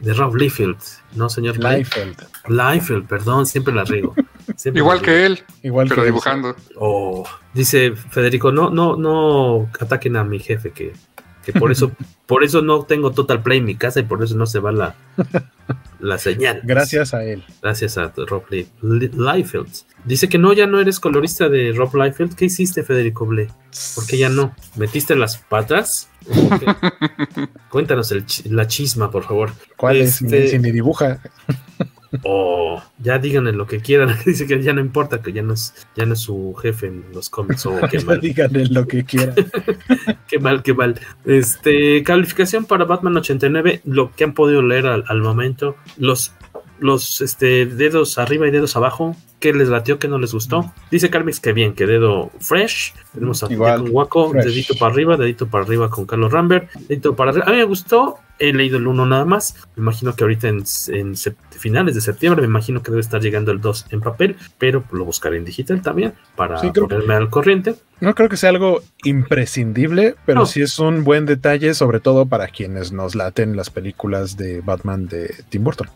de 0.00 0.14
Rob 0.14 0.36
Liefeld, 0.36 0.76
¿no, 1.14 1.28
señor? 1.28 1.58
Liefeld. 1.58 2.16
Liefeld, 2.48 3.06
perdón, 3.08 3.46
siempre 3.46 3.74
la 3.74 3.84
riego. 3.84 4.14
Siempre 4.56 4.80
Igual 4.80 5.00
que 5.02 5.26
él, 5.26 5.42
Igual 5.62 5.88
pero 5.88 6.02
que 6.02 6.06
dibujando. 6.06 6.56
Oh, 6.76 7.24
dice 7.52 7.92
Federico, 7.94 8.52
no, 8.52 8.70
no, 8.70 8.96
no 8.96 9.70
ataquen 9.80 10.16
a 10.16 10.24
mi 10.24 10.38
jefe, 10.38 10.70
que, 10.70 10.92
que 11.44 11.52
por 11.52 11.70
eso, 11.72 11.92
por 12.26 12.44
eso 12.44 12.62
no 12.62 12.84
tengo 12.84 13.10
Total 13.12 13.42
Play 13.42 13.58
en 13.58 13.64
mi 13.64 13.74
casa 13.76 14.00
y 14.00 14.04
por 14.04 14.22
eso 14.22 14.36
no 14.36 14.46
se 14.46 14.58
va 14.60 14.72
la, 14.72 14.94
la 16.00 16.18
señal. 16.18 16.60
Gracias 16.64 17.14
a 17.14 17.24
él. 17.24 17.44
Gracias 17.62 17.96
a 17.98 18.12
Rob 18.16 18.44
Lie- 18.50 18.68
Li- 18.82 19.10
Liefeld. 19.14 19.68
Dice 20.04 20.28
que 20.28 20.36
no, 20.38 20.52
ya 20.52 20.66
no 20.66 20.78
eres 20.80 21.00
colorista 21.00 21.48
de 21.48 21.72
Rob 21.72 21.94
Liefeld. 21.96 22.34
¿Qué 22.34 22.44
hiciste, 22.46 22.82
Federico 22.82 23.24
Ble? 23.26 23.48
¿Por 23.94 24.06
qué 24.06 24.18
ya 24.18 24.28
no? 24.28 24.54
¿Metiste 24.76 25.16
las 25.16 25.38
patas? 25.38 26.08
Cuéntanos 27.70 28.12
el 28.12 28.24
la 28.50 28.66
chisma, 28.66 29.10
por 29.10 29.24
favor. 29.24 29.52
¿Cuál 29.76 29.96
es? 29.98 30.20
Este- 30.22 30.48
Si 30.48 30.58
ni 30.58 30.70
dibuja. 30.72 31.20
Oh, 32.22 32.82
ya 32.98 33.18
díganle 33.18 33.52
lo 33.52 33.66
que 33.66 33.80
quieran. 33.80 34.14
Dice 34.26 34.46
que 34.46 34.62
ya 34.62 34.72
no 34.72 34.80
importa, 34.80 35.20
que 35.20 35.32
ya 35.32 35.42
no 35.42 35.54
es, 35.54 35.74
ya 35.96 36.06
no 36.06 36.14
es 36.14 36.20
su 36.20 36.54
jefe 36.54 36.86
en 36.86 37.04
los 37.12 37.30
cómics. 37.30 37.66
Oh, 37.66 37.78
qué 37.90 38.00
mal. 38.04 38.20
Díganle 38.20 38.66
lo 38.66 38.86
que 38.86 39.04
quiera. 39.04 39.34
Qué 40.28 40.38
mal, 40.38 40.62
qué 40.62 40.74
mal. 40.74 40.98
Este, 41.26 42.02
calificación 42.02 42.64
para 42.64 42.86
Batman 42.86 43.16
89, 43.18 43.82
lo 43.84 44.10
que 44.12 44.24
han 44.24 44.32
podido 44.32 44.62
leer 44.62 44.86
al, 44.86 45.04
al 45.06 45.20
momento, 45.20 45.76
los, 45.98 46.32
los 46.80 47.20
este, 47.20 47.66
dedos 47.66 48.18
arriba 48.18 48.48
y 48.48 48.50
dedos 48.50 48.74
abajo, 48.74 49.14
¿qué 49.44 49.52
les 49.52 49.68
latió, 49.68 49.98
qué 49.98 50.08
no 50.08 50.18
les 50.18 50.32
gustó? 50.32 50.72
Dice 50.90 51.10
Carmix 51.10 51.38
que 51.38 51.52
bien, 51.52 51.74
que 51.74 51.86
dedo 51.86 52.30
fresh, 52.40 52.94
tenemos 53.12 53.42
a 53.44 53.52
Igual, 53.52 53.82
con 53.82 53.90
Waco, 53.92 54.30
fresh. 54.30 54.46
dedito 54.46 54.74
para 54.78 54.90
arriba, 54.94 55.18
dedito 55.18 55.48
para 55.48 55.64
arriba 55.64 55.90
con 55.90 56.06
Carlos 56.06 56.32
Rambert, 56.32 56.72
dedito 56.88 57.14
para 57.14 57.30
arriba. 57.30 57.44
A 57.46 57.50
mí 57.50 57.58
me 57.58 57.64
gustó, 57.64 58.16
he 58.38 58.54
leído 58.54 58.78
el 58.78 58.86
1 58.86 59.04
nada 59.04 59.26
más, 59.26 59.54
me 59.76 59.82
imagino 59.82 60.16
que 60.16 60.24
ahorita 60.24 60.48
en, 60.48 60.64
finales 61.50 61.94
de 61.94 62.00
septiembre, 62.00 62.40
me 62.40 62.48
imagino 62.48 62.82
que 62.82 62.90
debe 62.90 63.02
estar 63.02 63.20
llegando 63.20 63.52
el 63.52 63.60
2 63.60 63.88
en 63.90 64.00
papel, 64.00 64.36
pero 64.56 64.82
lo 64.92 65.04
buscaré 65.04 65.36
en 65.36 65.44
digital 65.44 65.82
también 65.82 66.14
para 66.36 66.58
Sí, 66.58 66.70
creo 66.72 66.88
que- 66.88 66.94
ponerme 66.94 67.14
al 67.14 67.28
corriente. 67.28 67.74
No 68.00 68.14
creo 68.14 68.30
que 68.30 68.36
sea 68.38 68.48
algo 68.48 68.82
imprescindible, 69.04 70.14
pero 70.26 70.40
No. 70.40 70.46
sí 70.46 70.62
es 70.62 70.78
un 70.78 71.04
buen 71.04 71.26
detalle, 71.26 71.74
sobre 71.74 72.00
todo 72.00 72.26
para 72.26 72.48
quienes 72.48 72.92
nos 72.92 73.14
laten 73.14 73.56
las 73.56 73.68
películas 73.70 74.36
de 74.36 74.60
Batman 74.62 75.06
de 75.06 75.34
Tim 75.50 75.64
Burton. 75.64 75.88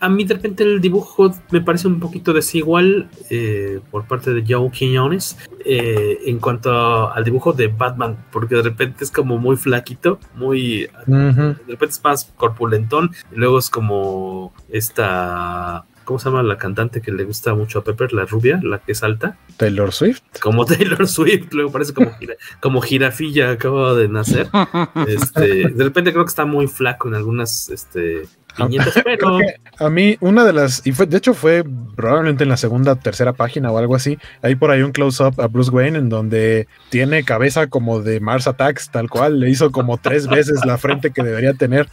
A 0.00 0.08
mí 0.08 0.24
de 0.24 0.34
repente 0.34 0.62
el 0.62 0.80
dibujo 0.80 1.34
me 1.50 1.60
parece 1.60 1.88
un 1.88 1.98
poquito 2.00 2.32
desigual 2.32 3.08
eh, 3.30 3.80
por 3.90 4.06
parte 4.06 4.32
de 4.32 4.44
Joe 4.46 4.70
Quiñones 4.70 5.36
eh, 5.64 6.18
en 6.26 6.38
cuanto 6.38 7.12
al 7.12 7.24
dibujo 7.24 7.52
de 7.52 7.66
Batman, 7.68 8.24
porque 8.30 8.54
de 8.54 8.62
repente 8.62 9.02
es 9.04 9.10
como 9.10 9.38
muy 9.38 9.56
flaquito, 9.56 10.20
muy... 10.36 10.88
De 11.06 11.54
repente 11.66 11.86
es 11.94 12.04
más 12.04 12.32
corpulentón, 12.36 13.10
y 13.32 13.36
luego 13.36 13.58
es 13.58 13.70
como 13.70 14.52
esta... 14.70 15.84
¿Cómo 16.04 16.18
se 16.18 16.30
llama 16.30 16.42
la 16.42 16.56
cantante 16.56 17.02
que 17.02 17.12
le 17.12 17.24
gusta 17.24 17.52
mucho 17.52 17.80
a 17.80 17.84
Pepper? 17.84 18.14
La 18.14 18.24
rubia, 18.24 18.58
la 18.62 18.78
que 18.78 18.92
es 18.92 19.02
alta. 19.02 19.36
Taylor 19.58 19.92
Swift. 19.92 20.22
Como 20.40 20.64
Taylor 20.64 21.06
Swift, 21.06 21.52
luego 21.52 21.70
parece 21.70 21.92
como, 21.92 22.12
gira- 22.18 22.36
como 22.62 22.80
jirafilla, 22.80 23.50
acaba 23.50 23.94
de 23.94 24.08
nacer. 24.08 24.48
Este, 25.06 25.68
de 25.68 25.84
repente 25.84 26.12
creo 26.12 26.24
que 26.24 26.30
está 26.30 26.46
muy 26.46 26.66
flaco 26.66 27.08
en 27.08 27.14
algunas 27.14 27.68
este, 27.68 28.22
viñetas, 28.58 28.94
pero... 29.04 29.18
Creo 29.38 29.38
que 29.38 29.84
a 29.84 29.88
mí, 29.88 30.16
una 30.20 30.44
de 30.44 30.52
las, 30.52 30.86
y 30.86 30.92
fue, 30.92 31.06
de 31.06 31.16
hecho 31.16 31.34
fue 31.34 31.64
probablemente 31.96 32.44
en 32.44 32.50
la 32.50 32.56
segunda 32.56 32.96
tercera 32.96 33.32
página 33.32 33.70
o 33.70 33.78
algo 33.78 33.94
así, 33.94 34.18
hay 34.42 34.54
por 34.56 34.70
ahí 34.70 34.82
un 34.82 34.92
close-up 34.92 35.40
a 35.40 35.46
Bruce 35.46 35.70
Wayne 35.70 35.98
en 35.98 36.08
donde 36.08 36.68
tiene 36.90 37.24
cabeza 37.24 37.68
como 37.68 38.00
de 38.00 38.20
Mars 38.20 38.46
Attacks, 38.46 38.90
tal 38.90 39.08
cual, 39.08 39.40
le 39.40 39.50
hizo 39.50 39.70
como 39.72 39.98
tres 39.98 40.26
veces 40.28 40.64
la 40.64 40.78
frente 40.78 41.10
que 41.10 41.22
debería 41.22 41.54
tener. 41.54 41.88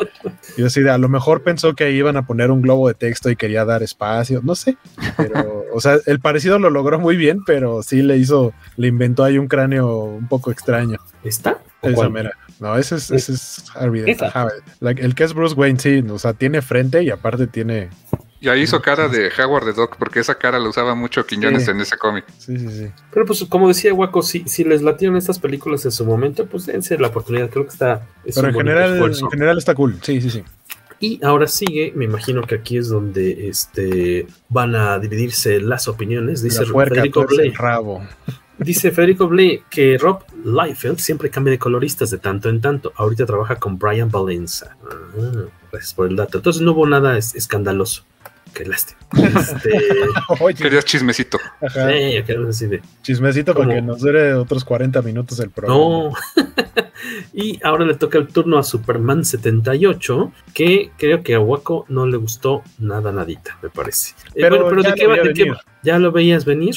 Y 0.58 0.64
así 0.64 0.82
de, 0.82 0.92
a 0.92 0.98
lo 0.98 1.10
mejor 1.10 1.44
pensó 1.44 1.76
que 1.76 1.86
ahí 1.86 1.96
iban 1.96 2.18
a 2.18 2.26
poner 2.26 2.52
un 2.52 2.62
globo 2.62 2.88
de 2.88 2.94
texto 2.94 3.30
y 3.30 3.36
quería 3.36 3.66
dar 3.66 3.84
espacio, 3.84 4.42
no 4.44 4.56
sé, 4.56 4.78
pero, 5.18 5.66
o 5.74 5.80
sea, 5.80 5.98
el 6.06 6.20
parecido 6.20 6.60
lo 6.60 6.70
logró 6.70 7.00
muy 7.00 7.18
bien, 7.18 7.44
pero 7.46 7.84
sí 7.84 8.02
le 8.02 8.18
hizo, 8.18 8.54
le 8.78 8.88
inventó 8.88 9.24
ahí 9.24 9.38
un 9.38 9.48
cráneo 9.48 10.04
un 10.04 10.28
poco 10.28 10.52
extraño. 10.52 11.00
¿Está? 11.24 11.60
¿O 11.82 11.88
Esa 11.88 11.96
cuál? 11.96 12.12
mera. 12.12 12.32
No, 12.60 12.78
ese 12.78 12.96
es, 12.96 13.12
ese 13.12 13.34
es 13.34 13.66
Harvey 13.76 14.02
Dent. 14.02 14.22
Ajá, 14.24 14.48
el 14.82 15.14
que 15.16 15.24
es 15.24 15.34
Bruce 15.34 15.56
Wayne, 15.56 15.80
sí, 15.80 16.04
o 16.10 16.18
sea, 16.20 16.34
tiene 16.34 16.62
frente 16.62 17.04
y 17.04 17.10
aparte 17.10 17.48
tiene. 17.48 17.90
Y 18.40 18.48
ahí 18.50 18.62
hizo 18.62 18.82
cara 18.82 19.08
de 19.08 19.30
Howard 19.40 19.66
the 19.66 19.74
Duck, 19.74 19.96
porque 19.98 20.20
esa 20.20 20.36
cara 20.36 20.60
la 20.60 20.70
usaba 20.70 20.94
mucho 20.94 21.26
Quiñones 21.26 21.66
Sí. 21.66 21.72
en 21.72 21.82
ese 21.82 21.98
cómic. 21.98 22.26
Sí, 22.38 22.58
sí, 22.60 22.70
sí. 22.70 22.92
Pero 23.12 23.26
pues 23.26 23.44
como 23.50 23.68
decía 23.68 23.94
Waco, 23.94 24.22
si, 24.22 24.44
si 24.48 24.64
les 24.64 24.82
latieron 24.84 25.18
estas 25.18 25.40
películas 25.40 25.84
en 25.86 25.92
su 25.92 26.06
momento, 26.06 26.46
pues 26.46 26.66
dense 26.68 26.98
la 26.98 27.08
oportunidad. 27.08 27.50
Creo 27.50 27.64
que 27.66 27.72
está... 27.72 28.08
es 28.24 28.36
Pero 28.36 28.50
en 28.50 28.54
general, 28.56 28.94
esfuerzo. 28.94 29.26
en 29.26 29.32
general 29.32 29.58
está 29.58 29.74
cool. 29.74 29.98
Sí, 30.02 30.22
sí, 30.22 30.30
sí. 30.30 30.44
Y 31.00 31.20
ahora 31.26 31.48
sigue, 31.48 31.92
me 31.96 32.06
imagino 32.06 32.42
que 32.44 32.56
aquí 32.56 32.78
es 32.78 32.88
donde 32.88 33.50
este, 33.50 34.28
van 34.50 34.76
a 34.76 34.98
dividirse 35.00 35.60
las 35.60 35.88
opiniones. 35.88 36.42
Dice 36.44 36.66
la 36.66 36.72
puerca 36.72 36.96
Federico 36.96 37.22
tuerce 37.22 37.36
Blay. 37.38 37.48
el 37.50 37.56
rabo. 37.56 38.02
Dice 38.58 38.92
Federico 38.92 39.28
Blay 39.28 39.64
que 39.70 39.98
Rob 39.98 40.24
Liefeld 40.46 41.00
siempre 41.00 41.30
cambia 41.30 41.52
de 41.52 41.60
coloristas 41.60 42.10
de 42.12 42.18
tanto 42.20 42.50
en 42.50 42.62
tanto. 42.62 42.94
Ahorita 42.96 43.26
trabaja 43.26 43.56
con 43.58 43.78
Brian 43.78 44.10
Valenza. 44.10 44.76
Ah, 44.90 45.46
gracias 45.72 45.94
por 45.94 46.08
el 46.08 46.16
dato. 46.16 46.38
Entonces 46.38 46.62
no 46.62 46.72
hubo 46.72 46.88
nada 46.88 47.18
es- 47.18 47.36
escandaloso. 47.36 48.04
Qué 48.54 48.64
lástima. 48.64 48.98
Este, 49.38 49.70
Oye, 50.40 50.56
Querías 50.56 50.86
chismecito. 50.86 51.38
ajá. 51.62 51.90
sí, 51.92 52.24
así 52.48 52.68
de- 52.68 52.82
Chismecito 53.02 53.54
para 53.54 53.66
¿Cómo? 53.66 53.76
que 53.76 53.82
nos 53.82 54.00
dure 54.00 54.34
otros 54.36 54.64
40 54.64 55.02
minutos 55.02 55.38
el 55.42 55.50
programa. 55.50 55.78
No. 55.78 56.14
y 57.34 57.60
ahora 57.66 57.84
le 57.84 57.96
toca 57.96 58.18
el 58.18 58.28
turno 58.28 58.58
a 58.58 58.64
Superman 58.64 59.26
78, 59.26 60.32
que 60.54 60.92
creo 60.98 61.22
que 61.22 61.36
a 61.36 61.40
Waco 61.42 61.86
no 61.90 62.06
le 62.08 62.16
gustó 62.16 62.64
nada, 62.80 63.12
nadita, 63.12 63.58
me 63.62 63.70
parece. 63.70 64.12
Eh, 64.30 64.40
Pero 64.42 64.64
bueno, 64.64 64.82
ya 64.82 64.90
¿de 64.92 64.96
qué 64.96 65.04
lo 65.04 65.10
va? 65.10 65.16
veía 65.16 65.28
¿De 65.28 65.34
qué 65.34 65.44
venir. 65.44 65.56
va? 65.58 65.62
¿Ya 65.84 66.00
lo 66.00 66.12
veías 66.14 66.46
venir? 66.46 66.76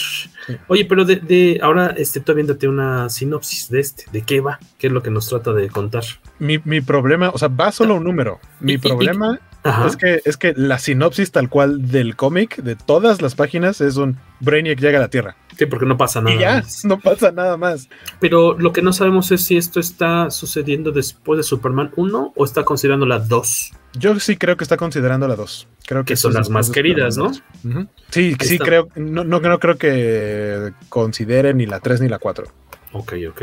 Oye, 0.69 0.85
pero 0.85 1.05
de, 1.05 1.17
de- 1.17 1.61
ahora 1.63 1.95
este, 1.97 2.19
estoy 2.21 2.37
viéndote 2.37 2.69
una 2.69 3.09
sinopsis 3.09 3.69
de 3.71 3.81
este. 3.81 4.05
¿De 4.13 4.23
qué 4.23 4.41
va? 4.41 4.59
¿Qué 4.79 4.87
es 4.89 4.93
lo 4.93 5.03
que 5.03 5.11
nos 5.11 5.29
trata 5.29 5.53
de 5.53 5.69
contar? 5.69 6.05
Mi, 6.39 6.59
mi 6.65 6.81
problema, 6.81 7.31
o 7.31 7.39
sea, 7.39 7.49
va 7.49 7.73
solo 7.73 7.95
un 7.97 8.05
número. 8.05 8.41
Mi 8.61 8.73
Y- 8.73 8.75
y- 8.77 8.79
problema 8.79 9.39
es 9.87 9.97
que, 9.97 10.21
es 10.25 10.37
que 10.37 10.55
la 10.57 10.79
sinopsis 10.79 11.31
tal 11.33 11.49
cual 11.51 11.89
del 11.91 12.17
cómic, 12.17 12.57
de 12.63 12.77
todas 12.77 13.21
las 13.21 13.35
páginas, 13.35 13.81
es 13.81 13.97
un 13.97 14.17
Brainiac 14.41 14.79
llega 14.81 14.99
a 14.99 15.03
la 15.03 15.09
Tierra. 15.09 15.37
Sí, 15.59 15.67
porque 15.67 15.87
no 15.87 15.97
pasa 15.97 16.21
nada. 16.21 16.37
Y 16.37 16.39
ya, 16.39 16.55
más. 16.55 16.85
no 16.85 17.01
pasa 17.01 17.33
nada 17.33 17.57
más. 17.57 17.89
Pero 18.21 18.57
lo 18.57 18.73
que 18.73 18.81
no 18.81 18.93
sabemos 18.93 19.33
es 19.33 19.45
si 19.45 19.57
esto 19.57 19.81
está 19.81 20.31
sucediendo 20.31 20.93
después 20.93 21.37
de 21.37 21.43
Superman 21.43 21.91
1 21.97 22.33
o 22.37 22.45
está 22.45 22.63
considerando 22.65 23.07
la 23.07 23.19
2. 23.19 23.73
Yo 23.95 24.21
sí 24.21 24.37
creo 24.37 24.57
que 24.57 24.63
está 24.63 24.77
considerando 24.77 25.27
la 25.27 25.35
2. 25.35 25.67
Creo 25.85 26.05
que 26.05 26.13
Que 26.13 26.17
son 26.17 26.35
las 26.35 26.49
más 26.49 26.71
queridas, 26.71 27.17
¿no? 27.17 27.33
Sí, 27.33 28.37
Ahí 28.39 28.47
sí 28.47 28.55
está. 28.55 28.65
creo, 28.65 28.89
no, 28.95 29.25
no, 29.25 29.41
no 29.41 29.59
creo 29.59 29.77
que 29.77 30.73
considere 30.89 31.53
ni 31.55 31.67
la 31.67 31.81
3 31.81 32.03
ni 32.03 32.09
la 32.09 32.21
4. 32.21 32.47
Ok, 32.93 33.15
ok. 33.29 33.43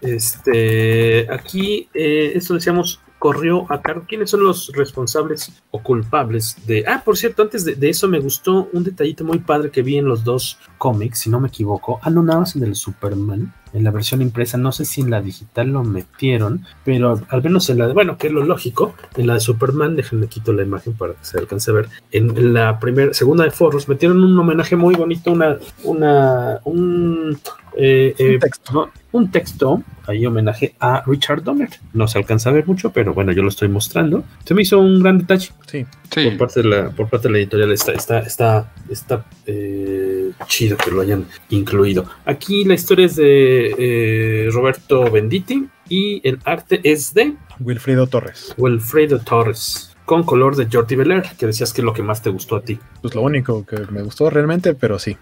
Este, 0.00 1.30
aquí, 1.30 1.88
eh, 1.92 2.32
esto 2.34 2.54
decíamos, 2.54 3.00
corrió 3.22 3.66
a 3.70 3.80
cargo. 3.80 4.02
¿Quiénes 4.08 4.30
son 4.30 4.42
los 4.42 4.72
responsables 4.74 5.52
o 5.70 5.80
culpables 5.80 6.56
de... 6.66 6.84
Ah, 6.88 7.02
por 7.04 7.16
cierto, 7.16 7.42
antes 7.42 7.64
de, 7.64 7.88
eso 7.88 8.08
me 8.08 8.18
gustó 8.18 8.68
un 8.72 8.82
detallito 8.82 9.22
muy 9.22 9.38
padre 9.38 9.70
que 9.70 9.82
vi 9.82 9.96
en 9.96 10.06
los 10.06 10.24
dos 10.24 10.58
cómics, 10.76 11.20
si 11.20 11.30
no 11.30 11.38
me 11.38 11.46
equivoco. 11.46 12.00
Ah, 12.02 12.10
no, 12.10 12.24
nada 12.24 12.40
más 12.40 12.56
en 12.56 12.64
el 12.64 12.74
Superman, 12.74 13.54
en 13.72 13.84
la 13.84 13.92
versión 13.92 14.22
impresa. 14.22 14.58
No 14.58 14.72
sé 14.72 14.84
si 14.84 15.02
en 15.02 15.10
la 15.10 15.22
digital 15.22 15.68
lo 15.68 15.84
metieron, 15.84 16.66
pero 16.84 17.20
al 17.28 17.42
menos 17.44 17.70
en 17.70 17.78
la 17.78 17.86
de... 17.86 17.92
Bueno, 17.92 18.18
que 18.18 18.26
es 18.26 18.32
lo 18.32 18.44
lógico. 18.44 18.96
En 19.14 19.28
la 19.28 19.34
de 19.34 19.40
Superman, 19.40 19.94
déjenme 19.94 20.26
quito 20.26 20.52
la 20.52 20.64
imagen 20.64 20.94
para 20.94 21.12
que 21.12 21.24
se 21.24 21.38
alcance 21.38 21.70
a 21.70 21.74
ver. 21.74 21.88
En 22.10 22.52
la 22.52 22.80
primera, 22.80 23.14
segunda 23.14 23.44
de 23.44 23.52
Forros 23.52 23.88
metieron 23.88 24.24
un 24.24 24.36
homenaje 24.36 24.74
muy 24.74 24.96
bonito, 24.96 25.30
una... 25.30 25.58
una 25.84 26.58
un... 26.64 27.38
eh, 27.76 28.14
eh, 28.18 28.38
no, 28.72 28.90
un 29.12 29.30
texto, 29.30 29.82
ahí 30.06 30.24
homenaje 30.26 30.74
a 30.80 31.02
Richard 31.06 31.42
Donner. 31.42 31.68
No 31.92 32.08
se 32.08 32.18
alcanza 32.18 32.50
a 32.50 32.52
ver 32.52 32.66
mucho, 32.66 32.92
pero 32.92 33.14
bueno, 33.14 33.32
yo 33.32 33.42
lo 33.42 33.48
estoy 33.48 33.68
mostrando. 33.68 34.24
Se 34.44 34.54
me 34.54 34.62
hizo 34.62 34.78
un 34.78 35.02
gran 35.02 35.18
detalle. 35.18 35.50
Sí. 35.66 35.86
Por 36.14 36.36
parte 36.36 36.62
de 36.62 36.68
la, 36.68 36.90
por 36.90 37.08
parte 37.08 37.28
de 37.28 37.32
la 37.32 37.38
editorial 37.38 37.72
está, 37.72 37.92
está, 37.92 38.20
está, 38.20 38.72
está 38.88 39.24
eh, 39.46 40.30
chido 40.46 40.76
que 40.76 40.90
lo 40.90 41.00
hayan 41.00 41.26
incluido. 41.50 42.06
Aquí 42.24 42.64
la 42.64 42.74
historia 42.74 43.06
es 43.06 43.16
de 43.16 43.74
eh, 43.78 44.48
Roberto 44.50 45.10
Benditti 45.10 45.68
y 45.88 46.26
el 46.26 46.38
arte 46.44 46.80
es 46.82 47.14
de 47.14 47.34
Wilfrido 47.60 48.06
Torres. 48.06 48.54
Wilfredo 48.56 49.18
Torres. 49.20 49.88
Con 50.04 50.24
color 50.24 50.56
de 50.56 50.66
Jordi 50.70 50.96
Belair, 50.96 51.22
que 51.38 51.46
decías 51.46 51.72
que 51.72 51.80
es 51.80 51.84
lo 51.84 51.92
que 51.92 52.02
más 52.02 52.22
te 52.22 52.28
gustó 52.28 52.56
a 52.56 52.62
ti. 52.62 52.78
Pues 53.00 53.14
lo 53.14 53.22
único 53.22 53.64
que 53.64 53.78
me 53.90 54.02
gustó 54.02 54.28
realmente, 54.30 54.74
pero 54.74 54.98
sí. 54.98 55.16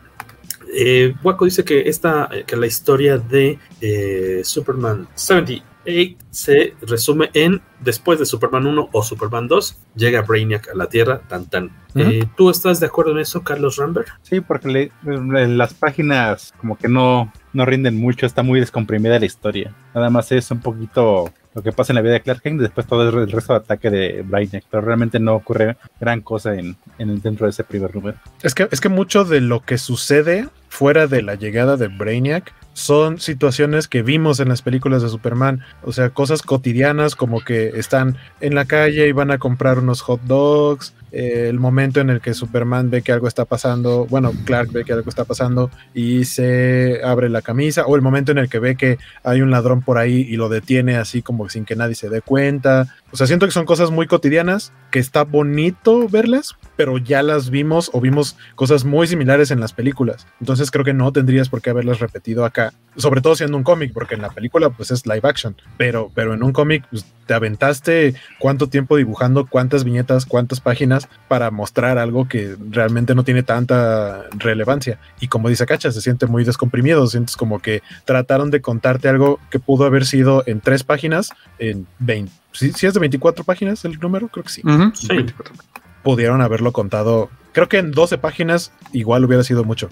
Eh, 0.73 1.15
Waco 1.23 1.45
dice 1.45 1.65
que 1.65 1.89
esta, 1.89 2.29
que 2.47 2.57
la 2.57 2.67
historia 2.67 3.19
de 3.19 3.59
eh, 3.81 4.41
Superman 4.45 5.09
78 5.15 6.17
se 6.31 6.75
resume 6.83 7.31
en 7.35 7.61
después 7.81 8.19
de 8.19 8.27
Superman 8.27 8.67
1 8.67 8.91
o 8.93 9.03
Superman 9.03 9.49
2, 9.49 9.77
llega 9.97 10.23
Brainiac 10.23 10.69
a 10.69 10.75
la 10.77 10.89
Tierra, 10.89 11.21
tan 11.29 11.47
tan. 11.47 11.71
Eh, 11.97 12.25
¿Tú 12.37 12.51
estás 12.51 12.79
de 12.79 12.87
acuerdo 12.87 13.13
en 13.13 13.19
eso, 13.19 13.43
Carlos 13.43 13.77
Rambert? 13.77 14.09
Sí, 14.23 14.41
porque 14.41 14.69
le- 14.69 14.93
le- 15.05 15.49
las 15.49 15.75
páginas 15.75 16.53
como 16.59 16.77
que 16.79 16.87
no, 16.87 17.33
no 17.53 17.65
rinden 17.65 17.97
mucho, 17.97 18.27
está 18.27 18.43
muy 18.45 18.61
descomprimida 18.61 19.19
la 19.19 19.27
historia. 19.27 19.75
Nada 19.95 20.09
más 20.11 20.31
es 20.31 20.51
un 20.53 20.61
poquito 20.61 21.33
lo 21.53 21.63
que 21.63 21.73
pasa 21.73 21.93
en 21.93 21.97
la 21.97 22.03
vida 22.03 22.13
de 22.13 22.21
Clark 22.23 22.43
Kent 22.43 22.61
y 22.61 22.63
después 22.63 22.87
todo 22.87 23.09
el 23.09 23.29
resto 23.33 23.55
de 23.55 23.59
ataque 23.59 23.91
de 23.91 24.23
Brainiac, 24.23 24.63
pero 24.71 24.83
realmente 24.83 25.19
no 25.19 25.35
ocurre 25.35 25.77
gran 25.99 26.21
cosa 26.21 26.55
en, 26.55 26.77
en 26.99 27.11
el- 27.11 27.21
dentro 27.23 27.47
de 27.47 27.51
ese 27.51 27.65
primer 27.65 27.93
número. 27.93 28.19
Es 28.43 28.55
que, 28.55 28.69
es 28.71 28.81
que 28.81 28.89
mucho 28.89 29.25
de 29.25 29.41
lo 29.41 29.61
que 29.65 29.77
sucede 29.79 30.47
fuera 30.71 31.07
de 31.07 31.21
la 31.21 31.35
llegada 31.35 31.77
de 31.77 31.89
Brainiac 31.89 32.55
son 32.73 33.19
situaciones 33.19 33.89
que 33.89 34.03
vimos 34.03 34.41
en 34.41 34.49
las 34.49 34.63
películas 34.63 35.03
de 35.03 35.09
Superman. 35.09 35.61
O 35.83 35.93
sea, 35.93 36.11
cosas 36.11 36.41
cotidianas 36.41 37.17
como 37.17 37.41
que 37.41 37.73
están 37.75 38.17
en 38.41 38.55
la 38.55 38.65
calle 38.65 39.09
y 39.09 39.13
van 39.13 39.31
a 39.31 39.39
comprar 39.39 39.81
unos 39.81 40.01
hot 40.01 40.23
dogs. 40.23 40.95
eh, 41.13 41.49
el 41.49 41.59
momento 41.59 42.01
en 42.01 42.09
el 42.09 42.21
que 42.21 42.35
Superman 42.35 42.89
ve 42.89 43.03
que 43.03 43.11
algo 43.11 43.27
está 43.27 43.45
pasando, 43.45 44.07
bueno, 44.07 44.33
Clark 44.45 44.71
ve 44.71 44.85
que 44.85 44.93
algo 44.93 45.11
está 45.11 45.25
pasando 45.25 45.69
y 45.93 46.25
se 46.25 47.01
abre 47.05 47.29
la 47.29 47.43
camisa, 47.43 47.85
o 47.87 47.97
el 47.97 48.03
momento 48.03 48.31
en 48.31 48.39
el 48.39 48.49
que 48.49 48.61
ve 48.61 48.77
que 48.77 48.99
hay 49.25 49.43
un 49.43 49.51
ladrón 49.51 49.83
por 49.83 49.99
ahí 49.99 50.25
y 50.29 50.37
lo 50.37 50.49
detiene 50.49 50.97
así 50.97 51.21
como 51.21 51.49
sin 51.49 51.65
que 51.65 51.75
nadie 51.75 51.97
se 51.97 52.09
dé 52.09 52.21
cuenta. 52.21 52.95
O 53.11 53.17
sea, 53.17 53.27
siento 53.27 53.47
que 53.47 53.53
son 53.53 53.67
cosas 53.67 53.91
muy 53.91 54.07
cotidianas, 54.07 54.73
que 54.93 55.01
está 55.01 55.25
bonito 55.25 56.09
verlas, 56.09 56.57
pero 56.81 56.97
ya 56.97 57.23
las 57.23 57.51
vimos 57.51 57.91
o 57.93 58.01
vimos 58.01 58.39
cosas 58.55 58.87
muy 58.87 59.07
similares 59.07 59.51
en 59.51 59.61
las 59.61 59.75
películas. 59.75 60.27
Entonces 60.41 60.71
creo 60.71 60.83
que 60.83 60.95
no 60.95 61.13
tendrías 61.13 61.51
por 61.51 61.61
qué 61.61 61.69
haberlas 61.69 62.01
repetido 62.01 62.47
acá, 62.47 62.73
sobre 62.97 63.21
todo 63.21 63.37
siendo 63.37 63.59
un 63.59 63.65
cómic, 63.65 63.93
porque 63.93 64.15
en 64.15 64.23
la 64.23 64.31
película 64.31 64.71
pues 64.71 64.91
es 64.91 65.05
live 65.05 65.21
action, 65.25 65.55
pero, 65.77 66.11
pero 66.15 66.33
en 66.33 66.43
un 66.43 66.55
cómic 66.55 66.87
pues, 66.91 67.05
te 67.27 67.35
aventaste 67.35 68.15
cuánto 68.39 68.69
tiempo 68.69 68.97
dibujando, 68.97 69.45
cuántas 69.45 69.85
viñetas, 69.85 70.25
cuántas 70.25 70.61
páginas 70.61 71.07
para 71.29 71.51
mostrar 71.51 71.99
algo 71.99 72.27
que 72.29 72.57
realmente 72.71 73.15
no 73.15 73.25
tiene 73.25 73.43
tanta 73.43 74.25
relevancia. 74.39 74.99
Y 75.21 75.29
como 75.29 75.51
dice 75.51 75.67
Cacha, 75.67 75.93
se 75.93 76.01
siente 76.01 76.25
muy 76.25 76.45
descomprimido, 76.45 77.07
sientes 77.09 77.37
como 77.37 77.59
que 77.59 77.83
trataron 78.07 78.51
de 78.51 78.63
contarte 78.63 79.11
algo 79.11 79.39
que 79.51 79.59
pudo 79.59 79.85
haber 79.85 80.07
sido 80.07 80.45
en 80.47 80.63
tres 80.63 80.83
páginas, 80.83 81.29
en 81.59 81.87
20. 81.99 82.33
¿Sí, 82.53 82.73
sí 82.73 82.87
es 82.87 82.95
de 82.95 83.01
24 83.01 83.45
páginas 83.45 83.85
el 83.85 83.99
número? 84.01 84.29
Creo 84.29 84.45
que 84.45 84.51
sí. 84.51 84.63
Sí. 84.95 85.09
24. 85.09 85.55
Pudieron 86.03 86.41
haberlo 86.41 86.73
contado. 86.73 87.31
Creo 87.53 87.69
que 87.69 87.79
en 87.79 87.93
12 87.93 88.19
páginas 88.19 88.73
igual 88.93 89.25
hubiera 89.25 89.43
sido 89.43 89.65
mucho. 89.65 89.89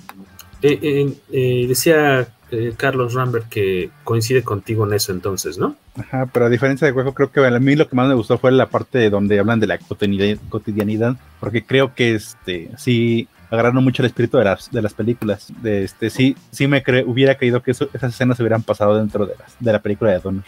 Eh, 0.62 0.78
eh, 0.82 1.14
eh, 1.32 1.66
decía 1.68 2.28
eh, 2.50 2.72
Carlos 2.76 3.12
Rambert 3.12 3.48
que 3.48 3.90
coincide 4.04 4.42
contigo 4.42 4.86
en 4.86 4.94
eso 4.94 5.12
entonces, 5.12 5.58
¿no? 5.58 5.76
Ajá, 5.96 6.26
pero 6.32 6.46
a 6.46 6.48
diferencia 6.48 6.86
de 6.86 6.92
Hueco, 6.92 7.12
creo 7.12 7.30
que 7.30 7.44
a 7.44 7.58
mí 7.58 7.76
lo 7.76 7.88
que 7.88 7.96
más 7.96 8.08
me 8.08 8.14
gustó 8.14 8.38
fue 8.38 8.50
la 8.52 8.70
parte 8.70 9.10
donde 9.10 9.38
hablan 9.38 9.60
de 9.60 9.66
la 9.66 9.78
cotidianidad, 9.78 10.38
cotidianidad, 10.48 11.16
porque 11.40 11.64
creo 11.64 11.94
que 11.94 12.14
este 12.14 12.70
sí 12.78 13.28
agarraron 13.50 13.82
mucho 13.82 14.02
el 14.02 14.06
espíritu 14.06 14.36
de 14.38 14.44
las, 14.44 14.70
de 14.70 14.82
las 14.82 14.94
películas. 14.94 15.52
De 15.62 15.84
este, 15.84 16.10
sí, 16.10 16.36
sí 16.50 16.66
me 16.66 16.82
cre- 16.84 17.04
hubiera 17.06 17.36
creído 17.36 17.62
que 17.62 17.70
eso- 17.70 17.88
esas 17.94 18.12
escenas 18.14 18.36
se 18.36 18.42
hubieran 18.42 18.62
pasado 18.62 18.96
dentro 18.98 19.26
de, 19.26 19.34
las, 19.38 19.56
de 19.58 19.72
la 19.72 19.80
película 19.80 20.10
de 20.12 20.18
Donner. 20.20 20.44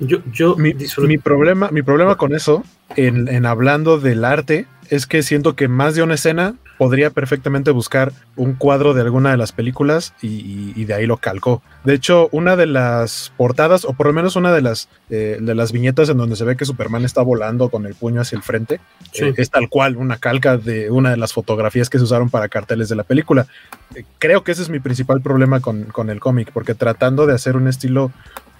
Yo, 0.00 0.18
yo 0.32 0.56
Mi, 0.56 0.74
mi 1.08 1.18
problema, 1.18 1.70
mi 1.70 1.82
problema 1.82 2.16
con 2.16 2.34
eso, 2.34 2.64
en, 2.96 3.28
en 3.28 3.46
hablando 3.46 3.98
del 3.98 4.24
arte, 4.24 4.66
es 4.94 5.06
que 5.06 5.22
siento 5.22 5.56
que 5.56 5.68
más 5.68 5.94
de 5.94 6.02
una 6.02 6.14
escena 6.14 6.54
podría 6.76 7.10
perfectamente 7.10 7.70
buscar 7.70 8.12
un 8.36 8.52
cuadro 8.54 8.92
de 8.92 9.00
alguna 9.00 9.30
de 9.30 9.36
las 9.38 9.52
películas 9.52 10.12
y, 10.20 10.26
y- 10.28 10.72
y 10.76 10.84
de 10.84 10.92
ahí 10.94 11.06
lo 11.06 11.16
calcó. 11.16 11.62
De 11.84 11.94
hecho, 11.94 12.28
una 12.32 12.56
de 12.56 12.66
las 12.66 13.32
portadas, 13.36 13.84
o 13.86 13.94
por 13.94 14.06
lo 14.06 14.12
menos 14.12 14.36
una 14.36 14.52
de 14.52 14.60
las, 14.60 14.88
eh, 15.08 15.38
de 15.40 15.54
las 15.54 15.72
viñetas 15.72 16.08
en 16.10 16.18
donde 16.18 16.36
se 16.36 16.44
ve 16.44 16.56
que 16.56 16.64
Superman 16.66 17.04
está 17.04 17.22
volando 17.22 17.70
con 17.70 17.86
el 17.86 17.94
puño 17.94 18.20
hacia 18.20 18.36
el 18.36 18.42
frente, 18.42 18.80
Sí. 19.12 19.24
eh, 19.24 19.34
es 19.38 19.50
tal 19.50 19.68
cual 19.70 19.96
una 19.96 20.18
calca 20.18 20.58
de 20.58 20.90
una 20.90 21.10
de 21.10 21.16
las 21.16 21.32
fotografías 21.32 21.88
que 21.88 21.98
se 21.98 22.04
usaron 22.04 22.28
para 22.30 22.48
carteles 22.48 22.88
de 22.88 22.96
la 22.96 23.04
película. 23.04 23.46
Eh, 23.94 24.04
creo 24.18 24.44
que 24.44 24.52
ese 24.52 24.62
es 24.62 24.68
mi 24.68 24.80
principal 24.80 25.20
problema 25.22 25.60
con, 25.60 25.84
con 25.84 26.10
el 26.10 26.20
cómic, 26.20 26.50
porque 26.52 26.74
tratando 26.74 27.26
de 27.26 27.34
hacer 27.34 27.56
un 27.56 27.66
estilo 27.68 28.10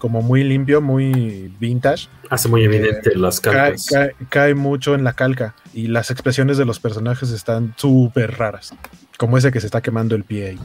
como 0.03 0.21
muy 0.21 0.43
limpio, 0.43 0.81
muy 0.81 1.55
vintage, 1.61 2.09
hace 2.29 2.49
muy 2.49 2.65
evidente 2.65 3.15
las 3.15 3.39
cae, 3.41 3.55
cartas. 3.55 3.87
cae- 3.89 4.15
cae 4.29 4.55
mucho 4.57 4.97
en 4.97 5.05
la 5.05 5.13
calca 5.13 5.55
y 5.73 5.87
las 5.87 6.11
expresiones 6.11 6.59
de 6.59 6.65
los 6.65 6.81
personajes 6.81 7.31
están 7.31 7.73
súper 7.77 8.37
raras. 8.37 8.75
Como 9.17 9.39
ese 9.39 9.53
que 9.53 9.61
se 9.61 9.67
está 9.67 9.81
quemando 9.81 10.17
el 10.17 10.25
pie 10.25 10.49
ahí. 10.49 10.59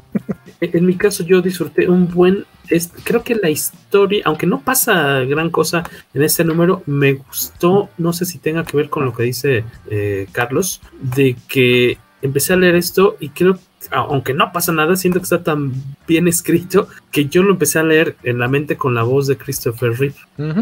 En 0.59 0.71
en 0.79 0.85
mi 0.87 0.95
caso 0.95 1.23
yo 1.23 1.43
disfruté 1.43 1.87
un 1.87 2.07
buen, 2.07 2.45
es- 2.67 2.89
creo 3.03 3.23
que 3.23 3.35
la 3.35 3.51
historia, 3.51 4.23
aunque 4.25 4.47
no 4.47 4.61
pasa 4.61 5.19
gran 5.19 5.51
cosa 5.51 5.83
en 6.15 6.23
este 6.23 6.43
número, 6.43 6.81
me 6.87 7.13
gustó, 7.13 7.91
no 7.99 8.13
sé 8.13 8.25
si 8.25 8.39
tenga 8.39 8.63
que 8.65 8.75
ver 8.75 8.89
con 8.89 9.05
lo 9.05 9.13
que 9.13 9.21
dice 9.21 9.63
eh, 9.91 10.25
Carlos, 10.31 10.81
de 10.99 11.35
que 11.47 11.99
empecé 12.21 12.53
a 12.53 12.57
leer 12.57 12.75
esto 12.75 13.15
y 13.19 13.29
creo, 13.29 13.59
aunque 13.91 14.33
no 14.33 14.51
pasa 14.51 14.71
nada, 14.71 14.95
siento 14.95 15.19
que 15.19 15.23
está 15.23 15.43
tan 15.43 15.71
bien 16.07 16.27
escrito 16.27 16.87
que 17.11 17.25
yo 17.25 17.43
lo 17.43 17.51
empecé 17.51 17.79
a 17.79 17.83
leer 17.83 18.15
en 18.23 18.39
la 18.39 18.47
mente 18.47 18.77
con 18.77 18.95
la 18.95 19.03
voz 19.03 19.27
de 19.27 19.37
Christopher 19.37 19.93
Reeve. 19.93 20.15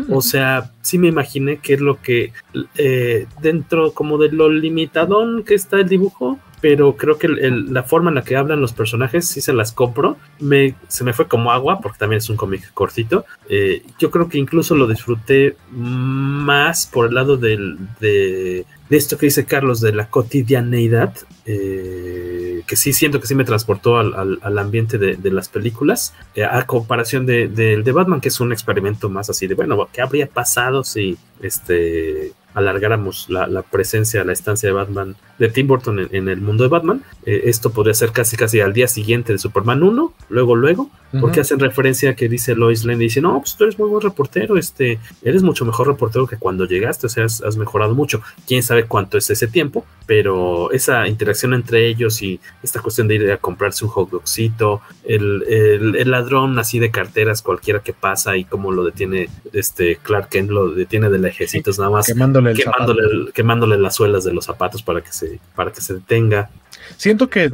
O 0.10 0.22
sea, 0.22 0.72
sí 0.82 0.98
me 0.98 1.08
imaginé 1.08 1.58
que 1.58 1.76
es 1.76 1.82
lo 1.82 2.02
que 2.02 2.34
eh, 2.78 3.28
dentro 3.42 3.94
como 3.94 4.18
de 4.18 4.32
lo 4.32 4.50
limitadón 4.50 5.44
que 5.44 5.56
está 5.56 5.78
el 5.78 5.90
dibujo, 5.90 6.40
pero 6.68 6.98
creo 6.98 7.20
que 7.20 7.28
la 7.28 7.84
forma 7.84 8.10
en 8.10 8.16
la 8.16 8.24
que 8.24 8.36
hablan 8.36 8.60
los 8.60 8.74
personajes 8.74 9.28
sí 9.28 9.40
se 9.40 9.54
las 9.54 9.72
compro. 9.72 10.18
Me, 10.40 10.74
se 10.88 11.04
me 11.04 11.14
fue 11.14 11.28
como 11.28 11.52
agua 11.52 11.80
porque 11.80 12.00
también 12.00 12.18
es 12.18 12.30
un 12.32 12.38
cómic 12.38 12.74
cortito. 12.74 13.24
Eh, 13.48 13.84
yo 14.00 14.10
creo 14.10 14.28
que 14.30 14.40
incluso 14.40 14.74
lo 14.74 14.88
disfruté 14.88 15.58
más 15.70 16.88
por 16.88 17.08
el 17.10 17.14
lado 17.14 17.38
de, 17.38 17.78
de 18.00 18.66
esto 18.90 19.16
que 19.20 19.28
dice 19.28 19.46
Carlos, 19.46 19.80
de 19.80 19.94
la 19.94 20.10
cotidianeidad, 20.10 21.14
eh, 21.46 22.64
que 22.66 22.76
sí 22.76 22.94
siento 22.94 23.22
que 23.22 23.28
sí 23.28 23.36
me 23.36 23.44
transportó 23.44 24.00
al, 24.00 24.16
al- 24.16 24.40
al 24.42 24.58
ambiente 24.58 24.98
de, 24.98 25.18
de 25.18 25.32
las 25.32 25.48
películas, 25.50 26.16
eh, 26.34 26.46
a 26.46 26.66
comparación 26.66 27.28
de, 27.28 27.48
del 27.48 27.84
de 27.84 27.92
Batman, 27.92 28.22
que 28.22 28.30
es 28.30 28.40
un 28.40 28.52
experimento 28.52 29.08
más 29.08 29.30
así 29.30 29.46
de, 29.46 29.54
bueno, 29.54 29.88
¿qué 29.94 30.02
habría 30.02 30.26
pasado 30.26 30.84
si 30.84 31.16
este 31.44 32.32
alargáramos 32.56 33.30
la, 33.30 33.48
la 33.48 33.64
presencia, 33.64 34.24
la 34.24 34.32
estancia 34.32 34.70
de 34.70 34.74
Batman 34.74 35.18
de 35.40 35.50
Tim 35.50 35.68
Burton 35.68 36.00
en, 36.00 36.08
en 36.12 36.30
el 36.30 36.42
mundo 36.42 36.64
de 36.64 36.70
Batman. 36.70 37.04
Eh, 37.26 37.44
esto 37.46 37.72
podría 37.72 37.94
ser 37.94 38.12
casi 38.12 38.38
casi 38.38 38.60
al 38.62 38.74
día 38.74 38.88
siguiente 38.88 39.34
de 39.34 39.40
Superman 39.40 39.84
1, 39.84 40.14
luego, 40.30 40.56
luego, 40.56 40.90
porque 41.22 41.40
hacen 41.40 41.60
referencia 41.60 42.10
a 42.10 42.14
que 42.16 42.28
dice 42.28 42.56
Lois 42.56 42.84
Lane, 42.84 43.00
dice, 43.00 43.22
no, 43.22 43.40
pues 43.40 43.56
tú 43.56 43.64
eres 43.64 43.80
muy 43.80 43.88
buen 43.88 44.02
reportero, 44.02 44.58
este, 44.58 45.00
eres 45.24 45.44
mucho 45.44 45.64
mejor 45.64 45.88
reportero 45.88 46.28
que 46.28 46.36
cuando 46.38 46.66
llegaste, 46.66 47.06
o 47.08 47.10
sea, 47.10 47.24
has, 47.24 47.42
has 47.42 47.56
mejorado 47.56 47.96
mucho. 47.96 48.22
Quién 48.46 48.64
sabe 48.64 48.86
cuánto 48.86 49.18
es 49.18 49.30
ese 49.30 49.48
tiempo, 49.48 49.86
pero 50.08 50.72
esa 50.72 51.08
interacción 51.08 51.54
entre 51.54 51.88
ellos 51.88 52.22
y 52.22 52.40
esta 52.64 52.82
cuestión 52.82 53.08
de 53.08 53.16
ir 53.16 53.32
a 53.32 53.38
comprarse 53.38 53.86
un 53.86 53.92
hot 53.92 54.10
dogcito, 54.10 54.82
el, 55.06 55.44
el- 55.48 55.96
el 55.96 56.12
ladrón 56.12 56.60
así 56.60 56.80
de 56.80 56.92
carteras, 56.92 57.42
cualquiera 57.42 57.80
que 57.82 57.94
pasa 57.94 58.36
y 58.36 58.44
cómo 58.44 58.72
lo 58.74 58.84
detiene 58.84 59.30
este 59.54 59.96
Clark 59.98 60.28
Kent, 60.30 60.50
lo 60.50 60.72
detiene 60.72 61.10
de 61.10 61.20
lejecitos 61.20 61.80
nada 61.80 61.92
más, 61.92 62.08
Quemándole 62.08 62.52
el 62.52 62.58
quemándole, 62.58 63.32
quemándole 63.34 63.78
las 63.78 63.96
suelas 63.96 64.24
de 64.26 64.34
los 64.34 64.44
zapatos 64.46 64.84
para 64.84 65.02
que 65.02 65.12
se, 65.14 65.25
para 65.56 65.72
que 65.72 65.82
se 65.82 65.94
detenga. 65.96 66.50
Siento 66.98 67.30
que 67.30 67.54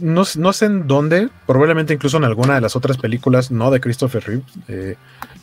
no, 0.00 0.22
no 0.36 0.52
sé 0.52 0.66
en 0.66 0.86
dónde, 0.86 1.28
probablemente 1.46 1.92
incluso 1.94 2.16
en 2.18 2.24
alguna 2.24 2.54
de 2.54 2.60
las 2.60 2.76
otras 2.76 2.98
películas, 2.98 3.50
no 3.50 3.70
de 3.70 3.80
Christopher 3.80 4.22
Reeves. 4.24 4.44
eh, 4.68 4.94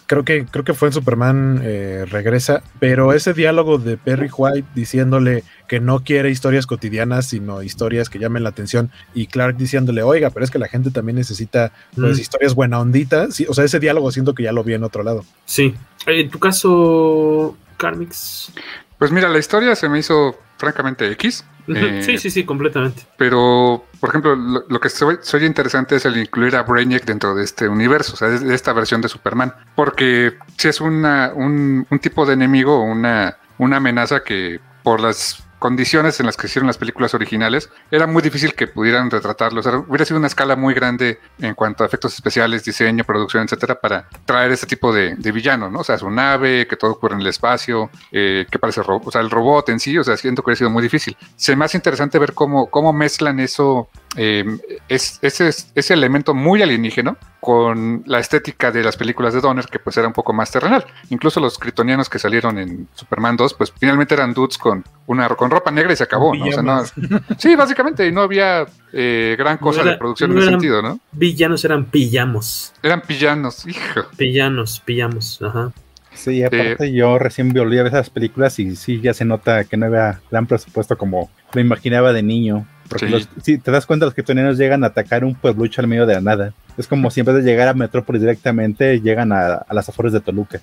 creo, 0.08 0.24
que, 0.24 0.46
creo 0.46 0.64
que 0.64 0.74
fue 0.74 0.88
en 0.90 0.94
Superman 0.94 1.60
eh, 1.64 2.06
Regresa, 2.10 2.64
pero 2.80 3.12
ese 3.14 3.34
diálogo 3.34 3.78
de 3.80 3.98
Perry 3.98 4.30
White 4.36 4.68
diciéndole 4.76 5.44
que 5.68 5.80
no 5.80 6.04
quiere 6.04 6.30
historias 6.30 6.68
cotidianas, 6.68 7.26
sino 7.28 7.64
historias 7.64 8.10
que 8.10 8.20
llamen 8.20 8.44
la 8.44 8.50
atención, 8.50 8.92
y 9.14 9.28
Clark 9.28 9.58
diciéndole, 9.58 10.04
oiga, 10.04 10.30
pero 10.30 10.46
es 10.46 10.52
que 10.52 10.60
la 10.60 10.68
gente 10.70 10.92
también 10.92 11.18
necesita 11.18 11.72
pues, 11.96 12.18
Mm. 12.18 12.22
historias 12.22 12.54
buena 12.56 12.80
onditas. 12.80 13.36
Sí, 13.36 13.46
o 13.50 13.54
sea, 13.54 13.66
ese 13.66 13.80
diálogo 13.80 14.12
siento 14.12 14.34
que 14.34 14.44
ya 14.44 14.52
lo 14.54 14.64
vi 14.64 14.74
en 14.74 14.84
otro 14.84 15.04
lado. 15.04 15.26
Sí. 15.46 15.74
En 16.08 16.30
tu 16.30 16.40
caso, 16.40 17.58
Carmix. 17.78 18.52
Pues 18.98 19.12
mira, 19.12 19.28
la 19.28 19.40
historia 19.40 19.76
se 19.76 19.90
me 19.90 20.00
hizo 20.00 20.38
francamente 20.64 21.12
X. 21.12 21.46
Ujú, 21.68 21.78
eh, 21.78 22.02
sí, 22.04 22.18
sí, 22.18 22.30
sí, 22.30 22.44
completamente. 22.46 23.04
Pero, 23.18 23.86
por 24.00 24.10
ejemplo, 24.10 24.36
lo, 24.36 24.64
lo 24.68 24.80
que 24.80 24.90
soy, 24.90 25.18
soy 25.22 25.46
interesante 25.46 25.96
es 25.96 26.06
el 26.06 26.18
incluir 26.18 26.56
a 26.56 26.64
Brainiac 26.64 27.06
dentro 27.06 27.36
de 27.36 27.44
este 27.44 27.68
universo, 27.68 28.14
o 28.14 28.16
sea, 28.18 28.30
de, 28.30 28.40
de 28.40 28.56
esta 28.56 28.74
versión 28.74 29.02
de 29.02 29.10
Superman. 29.10 29.54
Porque 29.76 30.34
si 30.58 30.68
es 30.68 30.82
una, 30.82 31.32
un, 31.34 31.86
un 31.90 32.00
tipo 32.00 32.26
de 32.26 32.34
enemigo, 32.34 32.82
una, 32.82 33.38
una 33.58 33.78
amenaza 33.78 34.24
que 34.24 34.60
por 34.84 35.00
las 35.00 35.44
condiciones 35.64 36.20
en 36.20 36.26
las 36.26 36.36
que 36.36 36.48
hicieron 36.48 36.68
las 36.68 36.78
películas 36.78 37.14
originales, 37.14 37.70
era 37.90 38.06
muy 38.06 38.22
difícil 38.22 38.54
que 38.54 38.68
pudieran 38.68 39.10
retratarlo. 39.10 39.62
O 39.62 39.64
sea, 39.64 39.78
hubiera 39.78 40.04
sido 40.04 40.18
una 40.18 40.28
escala 40.28 40.58
muy 40.58 40.74
grande 40.74 41.20
en 41.40 41.56
cuanto 41.56 41.86
a 41.86 41.88
efectos 41.88 42.14
especiales, 42.14 42.66
diseño, 42.66 43.06
producción, 43.06 43.46
etcétera, 43.46 43.80
para 43.80 44.10
traer 44.26 44.52
este 44.52 44.68
tipo 44.68 44.92
de, 44.92 45.16
de 45.16 45.32
villano, 45.32 45.70
¿no? 45.70 45.80
O 45.80 45.84
sea, 45.86 45.98
su 45.98 46.12
nave, 46.12 46.68
que 46.68 46.76
todo 46.76 46.92
ocurre 46.92 47.16
en 47.16 47.22
el 47.22 47.28
espacio, 47.28 47.90
eh, 48.12 48.46
que 48.52 48.60
parece 48.60 48.82
o 48.86 49.10
sea, 49.10 49.22
el 49.22 49.30
robot 49.30 49.70
en 49.70 49.80
sí, 49.80 49.98
o 49.98 50.04
sea, 50.04 50.18
siento 50.18 50.42
que 50.42 50.50
hubiera 50.50 50.58
sido 50.58 50.70
muy 50.70 50.84
difícil. 50.84 51.16
Se 51.38 51.56
me 51.56 51.64
hace 51.64 51.78
interesante 51.78 52.20
ver 52.20 52.34
cómo, 52.34 52.70
cómo 52.70 52.92
mezclan 52.92 53.40
eso, 53.40 53.88
eh, 54.16 54.46
es, 54.90 55.20
ese, 55.22 55.50
ese 55.76 55.94
elemento 55.94 56.34
muy 56.34 56.62
alienígeno 56.62 57.18
con 57.40 58.04
la 58.06 58.20
estética 58.20 58.72
de 58.72 58.84
las 58.84 58.96
películas 58.96 59.34
de 59.34 59.42
Donner, 59.42 59.66
que 59.66 59.80
pues 59.80 59.98
era 59.98 60.08
un 60.08 60.14
poco 60.14 60.32
más 60.34 60.50
terrenal. 60.52 60.86
Incluso 61.10 61.40
los 61.40 61.58
kryptonianos 61.58 62.10
que 62.10 62.20
salieron 62.20 62.58
en 62.58 62.88
Superman 62.94 63.36
2, 63.36 63.54
pues 63.56 63.74
finalmente 63.78 64.14
eran 64.14 64.34
dudes 64.34 64.58
con 64.58 64.84
una 65.08 65.28
con 65.30 65.52
ropa 65.52 65.70
negra 65.72 65.92
y 65.92 65.96
se 65.98 66.04
acabó, 66.04 66.34
¿no? 66.36 66.46
O 66.46 66.52
sea, 66.52 66.64
no- 66.64 66.84
sí, 67.38 67.56
básicamente, 67.56 68.08
y 68.08 68.12
no 68.12 68.22
había 68.22 68.66
eh, 68.94 69.36
gran 69.38 69.58
cosa 69.58 69.80
No 69.80 69.84
era- 69.84 69.92
de 69.92 69.98
producción 69.98 70.30
no 70.30 70.38
en 70.38 70.42
ese 70.44 70.50
sentido, 70.52 70.82
¿no? 70.82 71.00
Villanos 71.12 71.66
eran 71.66 71.86
pillamos. 71.86 72.74
Eran 72.82 73.02
pillanos, 73.02 73.68
hijo. 73.68 74.02
Pillanos, 74.16 74.80
pillamos, 74.86 75.42
ajá. 75.42 75.72
Sí, 76.14 76.44
aparte 76.44 76.94
yo 76.94 77.18
recién 77.18 77.52
volví 77.52 77.80
a 77.80 77.84
ver 77.84 77.92
esas 77.92 78.12
películas 78.12 78.60
y 78.60 78.76
sí, 78.76 79.02
ya 79.02 79.16
se 79.16 79.26
nota 79.26 79.64
que 79.64 79.76
no 79.78 79.88
había 79.88 80.22
gran 80.30 80.46
presupuesto 80.46 80.96
como 80.96 81.32
lo 81.54 81.60
imaginaba 81.60 82.14
de 82.14 82.22
niño. 82.22 82.68
Porque 82.94 83.06
Sí. 83.08 83.12
los- 83.12 83.30
si 83.44 83.58
te 83.58 83.72
das 83.72 83.86
cuenta, 83.86 84.06
los 84.06 84.14
kryptonianos 84.14 84.58
llegan 84.58 84.84
a 84.84 84.88
atacar 84.88 85.24
un 85.26 85.36
pueblucho 85.36 85.82
al 85.82 85.88
medio 85.88 86.06
de 86.06 86.14
la 86.16 86.22
nada. 86.22 86.54
Es 86.78 86.88
como 86.88 87.12
si 87.12 87.20
en 87.20 87.26
vez 87.28 87.36
de 87.36 87.42
llegar 87.44 87.68
a 87.68 87.74
Metrópolis 87.74 88.22
directamente, 88.22 89.00
llegan 89.02 89.32
a, 89.32 89.54
a 89.56 89.74
las 89.74 89.88
afueras 89.90 90.14
de 90.14 90.20
Toluca. 90.22 90.60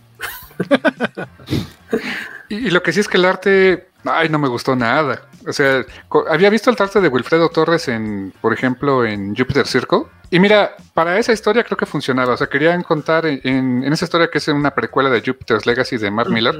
Y, 2.48 2.54
y 2.66 2.70
lo 2.70 2.82
que 2.82 2.92
sí 2.92 2.98
es 3.00 3.06
que 3.08 3.16
el 3.16 3.24
arte, 3.24 3.89
ay, 4.04 4.28
no 4.28 4.38
me 4.38 4.48
gustó 4.48 4.74
nada. 4.76 5.22
O 5.46 5.52
sea, 5.52 5.84
había 6.28 6.50
visto 6.50 6.70
el 6.70 6.76
arte 6.78 7.00
de 7.00 7.08
Wilfredo 7.08 7.48
Torres 7.48 7.88
en, 7.88 8.32
por 8.40 8.52
ejemplo, 8.52 9.04
en 9.06 9.34
Jupiter 9.34 9.66
Circle. 9.66 10.02
Y 10.32 10.38
mira, 10.38 10.76
para 10.94 11.18
esa 11.18 11.32
historia 11.32 11.64
creo 11.64 11.76
que 11.76 11.86
funcionaba. 11.86 12.34
O 12.34 12.36
sea, 12.36 12.46
querían 12.46 12.82
contar 12.84 13.26
en, 13.26 13.82
esa 13.92 14.04
historia 14.04 14.28
que 14.30 14.38
es 14.38 14.46
una 14.48 14.70
precuela 14.72 15.10
de 15.10 15.20
Jupiter's 15.22 15.66
Legacy 15.66 15.96
de 15.96 16.10
Mark 16.10 16.30
Miller. 16.30 16.54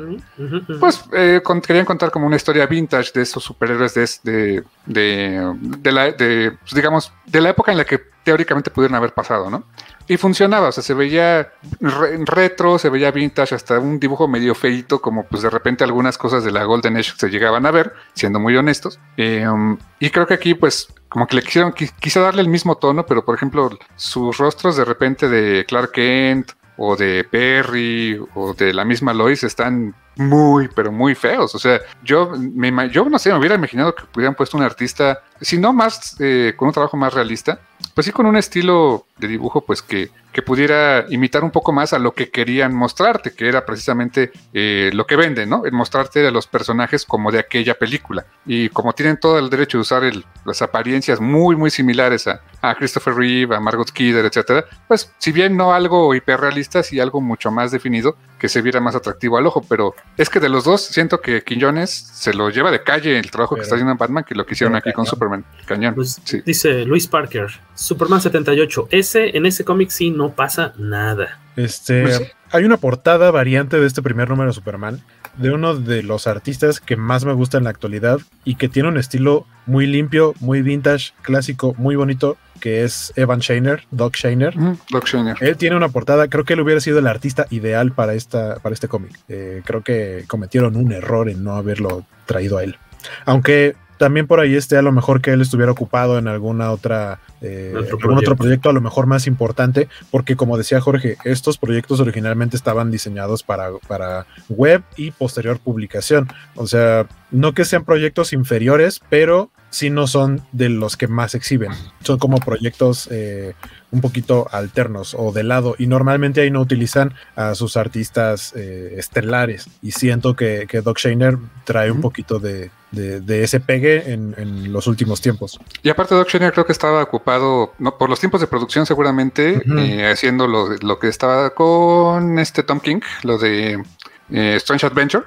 Pues 0.80 1.04
eh, 1.12 1.40
con- 1.44 1.60
querían 1.60 1.84
contar 1.84 2.10
como 2.10 2.26
una 2.26 2.34
historia 2.36 2.66
vintage 2.66 3.12
de 3.14 3.22
esos 3.22 3.44
superhéroes 3.44 3.94
de, 3.94 4.08
de, 4.24 4.64
de, 4.86 5.54
de 5.78 5.92
la, 5.92 6.10
de, 6.10 6.56
pues, 6.60 6.74
digamos, 6.74 7.12
de 7.26 7.40
la 7.40 7.50
época 7.50 7.70
en 7.70 7.78
la 7.78 7.84
que 7.84 8.00
teóricamente 8.24 8.70
pudieron 8.70 8.96
haber 8.96 9.12
pasado, 9.14 9.48
¿no? 9.50 9.64
Y 10.12 10.16
funcionaba, 10.16 10.68
o 10.68 10.72
sea, 10.72 10.82
se 10.82 10.92
veía 10.92 11.52
re- 11.78 12.18
retro, 12.24 12.78
se 12.80 12.88
veía 12.90 13.12
vintage, 13.12 13.54
hasta 13.54 13.78
un 13.78 14.00
dibujo 14.00 14.26
medio 14.26 14.56
feito, 14.56 15.00
como 15.00 15.24
pues 15.24 15.42
de 15.42 15.50
repente 15.50 15.84
algunas 15.84 16.18
cosas 16.18 16.42
de 16.42 16.50
la 16.50 16.64
Golden 16.64 16.96
Age 16.96 17.12
se 17.16 17.28
llegaban 17.30 17.64
a 17.64 17.70
ver, 17.70 17.94
siendo 18.12 18.40
muy 18.40 18.56
honestos. 18.56 18.98
Um, 19.16 19.78
y 20.00 20.10
creo 20.10 20.26
que 20.26 20.34
aquí, 20.34 20.54
pues, 20.54 20.88
como 21.08 21.28
que 21.28 21.36
le 21.36 21.42
quisieron, 21.42 21.72
qui- 21.72 21.92
quise 22.00 22.18
darle 22.18 22.42
el 22.42 22.48
mismo 22.48 22.74
tono, 22.76 23.06
pero 23.06 23.24
por 23.24 23.36
ejemplo, 23.36 23.70
sus 23.94 24.36
rostros 24.36 24.76
de 24.76 24.84
repente 24.84 25.28
de 25.28 25.64
Clark 25.64 25.92
Kent 25.92 26.52
o 26.76 26.96
de 26.96 27.22
Perry 27.30 28.20
o 28.34 28.52
de 28.54 28.72
la 28.72 28.84
misma 28.84 29.12
Lois 29.14 29.44
están 29.44 29.94
muy, 30.16 30.68
pero 30.74 30.90
muy 30.90 31.14
feos. 31.14 31.54
O 31.54 31.58
sea, 31.60 31.78
yo, 32.02 32.32
me, 32.36 32.90
yo 32.90 33.04
no 33.08 33.16
sé, 33.18 33.30
me 33.30 33.38
hubiera 33.38 33.54
imaginado 33.54 33.94
que 33.94 34.02
hubieran 34.16 34.34
puesto 34.34 34.56
un 34.56 34.64
artista, 34.64 35.20
si 35.40 35.56
no 35.56 35.72
más, 35.72 36.16
eh, 36.18 36.54
con 36.56 36.66
un 36.68 36.74
trabajo 36.74 36.96
más 36.96 37.14
realista, 37.14 37.60
pues 38.00 38.06
sí 38.06 38.12
con 38.12 38.24
un 38.24 38.38
estilo 38.38 39.04
de 39.18 39.28
dibujo, 39.28 39.60
pues 39.60 39.82
que, 39.82 40.08
que 40.32 40.42
pudiera 40.42 41.06
imitar 41.08 41.42
un 41.44 41.50
poco 41.50 41.72
más 41.72 41.92
a 41.92 41.98
lo 41.98 42.12
que 42.12 42.30
querían 42.30 42.74
mostrarte, 42.74 43.32
que 43.32 43.48
era 43.48 43.66
precisamente 43.66 44.30
eh, 44.52 44.90
lo 44.94 45.06
que 45.06 45.16
venden, 45.16 45.48
¿no? 45.50 45.64
El 45.64 45.72
mostrarte 45.72 46.26
a 46.26 46.30
los 46.30 46.46
personajes 46.46 47.04
como 47.04 47.32
de 47.32 47.38
aquella 47.40 47.74
película. 47.74 48.26
Y 48.46 48.68
como 48.68 48.92
tienen 48.92 49.18
todo 49.18 49.38
el 49.38 49.50
derecho 49.50 49.78
de 49.78 49.82
usar 49.82 50.04
el- 50.04 50.24
las 50.44 50.62
apariencias 50.62 51.20
muy, 51.20 51.56
muy 51.56 51.70
similares 51.70 52.26
a, 52.28 52.40
a 52.62 52.74
Christopher 52.74 53.14
Reeve, 53.14 53.54
a 53.56 53.60
Margot 53.60 53.90
Kidder, 53.90 54.24
etcétera, 54.24 54.64
pues 54.88 55.12
si 55.18 55.32
bien 55.32 55.56
no 55.56 55.72
algo 55.72 56.14
hiperrealista, 56.14 56.82
sí 56.82 57.00
algo 57.00 57.20
mucho 57.20 57.50
más 57.50 57.70
definido 57.72 58.16
que 58.38 58.48
se 58.48 58.62
viera 58.62 58.80
más 58.80 58.94
atractivo 58.94 59.36
al 59.36 59.46
ojo, 59.46 59.62
pero 59.68 59.94
es 60.16 60.30
que 60.30 60.40
de 60.40 60.48
los 60.48 60.64
dos 60.64 60.80
siento 60.82 61.20
que 61.20 61.42
Quiñones 61.42 61.90
se 61.90 62.32
lo 62.32 62.48
lleva 62.50 62.70
de 62.70 62.82
calle 62.82 63.18
el 63.18 63.30
trabajo 63.30 63.54
que 63.54 63.62
está 63.62 63.74
haciendo 63.74 63.92
en 63.92 63.98
Batman 63.98 64.24
que 64.24 64.34
lo 64.34 64.46
que 64.46 64.54
hicieron 64.54 64.76
aquí 64.76 64.92
con. 64.92 65.04
Superman. 65.06 65.44
Cañón. 65.66 65.94
Pues, 65.94 66.20
sí. 66.24 66.40
Dice 66.46 66.84
Luis 66.86 67.06
Parker, 67.06 67.48
Superman 67.74 68.20
78. 68.20 68.88
Ese, 68.90 69.36
en 69.36 69.44
ese 69.46 69.64
cómic 69.64 69.90
sí 69.90 70.10
no 70.10 70.19
pasa 70.28 70.74
nada. 70.76 71.40
Este, 71.56 72.02
Pues 72.02 72.22
hay 72.52 72.64
una 72.64 72.76
portada 72.76 73.30
variante 73.30 73.80
de 73.80 73.86
este 73.86 74.02
primer 74.02 74.28
número 74.28 74.50
de 74.50 74.54
Superman 74.54 75.02
de 75.36 75.50
uno 75.50 75.74
de 75.74 76.02
los 76.02 76.26
artistas 76.26 76.80
que 76.80 76.96
más 76.96 77.24
me 77.24 77.32
gusta 77.32 77.58
en 77.58 77.64
la 77.64 77.70
actualidad 77.70 78.18
y 78.44 78.56
que 78.56 78.68
tiene 78.68 78.88
un 78.88 78.98
estilo 78.98 79.46
muy 79.66 79.86
limpio, 79.86 80.34
muy 80.40 80.62
vintage, 80.62 81.12
clásico, 81.22 81.74
muy 81.78 81.96
bonito, 81.96 82.36
que 82.60 82.84
es 82.84 83.12
Evan 83.16 83.40
Shainer, 83.40 83.84
Doc 83.90 84.16
Shainer. 84.16 84.54
Doc 84.90 85.06
Shainer. 85.06 85.36
Él 85.40 85.56
tiene 85.56 85.76
una 85.76 85.88
portada, 85.88 86.28
creo 86.28 86.44
que 86.44 86.54
él 86.54 86.60
hubiera 86.60 86.80
sido 86.80 86.98
el 86.98 87.06
artista 87.06 87.46
ideal 87.50 87.92
para, 87.92 88.14
esta, 88.14 88.56
para 88.56 88.74
este 88.74 88.88
cómic. 88.88 89.18
Eh, 89.28 89.62
creo 89.64 89.82
que 89.82 90.24
cometieron 90.26 90.76
un 90.76 90.92
error 90.92 91.28
en 91.28 91.42
no 91.44 91.54
haberlo 91.54 92.04
traído 92.26 92.58
a 92.58 92.64
él. 92.64 92.76
Aunque 93.24 93.76
también 94.00 94.26
por 94.26 94.40
ahí 94.40 94.54
esté 94.54 94.78
a 94.78 94.82
lo 94.82 94.92
mejor 94.92 95.20
que 95.20 95.30
él 95.30 95.42
estuviera 95.42 95.70
ocupado 95.70 96.16
en 96.16 96.26
alguna 96.26 96.70
otra 96.70 97.20
eh, 97.42 97.74
Otro 97.76 97.98
algún 97.98 98.16
otro 98.16 98.34
proyecto. 98.34 98.36
proyecto 98.36 98.70
a 98.70 98.72
lo 98.72 98.80
mejor 98.80 99.04
más 99.04 99.26
importante, 99.26 99.88
porque 100.10 100.36
como 100.36 100.56
decía 100.56 100.80
Jorge, 100.80 101.18
estos 101.24 101.58
proyectos 101.58 102.00
originalmente 102.00 102.56
estaban 102.56 102.90
diseñados 102.90 103.42
para, 103.42 103.68
para 103.86 104.24
web 104.48 104.82
y 104.96 105.10
posterior 105.10 105.58
publicación. 105.58 106.28
O 106.54 106.66
sea, 106.66 107.06
no 107.30 107.52
que 107.52 107.66
sean 107.66 107.84
proyectos 107.84 108.32
inferiores, 108.32 109.02
pero 109.10 109.50
sí 109.68 109.90
no 109.90 110.06
son 110.06 110.40
de 110.52 110.70
los 110.70 110.96
que 110.96 111.06
más 111.06 111.34
exhiben. 111.34 111.72
Son 112.02 112.18
como 112.18 112.38
proyectos 112.38 113.06
eh, 113.10 113.52
un 113.92 114.00
poquito 114.00 114.46
alternos 114.52 115.14
o 115.18 115.32
de 115.32 115.42
lado 115.42 115.74
y 115.78 115.86
normalmente 115.86 116.40
ahí 116.40 116.50
no 116.50 116.60
utilizan 116.60 117.14
a 117.36 117.54
sus 117.54 117.76
artistas 117.76 118.52
eh, 118.56 118.94
estelares 118.96 119.68
y 119.82 119.90
siento 119.92 120.36
que, 120.36 120.66
que 120.68 120.80
Doc 120.80 120.98
Shainer 120.98 121.38
trae 121.64 121.90
un 121.90 122.00
poquito 122.00 122.38
de, 122.38 122.70
de- 122.92 123.20
de 123.20 123.42
ese 123.42 123.58
pegue 123.60 124.12
en, 124.12 124.34
en 124.38 124.72
los 124.72 124.86
últimos 124.86 125.20
tiempos. 125.20 125.58
Y 125.82 125.88
aparte 125.90 126.14
Doc 126.14 126.28
Shainer 126.28 126.52
creo 126.52 126.66
que 126.66 126.72
estaba 126.72 127.02
ocupado, 127.02 127.74
no, 127.78 127.98
por 127.98 128.08
los 128.08 128.20
tiempos 128.20 128.40
de 128.40 128.46
producción 128.46 128.86
seguramente, 128.86 129.62
eh, 129.78 130.10
haciendo 130.10 130.46
lo, 130.46 130.68
lo 130.76 130.98
que 130.98 131.08
estaba 131.08 131.50
con 131.50 132.38
este 132.38 132.62
Tom 132.62 132.80
King, 132.80 133.00
lo 133.24 133.38
de 133.38 133.82
eh, 134.30 134.54
Strange 134.56 134.86
Adventure. 134.86 135.24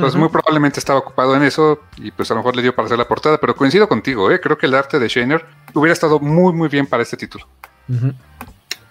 Pues 0.00 0.14
muy 0.14 0.30
probablemente 0.30 0.80
estaba 0.80 1.00
ocupado 1.00 1.36
en 1.36 1.42
eso 1.42 1.80
y 1.98 2.10
pues 2.10 2.30
a 2.30 2.34
lo 2.34 2.40
mejor 2.40 2.56
le 2.56 2.62
dio 2.62 2.74
para 2.74 2.86
hacer 2.86 2.96
la 2.96 3.06
portada, 3.06 3.36
pero 3.38 3.54
coincido 3.54 3.86
contigo, 3.90 4.30
¿eh? 4.30 4.40
creo 4.40 4.56
que 4.56 4.64
el 4.64 4.74
arte 4.74 4.98
de 4.98 5.06
Shainer 5.06 5.44
hubiera 5.74 5.92
estado 5.92 6.18
muy 6.18 6.54
muy 6.54 6.68
bien 6.70 6.86
para 6.86 7.02
este 7.02 7.18
título. 7.18 7.46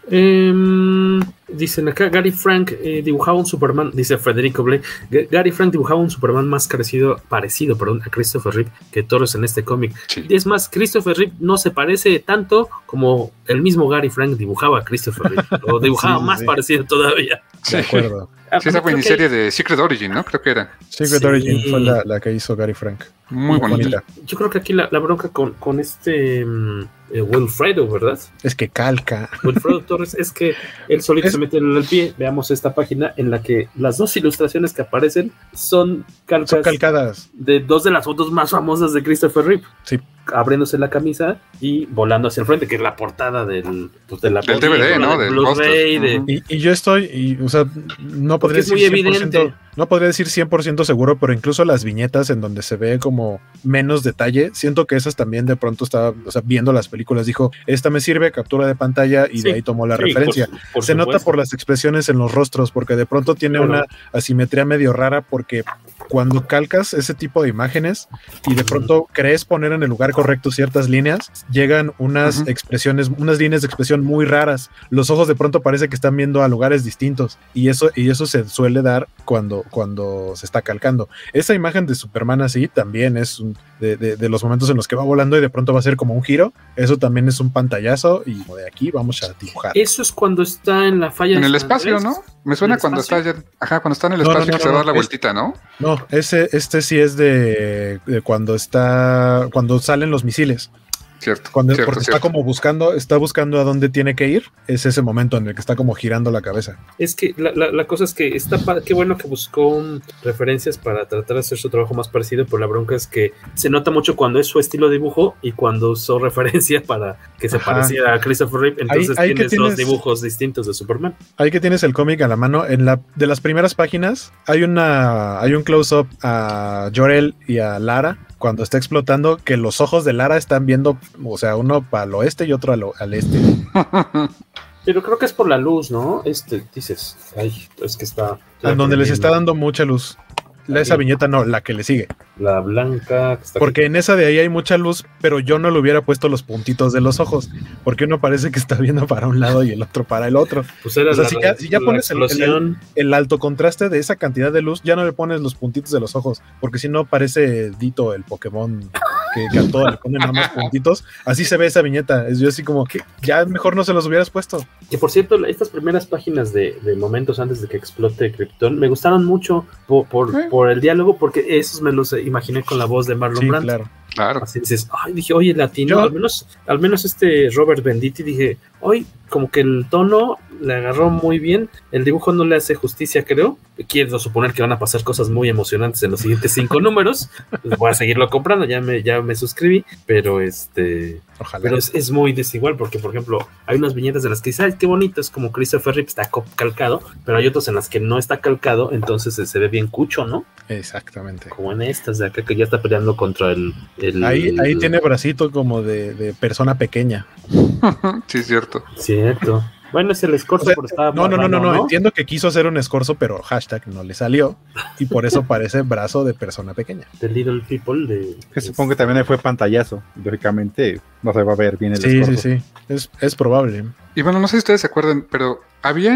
Em, 0.08 1.20
dicen 1.48 1.88
acá, 1.90 2.10
Gary 2.10 2.32
Frank 2.32 2.74
eh, 2.80 3.02
dibujaba 3.04 3.40
un 3.40 3.46
Superman, 3.48 3.90
dice 3.92 4.20
Federico 4.20 4.62
Blake, 4.62 4.84
G- 5.10 5.28
Gary 5.32 5.52
Frank 5.52 5.72
dibujaba 5.72 6.00
un 6.00 6.12
Superman 6.12 6.48
más 6.48 6.68
parecido, 6.68 7.20
parecido 7.28 7.76
perdón, 7.76 8.02
a 8.06 8.10
Christopher 8.12 8.54
Reeve 8.54 8.70
que 8.92 9.02
Torres 9.02 9.34
en 9.34 9.44
este 9.44 9.64
cómic. 9.64 9.96
Y 10.30 10.36
es 10.36 10.46
más, 10.46 10.70
Christopher 10.70 11.18
Reeve 11.18 11.34
no 11.40 11.58
se 11.58 11.72
parece 11.72 12.20
tanto 12.20 12.70
como 12.86 13.32
el 13.48 13.64
mismo 13.64 13.88
Gary 13.88 14.12
Frank 14.12 14.38
dibujaba 14.38 14.80
a 14.80 14.84
Christopher 14.84 15.32
Reeve, 15.32 15.48
o 15.72 15.80
dibujaba 15.80 16.16
Sí, 16.18 16.22
sí, 16.22 16.26
más 16.28 16.40
sí. 16.42 16.46
parecido 16.46 16.84
todavía. 16.84 17.42
Sí. 17.64 17.78
De 17.78 17.82
acuerdo. 17.82 18.30
Ah, 18.52 18.60
Sí, 18.62 18.70
esa 18.70 18.80
creo 18.80 18.84
que- 18.84 18.92
miniserie 18.92 19.30
de 19.30 19.52
Secret 19.52 19.80
Origin, 19.80 20.12
¿no? 20.14 20.24
Creo 20.24 20.42
que 20.42 20.50
era. 20.52 20.72
Secret 20.90 21.20
Sí. 21.22 21.26
Origin 21.26 21.64
fue 21.70 21.80
la, 21.80 22.04
la 22.06 22.20
que 22.20 22.32
hizo 22.32 22.56
Gary 22.56 22.74
Frank. 22.74 23.04
Muy 23.32 23.58
bonita. 23.60 24.04
Yo 24.26 24.38
creo 24.38 24.50
que 24.52 24.60
aquí 24.60 24.72
la, 24.72 24.88
la 24.92 25.00
bronca 25.00 25.30
con, 25.30 25.54
con 25.54 25.80
este 25.80 26.46
mm, 26.46 26.82
eh, 27.12 27.22
Wilfredo, 27.24 27.88
¿verdad? 27.90 28.20
Es 28.44 28.54
que 28.54 28.70
calca. 28.70 29.30
Wilfredo 29.44 29.82
Torres 29.82 30.14
es 30.14 30.32
que 30.32 30.54
él 30.88 31.02
solito 31.02 31.30
se 31.32 31.40
mete 31.40 31.58
en 31.58 31.76
el 31.76 31.84
pie. 31.84 32.14
Veamos 32.20 32.52
esta 32.52 32.76
página 32.76 33.14
en 33.18 33.32
la 33.32 33.42
que 33.42 33.68
las 33.76 33.98
dos 33.98 34.16
ilustraciones 34.16 34.74
que 34.74 34.84
aparecen 34.84 35.32
son 35.54 36.06
calcas 36.28 36.52
Son 36.52 36.62
calcadas. 36.62 37.30
de 37.34 37.62
dos 37.62 37.84
de 37.84 37.90
las 37.92 38.06
fotos 38.06 38.32
más 38.32 38.52
famosas 38.52 38.94
de 38.94 39.02
Christopher 39.02 39.44
Reeve. 39.46 39.64
Sí. 39.84 40.00
Abriéndose 40.34 40.78
la 40.78 40.90
camisa 40.90 41.38
y 41.62 41.86
volando 41.86 42.28
hacia 42.28 42.42
el 42.42 42.48
frente, 42.48 42.68
que 42.68 42.76
es 42.76 42.82
la 42.82 42.96
portada 42.96 43.46
del, 43.46 43.90
pues, 44.08 44.22
de 44.22 44.30
la 44.32 44.42
Del 44.42 44.60
película, 44.60 44.86
DVD, 44.86 45.00
¿no? 45.00 45.18
del 45.18 45.30
Blu-ray, 45.32 46.00
de-. 46.00 46.24
Y, 46.28 46.44
y 46.56 46.58
yo 46.60 46.72
estoy, 46.72 47.06
y, 47.06 47.38
o 47.44 47.50
sea, 47.50 47.66
no 48.00 48.40
podría 48.40 48.62
es 48.62 48.70
muy 48.72 48.82
decir 48.82 48.96
100%, 48.96 49.00
evidente. 49.08 49.54
no 49.76 49.88
podría 49.88 50.08
decir 50.08 50.28
100% 50.28 50.84
seguro, 50.84 51.18
pero 51.18 51.34
incluso 51.34 51.64
las 51.66 51.84
viñetas 51.84 52.30
en 52.30 52.42
donde 52.42 52.62
se 52.62 52.76
ve 52.78 53.00
como 53.00 53.40
menos 53.64 54.04
detalle, 54.04 54.52
siento 54.54 54.86
que 54.88 54.96
esas 54.96 55.16
también 55.16 55.46
de 55.46 55.56
pronto 55.56 55.84
estaba, 55.84 56.14
o 56.26 56.32
sea, 56.32 56.42
viendo 56.44 56.74
las 56.74 56.88
películas, 56.88 57.26
dijo, 57.26 57.52
esta 57.68 57.90
me 57.90 58.00
sirve, 58.02 58.32
captura 58.32 58.68
de 58.68 58.76
pantalla 58.76 59.28
y 59.32 59.38
Sí, 59.40 59.44
de 59.44 59.54
ahí 59.54 59.62
tomó 59.62 59.86
la 59.88 59.98
sí, 59.98 60.04
referencia. 60.04 60.48
por 60.48 60.60
su- 60.60 60.74
por 60.74 60.84
se 60.86 60.96
nota 60.96 61.20
por 61.20 61.38
las 61.38 61.54
expresiones 61.54 62.10
en 62.10 62.18
los 62.18 62.34
rostros, 62.34 62.72
porque 62.72 62.96
de 62.96 63.06
pronto 63.06 63.36
tiene 63.36 63.60
una 63.60 63.86
asimetría 64.14 64.66
medio 64.66 64.92
rara, 64.94 65.22
porque 65.22 65.64
cuando 66.10 66.46
calcas 66.46 66.94
ese 66.94 67.14
tipo 67.16 67.42
de 67.44 67.50
imágenes 67.50 68.08
y 68.48 68.54
de 68.56 68.64
pronto 68.64 69.08
crees 69.12 69.44
poner 69.46 69.72
en 69.72 69.82
el 69.84 69.90
lugar 69.90 70.12
correcto 70.16 70.50
ciertas 70.52 70.90
líneas, 70.90 71.32
llegan 71.52 71.94
unas 72.00 72.48
expresiones, 72.48 73.10
unas 73.18 73.38
líneas 73.38 73.62
de 73.62 73.68
expresión 73.68 74.04
muy 74.04 74.26
raras. 74.26 74.72
Los 74.90 75.10
ojos 75.12 75.28
de 75.28 75.36
pronto 75.36 75.62
parece 75.62 75.90
que 75.90 75.96
están 75.96 76.16
viendo 76.18 76.42
a 76.42 76.48
lugares 76.48 76.84
distintos 76.84 77.38
y 77.54 77.70
eso, 77.70 77.92
y 77.96 78.10
eso 78.10 78.26
se 78.26 78.48
suele 78.50 78.82
dar 78.82 79.08
cuando, 79.26 79.64
cuando 79.70 80.34
se 80.36 80.46
está 80.46 80.62
calcando. 80.64 81.10
Esa 81.34 81.54
imagen 81.54 81.86
de 81.86 81.94
Superman 81.96 82.42
así 82.42 82.68
también 82.68 83.18
es 83.18 83.40
un- 83.40 83.56
de, 83.80 83.98
de- 83.98 84.16
de 84.16 84.30
los 84.30 84.42
momentos 84.44 84.70
en 84.70 84.78
los 84.78 84.88
que 84.88 84.96
va 84.96 85.04
volando 85.04 85.38
y 85.38 85.42
de 85.42 85.50
pronto 85.50 85.74
va 85.74 85.80
a 85.80 85.84
ser 85.84 85.98
como 85.98 86.14
un 86.14 86.24
giro. 86.24 86.54
Eso 86.78 86.98
también 86.98 87.28
es 87.28 87.40
un 87.42 87.52
pantallazo 87.52 88.24
y 88.26 88.36
de 88.36 88.66
aquí 88.66 88.90
vamos 88.92 89.22
a 89.24 89.34
dibujar. 89.40 89.74
Eso 89.76 90.02
es 90.02 90.12
cuando 90.14 90.44
está 90.44 90.88
en 90.88 91.02
la 91.02 91.12
falla 91.12 91.36
En 91.36 91.42
de 91.42 91.48
el 91.48 91.56
espacio. 91.56 92.00
¿no? 92.00 92.24
Me 92.46 92.56
suena 92.56 92.76
¿En 92.76 92.78
el 92.78 92.82
cuando 92.82 93.02
está 93.02 93.20
ya, 93.22 93.36
ajá, 93.60 93.82
cuando 93.82 93.94
está 93.94 94.08
en 94.08 94.14
el 94.14 94.20
No, 94.20 94.26
no, 94.26 94.32
espacio 94.32 94.52
no, 94.54 94.58
que 94.58 94.64
se 94.64 94.70
no, 94.70 94.74
va 94.76 94.80
a 94.80 94.80
dar 94.80 94.86
la 94.86 94.92
es- 94.94 94.96
vueltita, 94.96 95.34
¿no? 95.34 95.54
No, 95.80 95.98
ese, 96.10 96.48
este 96.54 96.82
sí 96.82 96.98
es 96.98 97.18
de, 97.18 98.00
de 98.06 98.22
cuando 98.22 98.56
está, 98.56 99.50
cuando 99.52 99.80
salen 100.06 100.12
los 100.12 100.24
misiles. 100.24 100.72
Cierto. 101.18 101.50
Cuando, 101.54 101.74
cierto, 101.74 101.92
porque 101.94 102.04
está 102.04 102.20
como 102.20 102.44
buscando, 102.44 102.94
está 102.94 103.16
buscando 103.18 103.60
a 103.60 103.64
dónde 103.64 103.88
tiene 103.90 104.16
que 104.16 104.28
ir. 104.28 104.44
Es 104.68 104.86
ese 104.86 105.02
momento 105.02 105.38
en 105.38 105.48
el 105.48 105.56
que 105.56 105.62
está 105.62 105.76
como 105.76 105.96
girando 105.96 106.30
la 106.30 106.42
cabeza. 106.42 106.78
Es 107.00 107.16
que 107.16 107.34
la, 107.38 107.52
la- 107.56 107.72
la 107.72 107.88
cosa 107.88 108.04
es 108.04 108.14
que 108.14 108.36
está 108.36 108.60
qué 108.86 108.94
bueno 108.94 109.18
que 109.18 109.26
buscó 109.28 109.82
referencias 110.24 110.78
para 110.78 111.08
tratar 111.08 111.36
de 111.36 111.40
hacer 111.40 111.58
su 111.58 111.70
trabajo 111.70 111.94
más 111.96 112.10
parecido, 112.10 112.46
pero 112.46 112.58
la 112.60 112.68
bronca 112.68 112.96
es 112.96 113.08
que 113.08 113.32
se 113.56 113.70
nota 113.70 113.92
mucho 113.92 114.16
cuando 114.18 114.40
es 114.40 114.46
su 114.48 114.60
estilo 114.60 114.88
de 114.88 114.96
dibujo 114.98 115.36
y 115.42 115.54
cuando 115.54 115.92
usó 115.92 116.20
referencia 116.30 116.84
para 116.84 117.18
que 117.40 117.48
se 117.50 117.58
Ajá. 117.58 117.72
pareciera 117.74 118.14
a 118.14 118.20
Christopher 118.20 118.60
Reeve, 118.60 118.82
entonces 118.82 119.18
ahí 119.18 119.30
que 119.30 119.36
tienes 119.48 119.54
los 119.58 119.76
tienes- 119.76 119.78
dibujos 119.78 120.22
distintos 120.22 120.68
de 120.68 120.74
Superman. 120.74 121.16
Ahí 121.38 121.50
que 121.50 121.62
tienes 121.62 121.82
el 121.84 121.94
cómic 121.94 122.22
a 122.22 122.28
la 122.28 122.36
mano, 122.36 122.68
en 122.68 122.84
la 122.86 123.00
de 123.16 123.26
las 123.26 123.40
primeras 123.42 123.74
páginas 123.74 124.34
hay 124.48 124.64
una 124.64 125.40
hay 125.40 125.54
un 125.54 125.64
close 125.64 125.96
up 125.96 126.08
a 126.22 126.92
Jorel 126.94 127.36
y 127.48 127.60
a 127.60 127.80
Lara 127.80 128.18
cuando 128.46 128.62
está 128.62 128.78
explotando 128.78 129.38
que 129.38 129.58
los 129.58 129.82
ojos 129.82 130.06
de 130.06 130.14
Lara 130.14 130.38
están 130.38 130.68
viendo, 130.68 131.00
o 131.24 131.36
sea, 131.36 131.56
uno 131.56 131.82
para 131.82 132.04
el 132.04 132.14
oeste 132.14 132.46
y 132.46 132.54
otro 132.54 132.74
al, 132.74 133.14
este. 133.16 133.40
Pero 134.86 135.02
creo 135.02 135.18
que 135.18 135.26
es 135.26 135.34
por 135.34 135.50
la 135.50 135.58
luz, 135.58 135.90
¿no? 135.90 136.22
Este, 136.26 136.64
dices, 136.76 137.18
ay, 137.36 137.68
es 137.82 137.98
que 137.98 138.06
está... 138.06 138.38
En 138.62 138.78
donde 138.78 138.98
les 138.98 139.10
está 139.10 139.32
dando 139.32 139.56
mucha 139.56 139.84
luz. 139.84 140.20
La, 140.68 140.82
esa 140.82 140.96
viñeta 140.98 141.28
no, 141.28 141.46
la 141.46 141.62
que 141.62 141.74
le 141.74 141.84
sigue. 141.84 142.08
La 142.40 142.60
blanca... 142.60 143.38
que 143.38 143.44
está 143.44 143.60
Porque 143.60 143.86
en 143.86 143.96
esa 143.96 144.16
de 144.16 144.26
ahí 144.26 144.40
hay 144.40 144.50
mucha 144.50 144.78
luz, 144.78 145.06
pero 145.22 145.40
yo 145.40 145.60
no 145.60 145.70
le 145.72 145.80
hubiera 145.80 146.02
puesto 146.02 146.28
los 146.30 146.44
puntitos 146.44 146.92
de 146.94 147.02
los 147.02 147.20
ojos, 147.20 147.50
porque 147.84 148.06
uno 148.06 148.20
parece 148.20 148.52
que 148.52 148.60
está 148.60 148.76
viendo 148.76 149.08
para 149.08 149.28
un 149.28 149.40
lado 149.40 149.64
y 149.64 149.72
el 149.72 149.82
otro 149.82 150.04
para 150.04 150.28
el 150.28 150.36
otro. 150.36 150.64
Pues 150.84 150.98
era 150.98 151.12
O 151.12 151.14
sea, 151.14 151.24
la- 151.24 151.30
si 151.30 151.36
ya, 151.42 151.56
si 151.56 151.70
ya 151.70 151.80
la 151.80 151.86
pones 151.86 152.10
el, 152.12 152.22
el- 152.24 152.78
el 152.96 153.14
alto 153.14 153.38
contraste 153.40 153.90
de 153.90 154.00
esa 154.00 154.16
cantidad 154.16 154.52
de 154.52 154.62
luz, 154.62 154.82
ya 154.84 154.96
no 154.96 155.06
le 155.06 155.14
pones 155.14 155.42
los 155.42 155.56
puntitos 155.56 155.92
de 155.92 156.00
los 156.00 156.16
ojos, 156.16 156.42
porque 156.60 156.80
si 156.80 156.90
no 156.90 157.06
parece 157.06 157.70
Dito, 157.72 158.14
el 158.14 158.24
Pokémon, 158.24 158.90
que, 159.36 159.46
que 159.52 159.60
a 159.60 159.62
le 159.92 159.98
ponen 159.98 160.20
nada 160.20 160.32
más 160.32 160.50
puntitos. 160.50 161.04
Así 161.26 161.46
se 161.46 161.58
ve 161.58 161.68
esa 161.68 161.82
viñeta. 161.84 162.28
Es 162.28 162.40
yo 162.40 162.48
así 162.50 162.64
como 162.64 162.86
que 162.86 163.02
ya 163.22 163.46
mejor 163.46 163.76
no 163.76 163.84
se 163.84 163.94
los 163.94 164.06
hubieras 164.08 164.30
puesto. 164.32 164.66
Que 164.90 164.98
por 164.98 165.12
cierto, 165.12 165.46
estas 165.46 165.70
primeras 165.70 166.08
páginas 166.08 166.54
de, 166.54 166.80
de 166.82 166.96
momentos 166.96 167.40
antes 167.40 167.62
de 167.62 167.68
que 167.68 167.78
explote 167.78 168.32
Krypton 168.32 168.80
me 168.80 168.88
gustaron 168.88 169.26
mucho 169.26 169.66
por, 169.88 170.08
por, 170.08 170.50
por 170.50 170.72
el 170.72 170.82
diálogo, 170.82 171.18
porque 171.18 171.46
esos 171.60 171.82
me 171.82 171.92
los 171.92 172.14
imaginé 172.14 172.64
con 172.64 172.80
la 172.80 172.86
voz 172.86 173.06
de 173.06 173.16
Marlon 173.16 173.42
Sí, 173.42 173.48
Brando. 173.50 173.66
claro. 173.68 173.90
Claro. 174.16 174.44
Así 174.44 174.62
dices, 174.62 174.88
ay, 175.04 175.12
dije, 175.12 175.34
oye, 175.34 175.54
latino, 175.54 175.98
Yo- 175.98 176.02
al 176.04 176.14
menos, 176.14 176.48
al 176.68 176.80
menos 176.80 177.04
este 177.04 177.50
Robert 177.54 177.84
Benditti, 177.84 178.24
dije, 178.24 178.58
hoy 178.86 179.06
como 179.30 179.50
que 179.50 179.62
el 179.62 179.88
tono 179.90 180.38
le 180.62 180.76
agarró 180.76 181.10
muy 181.10 181.40
bien, 181.40 181.68
el 181.92 182.06
dibujo 182.06 182.32
no 182.32 182.46
le 182.46 182.56
hace 182.56 182.76
justicia, 182.76 183.26
creo. 183.26 183.58
Quiero 183.90 184.18
suponer 184.20 184.54
que 184.54 184.62
van 184.62 184.72
a 184.72 184.80
pasar 184.80 185.04
cosas 185.04 185.30
muy 185.30 185.50
emocionantes 185.50 186.02
en 186.04 186.12
los 186.12 186.22
siguientes 186.22 186.54
cinco 186.54 186.80
números. 186.82 187.30
Pues 187.62 187.78
voy 187.78 187.92
a 187.92 187.94
seguirlo 187.94 188.30
comprando, 188.30 188.66
ya 188.66 188.80
me, 188.80 189.04
ya 189.04 189.22
me 189.22 189.36
suscribí, 189.36 189.84
pero 190.06 190.40
este, 190.40 191.20
Ojalá. 191.40 191.62
pero 191.64 191.78
es, 191.78 191.92
es 191.94 192.10
muy 192.12 192.32
desigual 192.32 192.78
porque, 192.78 193.00
por 193.00 193.12
ejemplo, 193.12 193.40
hay 193.66 193.78
unas 193.78 193.94
viñetas 193.96 194.24
de 194.24 194.30
las 194.30 194.42
que 194.42 194.52
dices, 194.52 194.62
ay, 194.66 194.74
qué 194.80 194.86
bonito, 194.86 195.20
es 195.20 195.30
como 195.30 195.52
Christopher 195.52 195.96
Reeve 195.96 196.08
está 196.08 196.30
calcado, 196.56 197.02
pero 197.26 197.38
hay 197.40 197.48
otras 197.48 197.68
en 197.68 197.76
las 197.76 197.90
que 197.90 198.00
no 198.00 198.18
está 198.18 198.38
calcado, 198.38 198.94
entonces 198.94 199.34
se, 199.34 199.46
se 199.46 199.60
ve 199.60 199.68
bien 199.68 199.88
cucho, 199.88 200.26
¿no? 200.26 200.46
Exactamente. 200.70 201.50
Como 201.50 201.74
en 201.74 201.82
estas 201.82 202.20
de 202.20 202.28
acá 202.28 202.44
que 202.44 202.56
ya 202.56 202.64
está 202.64 202.82
peleando 202.82 203.18
contra 203.18 203.52
el... 203.52 203.74
el- 203.98 204.24
Ahí, 204.24 204.56
ahí 204.64 204.78
tiene 204.78 205.00
bracito 205.00 205.52
como 205.52 205.82
de, 205.82 206.14
de 206.14 206.34
persona 206.34 206.78
pequeña. 206.78 207.26
sí, 208.28 208.38
es 208.38 208.48
cierto. 208.48 208.75
Cierto. 208.98 209.64
Bueno, 209.92 210.12
es 210.12 210.22
el 210.24 210.34
escorzo, 210.34 210.64
O 210.64 210.68
sea, 210.68 210.76
pero 210.76 210.88
estaba 210.88 211.12
no, 211.12 211.28
no, 211.30 211.38
no, 211.38 211.48
no, 211.48 211.60
no, 211.60 211.82
entiendo 211.84 212.12
que 212.12 212.26
quiso 212.26 212.50
hacer 212.50 212.68
un 212.68 212.76
escorzo, 212.76 213.16
pero 213.16 213.42
hashtag 213.44 213.88
no 213.88 214.04
le 214.04 214.14
salió 214.14 214.58
y 215.00 215.06
por 215.06 215.26
eso 215.26 215.44
parece 215.48 215.84
brazo 215.84 216.26
de 216.26 216.34
persona 216.34 216.74
pequeña. 216.74 217.08
The 217.20 217.30
Little 217.30 217.62
People 217.62 218.06
de... 218.08 218.36
Que 218.54 218.60
supongo 218.60 218.90
que 218.90 218.96
también 218.98 219.24
fue 219.26 219.38
pantallazo. 219.38 220.04
Lógicamente 220.22 221.00
no 221.22 221.32
se 221.32 221.44
va 221.44 221.54
a 221.54 221.56
ver 221.56 221.78
bien 221.78 221.94
el 221.94 222.00
Sí, 222.00 222.10
sí, 222.10 222.20
escorzo. 222.20 222.42
sí, 222.42 222.58
es, 222.90 223.10
es 223.22 223.36
probable. 223.36 223.86
Y 224.16 224.22
bueno, 224.22 224.40
no 224.40 224.48
sé 224.48 224.54
si 224.54 224.58
ustedes 224.60 224.82
se 224.82 224.88
acuerdan, 224.88 225.26
pero 225.30 225.62
había, 225.82 226.14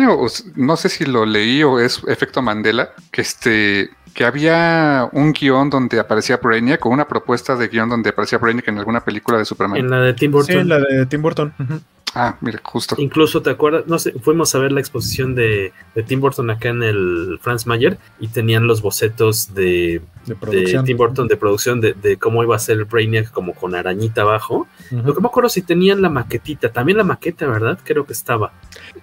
no 0.56 0.76
sé 0.76 0.90
si 0.90 1.06
lo 1.06 1.26
leí 1.26 1.64
o 1.64 1.80
es 1.80 2.02
efecto 2.08 2.42
Mandela, 2.42 2.90
que 3.12 3.22
este 3.22 3.90
que 4.14 4.26
había 4.26 5.08
un 5.14 5.32
guion 5.32 5.70
donde 5.70 6.00
aparecía 6.00 6.38
Brainiac 6.38 6.80
con 6.80 6.92
una 6.92 7.08
propuesta 7.08 7.56
de 7.56 7.68
guion 7.68 7.88
donde 7.90 8.10
aparecía 8.10 8.40
Brainiac 8.40 8.68
en 8.68 8.80
alguna 8.80 9.02
película 9.06 9.38
de 9.38 9.46
Superman. 9.46 9.78
En 9.78 9.90
la 9.90 10.00
de 10.00 10.14
Tim 10.16 10.32
Sí, 10.32 10.54
Burton. 10.54 10.68
la 10.68 10.80
de 10.80 11.06
Tim 11.06 11.22
Burton. 11.22 11.54
ujú. 11.60 11.80
Ah, 12.16 12.38
mira, 12.42 12.60
justo. 12.64 12.96
Incluso, 12.98 13.42
¿te 13.42 13.50
acuerdas? 13.50 13.86
No 13.88 14.00
sé, 14.00 14.14
fuimos 14.20 14.54
a 14.56 14.60
ver 14.60 14.72
la 14.72 14.80
exposición 14.80 15.36
de, 15.36 15.72
de 15.96 16.04
Tim 16.04 16.20
Burton 16.20 16.50
acá 16.50 16.70
en 16.70 16.84
el 16.84 17.40
Franz 17.42 17.68
Mayer 17.68 17.98
y 18.20 18.28
tenían 18.28 18.68
los 18.68 18.82
bocetos 18.82 19.54
de, 19.54 20.02
De 20.30 20.36
de 20.36 20.40
producción. 20.40 20.86
Tim 20.86 20.98
Burton 20.98 21.28
de 21.28 21.38
producción 21.38 21.82
de, 21.82 21.94
de 21.94 22.18
cómo 22.18 22.44
iba 22.44 22.56
a 22.56 22.60
ser 22.60 22.78
el 22.78 22.86
Brainiac 22.86 23.32
como 23.32 23.54
con 23.54 23.76
arañita 23.76 24.22
abajo. 24.22 24.68
Ujú. 24.92 25.02
Lo 25.08 25.14
que 25.16 25.22
me 25.22 25.28
acuerdo 25.28 25.50
si 25.50 25.62
tenían 25.62 26.02
la 26.02 26.10
maquetita, 26.10 26.70
también 26.72 26.98
la 26.98 27.04
maqueta, 27.04 27.48
¿verdad? 27.48 27.78
Creo 27.84 28.06
que 28.06 28.14
estaba. 28.14 28.52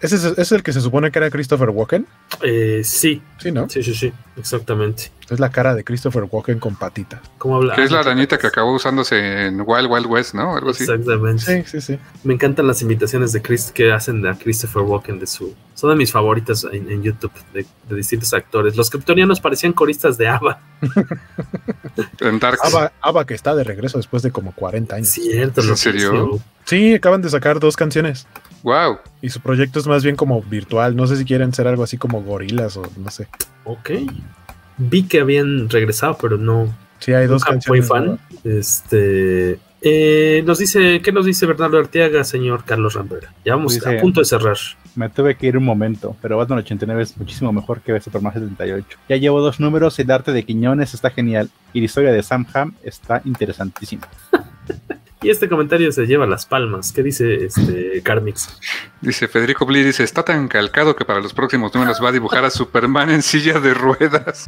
¿Ese 0.01 0.17
es, 0.17 0.25
es 0.25 0.53
el 0.53 0.63
que 0.63 0.73
se 0.73 0.81
supone 0.81 1.11
que 1.11 1.19
era 1.19 1.31
Christopher 1.31 1.71
Walken? 1.71 2.07
Eh, 2.43 2.83
sí, 2.85 3.23
Sí, 3.39 3.53
¿no? 3.53 3.69
sí, 3.69 3.83
sí, 3.83 3.95
sí, 3.95 4.13
exactamente. 4.37 5.11
Es 5.29 5.41
la 5.41 5.51
cara 5.51 5.75
de 5.75 5.83
Christopher 5.85 6.25
Walken 6.31 6.59
con 6.61 6.77
patitas. 6.77 7.21
¿Cómo 7.39 7.57
habla? 7.57 7.75
Que 7.75 7.83
es 7.83 7.91
la 7.91 8.01
arañita 8.01 8.39
que 8.39 8.47
acabó 8.47 8.75
usándose 8.75 9.47
en 9.47 9.61
Wild 9.67 9.91
Wild 9.91 10.07
West, 10.07 10.35
¿no? 10.35 10.57
Algo 10.57 10.71
así. 10.71 10.85
Exactamente. 10.85 11.43
Sí, 11.43 11.63
sí, 11.67 11.81
sí. 11.81 11.99
Me 12.23 12.35
encantan 12.35 12.67
las 12.67 12.81
invitaciones 12.83 13.33
de 13.33 13.43
Chris 13.43 13.73
que 13.73 13.93
hacen 13.93 14.25
a 14.27 14.39
Christopher 14.39 14.83
Walken 14.83 15.19
de 15.19 15.27
su. 15.27 15.55
Son 15.75 15.91
de 15.91 15.97
mis 15.97 16.13
favoritas 16.13 16.65
en, 16.73 16.91
en 16.91 17.03
YouTube 17.03 17.33
de, 17.53 17.67
de 17.89 17.97
distintos 17.97 18.33
actores. 18.35 18.77
Los 18.77 18.89
kryptonianos 18.89 19.41
parecían 19.41 19.73
coristas 19.73 20.17
de 20.17 20.29
ABBA. 20.29 20.61
En 22.21 22.39
Dark. 22.39 22.59
Ava, 22.63 22.93
Ava 23.01 23.27
que 23.27 23.35
está 23.35 23.55
de 23.55 23.65
regreso 23.65 23.99
después 23.99 24.23
de 24.23 24.31
como 24.31 24.53
40 24.53 24.97
años. 24.97 25.09
Cierto, 25.09 25.61
¿En 25.63 25.77
serio? 25.77 26.41
Sí, 26.65 26.95
acaban 26.95 27.23
de 27.23 27.31
sacar 27.31 27.61
dos 27.61 27.77
canciones. 27.77 28.27
Wow. 28.63 28.99
Y 29.23 29.31
su 29.31 29.41
proyecto 29.41 29.79
es 29.79 29.87
más 29.87 30.03
bien 30.03 30.17
como 30.17 30.43
virtual. 30.43 30.97
No 30.97 31.07
sé 31.07 31.17
si 31.17 31.25
quieren 31.25 31.53
ser 31.53 31.69
algo 31.69 31.83
así 31.83 31.97
como 31.97 32.23
gorilas 32.23 32.77
o 32.77 32.83
no 32.97 33.11
sé. 33.11 33.29
Ok. 33.65 33.91
Vi 34.79 35.05
que 35.05 35.21
habían 35.21 35.71
regresado, 35.71 36.19
pero 36.21 36.37
no. 36.37 36.75
Sí, 36.99 37.13
hay 37.13 37.27
dos 37.27 37.45
canciones. 37.45 37.87
fan. 37.87 38.19
Este. 38.45 39.59
Eh, 39.89 40.43
nos 40.45 40.59
dice, 40.59 41.01
¿qué 41.01 41.13
nos 41.13 41.27
dice 41.27 41.47
Bernardo 41.47 41.79
Arteaga, 41.79 42.25
señor 42.25 42.65
Carlos 42.65 42.95
Rambera? 42.95 43.33
Ya 43.45 43.55
vamos 43.55 43.75
Dice- 43.75 43.99
a 43.99 44.01
punto 44.01 44.19
de 44.19 44.25
cerrar. 44.27 44.57
Me 44.97 45.09
tuve 45.11 45.37
que 45.37 45.47
ir 45.47 45.57
un 45.57 45.63
momento, 45.65 46.17
pero 46.21 46.37
Batman 46.37 46.59
89 46.59 47.05
es 47.05 47.17
muchísimo 47.17 47.53
mejor 47.53 47.81
que 47.83 48.01
Superman 48.01 48.33
78. 48.33 48.99
Ya 49.09 49.17
llevo 49.17 49.41
dos 49.41 49.61
números, 49.61 49.97
el 50.01 50.11
arte 50.11 50.33
de 50.33 50.43
Quiñones 50.45 50.93
está 50.93 51.11
genial 51.11 51.51
y 51.73 51.79
la 51.79 51.85
historia 51.85 52.11
de 52.11 52.21
Sam 52.25 52.45
Ham 52.53 52.75
está 52.83 53.23
interesantísima. 53.25 54.09
Y 55.27 55.31
este 55.31 55.49
comentario 55.49 55.91
se 55.91 56.07
lleva 56.07 56.25
las 56.25 56.47
palmas. 56.47 56.93
¿Qué 56.93 57.03
dice 57.03 57.47
este 57.47 58.01
Carmix? 58.05 58.49
Dice 59.01 59.27
Federico 59.27 59.67
Bli, 59.67 59.83
dice, 59.83 60.05
está 60.05 60.23
tan 60.25 60.47
calcado 60.47 60.95
que 60.95 61.05
para 61.05 61.19
los 61.19 61.35
próximos 61.35 61.75
números 61.75 62.01
va 62.01 62.11
a 62.11 62.13
dibujar 62.13 62.45
a 62.45 62.51
Superman 62.51 63.11
en 63.11 63.23
silla 63.23 63.59
de 63.59 63.75
ruedas. 63.75 64.47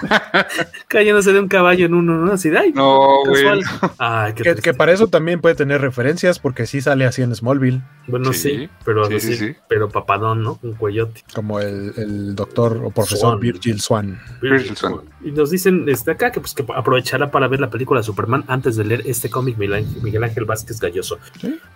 Cayéndose 0.86 1.32
de 1.32 1.40
un 1.40 1.48
caballo 1.48 1.86
en 1.86 1.94
uno, 1.94 2.16
¿no? 2.16 2.32
Así 2.32 2.48
de 2.48 2.58
ay, 2.58 2.72
No, 2.72 3.24
güey. 3.24 3.42
casual. 3.42 3.94
Ay, 3.98 4.34
qué 4.34 4.54
Que, 4.54 4.72
para 4.72 4.92
eso 4.92 5.08
también 5.08 5.40
puede 5.40 5.56
tener 5.56 5.80
referencias, 5.80 6.38
porque 6.38 6.66
sí 6.66 6.80
sale 6.80 7.06
así 7.06 7.22
en 7.22 7.34
Smallville, 7.34 7.82
Bueno, 8.06 8.32
sí, 8.32 8.50
Sí, 8.50 8.68
pero 8.84 9.06
sí, 9.06 9.14
así, 9.16 9.32
sí, 9.32 9.36
sí. 9.36 9.56
pero 9.68 9.88
papadón, 9.88 10.44
¿no? 10.44 10.60
Un 10.62 10.74
cuellote. 10.74 11.24
como 11.34 11.58
el, 11.58 11.92
el 11.96 12.36
doctor 12.36 12.80
o 12.84 12.90
profesor 12.92 13.18
Swan. 13.32 13.40
Virgil 13.40 13.80
Swan. 13.80 14.20
Virgil 14.40 14.76
Swan. 14.76 15.00
Y 15.24 15.32
nos 15.32 15.50
dicen 15.50 15.84
desde 15.84 16.12
acá 16.12 16.30
que 16.30 16.40
pues 16.40 16.54
que 16.54 16.64
aprovechará 16.74 17.30
para 17.30 17.48
ver 17.48 17.60
la 17.60 17.68
película 17.68 18.00
de 18.00 18.04
Superman 18.04 18.44
antes 18.46 18.76
de 18.76 18.84
leer 18.84 19.02
este 19.06 19.28
cómic 19.28 19.58
Miguel 19.58 20.19
Miguel 20.20 20.30
Ángel 20.30 20.44
Vázquez 20.44 20.78
Galloso. 20.80 21.18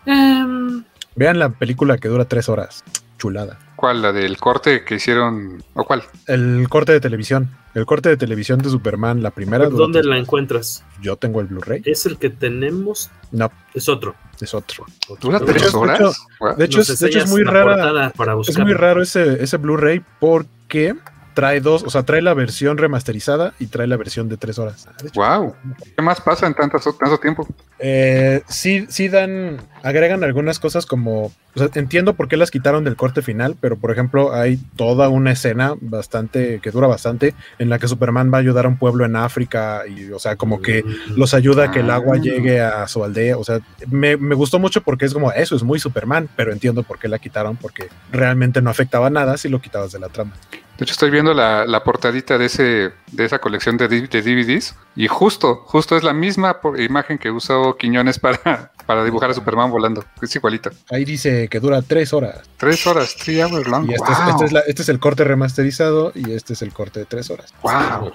Em, 0.06 0.84
Vean 1.16 1.38
la 1.38 1.48
película 1.50 1.98
que 1.98 2.08
dura 2.08 2.24
tres 2.26 2.48
horas. 2.48 2.82
Chulada. 3.18 3.58
¿Cuál? 3.76 4.02
¿La 4.02 4.12
del 4.12 4.36
corte 4.36 4.84
que 4.84 4.96
hicieron? 4.96 5.62
¿O 5.74 5.84
cuál? 5.84 6.02
El 6.26 6.66
corte 6.68 6.92
de 6.92 7.00
televisión. 7.00 7.50
El 7.74 7.86
corte 7.86 8.08
de 8.08 8.16
televisión 8.16 8.58
de 8.60 8.68
Superman, 8.68 9.22
la 9.22 9.30
primera. 9.30 9.68
¿Dónde 9.68 10.02
la 10.02 10.18
encuentras? 10.18 10.84
Yo 11.00 11.16
tengo 11.16 11.40
el 11.40 11.46
Blu-ray. 11.46 11.82
¿Es 11.84 12.06
el 12.06 12.18
que 12.18 12.30
tenemos? 12.30 13.10
No, 13.30 13.50
Es 13.72 13.88
otro. 13.88 14.14
es 14.40 14.52
otro. 14.52 14.84
¿Dura 15.20 15.40
tres 15.40 15.72
de 15.72 15.78
horas? 15.78 16.00
hecho. 16.00 16.54
De 16.56 16.64
hecho, 16.64 16.82
de 16.82 17.06
hecho 17.08 17.18
es 17.20 17.30
muy 17.30 17.42
rara. 17.44 18.10
Para 18.16 18.34
Es 18.46 18.58
muy 18.58 18.74
raro 18.74 19.00
ese, 19.02 19.42
ese 19.42 19.56
Blu-ray 19.56 20.02
porque 20.20 20.94
trae 21.34 21.60
dos, 21.60 21.82
o 21.82 21.90
sea, 21.90 22.04
trae 22.04 22.22
la 22.22 22.32
versión 22.34 22.78
remasterizada 22.78 23.52
y 23.58 23.66
trae 23.66 23.86
la 23.86 23.96
versión 23.96 24.28
de 24.28 24.36
tres 24.36 24.58
horas. 24.58 24.86
Ah, 24.88 24.92
de 25.02 25.08
hecho, 25.08 25.20
Wow. 25.20 25.54
¿Qué 25.96 26.02
más 26.02 26.20
pasa 26.20 26.46
en 26.46 26.54
tantas, 26.54 26.84
tanto 26.84 27.18
tiempo? 27.18 27.46
Eh, 27.80 28.42
sí, 28.48 28.86
sí 28.88 29.08
dan, 29.08 29.58
agregan 29.82 30.22
algunas 30.24 30.58
cosas 30.60 30.86
como, 30.86 31.24
o 31.26 31.32
sea, 31.56 31.68
entiendo 31.74 32.14
por 32.14 32.28
qué 32.28 32.36
las 32.36 32.50
quitaron 32.50 32.84
del 32.84 32.96
corte 32.96 33.20
final, 33.20 33.56
pero 33.60 33.76
por 33.76 33.90
ejemplo 33.90 34.32
hay 34.32 34.56
toda 34.76 35.08
una 35.08 35.32
escena 35.32 35.74
bastante, 35.80 36.60
que 36.62 36.70
dura 36.70 36.86
bastante, 36.86 37.34
en 37.58 37.68
la 37.68 37.78
que 37.78 37.88
Superman 37.88 38.32
va 38.32 38.38
a 38.38 38.40
ayudar 38.40 38.64
a 38.66 38.68
un 38.68 38.78
pueblo 38.78 39.04
en 39.04 39.16
África 39.16 39.82
y, 39.88 40.10
o 40.12 40.18
sea, 40.18 40.36
como 40.36 40.62
que 40.62 40.84
los 41.16 41.34
ayuda 41.34 41.64
a 41.64 41.70
que 41.72 41.80
el 41.80 41.90
agua 41.90 42.16
Ah. 42.16 42.20
llegue 42.22 42.60
a 42.60 42.86
su 42.88 43.02
aldea, 43.04 43.36
o 43.36 43.44
sea, 43.44 43.58
me, 43.90 44.16
me 44.16 44.34
gustó 44.36 44.58
mucho 44.60 44.80
porque 44.82 45.04
es 45.04 45.12
como, 45.12 45.32
eso 45.32 45.56
es 45.56 45.62
muy 45.64 45.78
Superman, 45.80 46.28
pero 46.36 46.52
entiendo 46.52 46.84
por 46.84 46.98
qué 47.00 47.08
la 47.08 47.18
quitaron, 47.18 47.56
porque 47.56 47.88
realmente 48.12 48.62
no 48.62 48.70
afectaba 48.70 49.10
nada 49.10 49.36
si 49.36 49.48
lo 49.48 49.60
quitabas 49.60 49.90
de 49.92 49.98
la 49.98 50.08
trama. 50.08 50.32
De 50.78 50.84
hecho, 50.84 50.92
estoy 50.92 51.10
viendo 51.10 51.32
la, 51.34 51.66
la 51.66 51.84
portadita 51.84 52.36
de 52.36 52.46
ese 52.46 52.92
de 53.12 53.24
esa 53.24 53.38
colección 53.38 53.76
de, 53.76 53.86
DVDs 53.86 54.74
y 54.96 55.06
justo, 55.06 55.62
justo 55.66 55.96
es 55.96 56.02
la 56.02 56.12
misma 56.12 56.60
por- 56.60 56.80
imagen 56.80 57.16
que 57.18 57.30
usó 57.30 57.76
Quiñones 57.76 58.18
para, 58.18 58.72
para 58.86 59.04
dibujar 59.04 59.30
a 59.30 59.34
Superman 59.34 59.70
volando. 59.70 60.04
Es 60.20 60.34
igualita. 60.34 60.70
Ahí 60.90 61.04
dice 61.04 61.48
que 61.48 61.60
dura 61.60 61.80
tres 61.82 62.12
horas. 62.12 62.40
Tres 62.56 62.84
horas, 62.88 63.14
three 63.16 63.40
hours 63.40 63.68
long. 63.68 63.88
Y 63.88 63.94
este, 63.94 64.12
es, 64.12 64.18
Wow. 64.18 64.30
este 64.30 64.44
es 64.46 64.52
la- 64.52 64.60
este 64.60 64.82
es 64.82 64.88
el 64.88 64.98
corte 64.98 65.22
remasterizado 65.22 66.10
y 66.14 66.32
este 66.32 66.54
es 66.54 66.62
el 66.62 66.72
corte 66.72 66.98
de 67.00 67.06
tres 67.06 67.30
horas. 67.30 67.54
Wow. 67.62 68.12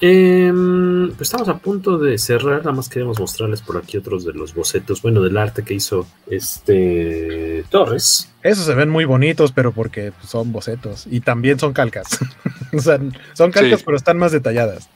Em, 0.00 1.08
pues 1.12 1.22
estamos 1.22 1.48
a 1.48 1.56
punto 1.58 1.96
de 1.98 2.18
cerrar, 2.18 2.58
nada 2.58 2.72
más 2.72 2.88
queremos 2.88 3.18
mostrarles 3.18 3.62
por 3.62 3.78
aquí 3.78 3.96
otros 3.96 4.24
de 4.24 4.34
los 4.34 4.54
bocetos, 4.54 5.00
bueno, 5.00 5.22
del 5.22 5.36
arte 5.38 5.62
que 5.62 5.74
hizo 5.74 6.06
este 6.28 7.64
Torres. 7.70 8.30
Esos 8.42 8.66
se 8.66 8.74
ven 8.74 8.90
muy 8.90 9.04
bonitos, 9.06 9.52
pero 9.52 9.72
porque 9.72 10.12
son 10.26 10.52
bocetos 10.52 11.06
y 11.10 11.20
también 11.20 11.58
son 11.58 11.72
calcas. 11.72 12.18
o 12.76 12.78
sea, 12.80 12.98
son 13.32 13.50
calcas, 13.50 13.80
Sí. 13.80 13.84
pero 13.86 13.96
están 13.96 14.18
más 14.18 14.32
detalladas. 14.32 14.88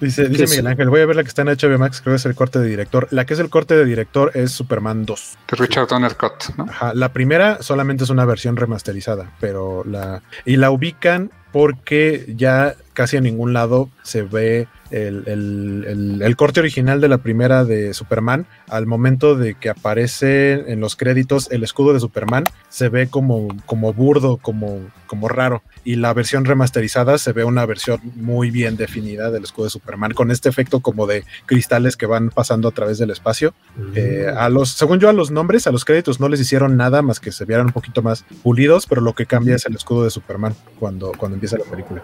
Dice? 0.00 0.28
Miguel 0.28 0.66
Ángel, 0.68 0.90
voy 0.90 1.00
a 1.00 1.06
ver 1.06 1.16
la 1.16 1.22
que 1.24 1.28
está 1.28 1.42
en 1.42 1.48
HBO 1.48 1.76
Max, 1.76 2.00
creo 2.00 2.12
que 2.12 2.18
es 2.18 2.26
el 2.26 2.36
corte 2.36 2.60
de 2.60 2.68
director. 2.68 3.08
La 3.10 3.26
que 3.26 3.34
es 3.34 3.40
el 3.40 3.50
corte 3.50 3.74
de 3.76 3.84
director 3.84 4.30
es 4.34 4.52
Superman 4.52 5.04
2. 5.04 5.38
De 5.50 5.56
Richard 5.56 5.88
Donner 5.88 6.12
Scott, 6.12 6.54
¿no? 6.56 6.66
Ajá, 6.70 6.94
la 6.94 7.12
primera 7.12 7.60
solamente 7.62 8.04
es 8.04 8.10
una 8.10 8.24
versión 8.24 8.54
remasterizada, 8.56 9.32
pero 9.40 9.82
la... 9.84 10.22
Y 10.44 10.56
la 10.56 10.70
ubican 10.70 11.32
porque 11.52 12.24
ya 12.36 12.74
casi 12.92 13.16
en 13.16 13.24
ningún 13.24 13.52
lado 13.52 13.88
se 14.02 14.22
ve 14.22 14.68
el, 14.90 15.24
el- 15.26 15.84
el- 15.86 16.22
el 16.22 16.36
corte 16.36 16.60
original 16.60 17.00
de 17.00 17.08
la 17.08 17.18
primera 17.18 17.64
de 17.64 17.94
Superman. 17.94 18.46
Al 18.68 18.86
momento 18.86 19.34
de 19.36 19.54
que 19.54 19.68
aparece 19.70 20.70
en 20.72 20.80
los 20.80 20.96
créditos 20.96 21.48
el 21.50 21.62
escudo 21.64 21.92
de 21.92 22.00
Superman, 22.00 22.44
se 22.68 22.88
ve 22.88 23.08
como, 23.08 23.48
como 23.66 23.92
burdo, 23.92 24.36
como, 24.38 24.80
como 25.06 25.28
raro. 25.28 25.62
Y 25.84 25.96
la 25.96 26.12
versión 26.12 26.44
remasterizada 26.44 27.16
se 27.18 27.32
ve 27.32 27.44
una 27.44 27.64
versión 27.66 28.00
muy 28.14 28.50
bien 28.50 28.76
definida 28.76 29.30
del 29.30 29.44
escudo 29.44 29.64
de 29.64 29.70
Superman, 29.70 30.12
con 30.12 30.30
este 30.30 30.48
efecto 30.48 30.80
como 30.80 31.06
de 31.06 31.24
cristales 31.46 31.96
que 31.96 32.06
van 32.06 32.30
pasando 32.30 32.68
a 32.68 32.72
través 32.72 32.98
del 32.98 33.10
espacio. 33.10 33.54
Eh, 33.94 34.26
a 34.36 34.48
los, 34.48 34.70
según 34.70 34.98
yo, 35.00 35.08
a 35.08 35.12
los 35.12 35.30
nombres, 35.30 35.66
a 35.66 35.72
los 35.72 35.84
créditos 35.84 36.20
no 36.20 36.28
les 36.28 36.40
hicieron 36.40 36.76
nada 36.76 37.00
más 37.02 37.20
que 37.20 37.32
se 37.32 37.44
vieran 37.44 37.66
un 37.66 37.72
poquito 37.72 38.02
más 38.02 38.24
pulidos, 38.42 38.86
pero 38.86 39.00
lo 39.00 39.14
que 39.14 39.26
cambia 39.26 39.56
es 39.56 39.64
el 39.66 39.74
escudo 39.76 40.04
de 40.04 40.10
Superman 40.10 40.54
cuando, 40.78 41.12
cuando 41.16 41.36
empieza 41.36 41.56
la 41.56 41.64
película. 41.64 42.02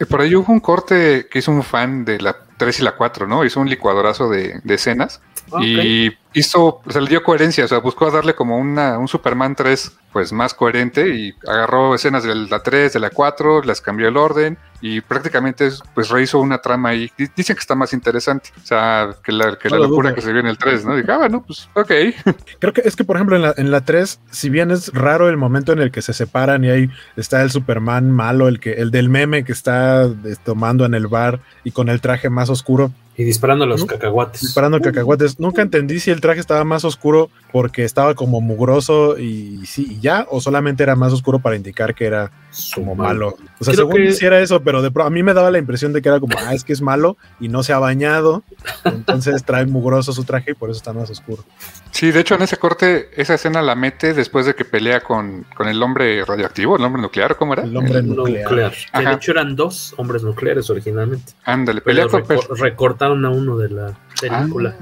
Y 0.00 0.04
por 0.04 0.20
ahí 0.20 0.34
hubo 0.34 0.52
un 0.52 0.60
corte 0.60 1.26
que 1.30 1.38
hizo 1.38 1.52
un 1.52 1.62
fan 1.62 2.04
de 2.04 2.11
la 2.20 2.36
3 2.56 2.80
y 2.80 2.82
la 2.82 2.96
4, 2.96 3.26
¿no? 3.26 3.44
Hizo 3.44 3.60
un 3.60 3.68
licuadorazo 3.68 4.28
de, 4.28 4.60
de 4.62 4.74
escenas 4.74 5.20
y 5.60 6.10
hizo, 6.34 6.80
o 6.84 6.90
sea, 6.90 7.00
le 7.00 7.08
dio 7.08 7.22
coherencia, 7.22 7.64
o 7.64 7.68
sea, 7.68 7.78
buscó 7.78 8.10
darle 8.10 8.34
como 8.34 8.56
una, 8.58 8.98
un 8.98 9.08
Superman 9.08 9.54
3 9.54 9.92
pues 10.12 10.30
más 10.30 10.52
coherente 10.52 11.08
y 11.08 11.32
agarró 11.48 11.94
escenas 11.94 12.22
de 12.22 12.34
la 12.34 12.62
3, 12.62 12.92
de 12.92 13.00
la 13.00 13.08
4, 13.08 13.62
las 13.62 13.80
cambió 13.80 14.08
el 14.08 14.18
orden 14.18 14.58
y 14.82 15.00
prácticamente 15.00 15.70
pues 15.94 16.10
rehizo 16.10 16.38
una 16.38 16.58
trama 16.58 16.90
ahí. 16.90 17.10
Di- 17.16 17.28
Dicen 17.34 17.56
que 17.56 17.60
está 17.60 17.74
más 17.74 17.94
interesante, 17.94 18.50
o 18.62 18.66
sea, 18.66 19.10
que 19.24 19.32
la, 19.32 19.56
que 19.56 19.70
No 19.70 19.76
la 19.76 19.82
lo 19.84 19.88
locura 19.88 20.14
que 20.14 20.20
se 20.20 20.30
vio 20.32 20.40
en 20.40 20.48
el 20.48 20.58
3, 20.58 20.84
¿no? 20.84 20.96
Dije, 20.96 21.10
ah, 21.10 21.16
bueno, 21.16 21.42
pues 21.46 21.66
ok. 21.74 21.90
Creo 22.58 22.72
que 22.74 22.82
es 22.84 22.94
que, 22.94 23.04
por 23.04 23.16
ejemplo, 23.16 23.36
en 23.36 23.42
la, 23.42 23.54
en 23.56 23.70
la 23.70 23.80
3, 23.86 24.20
si 24.30 24.50
bien 24.50 24.70
es 24.70 24.92
raro 24.92 25.30
el 25.30 25.38
momento 25.38 25.72
en 25.72 25.78
el 25.78 25.90
que 25.90 26.02
se 26.02 26.12
separan 26.12 26.62
y 26.64 26.68
ahí 26.70 26.90
está 27.16 27.40
el 27.40 27.50
Superman 27.50 28.10
malo, 28.10 28.48
el, 28.48 28.60
que, 28.60 28.72
el 28.74 28.90
del 28.90 29.08
meme 29.08 29.44
que 29.44 29.52
está 29.52 30.04
eh, 30.04 30.36
tomando 30.44 30.84
en 30.84 30.92
el 30.92 31.06
bar 31.06 31.40
y 31.64 31.70
con 31.70 31.88
el 31.88 32.02
traje 32.02 32.28
más 32.28 32.50
oscuro, 32.50 32.90
Y 33.16 33.24
disparando 33.24 33.64
los 33.66 33.82
¿No? 33.82 33.86
cacahuates. 33.86 34.40
disparando 34.42 34.80
cacahuates. 34.80 35.38
Nunca 35.38 35.62
entendí 35.62 36.00
si 36.00 36.10
el 36.10 36.20
traje 36.22 36.40
estaba 36.40 36.64
más 36.64 36.86
oscuro 36.86 37.28
porque 37.52 37.84
estaba 37.84 38.14
como 38.14 38.40
mugroso 38.40 39.18
y 39.18 39.60
sí, 39.66 39.86
y 39.90 40.00
ya, 40.00 40.26
o 40.30 40.40
solamente 40.40 40.82
era 40.82 40.96
más 40.96 41.12
oscuro 41.12 41.38
para 41.40 41.54
indicar 41.56 41.94
que 41.94 42.06
era 42.06 42.30
como 42.74 42.94
malo. 42.94 43.36
O 43.60 43.64
sea, 43.64 43.74
Creo 43.74 43.86
según 43.88 44.06
que- 44.06 44.12
si 44.12 44.24
era 44.24 44.40
eso, 44.40 44.62
pero 44.62 44.80
de 44.80 44.90
pro- 44.90 45.04
a 45.04 45.10
mí 45.10 45.22
me 45.22 45.34
daba 45.34 45.50
la 45.50 45.58
impresión 45.58 45.92
de 45.92 46.00
que 46.00 46.08
era 46.08 46.18
como, 46.18 46.34
ah, 46.38 46.54
es 46.54 46.64
que 46.64 46.72
es 46.72 46.80
malo 46.80 47.18
y 47.40 47.48
no 47.48 47.62
se 47.62 47.74
ha 47.74 47.78
bañado, 47.78 48.42
entonces 48.84 49.44
trae 49.44 49.66
mugroso 49.66 50.14
su 50.14 50.24
traje 50.24 50.52
y 50.52 50.54
por 50.54 50.70
eso 50.70 50.78
está 50.78 50.94
más 50.94 51.10
oscuro. 51.10 51.44
Sí, 51.90 52.10
de 52.10 52.20
hecho 52.20 52.36
en 52.36 52.42
ese 52.42 52.56
corte, 52.56 53.10
esa 53.20 53.34
escena 53.34 53.60
la 53.60 53.74
mete 53.74 54.14
después 54.14 54.46
de 54.46 54.54
que 54.54 54.64
pelea 54.64 55.00
con, 55.02 55.44
con 55.54 55.68
el 55.68 55.82
hombre 55.82 56.24
radioactivo, 56.24 56.76
el 56.78 56.84
hombre 56.84 57.02
nuclear, 57.02 57.36
¿cómo 57.36 57.52
era? 57.52 57.64
El 57.64 57.76
hombre 57.76 57.98
El- 57.98 58.14
nuclear. 58.16 58.44
nuclear. 58.50 58.72
Que 58.94 59.04
de 59.06 59.12
hecho 59.12 59.30
eran 59.32 59.56
dos 59.56 59.92
hombres 59.98 60.22
nucleares 60.22 60.70
originalmente. 60.70 61.34
Ándale, 61.44 61.82
pelea 61.82 62.06
Pero 62.10 62.24
con... 62.24 62.56
recortaron 62.58 63.24
a 63.26 63.30
uno 63.30 63.58
de 63.58 63.68
la 63.68 63.98
película. 64.20 64.74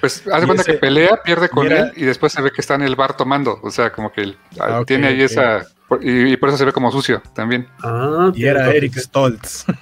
Pues 0.00 0.22
haz 0.32 0.40
de 0.40 0.46
cuenta 0.46 0.62
ese- 0.62 0.72
que 0.72 0.78
pelea, 0.78 1.20
pierde 1.24 1.48
con 1.48 1.70
él 1.70 1.92
y 1.96 2.04
después 2.04 2.32
se 2.32 2.42
ve 2.42 2.50
que 2.50 2.60
está 2.60 2.74
en 2.74 2.82
el 2.82 2.96
bar 2.96 3.16
tomando. 3.16 3.58
O 3.62 3.70
sea, 3.70 3.90
como 3.92 4.12
que 4.12 4.22
él, 4.22 4.36
Ah, 4.60 4.82
tiene 4.86 5.08
ahí 5.08 5.22
esa. 5.22 5.64
Y, 6.00 6.32
y 6.32 6.36
por 6.36 6.48
eso 6.48 6.58
se 6.58 6.64
ve 6.64 6.72
como 6.72 6.90
sucio 6.90 7.22
también. 7.34 7.68
Ah, 7.82 8.30
Y 8.34 8.44
era 8.46 8.70
Eric. 8.72 8.96
Stoltz. 8.98 9.64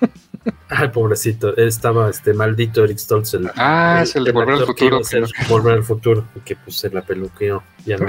Ay, 0.68 0.88
pobrecito. 0.88 1.56
Estaba 1.56 2.10
este 2.10 2.34
maldito 2.34 2.84
Eric 2.84 2.98
Stoltz. 2.98 3.34
El, 3.34 3.50
Ah, 3.56 4.00
es 4.02 4.16
el 4.16 4.24
de 4.24 4.32
Volver 4.32 4.54
al 4.54 4.60
que 4.60 4.66
Futuro, 4.66 4.98
a 4.98 5.04
ser 5.04 5.24
Volver 5.48 5.74
al 5.74 5.84
futuro. 5.84 6.26
Que 6.44 6.56
pues 6.56 6.76
se 6.76 6.90
la 6.90 7.02
peluqueó. 7.02 7.62
Ya 7.86 7.98
no. 7.98 8.06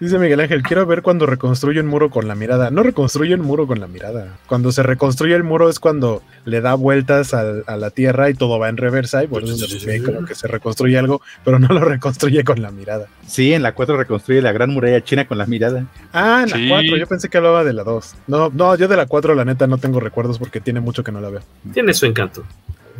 Dice 0.00 0.18
Miguel 0.18 0.40
Ángel, 0.40 0.62
quiero 0.62 0.86
ver 0.86 1.02
cuando 1.02 1.26
reconstruye 1.26 1.80
un 1.80 1.86
muro 1.86 2.08
con 2.10 2.28
la 2.28 2.34
mirada. 2.34 2.70
No 2.70 2.82
reconstruye 2.82 3.34
un 3.34 3.42
muro 3.42 3.66
con 3.66 3.78
la 3.78 3.86
mirada. 3.86 4.38
Cuando 4.46 4.72
se 4.72 4.82
reconstruye 4.82 5.34
el 5.34 5.44
muro 5.44 5.68
es 5.68 5.78
cuando 5.80 6.22
le 6.44 6.60
da 6.60 6.74
vueltas 6.74 7.34
a, 7.34 7.42
la 7.76 7.90
tierra 7.90 8.30
y 8.30 8.34
todo 8.34 8.58
va 8.58 8.68
en 8.68 8.76
reversa 8.78 9.22
y 9.22 9.28
eso 9.32 9.56
se 9.56 9.86
ve 9.86 10.02
como 10.02 10.24
que 10.24 10.34
se 10.34 10.48
reconstruye 10.48 10.96
algo, 10.98 11.20
pero 11.44 11.58
no 11.58 11.68
lo 11.68 11.80
reconstruye 11.84 12.42
con 12.44 12.62
la 12.62 12.70
mirada. 12.70 13.06
Sí, 13.26 13.52
en 13.52 13.62
la 13.62 13.74
4 13.74 13.96
reconstruye 13.96 14.40
la 14.42 14.52
gran 14.52 14.70
muralla 14.70 15.02
china 15.04 15.26
con 15.26 15.38
la 15.38 15.46
mirada. 15.46 15.86
Ah, 16.12 16.42
en 16.44 16.50
la 16.50 16.56
Sí. 16.56 16.68
4, 16.68 16.96
yo 16.96 17.06
pensé 17.06 17.28
que 17.28 17.36
hablaba 17.38 17.64
de 17.64 17.72
la 17.72 17.84
2. 17.84 18.14
No, 18.26 18.50
no, 18.54 18.76
yo 18.76 18.88
de 18.88 18.96
la 18.96 19.06
4 19.06 19.34
la 19.34 19.44
neta 19.44 19.66
no 19.66 19.78
tengo 19.78 20.00
recuerdos 20.00 20.38
porque 20.38 20.60
tiene 20.60 20.80
mucho 20.80 21.04
que 21.04 21.12
no 21.12 21.20
la 21.20 21.30
veo. 21.30 21.42
Tiene 21.72 21.94
su 21.94 22.06
encanto. 22.06 22.44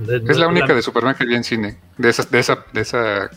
Es 0.06 0.38
la 0.38 0.48
única 0.48 0.74
de 0.74 0.82
Superman 0.82 1.14
que 1.14 1.26
vi 1.26 1.34
en 1.34 1.44
cine. 1.44 1.78
De 1.98 2.08
esa, 2.08 2.22
de 2.24 2.38
esa, 2.38 2.64
de 2.72 2.80
esa 2.80 3.24
eh, 3.24 3.28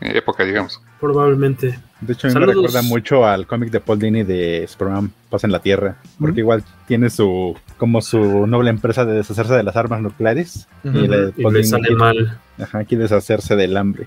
época, 0.00 0.44
digamos. 0.44 0.82
Probablemente. 1.00 1.78
De 2.00 2.14
hecho, 2.14 2.26
a 2.26 2.30
mí 2.30 2.32
Saludos. 2.32 2.56
me 2.56 2.62
recuerda 2.62 2.82
mucho 2.82 3.26
al 3.26 3.46
cómic 3.46 3.70
de 3.70 3.80
Paul 3.80 3.98
Dini 3.98 4.22
de 4.22 4.66
Superman 4.66 5.12
Pasa 5.28 5.46
en 5.46 5.52
la 5.52 5.60
Tierra, 5.60 5.96
porque 6.18 6.40
igual 6.40 6.64
tiene 6.88 7.08
su 7.10 7.54
como 7.76 8.00
su 8.02 8.46
noble 8.46 8.70
empresa 8.70 9.04
de 9.04 9.12
deshacerse 9.14 9.54
de 9.54 9.62
las 9.62 9.76
armas 9.76 10.00
nucleares 10.00 10.66
y, 10.82 10.88
le, 10.88 11.32
Y 11.36 11.42
Paul 11.42 11.52
le 11.54 11.58
Dini 11.60 11.70
sale 11.70 11.82
quiere- 11.88 11.96
mal. 11.96 12.38
Ajá, 12.60 12.84
quiere 12.84 13.04
deshacerse 13.04 13.56
del 13.56 13.74
hambre. 13.76 14.06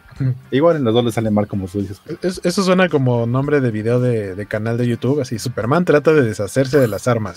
Igual 0.51 0.75
en 0.77 0.83
los 0.83 0.93
dos 0.93 1.03
le 1.05 1.11
sale 1.11 1.31
mal 1.31 1.47
como 1.47 1.67
tú 1.67 1.81
dices. 1.81 1.99
Es- 2.21 2.41
eso 2.43 2.61
suena 2.63 2.87
como 2.89 3.25
nombre 3.25 3.61
de 3.61 3.71
video 3.71 3.99
de, 3.99 4.35
de 4.35 4.45
canal 4.45 4.77
de 4.77 4.87
YouTube, 4.87 5.21
así 5.21 5.39
Superman 5.39 5.85
trata 5.85 6.13
de 6.13 6.21
deshacerse 6.23 6.79
de 6.79 6.87
las 6.87 7.07
armas. 7.07 7.35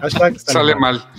Hashtag 0.00 0.38
Sale 0.38 0.74
mal. 0.76 1.02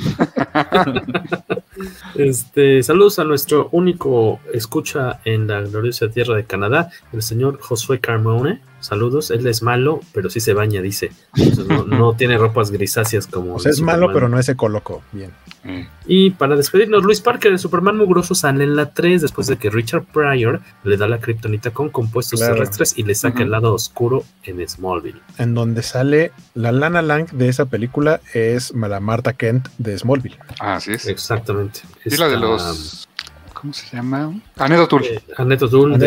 Este, 2.16 2.84
saludos 2.84 3.20
a 3.20 3.24
nuestro 3.24 3.70
único 3.72 4.40
escucha 4.54 5.20
en 5.24 5.48
la 5.48 5.62
gloriosa 5.62 6.10
tierra 6.10 6.36
de 6.36 6.44
Canadá, 6.46 6.90
el 7.14 7.22
señor 7.22 7.60
Josué 7.62 8.00
Carmone. 8.00 8.59
Saludos, 8.82 9.30
él 9.30 9.46
es 9.46 9.62
malo, 9.62 10.00
pero 10.14 10.30
sí 10.30 10.40
se 10.40 10.54
baña, 10.54 10.82
dice. 10.82 11.12
Entonces, 11.36 11.68
no, 11.68 11.84
no 11.84 12.14
tiene 12.18 12.38
ropas 12.38 12.72
grisáceas 12.72 13.28
como. 13.28 13.56
O 13.56 13.60
sea, 13.60 13.72
es 13.72 13.78
Superman. 13.80 14.00
malo, 14.02 14.14
pero 14.14 14.30
no 14.30 14.40
es 14.40 14.48
ecoloco. 14.48 15.02
Bien. 15.12 15.32
Mm. 15.66 15.82
Y 16.08 16.30
para 16.32 16.56
despedirnos, 16.56 17.04
Luis 17.04 17.20
Parker 17.20 17.52
de 17.52 17.58
Superman 17.58 17.98
Mugroso 17.98 18.36
sale 18.36 18.64
en 18.64 18.78
la 18.78 18.94
3 18.94 19.22
después 19.22 19.48
de 19.48 19.58
que 19.58 19.70
Richard 19.70 20.06
Pryor 20.06 20.62
le 20.86 20.96
da 20.96 21.10
la 21.10 21.20
kriptonita 21.20 21.72
con 21.72 21.90
compuestos 21.90 22.40
Claro. 22.40 22.54
terrestres 22.56 22.94
y 22.98 23.04
le 23.04 23.16
saca 23.16 23.44
el 23.44 23.52
lado 23.52 23.74
oscuro 23.74 24.24
en 24.44 24.66
Smallville. 24.66 25.20
En 25.38 25.54
donde 25.56 25.84
sale 25.84 26.32
la 26.54 26.72
Lana 26.72 27.02
Lang 27.02 27.30
de 27.32 27.50
esa 27.50 27.66
película 27.66 28.22
es 28.34 28.72
la 28.74 29.02
Marta 29.02 29.34
Kent 29.34 29.68
de 29.78 29.98
Smallville. 30.00 30.38
Ah, 30.62 30.76
así 30.76 30.94
es. 30.94 31.06
Exactamente. 31.06 31.82
Y 32.06 32.16
la 32.16 32.30
de 32.30 32.38
los. 32.38 33.10
¿Cómo 33.54 33.74
se 33.74 33.94
llama? 33.94 34.34
Annette 34.56 34.80
O'Toole. 34.84 35.16
eh, 35.16 35.22
Annette 35.36 35.66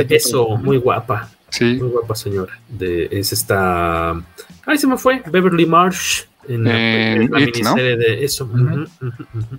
de 0.08 0.16
eso, 0.16 0.56
muy 0.56 0.78
guapa. 0.78 1.28
Sí. 1.52 1.74
Muy 1.74 1.90
guapa 1.90 2.14
señora. 2.14 2.58
De, 2.68 3.08
es 3.12 3.32
esta. 3.32 4.12
Ay, 4.66 4.78
se 4.78 4.86
me 4.86 4.96
fue. 4.96 5.22
Beverly 5.30 5.66
Marsh. 5.66 6.24
En 6.48 6.64
la, 6.64 6.70
En 6.76 7.22
en 7.22 7.30
la 7.30 7.40
It, 7.40 7.56
¿no? 7.62 7.76
miniserie 7.76 7.96
de 7.96 8.24
eso. 8.24 8.50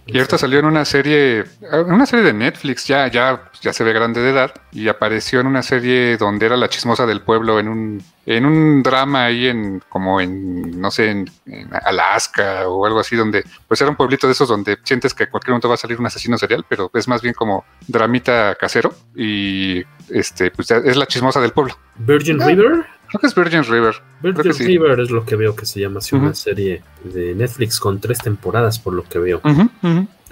Y 0.05 0.17
ahorita 0.17 0.37
salió 0.37 0.59
en 0.59 0.65
una 0.65 0.83
serie, 0.83 1.45
en 1.61 1.93
una 1.93 2.05
serie 2.05 2.25
de 2.25 2.33
Netflix, 2.33 2.85
ya, 2.85 3.07
ya, 3.09 3.49
ya 3.61 3.71
se 3.71 3.85
ve 3.85 3.93
grande 3.93 4.19
de 4.19 4.31
edad, 4.31 4.53
y 4.73 4.89
apareció 4.89 5.39
en 5.39 5.47
una 5.47 5.63
serie 5.63 6.17
donde 6.17 6.45
era 6.45 6.57
la 6.57 6.67
chismosa 6.67 7.05
del 7.05 7.21
pueblo 7.21 7.57
en 7.57 7.69
un, 7.69 8.03
en 8.25 8.45
un 8.45 8.83
drama 8.83 9.23
ahí 9.23 9.47
en, 9.47 9.81
como 9.87 10.19
en, 10.19 10.77
no 10.81 10.91
sé, 10.91 11.09
en, 11.11 11.31
en 11.45 11.69
Alaska 11.85 12.67
o 12.67 12.85
algo 12.85 12.99
así, 12.99 13.15
donde, 13.15 13.45
pues 13.65 13.79
era 13.79 13.89
un 13.89 13.95
pueblito 13.95 14.27
de 14.27 14.33
esos 14.33 14.49
donde 14.49 14.77
sientes 14.83 15.13
que 15.13 15.23
en 15.23 15.29
cualquier 15.29 15.51
momento 15.51 15.69
va 15.69 15.75
a 15.75 15.77
salir 15.77 15.97
un 16.01 16.07
asesino 16.07 16.37
serial, 16.37 16.65
pero 16.67 16.91
es 16.93 17.07
más 17.07 17.21
bien 17.21 17.33
como 17.33 17.63
dramita 17.87 18.55
casero, 18.59 18.93
y 19.15 19.83
este, 20.09 20.51
pues 20.51 20.71
es 20.71 20.95
la 20.95 21.05
chismosa 21.05 21.39
del 21.41 21.51
pueblo. 21.51 21.77
Virgin 21.95 22.39
River. 22.39 22.85
Creo 23.07 23.21
que 23.21 23.27
es 23.27 23.35
Virgin 23.35 23.63
River. 23.63 23.95
Virgin 24.21 24.53
sí. 24.53 24.65
River 24.65 24.99
es 24.99 25.11
lo 25.11 25.25
que 25.25 25.35
veo 25.35 25.55
que 25.55 25.65
se 25.65 25.79
llama 25.79 25.99
así 25.99 26.15
una 26.15 26.33
serie 26.33 26.81
de 27.03 27.35
Netflix 27.35 27.79
con 27.79 27.99
tres 27.99 28.19
temporadas, 28.19 28.79
por 28.79 28.93
lo 28.93 29.03
que 29.03 29.19
veo. 29.19 29.41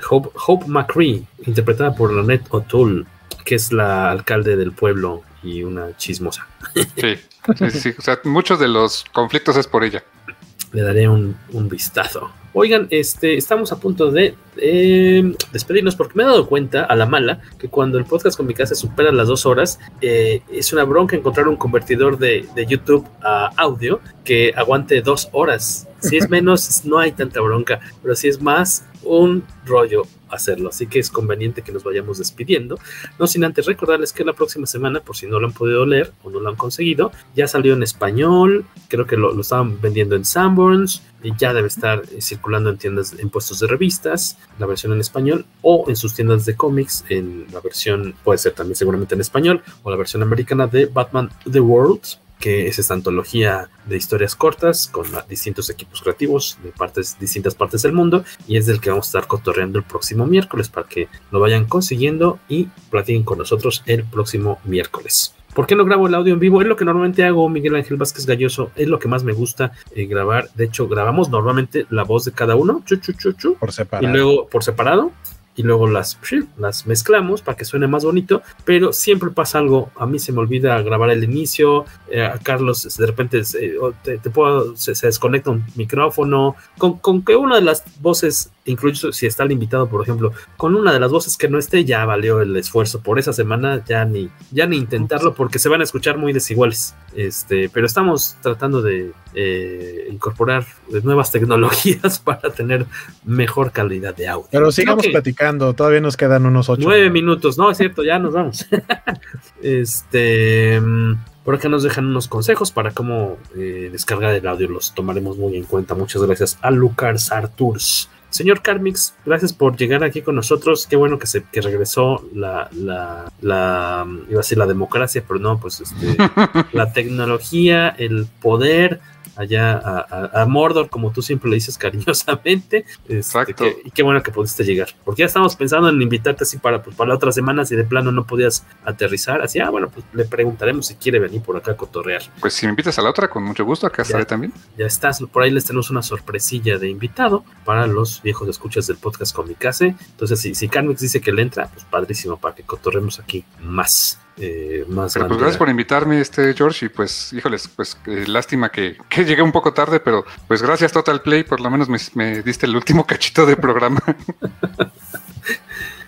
Hope, 0.09 0.29
Hope 0.47 0.65
McCree, 0.67 1.23
interpretada 1.45 1.93
por 1.93 2.11
Lynette 2.11 2.47
O'Toole, 2.49 3.05
que 3.45 3.55
es 3.55 3.71
la 3.71 4.09
alcalde 4.09 4.55
del 4.55 4.71
pueblo 4.71 5.23
y 5.43 5.63
una 5.63 5.95
chismosa. 5.97 6.47
Sí, 6.73 6.85
sí, 6.95 7.17
sí, 7.55 7.79
sí. 7.79 7.93
O 7.97 8.01
sea, 8.01 8.19
muchos 8.23 8.59
de 8.59 8.67
los 8.67 9.05
conflictos 9.11 9.57
es 9.57 9.67
por 9.67 9.83
ella. 9.83 10.03
Le 10.71 10.81
daré 10.81 11.07
un, 11.07 11.35
un 11.51 11.69
vistazo. 11.69 12.31
Oigan, 12.53 12.87
este, 12.89 13.37
estamos 13.37 13.71
a 13.71 13.79
punto 13.79 14.11
de 14.11 14.35
eh, 14.57 15.35
despedirnos 15.53 15.95
porque 15.95 16.15
me 16.15 16.23
he 16.23 16.25
dado 16.25 16.47
cuenta 16.47 16.83
a 16.83 16.95
la 16.97 17.05
mala 17.05 17.39
que 17.57 17.69
cuando 17.69 17.97
el 17.97 18.03
podcast 18.03 18.35
con 18.35 18.45
mi 18.45 18.53
casa 18.53 18.75
supera 18.75 19.11
las 19.13 19.29
dos 19.29 19.45
horas, 19.45 19.79
eh, 20.01 20.41
es 20.51 20.73
una 20.73 20.83
bronca 20.83 21.15
encontrar 21.15 21.47
un 21.47 21.55
convertidor 21.55 22.17
de, 22.17 22.45
de 22.53 22.65
YouTube 22.65 23.07
a 23.21 23.51
audio 23.55 24.01
que 24.25 24.53
aguante 24.55 25.01
dos 25.01 25.29
horas. 25.31 25.87
Si 25.99 26.17
es 26.17 26.29
menos, 26.29 26.83
no 26.83 26.99
hay 26.99 27.13
tanta 27.13 27.39
bronca, 27.39 27.79
pero 28.01 28.15
si 28.15 28.27
es 28.27 28.41
más, 28.41 28.85
un 29.03 29.43
rollo 29.65 30.03
hacerlo. 30.31 30.69
Así 30.69 30.87
que 30.87 30.99
es 30.99 31.09
conveniente 31.09 31.61
que 31.61 31.71
nos 31.71 31.83
vayamos 31.83 32.17
despidiendo. 32.17 32.79
No 33.19 33.27
sin 33.27 33.43
antes 33.43 33.65
recordarles 33.65 34.13
que 34.13 34.23
la 34.23 34.33
próxima 34.33 34.65
semana, 34.65 34.99
por 34.99 35.15
si 35.15 35.27
no 35.27 35.39
lo 35.39 35.47
han 35.47 35.53
podido 35.53 35.85
leer 35.85 36.11
o 36.23 36.29
no 36.29 36.39
lo 36.39 36.49
han 36.49 36.55
conseguido, 36.55 37.11
ya 37.35 37.47
salió 37.47 37.73
en 37.73 37.83
español. 37.83 38.65
Creo 38.87 39.05
que 39.05 39.17
lo, 39.17 39.39
estaban 39.39 39.79
vendiendo 39.81 40.15
en 40.15 40.25
Sanborns 40.25 41.03
y 41.23 41.35
ya 41.37 41.53
debe 41.53 41.67
estar 41.67 42.01
eh, 42.11 42.21
circulando 42.21 42.69
en 42.69 42.77
tiendas, 42.77 43.13
en 43.17 43.29
puestos 43.29 43.59
de 43.59 43.67
revistas, 43.67 44.37
la 44.57 44.65
versión 44.65 44.93
en 44.93 44.99
español 44.99 45.45
o 45.61 45.85
en 45.87 45.95
sus 45.95 46.15
tiendas 46.15 46.45
de 46.45 46.55
cómics, 46.55 47.05
en 47.09 47.45
la 47.51 47.59
versión, 47.59 48.15
puede 48.23 48.39
ser 48.39 48.53
también 48.53 48.75
seguramente 48.75 49.15
en 49.15 49.21
español 49.21 49.61
o 49.83 49.91
la 49.91 49.97
versión 49.97 50.23
americana 50.23 50.67
de 50.67 50.85
Batman 50.87 51.29
The 51.49 51.59
World 51.59 52.01
que 52.41 52.67
es 52.67 52.79
esta 52.79 52.93
antología 52.93 53.69
de 53.85 53.95
historias 53.95 54.35
cortas 54.35 54.87
con 54.87 55.05
distintos 55.29 55.69
equipos 55.69 56.01
creativos 56.01 56.57
de 56.63 56.71
partes, 56.71 57.17
distintas 57.19 57.55
partes 57.55 57.83
del 57.83 57.93
mundo 57.93 58.25
y 58.47 58.57
es 58.57 58.65
del 58.65 58.81
que 58.81 58.89
vamos 58.89 59.05
a 59.05 59.09
estar 59.09 59.27
cotorreando 59.27 59.79
el 59.79 59.85
próximo 59.85 60.25
miércoles 60.25 60.67
para 60.67 60.89
que 60.89 61.07
lo 61.31 61.39
vayan 61.39 61.65
consiguiendo 61.65 62.39
y 62.49 62.67
platiquen 62.89 63.23
con 63.23 63.37
nosotros 63.37 63.83
el 63.85 64.03
próximo 64.03 64.59
miércoles. 64.65 65.33
¿Por 65.53 65.67
qué 65.67 65.75
no 65.75 65.85
grabo 65.85 66.07
el 66.07 66.15
audio 66.15 66.33
en 66.33 66.39
vivo? 66.39 66.61
Es 66.61 66.67
lo 66.67 66.77
que 66.77 66.85
normalmente 66.85 67.25
hago, 67.25 67.47
Miguel 67.49 67.75
Ángel 67.75 67.97
Vázquez 67.97 68.25
Galloso. 68.25 68.71
Es 68.75 68.87
lo 68.87 68.99
que 68.99 69.09
más 69.09 69.23
me 69.23 69.33
gusta 69.33 69.73
eh, 69.93 70.05
grabar. 70.05 70.49
De 70.55 70.63
hecho, 70.63 70.87
grabamos 70.87 71.29
normalmente 71.29 71.85
la 71.89 72.03
voz 72.03 72.23
de 72.23 72.31
cada 72.31 72.55
uno, 72.55 72.81
chu, 72.85 72.95
chu, 72.97 73.11
chu, 73.13 73.33
chu, 73.33 73.55
Por 73.55 73.69
y 73.69 73.73
separado. 73.73 74.13
luego 74.13 74.47
por 74.47 74.63
separado 74.63 75.11
y 75.55 75.63
luego 75.63 75.87
las, 75.87 76.17
las 76.57 76.87
mezclamos 76.87 77.41
para 77.41 77.57
que 77.57 77.65
suene 77.65 77.87
más 77.87 78.03
bonito, 78.05 78.41
pero 78.63 78.93
siempre 78.93 79.29
pasa 79.31 79.57
algo, 79.59 79.91
a 79.97 80.05
mí 80.05 80.17
se 80.17 80.31
me 80.31 80.39
olvida 80.39 80.81
grabar 80.81 81.09
el 81.09 81.23
inicio, 81.23 81.85
eh, 82.09 82.23
a 82.23 82.37
Carlos 82.37 82.87
de 82.97 83.05
repente 83.05 83.43
se, 83.43 83.73
te, 84.03 84.17
te 84.17 84.29
puedo- 84.29 84.75
se, 84.77 84.95
se 84.95 85.07
desconecta 85.07 85.51
un 85.51 85.63
micrófono, 85.75 86.55
con, 86.77 86.97
con 86.99 87.23
que 87.23 87.35
una 87.35 87.55
de 87.55 87.61
las 87.61 87.83
voces, 88.01 88.49
incluso 88.65 89.11
si 89.11 89.25
está 89.25 89.43
el 89.43 89.51
invitado, 89.51 89.89
por 89.89 90.01
ejemplo, 90.01 90.31
con 90.57 90.75
una 90.75 90.93
de 90.93 90.99
las 90.99 91.11
voces 91.11 91.35
que 91.35 91.49
no 91.49 91.59
esté, 91.59 91.83
ya 91.83 92.05
valió 92.05 92.41
el 92.41 92.55
esfuerzo 92.55 93.01
por 93.01 93.19
esa 93.19 93.33
semana, 93.33 93.83
ya 93.85 94.05
ni, 94.05 94.29
ya 94.51 94.67
ni 94.67 94.77
intentarlo 94.77 95.33
porque 95.33 95.59
se 95.59 95.67
van 95.69 95.81
a 95.81 95.83
escuchar 95.83 96.17
muy 96.17 96.31
desiguales, 96.33 96.95
este, 97.15 97.67
pero 97.69 97.85
estamos 97.85 98.37
tratando 98.41 98.81
de 98.81 99.11
eh, 99.33 100.07
incorporar 100.11 100.65
nuevas 101.03 101.31
tecnologías 101.31 102.19
para 102.23 102.51
tener 102.51 102.85
mejor 103.25 103.71
calidad 103.71 104.15
de 104.15 104.27
audio. 104.27 104.47
Pero 104.51 104.71
sigamos 104.71 105.05
Ok. 105.05 105.11
Platicando, 105.41 105.73
todavía 105.73 106.01
nos 106.01 106.17
quedan 106.17 106.45
unos 106.45 106.69
ocho. 106.69 106.81
Nueve 106.83 107.09
minutos, 107.09 107.57
no, 107.57 107.71
es 107.71 107.77
cierto, 107.77 108.03
ya 108.03 108.19
nos 108.19 108.33
vamos. 108.33 108.67
este, 109.61 110.79
mm, 110.79 111.15
por 111.43 111.55
acá 111.55 111.69
nos 111.69 111.83
dejan 111.83 112.05
unos 112.05 112.27
consejos 112.27 112.71
para 112.71 112.91
cómo 112.91 113.37
eh, 113.55 113.89
descargar 113.91 114.33
el 114.33 114.47
audio, 114.47 114.69
los 114.69 114.93
tomaremos 114.93 115.37
muy 115.37 115.57
en 115.57 115.63
cuenta. 115.63 115.95
Muchas 115.95 116.21
gracias 116.23 116.57
a 116.61 116.71
Lucar 116.71 117.19
Sarturs. 117.19 118.09
Señor 118.29 118.61
Carmix, 118.61 119.13
gracias 119.25 119.51
por 119.51 119.75
llegar 119.75 120.05
aquí 120.05 120.21
con 120.21 120.35
nosotros. 120.35 120.87
Qué 120.87 120.95
bueno 120.95 121.19
que 121.19 121.27
se 121.27 121.43
que 121.43 121.59
regresó 121.59 122.23
la, 122.33 122.69
la, 122.71 123.29
la 123.41 124.07
iba 124.29 124.35
a 124.35 124.37
decir 124.37 124.57
la 124.57 124.67
democracia, 124.67 125.21
pero 125.27 125.37
no, 125.37 125.59
pues 125.59 125.81
este, 125.81 126.15
la 126.71 126.93
tecnología, 126.93 127.89
el 127.89 128.27
poder 128.41 129.01
allá 129.41 129.73
a, 129.73 130.05
a- 130.33 130.41
a 130.41 130.45
Mordor, 130.45 130.89
como 130.89 131.11
tú 131.11 131.21
siempre 131.21 131.49
le 131.49 131.55
dices 131.55 131.77
cariñosamente. 131.77 132.85
Este, 133.03 133.15
Exacto. 133.17 133.55
que- 133.63 133.77
y 133.85 133.91
qué 133.91 134.03
bueno 134.03 134.21
que 134.23 134.31
pudiste 134.31 134.63
llegar. 134.63 134.89
Porque 135.03 135.21
ya 135.21 135.25
estamos 135.25 135.55
pensando 135.55 135.89
en 135.89 136.01
invitarte 136.01 136.43
así 136.43 136.57
para, 136.57 136.81
pues, 136.83 136.95
para 136.95 137.09
la 137.09 137.15
otra 137.15 137.31
semana, 137.31 137.65
si 137.65 137.75
de 137.75 137.83
plano 137.83 138.11
no 138.11 138.25
podías 138.25 138.65
aterrizar. 138.85 139.41
Así, 139.41 139.59
ah, 139.59 139.69
bueno, 139.69 139.89
pues 139.89 140.05
le 140.13 140.25
preguntaremos 140.25 140.87
si 140.87 140.95
quiere 140.95 141.19
venir 141.19 141.41
por 141.41 141.57
acá 141.57 141.71
a 141.71 141.77
cotorrear. 141.77 142.21
Pues 142.39 142.53
si 142.53 142.65
me 142.65 142.71
invitas 142.71 142.97
a 142.99 143.01
la 143.01 143.09
otra, 143.09 143.29
con 143.29 143.43
mucho 143.43 143.65
gusto, 143.65 143.87
acá 143.87 144.01
estaré 144.03 144.25
también. 144.25 144.53
Ya 144.77 144.85
estás, 144.85 145.21
por 145.31 145.43
ahí 145.43 145.51
les 145.51 145.65
tenemos 145.65 145.89
una 145.89 146.01
sorpresilla 146.01 146.77
de 146.77 146.89
invitado 146.89 147.43
para 147.65 147.87
los 147.87 148.21
viejos 148.21 148.47
escuchas 148.49 148.87
del 148.87 148.97
podcast 148.97 149.35
Comicase. 149.35 149.95
Entonces, 150.11 150.39
si, 150.39 150.55
si 150.55 150.67
Carmix 150.69 151.01
dice 151.01 151.21
que 151.21 151.31
le 151.31 151.41
entra, 151.41 151.67
pues 151.67 151.85
padrísimo, 151.85 152.37
para 152.37 152.55
que 152.55 152.63
cotorremos 152.63 153.19
aquí 153.19 153.43
más. 153.61 154.19
Eh, 154.41 154.85
más 154.87 155.13
Pero 155.13 155.27
pues 155.27 155.39
gracias 155.39 155.57
por 155.57 155.69
invitarme, 155.69 156.19
este 156.19 156.53
George, 156.53 156.87
y 156.87 156.89
pues, 156.89 157.31
híjoles, 157.31 157.67
pues 157.75 157.97
eh, 158.07 158.25
lástima 158.27 158.69
que, 158.69 158.97
que 159.07 159.23
llegué 159.23 159.41
un 159.41 159.51
poco 159.51 159.71
tarde, 159.73 159.99
pero 159.99 160.25
pues 160.47 160.61
gracias 160.61 160.91
Total 160.91 161.21
Play, 161.21 161.43
por 161.43 161.61
lo 161.61 161.69
menos 161.69 161.87
me, 161.89 161.97
me 162.15 162.41
diste 162.41 162.65
el 162.65 162.75
último 162.75 163.05
cachito 163.07 163.45
de 163.45 163.55
programa. 163.55 164.01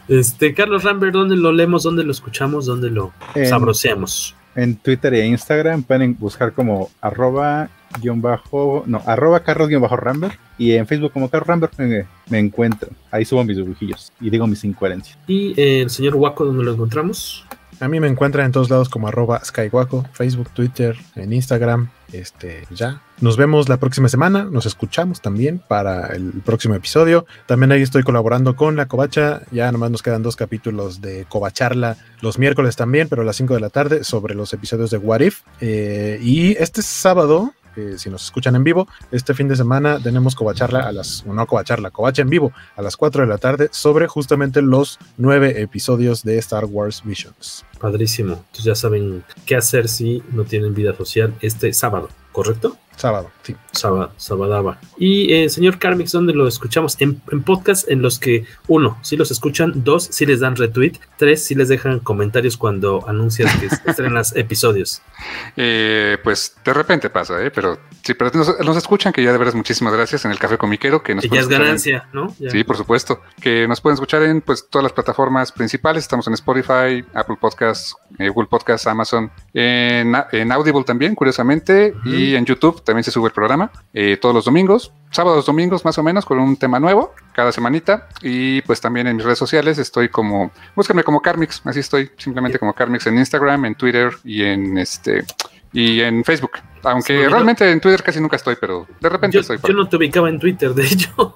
Este, 0.08 0.54
Carlos 0.54 0.84
Rambert, 0.84 1.14
¿dónde 1.14 1.38
lo 1.38 1.54
leemos? 1.54 1.84
¿Dónde 1.84 2.04
lo 2.04 2.12
escuchamos? 2.12 2.66
¿Dónde 2.66 2.90
lo 2.90 3.14
En- 3.36 3.48
sabroseamos? 3.48 4.36
En 4.56 4.76
Twitter 4.76 5.14
e 5.16 5.26
Instagram 5.26 5.82
pueden 5.82 6.16
buscar 6.20 6.54
como 6.54 6.92
arroba 7.02 7.70
guion 8.02 8.22
bajo, 8.22 8.84
no, 8.86 9.02
arroba 9.08 9.40
carlos 9.40 9.68
guion 9.70 9.82
bajo 9.82 9.96
Rambert 9.96 10.36
y 10.60 10.74
en 10.74 10.86
Facebook 10.86 11.12
como 11.12 11.28
Carlos 11.30 11.48
Rambert 11.48 11.74
me, 11.80 12.06
me 12.30 12.38
encuentran. 12.40 12.92
Ahí 13.10 13.26
subo 13.26 13.44
mis 13.44 13.58
dibujillos 13.58 14.12
y 14.20 14.30
digo 14.30 14.46
mis 14.46 14.64
incoherencias. 14.64 15.18
Y 15.26 15.60
eh, 15.60 15.82
el 15.82 15.90
señor 15.90 16.16
Waco, 16.16 16.46
¿dónde 16.46 16.64
lo 16.66 16.74
encontramos? 16.74 17.46
A 17.84 17.90
mí 17.90 18.00
me 18.00 18.08
encuentran 18.08 18.46
en 18.46 18.54
todos 18.54 18.70
lados 18.70 18.88
como 18.88 19.10
arroba 19.10 19.44
Skywaco, 19.44 20.06
Facebook, 20.14 20.52
Twitter, 20.52 20.96
en 21.18 21.34
Instagram, 21.34 21.90
este, 22.14 22.66
ya. 22.72 23.02
Nos 23.20 23.36
vemos 23.36 23.68
la 23.68 23.76
próxima 23.76 24.08
semana, 24.08 24.46
nos 24.46 24.66
escuchamos 24.66 25.20
también 25.20 25.62
para 25.68 26.08
el 26.16 26.32
próximo 26.46 26.76
episodio. 26.76 27.26
También 27.46 27.74
ahí 27.74 27.82
estoy 27.82 28.04
colaborando 28.04 28.56
con 28.56 28.78
la 28.78 28.88
Covacha, 28.88 29.42
ya 29.52 29.70
nomás 29.70 29.92
nos 29.92 30.02
quedan 30.02 30.24
dos 30.24 30.38
capítulos 30.38 31.02
de 31.02 31.26
Covacharla 31.28 31.98
los 32.22 32.40
miércoles 32.40 32.78
también, 32.78 33.10
pero 33.10 33.24
a 33.24 33.26
las 33.26 33.36
5 33.36 33.54
de 33.54 33.60
la 33.60 33.70
tarde 33.70 34.06
sobre 34.06 34.34
los 34.34 34.54
episodios 34.54 34.90
de 34.90 34.98
What 35.00 35.20
If. 35.20 35.42
Eh, 35.60 36.20
y 36.22 36.54
este 36.54 36.82
sábado 36.82 37.52
eh, 37.76 37.96
si 37.98 38.10
nos 38.10 38.24
escuchan 38.26 38.56
en 38.56 38.64
vivo, 38.64 38.88
este 39.12 39.34
fin 39.34 39.48
de 39.48 39.56
semana 39.56 40.00
tenemos 40.02 40.36
Covacharla 40.36 40.88
a 40.88 40.92
las, 40.92 41.26
no 41.26 41.46
Covacharla, 41.46 41.92
Covacha 41.92 42.22
en 42.22 42.30
vivo 42.30 42.52
a 42.76 42.82
las 42.82 42.98
4 42.98 43.24
de 43.24 43.28
la 43.28 43.38
tarde 43.38 43.70
sobre 43.72 44.08
justamente 44.08 44.62
los 44.62 45.00
nueve 45.18 45.62
episodios 45.62 46.24
de 46.24 46.38
Star 46.38 46.66
Wars 46.66 47.02
Visions. 47.04 47.66
Padrísimo. 47.80 48.34
Entonces 48.34 48.64
ya 48.64 48.76
saben 48.76 49.24
qué 49.46 49.56
hacer 49.56 49.88
si 49.88 50.24
no 50.32 50.44
tienen 50.44 50.74
vida 50.74 50.96
social 50.96 51.34
este 51.42 51.74
sábado, 51.74 52.10
¿correcto? 52.32 52.78
Sábado, 52.96 53.32
sí. 53.42 53.56
Sábado, 53.72 54.12
sabadaba. 54.18 54.80
Y 54.98 55.34
eh, 55.34 55.50
señor 55.50 55.80
Carmix, 55.80 56.12
¿dónde 56.12 56.34
lo 56.34 56.48
escuchamos? 56.48 56.96
En, 57.02 57.22
en 57.32 57.42
podcasts 57.44 57.86
en 57.90 58.02
los 58.02 58.20
que, 58.20 58.46
uno, 58.68 58.98
si 59.02 59.18
los 59.18 59.32
escuchan, 59.32 59.72
dos, 59.84 60.06
si 60.06 60.26
les 60.26 60.40
dan 60.40 60.56
retweet, 60.56 60.94
tres, 61.18 61.44
si 61.46 61.56
les 61.56 61.68
dejan 61.70 62.00
comentarios 62.00 62.56
cuando 62.56 63.04
anuncias 63.08 63.52
que 63.58 63.66
estrenas 63.90 64.36
episodios. 64.36 65.02
Eh, 65.56 66.18
pues 66.24 66.56
de 66.66 66.74
repente 66.74 67.10
pasa, 67.10 67.42
¿eh? 67.46 67.52
Pero 67.52 67.80
sí, 68.04 68.14
pero 68.14 68.32
nos, 68.34 68.60
nos 68.60 68.76
escuchan, 68.78 69.14
que 69.14 69.24
ya 69.24 69.32
de 69.32 69.38
veras 69.38 69.56
muchísimas 69.56 69.94
gracias 69.94 70.26
en 70.26 70.32
el 70.32 70.40
Café 70.40 70.58
Comiquero. 70.58 71.02
Que 71.04 71.16
nos 71.16 71.24
Que 71.24 71.30
ya 71.30 71.40
es 71.42 71.48
ganancia, 71.48 72.08
en- 72.12 72.20
¿no? 72.20 72.36
Ya. 72.40 72.50
Sí, 72.50 72.64
por 72.64 72.76
supuesto. 72.76 73.22
Que 73.40 73.68
nos 73.68 73.80
pueden 73.80 73.94
escuchar 73.94 74.24
en 74.24 74.42
pues 74.42 74.68
todas 74.70 74.84
las 74.84 74.92
plataformas 74.94 75.52
principales. 75.52 76.04
Estamos 76.04 76.28
en 76.28 76.34
Spotify, 76.34 77.06
Apple 77.14 77.38
Podcasts, 77.40 77.96
eh, 78.20 78.30
Google 78.30 78.48
Podcasts, 78.50 78.88
Amazon, 78.88 79.32
en, 79.54 80.14
en 80.32 80.52
Audible 80.52 80.84
también, 80.84 81.16
curiosamente, 81.16 81.94
y 82.06 82.36
en 82.36 82.46
YouTube 82.46 82.82
también 82.84 83.04
se 83.04 83.12
sube 83.12 83.28
el 83.28 83.34
programa 83.34 83.72
eh, 83.94 84.18
todos 84.18 84.36
los 84.36 84.46
domingos, 84.46 84.92
sábados, 85.12 85.46
domingos 85.46 85.86
más 85.86 85.98
o 85.98 86.04
menos, 86.04 86.26
con 86.26 86.40
un 86.40 86.56
tema 86.58 86.80
nuevo 86.80 87.14
cada 87.34 87.52
semanita. 87.52 88.08
Y 88.22 88.62
pues 88.64 88.82
también 88.82 89.08
en 89.08 89.16
mis 89.16 89.26
redes 89.26 89.40
sociales 89.40 89.78
estoy 89.78 90.10
como, 90.10 90.52
búsquenme 90.76 91.04
como 91.04 91.22
Carmix, 91.22 91.62
así 91.66 91.80
estoy, 91.80 92.12
simplemente 92.18 92.60
como 92.60 92.74
Carmix 92.74 93.08
en 93.08 93.18
Instagram, 93.18 93.66
en 93.66 93.76
Twitter 93.76 94.12
y 94.24 94.44
en 94.44 94.78
este 94.78 95.26
y 95.74 96.02
en 96.02 96.24
Facebook. 96.24 96.52
Aunque 96.84 97.18
Sí, 97.18 97.28
realmente 97.28 97.70
en 97.70 97.82
Twitter 97.82 98.04
casi 98.04 98.20
nunca 98.20 98.36
estoy, 98.36 98.56
pero 98.60 98.86
de 99.00 99.10
repente 99.10 99.36
Yo, 99.36 99.42
estoy. 99.42 99.58
yo 99.68 99.74
no 99.74 99.90
te 99.90 99.98
ubicaba 99.98 100.30
en 100.30 100.40
Twitter, 100.40 100.74
de 100.74 100.86
hecho. 100.86 101.36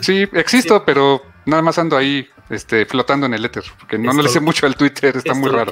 Sí, 0.00 0.28
existo, 0.32 0.84
pero 0.84 1.22
nada 1.46 1.62
más 1.62 1.78
ando 1.78 1.96
ahí 1.96 2.26
este, 2.50 2.84
flotando 2.86 3.26
en 3.26 3.34
el 3.34 3.44
éter, 3.44 3.64
porque 3.78 3.98
no, 3.98 4.12
no 4.12 4.22
le 4.22 4.28
sé 4.28 4.40
mucho 4.40 4.66
al 4.66 4.76
Twitter, 4.76 5.16
está 5.16 5.32
muy 5.34 5.48
raro. 5.50 5.70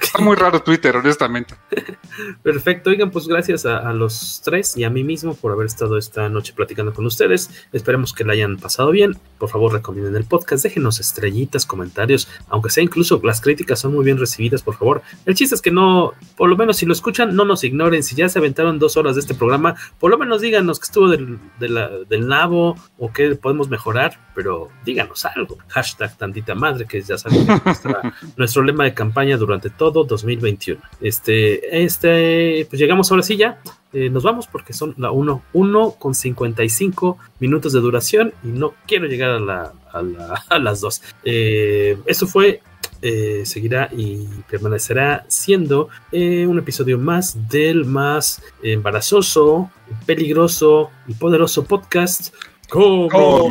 Está 0.00 0.18
muy 0.20 0.36
raro 0.36 0.62
Twitter, 0.62 0.96
honestamente. 0.96 1.54
Perfecto, 2.42 2.90
oigan, 2.90 3.10
pues 3.10 3.26
gracias 3.26 3.66
a, 3.66 3.78
a 3.78 3.92
los 3.92 4.40
tres 4.44 4.76
y 4.76 4.84
a 4.84 4.90
mí 4.90 5.04
mismo 5.04 5.34
por 5.34 5.52
haber 5.52 5.66
estado 5.66 5.96
esta 5.98 6.28
noche 6.28 6.52
platicando 6.54 6.92
con 6.92 7.06
ustedes. 7.06 7.66
Esperemos 7.72 8.12
que 8.12 8.24
la 8.24 8.32
hayan 8.32 8.56
pasado 8.58 8.90
bien. 8.90 9.16
Por 9.38 9.48
favor, 9.48 9.72
recomienden 9.72 10.16
el 10.16 10.24
podcast, 10.24 10.62
déjenos 10.64 11.00
estrellitas, 11.00 11.66
comentarios, 11.66 12.28
aunque 12.48 12.70
sea 12.70 12.82
incluso 12.82 13.20
las 13.22 13.40
críticas 13.40 13.80
son 13.80 13.94
muy 13.94 14.04
bien 14.04 14.18
recibidas, 14.18 14.62
por 14.62 14.76
favor. 14.76 15.02
El 15.26 15.34
chiste 15.34 15.54
es 15.54 15.62
que 15.62 15.70
no, 15.70 16.12
por 16.36 16.48
lo 16.48 16.56
menos 16.56 16.76
si 16.76 16.86
lo 16.86 16.92
escuchan, 16.92 17.34
no 17.34 17.44
nos 17.44 17.64
ignoren. 17.64 18.02
Si 18.02 18.14
ya 18.16 18.28
se 18.28 18.38
aventaron 18.38 18.78
dos 18.78 18.96
horas 18.96 19.14
de 19.14 19.20
este 19.20 19.34
programa, 19.34 19.74
por 19.98 20.10
lo 20.10 20.18
menos 20.18 20.40
díganos 20.40 20.78
que 20.80 20.84
estuvo 20.84 21.08
del, 21.08 21.38
de 21.58 21.68
la- 21.68 21.88
del 22.08 22.26
nabo 22.28 22.76
o 22.98 23.12
que 23.12 23.34
podemos 23.36 23.68
mejorar, 23.68 24.18
pero 24.34 24.68
díganos 24.84 25.24
algo. 25.24 25.58
Hashtag 25.68 26.16
tantita 26.16 26.54
madre, 26.54 26.86
que 26.86 27.00
ya 27.02 27.18
saben 27.18 27.46
que 27.46 27.52
es 27.52 27.64
nuestra- 27.64 28.14
nuestro 28.36 28.62
lema 28.62 28.84
de 28.84 28.94
campaña 28.94 29.36
durante 29.36 29.70
todo 29.70 30.04
2021. 30.04 30.80
Este, 31.00 31.82
este, 31.84 32.66
pues 32.68 32.80
llegamos 32.80 33.10
ahora 33.10 33.22
sí 33.22 33.36
ya. 33.36 33.60
Eh, 33.92 34.10
nos 34.10 34.22
vamos 34.22 34.46
porque 34.46 34.72
son 34.74 34.94
la 34.98 35.10
1, 35.10 35.42
1 35.54 35.90
con 35.98 36.14
55 36.14 37.18
minutos 37.40 37.72
de 37.72 37.80
duración 37.80 38.34
y 38.44 38.48
no 38.48 38.74
quiero 38.86 39.06
llegar 39.06 39.30
a, 39.30 39.40
la, 39.40 39.72
a, 39.92 40.02
la- 40.02 40.44
a 40.48 40.58
las 40.58 40.80
2. 40.80 41.02
Eh, 41.24 41.98
eso 42.06 42.26
fue, 42.26 42.60
eh, 43.00 43.42
seguirá 43.46 43.88
y 43.96 44.26
permanecerá 44.50 45.24
siendo 45.28 45.88
eh, 46.12 46.46
un 46.46 46.58
episodio 46.58 46.98
más 46.98 47.48
del 47.48 47.84
más 47.84 48.42
embarazoso, 48.62 49.70
peligroso 50.06 50.90
y 51.06 51.14
poderoso 51.14 51.64
podcast. 51.64 52.34
Comicase. 52.68 53.48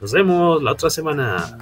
Nos 0.00 0.12
vemos 0.12 0.62
la 0.62 0.72
otra 0.72 0.90
semana. 0.90 1.58